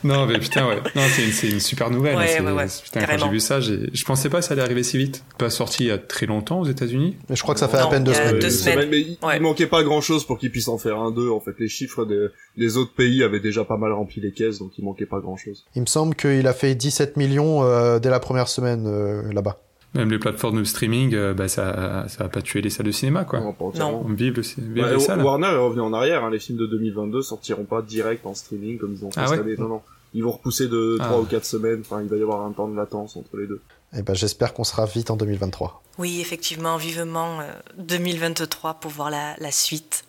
non, 0.05 0.27
mais 0.27 0.39
putain, 0.39 0.67
ouais. 0.69 0.77
Non, 0.95 1.03
c'est 1.11 1.49
une, 1.49 1.61
super 1.61 1.91
nouvelle. 1.91 2.17
Ouais, 2.17 2.27
c'est- 2.29 2.41
ouais, 2.41 2.53
ouais, 2.53 2.67
Putain, 2.85 3.05
quand 3.05 3.19
j'ai 3.19 3.29
vu 3.29 3.41
ça, 3.41 3.61
j'ai- 3.61 3.91
je 3.93 4.05
pensais 4.05 4.29
pas 4.29 4.39
que 4.41 4.45
ça 4.45 4.53
allait 4.55 4.63
arriver 4.63 4.83
si 4.83 4.97
vite. 4.99 5.25
Pas 5.39 5.51
sorti 5.51 5.85
il 5.85 5.87
y 5.89 5.91
a 5.91 5.99
très 5.99 6.27
longtemps 6.27 6.61
aux 6.61 6.65
États-Unis? 6.67 7.17
Mais 7.29 7.37
je 7.37 7.43
crois 7.43 7.55
que 7.55 7.61
ça 7.61 7.69
fait 7.69 7.79
Non, 7.79 7.87
à 7.89 7.91
peine 7.91 8.05
deux 8.05 8.15
semaines. 8.15 8.39
deux 8.39 8.51
semaines. 8.51 8.89
mais 8.91 9.01
il, 9.01 9.19
Ouais. 9.23 9.37
il 9.37 9.43
manquait 9.43 9.67
pas 9.67 9.83
grand 9.83 10.01
chose 10.01 10.25
pour 10.27 10.39
qu'ils 10.39 10.51
puissent 10.51 10.69
en 10.69 10.79
faire 10.79 10.99
un 10.99 11.11
deux. 11.11 11.31
En 11.31 11.41
fait, 11.41 11.53
les 11.59 11.69
chiffres 11.69 12.05
des, 12.05 12.29
des 12.57 12.77
autres 12.77 12.95
pays 12.95 13.23
avaient 13.23 13.41
déjà 13.41 13.65
pas 13.65 13.77
mal 13.77 13.93
rempli 13.93 14.21
les 14.21 14.33
caisses, 14.33 14.59
donc 14.59 14.73
il 14.79 14.85
manquait 14.85 15.07
pas 15.07 15.21
grand 15.21 15.37
chose. 15.37 15.65
Il 15.75 15.83
me 15.83 15.87
semble 15.87 16.15
qu'il 16.15 16.47
a 16.47 16.53
fait 16.55 16.75
17 16.75 17.17
millions 17.17 17.63
euh, 17.65 17.99
dès 17.99 18.11
la 18.11 18.18
première 18.20 18.49
semaine 18.49 18.86
euh, 18.86 19.32
là-bas. 19.32 19.59
Même 19.95 20.11
les 20.11 20.19
plateformes 20.19 20.59
de 20.59 20.65
streaming, 20.65 21.15
euh, 21.15 21.32
bah, 21.32 21.49
ça, 21.49 22.05
ça 22.09 22.24
va 22.24 22.28
pas 22.28 22.43
tuer 22.43 22.61
les 22.61 22.69
salles 22.70 22.86
de 22.86 22.90
cinéma, 22.93 23.24
quoi. 23.24 23.40
Non, 23.40 23.55
pas 23.55 23.65
entièrement. 23.65 24.03
On 24.05 24.12
vive, 24.12 24.35
le, 24.35 24.43
vive 24.43 24.85
Ouais, 24.85 24.93
les 24.95 25.01
salles. 25.01 25.23
Warner 25.23 25.47
est 25.47 25.57
revenu 25.57 25.81
en 25.81 25.93
arrière, 25.95 26.24
hein, 26.24 26.31
les 26.31 26.39
films 26.39 26.59
de 26.59 26.66
2022 26.66 27.23
sortiront 27.23 27.65
pas 27.65 27.81
direct 27.81 28.27
en 28.27 28.35
streaming 28.35 28.78
comme 28.78 28.93
ils 28.93 29.05
ont 29.05 29.11
fait 29.11 29.20
Ah 29.23 29.28
cette 29.28 29.39
ouais 29.39 29.45
année. 29.45 29.57
Non, 29.59 29.69
non. 29.69 29.81
Ils 30.15 30.23
vont 30.24 30.31
repousser 30.32 30.69
de 30.69 30.99
Ah. 31.01 31.05
3 31.07 31.20
ou 31.20 31.24
4 31.24 31.45
semaines, 31.45 31.81
enfin 31.81 32.01
il 32.03 32.09
va 32.09 32.16
y 32.16 32.23
avoir 32.23 32.45
un 32.45 32.53
temps 32.53 32.69
de 32.69 32.77
latence 32.77 33.16
entre 33.16 33.36
les 33.39 33.47
deux. 33.47 33.61
Et 33.97 34.03
ben 34.03 34.15
j'espère 34.15 34.53
qu'on 34.53 34.65
sera 34.65 34.85
vite 34.85 35.11
en 35.11 35.16
2023. 35.16 35.82
Oui, 35.99 36.20
effectivement, 36.20 36.77
vivement 36.77 37.40
euh, 37.40 37.45
2023 37.78 38.74
pour 38.74 38.90
voir 38.90 39.11
la, 39.11 39.35
la 39.39 39.51
suite. 39.51 40.05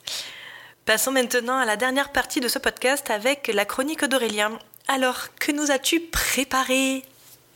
Passons 0.85 1.11
maintenant 1.11 1.57
à 1.57 1.65
la 1.65 1.77
dernière 1.77 2.11
partie 2.11 2.39
de 2.41 2.47
ce 2.47 2.59
podcast 2.59 3.09
avec 3.09 3.49
la 3.53 3.63
chronique 3.65 4.03
d'Aurélien. 4.05 4.51
Alors, 4.87 5.27
que 5.39 5.51
nous 5.51 5.69
as-tu 5.71 5.99
préparé 5.99 7.03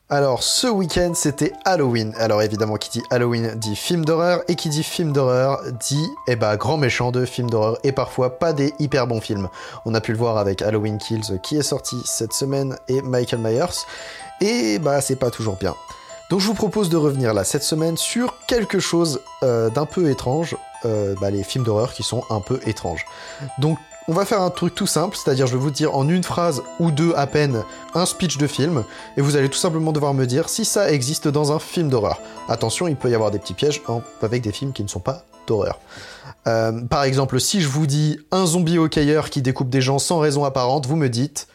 Alors, 0.10 0.44
ce 0.44 0.68
week-end, 0.68 1.14
c'était 1.16 1.54
Halloween. 1.64 2.14
Alors, 2.18 2.42
évidemment, 2.42 2.76
qui 2.76 2.90
dit 2.90 3.04
Halloween 3.10 3.56
dit 3.56 3.76
film 3.76 4.04
d'horreur, 4.04 4.42
et 4.50 4.56
qui 4.56 4.68
dit 4.68 4.84
film 4.84 5.14
d'horreur 5.14 5.62
dit, 5.80 6.06
eh 6.28 6.36
ben, 6.36 6.58
grand 6.58 6.78
méchant 6.78 7.12
de 7.12 7.26
film 7.26 7.50
d'horreur, 7.50 7.78
et 7.84 7.94
parfois 7.94 8.38
pas 8.38 8.52
des 8.52 8.74
hyper 8.80 9.08
bons 9.08 9.22
films. 9.22 9.48
On 9.86 9.94
a 9.96 10.02
pu 10.02 10.12
le 10.12 10.18
voir 10.18 10.38
avec 10.38 10.62
Halloween 10.62 10.98
Kills, 10.98 11.40
qui 11.42 11.58
est 11.58 11.64
sorti 11.64 11.96
cette 12.04 12.34
semaine, 12.34 12.78
et 12.90 13.02
Michael 13.02 13.40
Myers, 13.40 13.86
et 14.42 14.78
bah, 14.78 15.00
c'est 15.00 15.16
pas 15.16 15.32
toujours 15.32 15.56
bien. 15.56 15.74
Donc, 16.30 16.42
je 16.42 16.48
vous 16.48 16.54
propose 16.54 16.90
de 16.90 16.98
revenir 16.98 17.34
là, 17.34 17.46
cette 17.46 17.64
semaine, 17.64 17.96
sur 17.96 18.36
quelque 18.46 18.80
chose 18.80 19.22
euh, 19.42 19.70
d'un 19.70 19.86
peu 19.86 20.10
étrange, 20.10 20.58
euh, 20.86 21.16
bah, 21.22 21.32
les 21.32 21.44
films 21.44 21.64
d'horreur 21.64 21.94
qui 21.94 22.04
sont 22.04 22.24
un 22.30 22.42
peu 22.42 22.60
étranges. 22.66 23.06
Donc, 23.58 23.80
on 24.08 24.14
va 24.14 24.26
faire 24.26 24.42
un 24.42 24.50
truc 24.50 24.76
tout 24.76 24.88
simple, 24.88 25.16
c'est-à-dire 25.16 25.48
je 25.48 25.54
vais 25.54 25.60
vous 25.62 25.72
dire 25.72 25.96
en 25.96 26.08
une 26.10 26.24
phrase 26.24 26.62
ou 26.80 26.92
deux 26.92 27.14
à 27.16 27.26
peine 27.28 27.64
un 27.94 28.06
speech 28.06 28.38
de 28.38 28.48
film, 28.48 28.84
et 29.18 29.22
vous 29.22 29.36
allez 29.38 29.50
tout 29.50 29.58
simplement 29.58 29.92
devoir 29.92 30.14
me 30.14 30.26
dire 30.26 30.50
si 30.50 30.66
ça 30.66 30.92
existe 30.92 31.28
dans 31.28 31.52
un 31.52 31.60
film 31.60 31.90
d'horreur. 31.90 32.20
Attention, 32.50 32.88
il 32.88 32.96
peut 32.96 33.10
y 33.10 33.16
avoir 33.16 33.32
des 33.32 33.40
petits 33.40 33.54
pièges 33.54 33.82
en- 33.88 34.02
avec 34.22 34.42
des 34.42 34.52
films 34.52 34.74
qui 34.74 34.84
ne 34.84 34.88
sont 34.90 35.00
pas 35.00 35.24
d'horreur. 35.48 35.80
Euh, 36.48 36.82
par 36.88 37.04
exemple, 37.04 37.40
si 37.40 37.62
je 37.62 37.68
vous 37.68 37.88
dis 37.88 38.20
un 38.32 38.46
zombie 38.46 38.78
hockeyeur 38.78 39.30
qui 39.30 39.42
découpe 39.42 39.70
des 39.70 39.82
gens 39.82 40.00
sans 40.00 40.20
raison 40.20 40.44
apparente, 40.46 40.86
vous 40.86 40.96
me 40.98 41.08
dites 41.10 41.48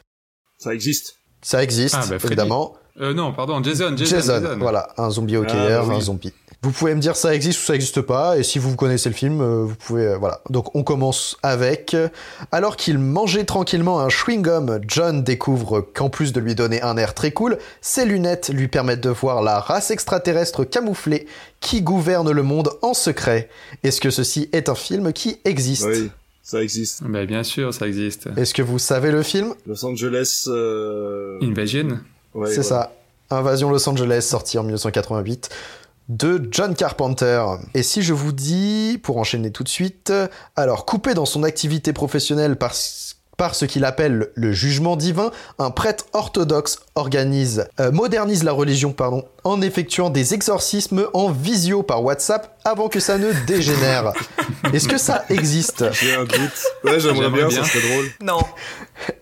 Ça 0.58 0.74
existe. 0.74 1.16
ça 1.42 1.62
existe, 1.62 1.96
Ah, 1.98 2.04
bah, 2.08 2.16
évidemment. 2.24 2.74
Euh, 3.00 3.14
non, 3.14 3.32
pardon, 3.32 3.62
Jason, 3.62 3.94
Jason, 3.96 4.16
Jason, 4.16 4.40
Jason. 4.42 4.58
voilà, 4.58 4.88
un 4.96 5.08
zombie 5.10 5.36
hockeyeur, 5.36 5.84
Ah, 5.84 5.88
oui. 5.88 5.96
un 5.96 6.00
zombie. 6.00 6.32
Vous 6.62 6.72
pouvez 6.72 6.92
me 6.96 7.00
dire 7.00 7.14
ça 7.14 7.36
existe 7.36 7.60
ou 7.60 7.64
ça 7.64 7.76
existe 7.76 8.00
pas, 8.00 8.36
et 8.36 8.42
si 8.42 8.58
vous 8.58 8.74
connaissez 8.74 9.08
le 9.08 9.14
film, 9.14 9.40
euh, 9.40 9.62
vous 9.62 9.76
pouvez, 9.76 10.06
euh, 10.08 10.18
voilà. 10.18 10.40
Donc 10.50 10.74
on 10.74 10.82
commence 10.82 11.36
avec, 11.44 11.94
euh, 11.94 12.08
alors 12.50 12.76
qu'il 12.76 12.98
mangeait 12.98 13.44
tranquillement 13.44 14.00
un 14.00 14.08
chewing-gum, 14.08 14.80
John 14.88 15.22
découvre 15.22 15.80
qu'en 15.80 16.10
plus 16.10 16.32
de 16.32 16.40
lui 16.40 16.56
donner 16.56 16.82
un 16.82 16.96
air 16.96 17.14
très 17.14 17.30
cool, 17.30 17.58
ses 17.80 18.04
lunettes 18.04 18.48
lui 18.52 18.66
permettent 18.66 19.00
de 19.00 19.08
voir 19.08 19.40
la 19.40 19.60
race 19.60 19.92
extraterrestre 19.92 20.64
camouflée 20.64 21.28
qui 21.60 21.80
gouverne 21.80 22.32
le 22.32 22.42
monde 22.42 22.70
en 22.82 22.92
secret. 22.92 23.48
Est-ce 23.84 24.00
que 24.00 24.10
ceci 24.10 24.48
est 24.52 24.68
un 24.68 24.74
film 24.74 25.12
qui 25.12 25.38
existe? 25.44 25.86
Oui, 25.86 26.10
ça 26.42 26.60
existe. 26.60 27.04
Bah, 27.04 27.24
bien 27.24 27.44
sûr, 27.44 27.72
ça 27.72 27.86
existe. 27.86 28.28
Est-ce 28.36 28.52
que 28.52 28.62
vous 28.62 28.80
savez 28.80 29.12
le 29.12 29.22
film? 29.22 29.54
Los 29.64 29.84
Angeles. 29.84 30.46
Euh... 30.48 31.38
Invasion 31.40 32.00
ouais, 32.34 32.50
C'est 32.50 32.58
ouais. 32.58 32.62
ça. 32.64 32.92
Invasion 33.30 33.70
Los 33.70 33.88
Angeles, 33.88 34.22
sorti 34.22 34.58
en 34.58 34.62
1988, 34.62 35.50
de 36.08 36.48
John 36.50 36.74
Carpenter. 36.74 37.44
Et 37.74 37.82
si 37.82 38.02
je 38.02 38.14
vous 38.14 38.32
dis, 38.32 38.98
pour 39.02 39.18
enchaîner 39.18 39.50
tout 39.50 39.64
de 39.64 39.68
suite, 39.68 40.12
alors 40.56 40.86
coupé 40.86 41.14
dans 41.14 41.26
son 41.26 41.42
activité 41.42 41.92
professionnelle 41.92 42.56
par, 42.56 42.72
par 43.36 43.54
ce 43.54 43.66
qu'il 43.66 43.84
appelle 43.84 44.28
le 44.34 44.52
jugement 44.52 44.96
divin, 44.96 45.30
un 45.58 45.70
prêtre 45.70 46.06
orthodoxe 46.14 46.80
organise, 46.94 47.66
euh, 47.78 47.92
modernise 47.92 48.42
la 48.42 48.52
religion, 48.52 48.92
pardon, 48.92 49.24
en 49.44 49.60
effectuant 49.60 50.08
des 50.10 50.34
exorcismes 50.34 51.06
en 51.12 51.30
visio 51.30 51.82
par 51.82 52.02
WhatsApp 52.02 52.58
avant 52.64 52.88
que 52.88 53.00
ça 53.00 53.18
ne 53.18 53.30
dégénère. 53.46 54.12
Est-ce 54.72 54.88
que 54.88 54.98
ça 54.98 55.24
existe? 55.28 55.92
J'ai 55.92 56.14
un 56.14 56.24
doute. 56.24 56.64
Ouais, 56.84 56.98
j'aimerais 57.00 57.30
bien, 57.30 57.48
bien. 57.48 57.62
ça 57.62 57.70
serait 57.70 57.88
drôle. 57.88 58.06
Non. 58.22 58.40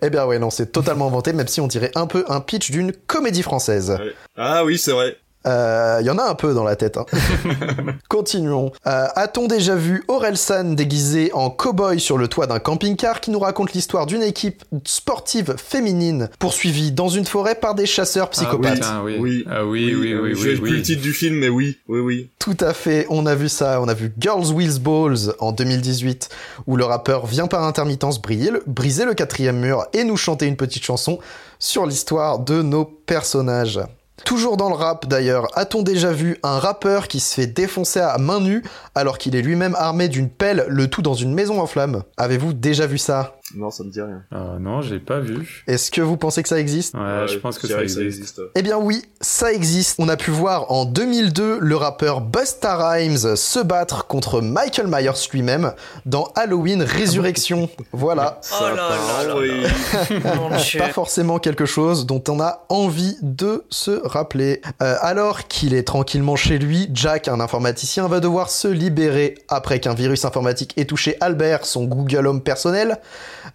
Eh 0.01 0.09
bien 0.09 0.25
ouais, 0.25 0.39
non, 0.39 0.49
c'est 0.49 0.71
totalement 0.71 1.05
inventé, 1.05 1.33
même 1.33 1.47
si 1.47 1.61
on 1.61 1.67
dirait 1.67 1.91
un 1.93 2.07
peu 2.07 2.25
un 2.29 2.41
pitch 2.41 2.71
d'une 2.71 2.91
comédie 2.91 3.43
française. 3.43 3.91
Ouais. 3.91 4.15
Ah 4.35 4.65
oui, 4.65 4.79
c'est 4.79 4.91
vrai. 4.91 5.17
Il 5.47 6.05
y 6.05 6.09
en 6.09 6.17
a 6.17 6.23
un 6.23 6.35
peu 6.35 6.53
dans 6.53 6.63
la 6.63 6.75
tête. 6.75 6.97
hein. 6.97 7.05
Continuons. 8.09 8.71
Euh, 8.85 9.07
A-t-on 9.15 9.47
déjà 9.47 9.75
vu 9.75 10.03
Orelsan 10.07 10.73
déguisé 10.75 11.31
en 11.33 11.49
cow-boy 11.49 11.99
sur 11.99 12.17
le 12.17 12.27
toit 12.27 12.47
d'un 12.47 12.59
camping-car 12.59 13.21
qui 13.21 13.31
nous 13.31 13.39
raconte 13.39 13.73
l'histoire 13.73 14.05
d'une 14.05 14.23
équipe 14.23 14.63
sportive 14.85 15.55
féminine 15.57 16.29
poursuivie 16.39 16.91
dans 16.91 17.09
une 17.09 17.25
forêt 17.25 17.55
par 17.55 17.75
des 17.75 17.85
chasseurs 17.85 18.29
psychopathes? 18.29 18.79
Ah 18.83 19.01
oui, 19.03 19.17
Oui. 19.19 19.45
Ah 19.49 19.65
oui, 19.65 19.93
oui, 19.95 20.13
euh, 20.13 20.21
oui, 20.21 20.33
oui, 20.35 20.55
plus 20.59 20.71
le 20.77 20.81
titre 20.81 21.01
du 21.01 21.13
film, 21.13 21.35
mais 21.37 21.49
oui, 21.49 21.77
oui, 21.87 21.99
oui. 21.99 22.29
Tout 22.39 22.57
à 22.59 22.73
fait, 22.73 23.05
on 23.09 23.25
a 23.25 23.35
vu 23.35 23.49
ça, 23.49 23.81
on 23.81 23.87
a 23.87 23.93
vu 23.93 24.13
Girls 24.19 24.51
With 24.53 24.81
Balls 24.81 25.33
en 25.39 25.51
2018, 25.51 26.29
où 26.67 26.75
le 26.77 26.85
rappeur 26.85 27.25
vient 27.25 27.47
par 27.47 27.63
intermittence 27.63 28.21
briller 28.21 28.51
le- 28.51 28.63
briser 28.67 29.05
le 29.05 29.13
quatrième 29.13 29.59
mur 29.59 29.85
et 29.93 30.03
nous 30.03 30.17
chanter 30.17 30.45
une 30.45 30.55
petite 30.57 30.83
chanson 30.83 31.19
sur 31.59 31.85
l'histoire 31.85 32.39
de 32.39 32.61
nos 32.61 32.85
personnages. 32.85 33.79
Toujours 34.25 34.57
dans 34.57 34.69
le 34.69 34.75
rap 34.75 35.07
d'ailleurs, 35.07 35.47
a-t-on 35.55 35.83
déjà 35.83 36.11
vu 36.11 36.37
un 36.43 36.59
rappeur 36.59 37.07
qui 37.07 37.19
se 37.19 37.35
fait 37.35 37.47
défoncer 37.47 37.99
à 37.99 38.17
main 38.17 38.39
nue 38.39 38.63
alors 38.95 39.17
qu'il 39.17 39.35
est 39.35 39.41
lui-même 39.41 39.75
armé 39.75 40.09
d'une 40.09 40.29
pelle, 40.29 40.65
le 40.67 40.89
tout 40.89 41.01
dans 41.01 41.13
une 41.13 41.33
maison 41.33 41.61
en 41.61 41.67
flammes? 41.67 42.03
Avez-vous 42.17 42.53
déjà 42.53 42.87
vu 42.87 42.97
ça? 42.97 43.36
Non, 43.55 43.71
ça 43.71 43.83
me 43.85 43.89
dit 43.89 44.01
rien. 44.01 44.23
Ah 44.31 44.57
non, 44.59 44.81
j'ai 44.81 44.99
pas 44.99 45.19
vu. 45.19 45.63
Est-ce 45.67 45.89
que 45.89 46.01
vous 46.01 46.17
pensez 46.17 46.43
que 46.43 46.49
ça 46.49 46.59
existe? 46.59 46.95
Ouais, 46.95 46.99
Ouais, 47.01 47.27
je 47.27 47.37
pense 47.37 47.57
que 47.57 47.65
ça 47.67 47.81
existe. 47.81 48.41
Eh 48.55 48.61
bien 48.61 48.77
oui, 48.77 49.03
ça 49.21 49.53
existe. 49.53 49.95
On 49.99 50.09
a 50.09 50.17
pu 50.17 50.31
voir 50.31 50.69
en 50.71 50.83
2002 50.83 51.59
le 51.61 51.75
rappeur 51.77 52.19
Busta 52.19 52.75
Rhymes 52.75 53.35
se 53.37 53.59
battre 53.59 54.05
contre 54.07 54.41
Michael 54.41 54.87
Myers 54.87 55.29
lui-même 55.31 55.71
dans 56.05 56.25
Halloween 56.35 56.81
Résurrection. 56.83 57.69
Voilà. 57.93 58.41
Oh 58.59 58.63
là 58.63 58.75
là 58.75 58.89
part, 58.89 59.27
là 59.27 59.35
oui. 59.37 59.51
Mon 60.35 60.57
Dieu. 60.57 60.79
Pas 60.79 60.89
forcément 60.89 61.39
quelque 61.39 61.65
chose 61.65 62.05
dont 62.05 62.23
on 62.27 62.39
a 62.39 62.65
envie 62.69 63.15
de 63.21 63.63
se 63.69 63.91
rappeler. 64.05 64.61
Euh, 64.81 64.95
alors 65.01 65.47
qu'il 65.47 65.73
est 65.73 65.83
tranquillement 65.83 66.35
chez 66.35 66.57
lui, 66.57 66.89
Jack, 66.93 67.27
un 67.27 67.39
informaticien, 67.39 68.07
va 68.07 68.19
devoir 68.19 68.49
se 68.49 68.67
libérer 68.67 69.35
après 69.47 69.79
qu'un 69.79 69.93
virus 69.93 70.25
informatique 70.25 70.73
ait 70.77 70.85
touché 70.85 71.15
Albert, 71.21 71.65
son 71.65 71.85
Google 71.85 72.27
Home 72.27 72.41
personnel. 72.41 72.99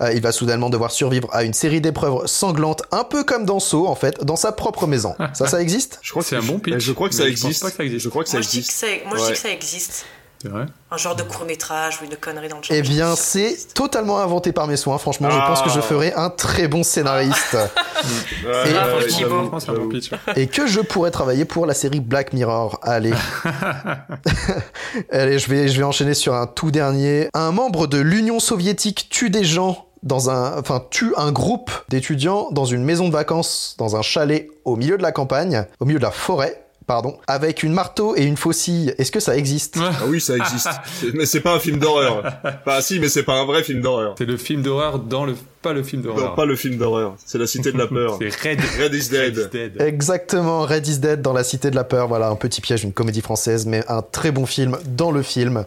Euh, 0.01 0.13
il 0.13 0.23
va 0.23 0.33
soudainement 0.33 0.71
devoir 0.71 0.91
survivre 0.91 1.29
à 1.33 1.45
une 1.45 1.53
série 1.53 1.81
d'épreuves 1.81 2.27
sanglantes, 2.27 2.83
un 2.93 3.05
peu 3.05 3.25
comme 3.25 3.45
dans 3.45 3.61
Saw, 3.61 3.87
en 3.87 3.95
fait, 3.95 4.25
dans 4.25 4.37
sa 4.37 4.53
propre 4.53 4.87
maison. 4.87 5.15
Ça, 5.35 5.47
ça 5.47 5.61
existe? 5.61 5.99
Je 6.03 6.11
crois 6.11 6.23
que 6.23 6.29
C'est 6.29 6.37
un 6.37 6.43
bon 6.43 6.59
pitch, 6.59 6.79
Je 6.79 6.93
crois 6.93 7.09
que 7.09 7.15
ça 7.15 7.27
existe. 7.27 7.65
Je 7.99 8.09
crois 8.09 8.23
que 8.25 8.29
ça 8.31 8.39
Moi, 8.39 8.43
je 8.43 8.49
dis 8.49 8.61
que, 8.63 8.67
existe. 8.67 8.85
moi, 9.07 9.19
je 9.19 9.25
dis 9.27 9.33
que 9.33 9.39
ça 9.39 9.51
existe. 9.51 10.07
C'est 10.43 10.49
vrai 10.49 10.67
Un 10.91 10.97
genre 10.97 11.15
de 11.15 11.23
court-métrage 11.23 12.01
ou 12.03 12.05
une 12.05 12.17
connerie 12.17 12.49
dans 12.49 12.57
le 12.57 12.63
genre. 12.65 12.77
Eh 12.77 12.83
bien, 12.83 13.15
c'est 13.15 13.57
totalement 13.75 14.19
inventé 14.19 14.51
par 14.51 14.67
mes 14.67 14.77
soins. 14.77 14.99
Franchement, 14.99 15.31
je 15.31 15.37
pense 15.39 15.63
que 15.63 15.71
je 15.71 15.79
Ah. 15.79 15.83
ferai 15.83 16.13
un 16.15 16.31
très 16.31 16.67
bon 16.67 16.83
scénariste 16.83 17.57
Et- 18.67 19.89
pitch. 19.91 20.11
et 20.37 20.47
que 20.49 20.67
je 20.67 20.81
pourrais 20.81 21.11
travailler 21.13 21.45
pour 21.45 21.65
la 21.67 21.75
série 21.75 22.01
Black 22.01 22.33
Mirror. 22.33 22.81
Allez. 22.83 23.13
Allez, 25.11 25.39
je 25.39 25.49
vais, 25.49 25.69
je 25.69 25.79
vais 25.79 25.85
enchaîner 25.85 26.15
sur 26.15 26.35
un 26.35 26.47
tout 26.47 26.71
dernier. 26.71 27.29
Un 27.35 27.53
membre 27.53 27.87
de 27.87 27.99
l'Union 27.99 28.41
soviétique 28.41 29.09
tue 29.11 29.31
des 29.31 29.45
gens 29.45 29.87
dans 30.03 30.31
un, 30.31 30.59
enfin, 30.59 30.83
tue 30.91 31.13
un 31.17 31.31
groupe 31.31 31.71
d'étudiants 31.89 32.49
dans 32.51 32.65
une 32.65 32.83
maison 32.83 33.07
de 33.09 33.13
vacances, 33.13 33.77
dans 33.79 33.95
un 33.97 34.03
chalet 34.03 34.49
au 34.65 34.75
milieu 34.77 34.97
de 34.99 35.03
la 35.03 35.13
campagne, 35.13 35.65
au 35.79 35.85
milieu 35.85 35.99
de 36.01 36.05
la 36.05 36.11
forêt, 36.11 36.62
pardon, 36.87 37.19
avec 37.27 37.63
une 37.63 37.73
marteau 37.73 38.15
et 38.17 38.25
une 38.25 38.37
faucille. 38.37 38.95
Est-ce 38.99 39.13
que 39.13 39.21
ça 39.21 39.37
existe? 39.37 39.77
Ah 39.81 39.93
oui, 40.09 40.21
ça 40.21 40.37
existe. 40.37 40.69
Mais 41.15 41.27
c'est 41.27 41.41
pas 41.41 41.55
un 41.55 41.59
film 41.59 41.79
d'horreur. 41.79 42.23
Enfin, 42.65 42.81
si, 42.81 42.99
mais 43.01 43.09
c'est 43.09 43.23
pas 43.23 43.35
un 43.35 43.45
vrai 43.45 43.63
film 43.63 43.81
d'horreur. 43.81 44.15
C'est 44.19 44.25
le 44.25 44.37
film 44.37 44.63
d'horreur 44.63 44.99
dans 44.99 45.25
le... 45.25 45.35
Pas 45.63 45.73
le 45.73 45.85
film 45.85 46.03
Non, 46.03 46.15
d'horreur. 46.17 46.35
pas 46.35 46.45
le 46.45 46.57
film 46.57 46.77
d'horreur. 46.77 47.15
C'est 47.25 47.39
la 47.39 47.47
cité 47.47 47.71
de 47.71 47.79
la 47.79 47.87
peur. 47.87 48.19
C'est 48.21 48.49
Red... 48.49 48.61
Red 48.83 48.95
is 48.95 49.09
Dead. 49.11 49.37
Red 49.37 49.39
is 49.39 49.49
Dead. 49.53 49.81
Exactement, 49.81 50.63
Red 50.63 50.87
is 50.89 50.99
Dead 50.99 51.23
dans 51.23 51.33
la 51.33 51.45
Cité 51.45 51.71
de 51.71 51.77
la 51.77 51.85
Peur. 51.85 52.09
Voilà, 52.09 52.29
un 52.29 52.35
petit 52.37 52.61
piège, 52.61 52.83
une 52.83 52.93
comédie 52.93 53.21
française, 53.21 53.65
mais 53.67 53.85
un 53.89 54.03
très 54.03 54.33
bon 54.33 54.45
film 54.45 54.77
dans 54.87 55.13
le 55.13 55.23
film. 55.23 55.65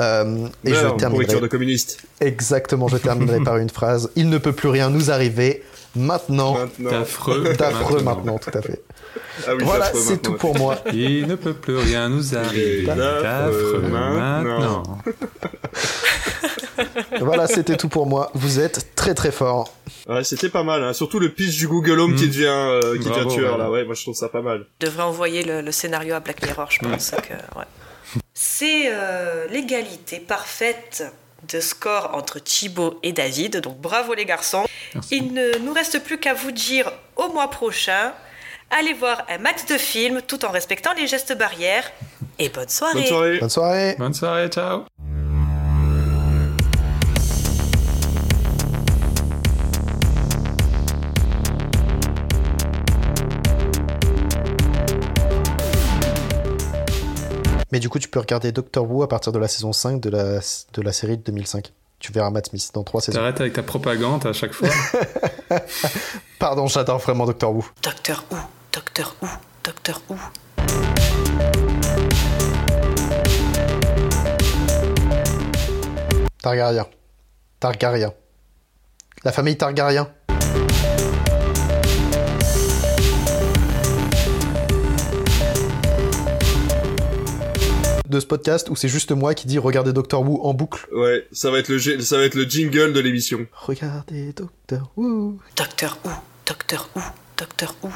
Euh, 0.00 0.48
et 0.64 0.70
je 0.74 0.80
Merde, 0.80 0.98
terminerai. 0.98 1.10
pourriture 1.26 1.40
de 1.40 1.46
communiste. 1.46 1.98
Exactement, 2.20 2.88
je 2.88 2.96
terminerai 2.96 3.40
par 3.44 3.58
une 3.58 3.70
phrase. 3.70 4.10
Il 4.16 4.28
ne 4.30 4.38
peut 4.38 4.52
plus 4.52 4.68
rien 4.68 4.90
nous 4.90 5.10
arriver 5.12 5.62
maintenant. 5.96 6.54
Maintenant. 6.58 6.90
D'affreux. 6.90 7.52
D'affreux 7.58 8.02
maintenant, 8.02 8.38
tout 8.38 8.56
à 8.56 8.62
fait. 8.62 8.82
Ah 9.46 9.54
oui, 9.54 9.64
voilà, 9.64 9.92
c'est 9.94 10.20
tout 10.22 10.34
pour 10.34 10.56
moi. 10.56 10.76
Il 10.92 11.26
ne 11.26 11.34
peut 11.34 11.54
plus 11.54 11.76
rien 11.76 12.08
nous 12.08 12.36
arriver. 12.36 12.82
D'affreux 12.84 13.22
D'affreux 13.22 13.80
maintenant. 13.90 14.82
voilà, 17.20 17.46
c'était 17.46 17.76
tout 17.76 17.88
pour 17.88 18.06
moi. 18.06 18.30
Vous 18.34 18.60
êtes 18.60 18.94
très 18.94 19.14
très 19.14 19.30
fort. 19.32 19.72
Ouais, 20.08 20.24
c'était 20.24 20.48
pas 20.48 20.62
mal. 20.62 20.82
Hein. 20.84 20.92
Surtout 20.92 21.18
le 21.18 21.30
pitch 21.30 21.56
du 21.56 21.68
Google 21.68 21.98
Home 22.00 22.14
qui 22.14 22.24
Mm. 22.26 22.28
devient, 22.28 22.46
euh, 22.46 22.98
qui 22.98 23.08
Bravo, 23.08 23.24
devient 23.24 23.34
tueur 23.36 23.52
ouais. 23.52 23.58
là. 23.58 23.70
Ouais, 23.70 23.84
moi 23.84 23.94
je 23.94 24.02
trouve 24.02 24.14
ça 24.14 24.28
pas 24.28 24.42
mal. 24.42 24.66
Je 24.80 24.86
devrais 24.86 25.02
envoyer 25.02 25.42
le, 25.42 25.60
le 25.62 25.72
scénario 25.72 26.14
à 26.14 26.20
Black 26.20 26.42
Mirror, 26.44 26.70
je 26.70 26.78
pense 26.78 27.10
que. 27.10 27.32
Ouais. 27.58 27.64
C'est 28.34 28.84
euh, 28.90 29.46
l'égalité 29.50 30.20
parfaite 30.20 31.04
de 31.48 31.60
score 31.60 32.10
entre 32.14 32.38
Thibaut 32.38 32.98
et 33.02 33.12
David. 33.12 33.60
Donc 33.60 33.78
bravo 33.78 34.14
les 34.14 34.24
garçons. 34.24 34.64
Merci. 34.94 35.16
Il 35.16 35.32
ne 35.32 35.58
nous 35.58 35.72
reste 35.72 36.02
plus 36.02 36.18
qu'à 36.18 36.34
vous 36.34 36.52
dire 36.52 36.90
au 37.16 37.28
mois 37.32 37.50
prochain. 37.50 38.12
Allez 38.70 38.94
voir 38.94 39.24
un 39.28 39.38
max 39.38 39.66
de 39.66 39.78
films 39.78 40.22
tout 40.26 40.44
en 40.44 40.50
respectant 40.50 40.92
les 40.94 41.06
gestes 41.06 41.36
barrières. 41.36 41.90
Et 42.38 42.48
bonne 42.48 42.68
soirée. 42.68 42.94
Bonne 42.94 43.06
soirée. 43.06 43.38
Bonne 43.38 43.50
soirée. 43.50 43.96
Bonne 43.98 44.14
soirée, 44.14 44.48
ciao. 44.48 44.84
Mais 57.76 57.80
du 57.80 57.90
coup, 57.90 57.98
tu 57.98 58.08
peux 58.08 58.20
regarder 58.20 58.52
Doctor 58.52 58.90
Who 58.90 59.02
à 59.02 59.06
partir 59.06 59.32
de 59.32 59.38
la 59.38 59.48
saison 59.48 59.70
5 59.70 60.00
de 60.00 60.08
la, 60.08 60.38
de 60.38 60.80
la 60.80 60.92
série 60.92 61.18
de 61.18 61.22
2005. 61.24 61.74
Tu 61.98 62.10
verras 62.10 62.30
Matt 62.30 62.48
Smith 62.48 62.70
dans 62.72 62.82
trois 62.84 63.02
saisons. 63.02 63.18
T'arrêtes 63.18 63.38
avec 63.38 63.52
ta 63.52 63.62
propagande 63.62 64.24
à 64.24 64.32
chaque 64.32 64.54
fois. 64.54 64.70
Pardon, 66.38 66.68
j'adore 66.68 67.00
vraiment 67.00 67.26
Doctor 67.26 67.54
Who. 67.54 67.66
Docteur 67.82 68.24
Who, 68.30 68.38
Docteur 68.72 69.14
Who, 69.20 69.28
Docteur 69.62 70.00
Who. 70.08 70.16
Targaryen. 76.40 76.86
Targaryen. 77.60 78.14
La 79.22 79.32
famille 79.32 79.58
Targaryen. 79.58 80.08
De 88.08 88.20
ce 88.20 88.26
podcast 88.26 88.70
où 88.70 88.76
c'est 88.76 88.88
juste 88.88 89.10
moi 89.10 89.34
qui 89.34 89.48
dis 89.48 89.58
regardez 89.58 89.92
Doctor 89.92 90.22
Who 90.22 90.40
en 90.44 90.54
boucle. 90.54 90.86
Ouais, 90.92 91.26
ça 91.32 91.50
va 91.50 91.58
être 91.58 91.68
le, 91.68 91.78
ça 91.78 92.18
va 92.18 92.24
être 92.24 92.36
le 92.36 92.44
jingle 92.44 92.92
de 92.92 93.00
l'émission. 93.00 93.46
Regardez 93.52 94.32
Doctor 94.32 94.92
Who. 94.96 95.38
Docteur 95.56 95.98
Who, 96.04 96.10
Docteur 96.46 96.88
Who, 96.94 97.02
Docteur 97.36 97.74
Who. 97.82 97.90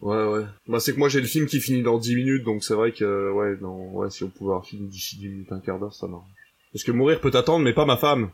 Ouais, 0.00 0.24
ouais. 0.24 0.44
Bah, 0.66 0.80
c'est 0.80 0.92
que 0.92 0.98
moi 0.98 1.08
j'ai 1.08 1.20
le 1.20 1.28
film 1.28 1.46
qui 1.46 1.60
finit 1.60 1.82
dans 1.82 1.98
10 1.98 2.16
minutes, 2.16 2.44
donc 2.44 2.64
c'est 2.64 2.74
vrai 2.74 2.90
que, 2.90 3.30
ouais, 3.30 3.56
non, 3.60 3.92
ouais, 3.92 4.10
si 4.10 4.24
on 4.24 4.28
pouvait 4.28 4.50
avoir 4.50 4.66
fini 4.66 4.88
d'ici 4.88 5.16
10 5.16 5.28
minutes, 5.28 5.52
un 5.52 5.60
quart 5.60 5.78
d'heure, 5.78 5.94
ça 5.94 6.08
marche. 6.08 6.26
Parce 6.72 6.82
que 6.82 6.90
mourir 6.90 7.20
peut 7.20 7.30
attendre, 7.34 7.64
mais 7.64 7.72
pas 7.72 7.84
ma 7.84 7.96
femme. 7.96 8.30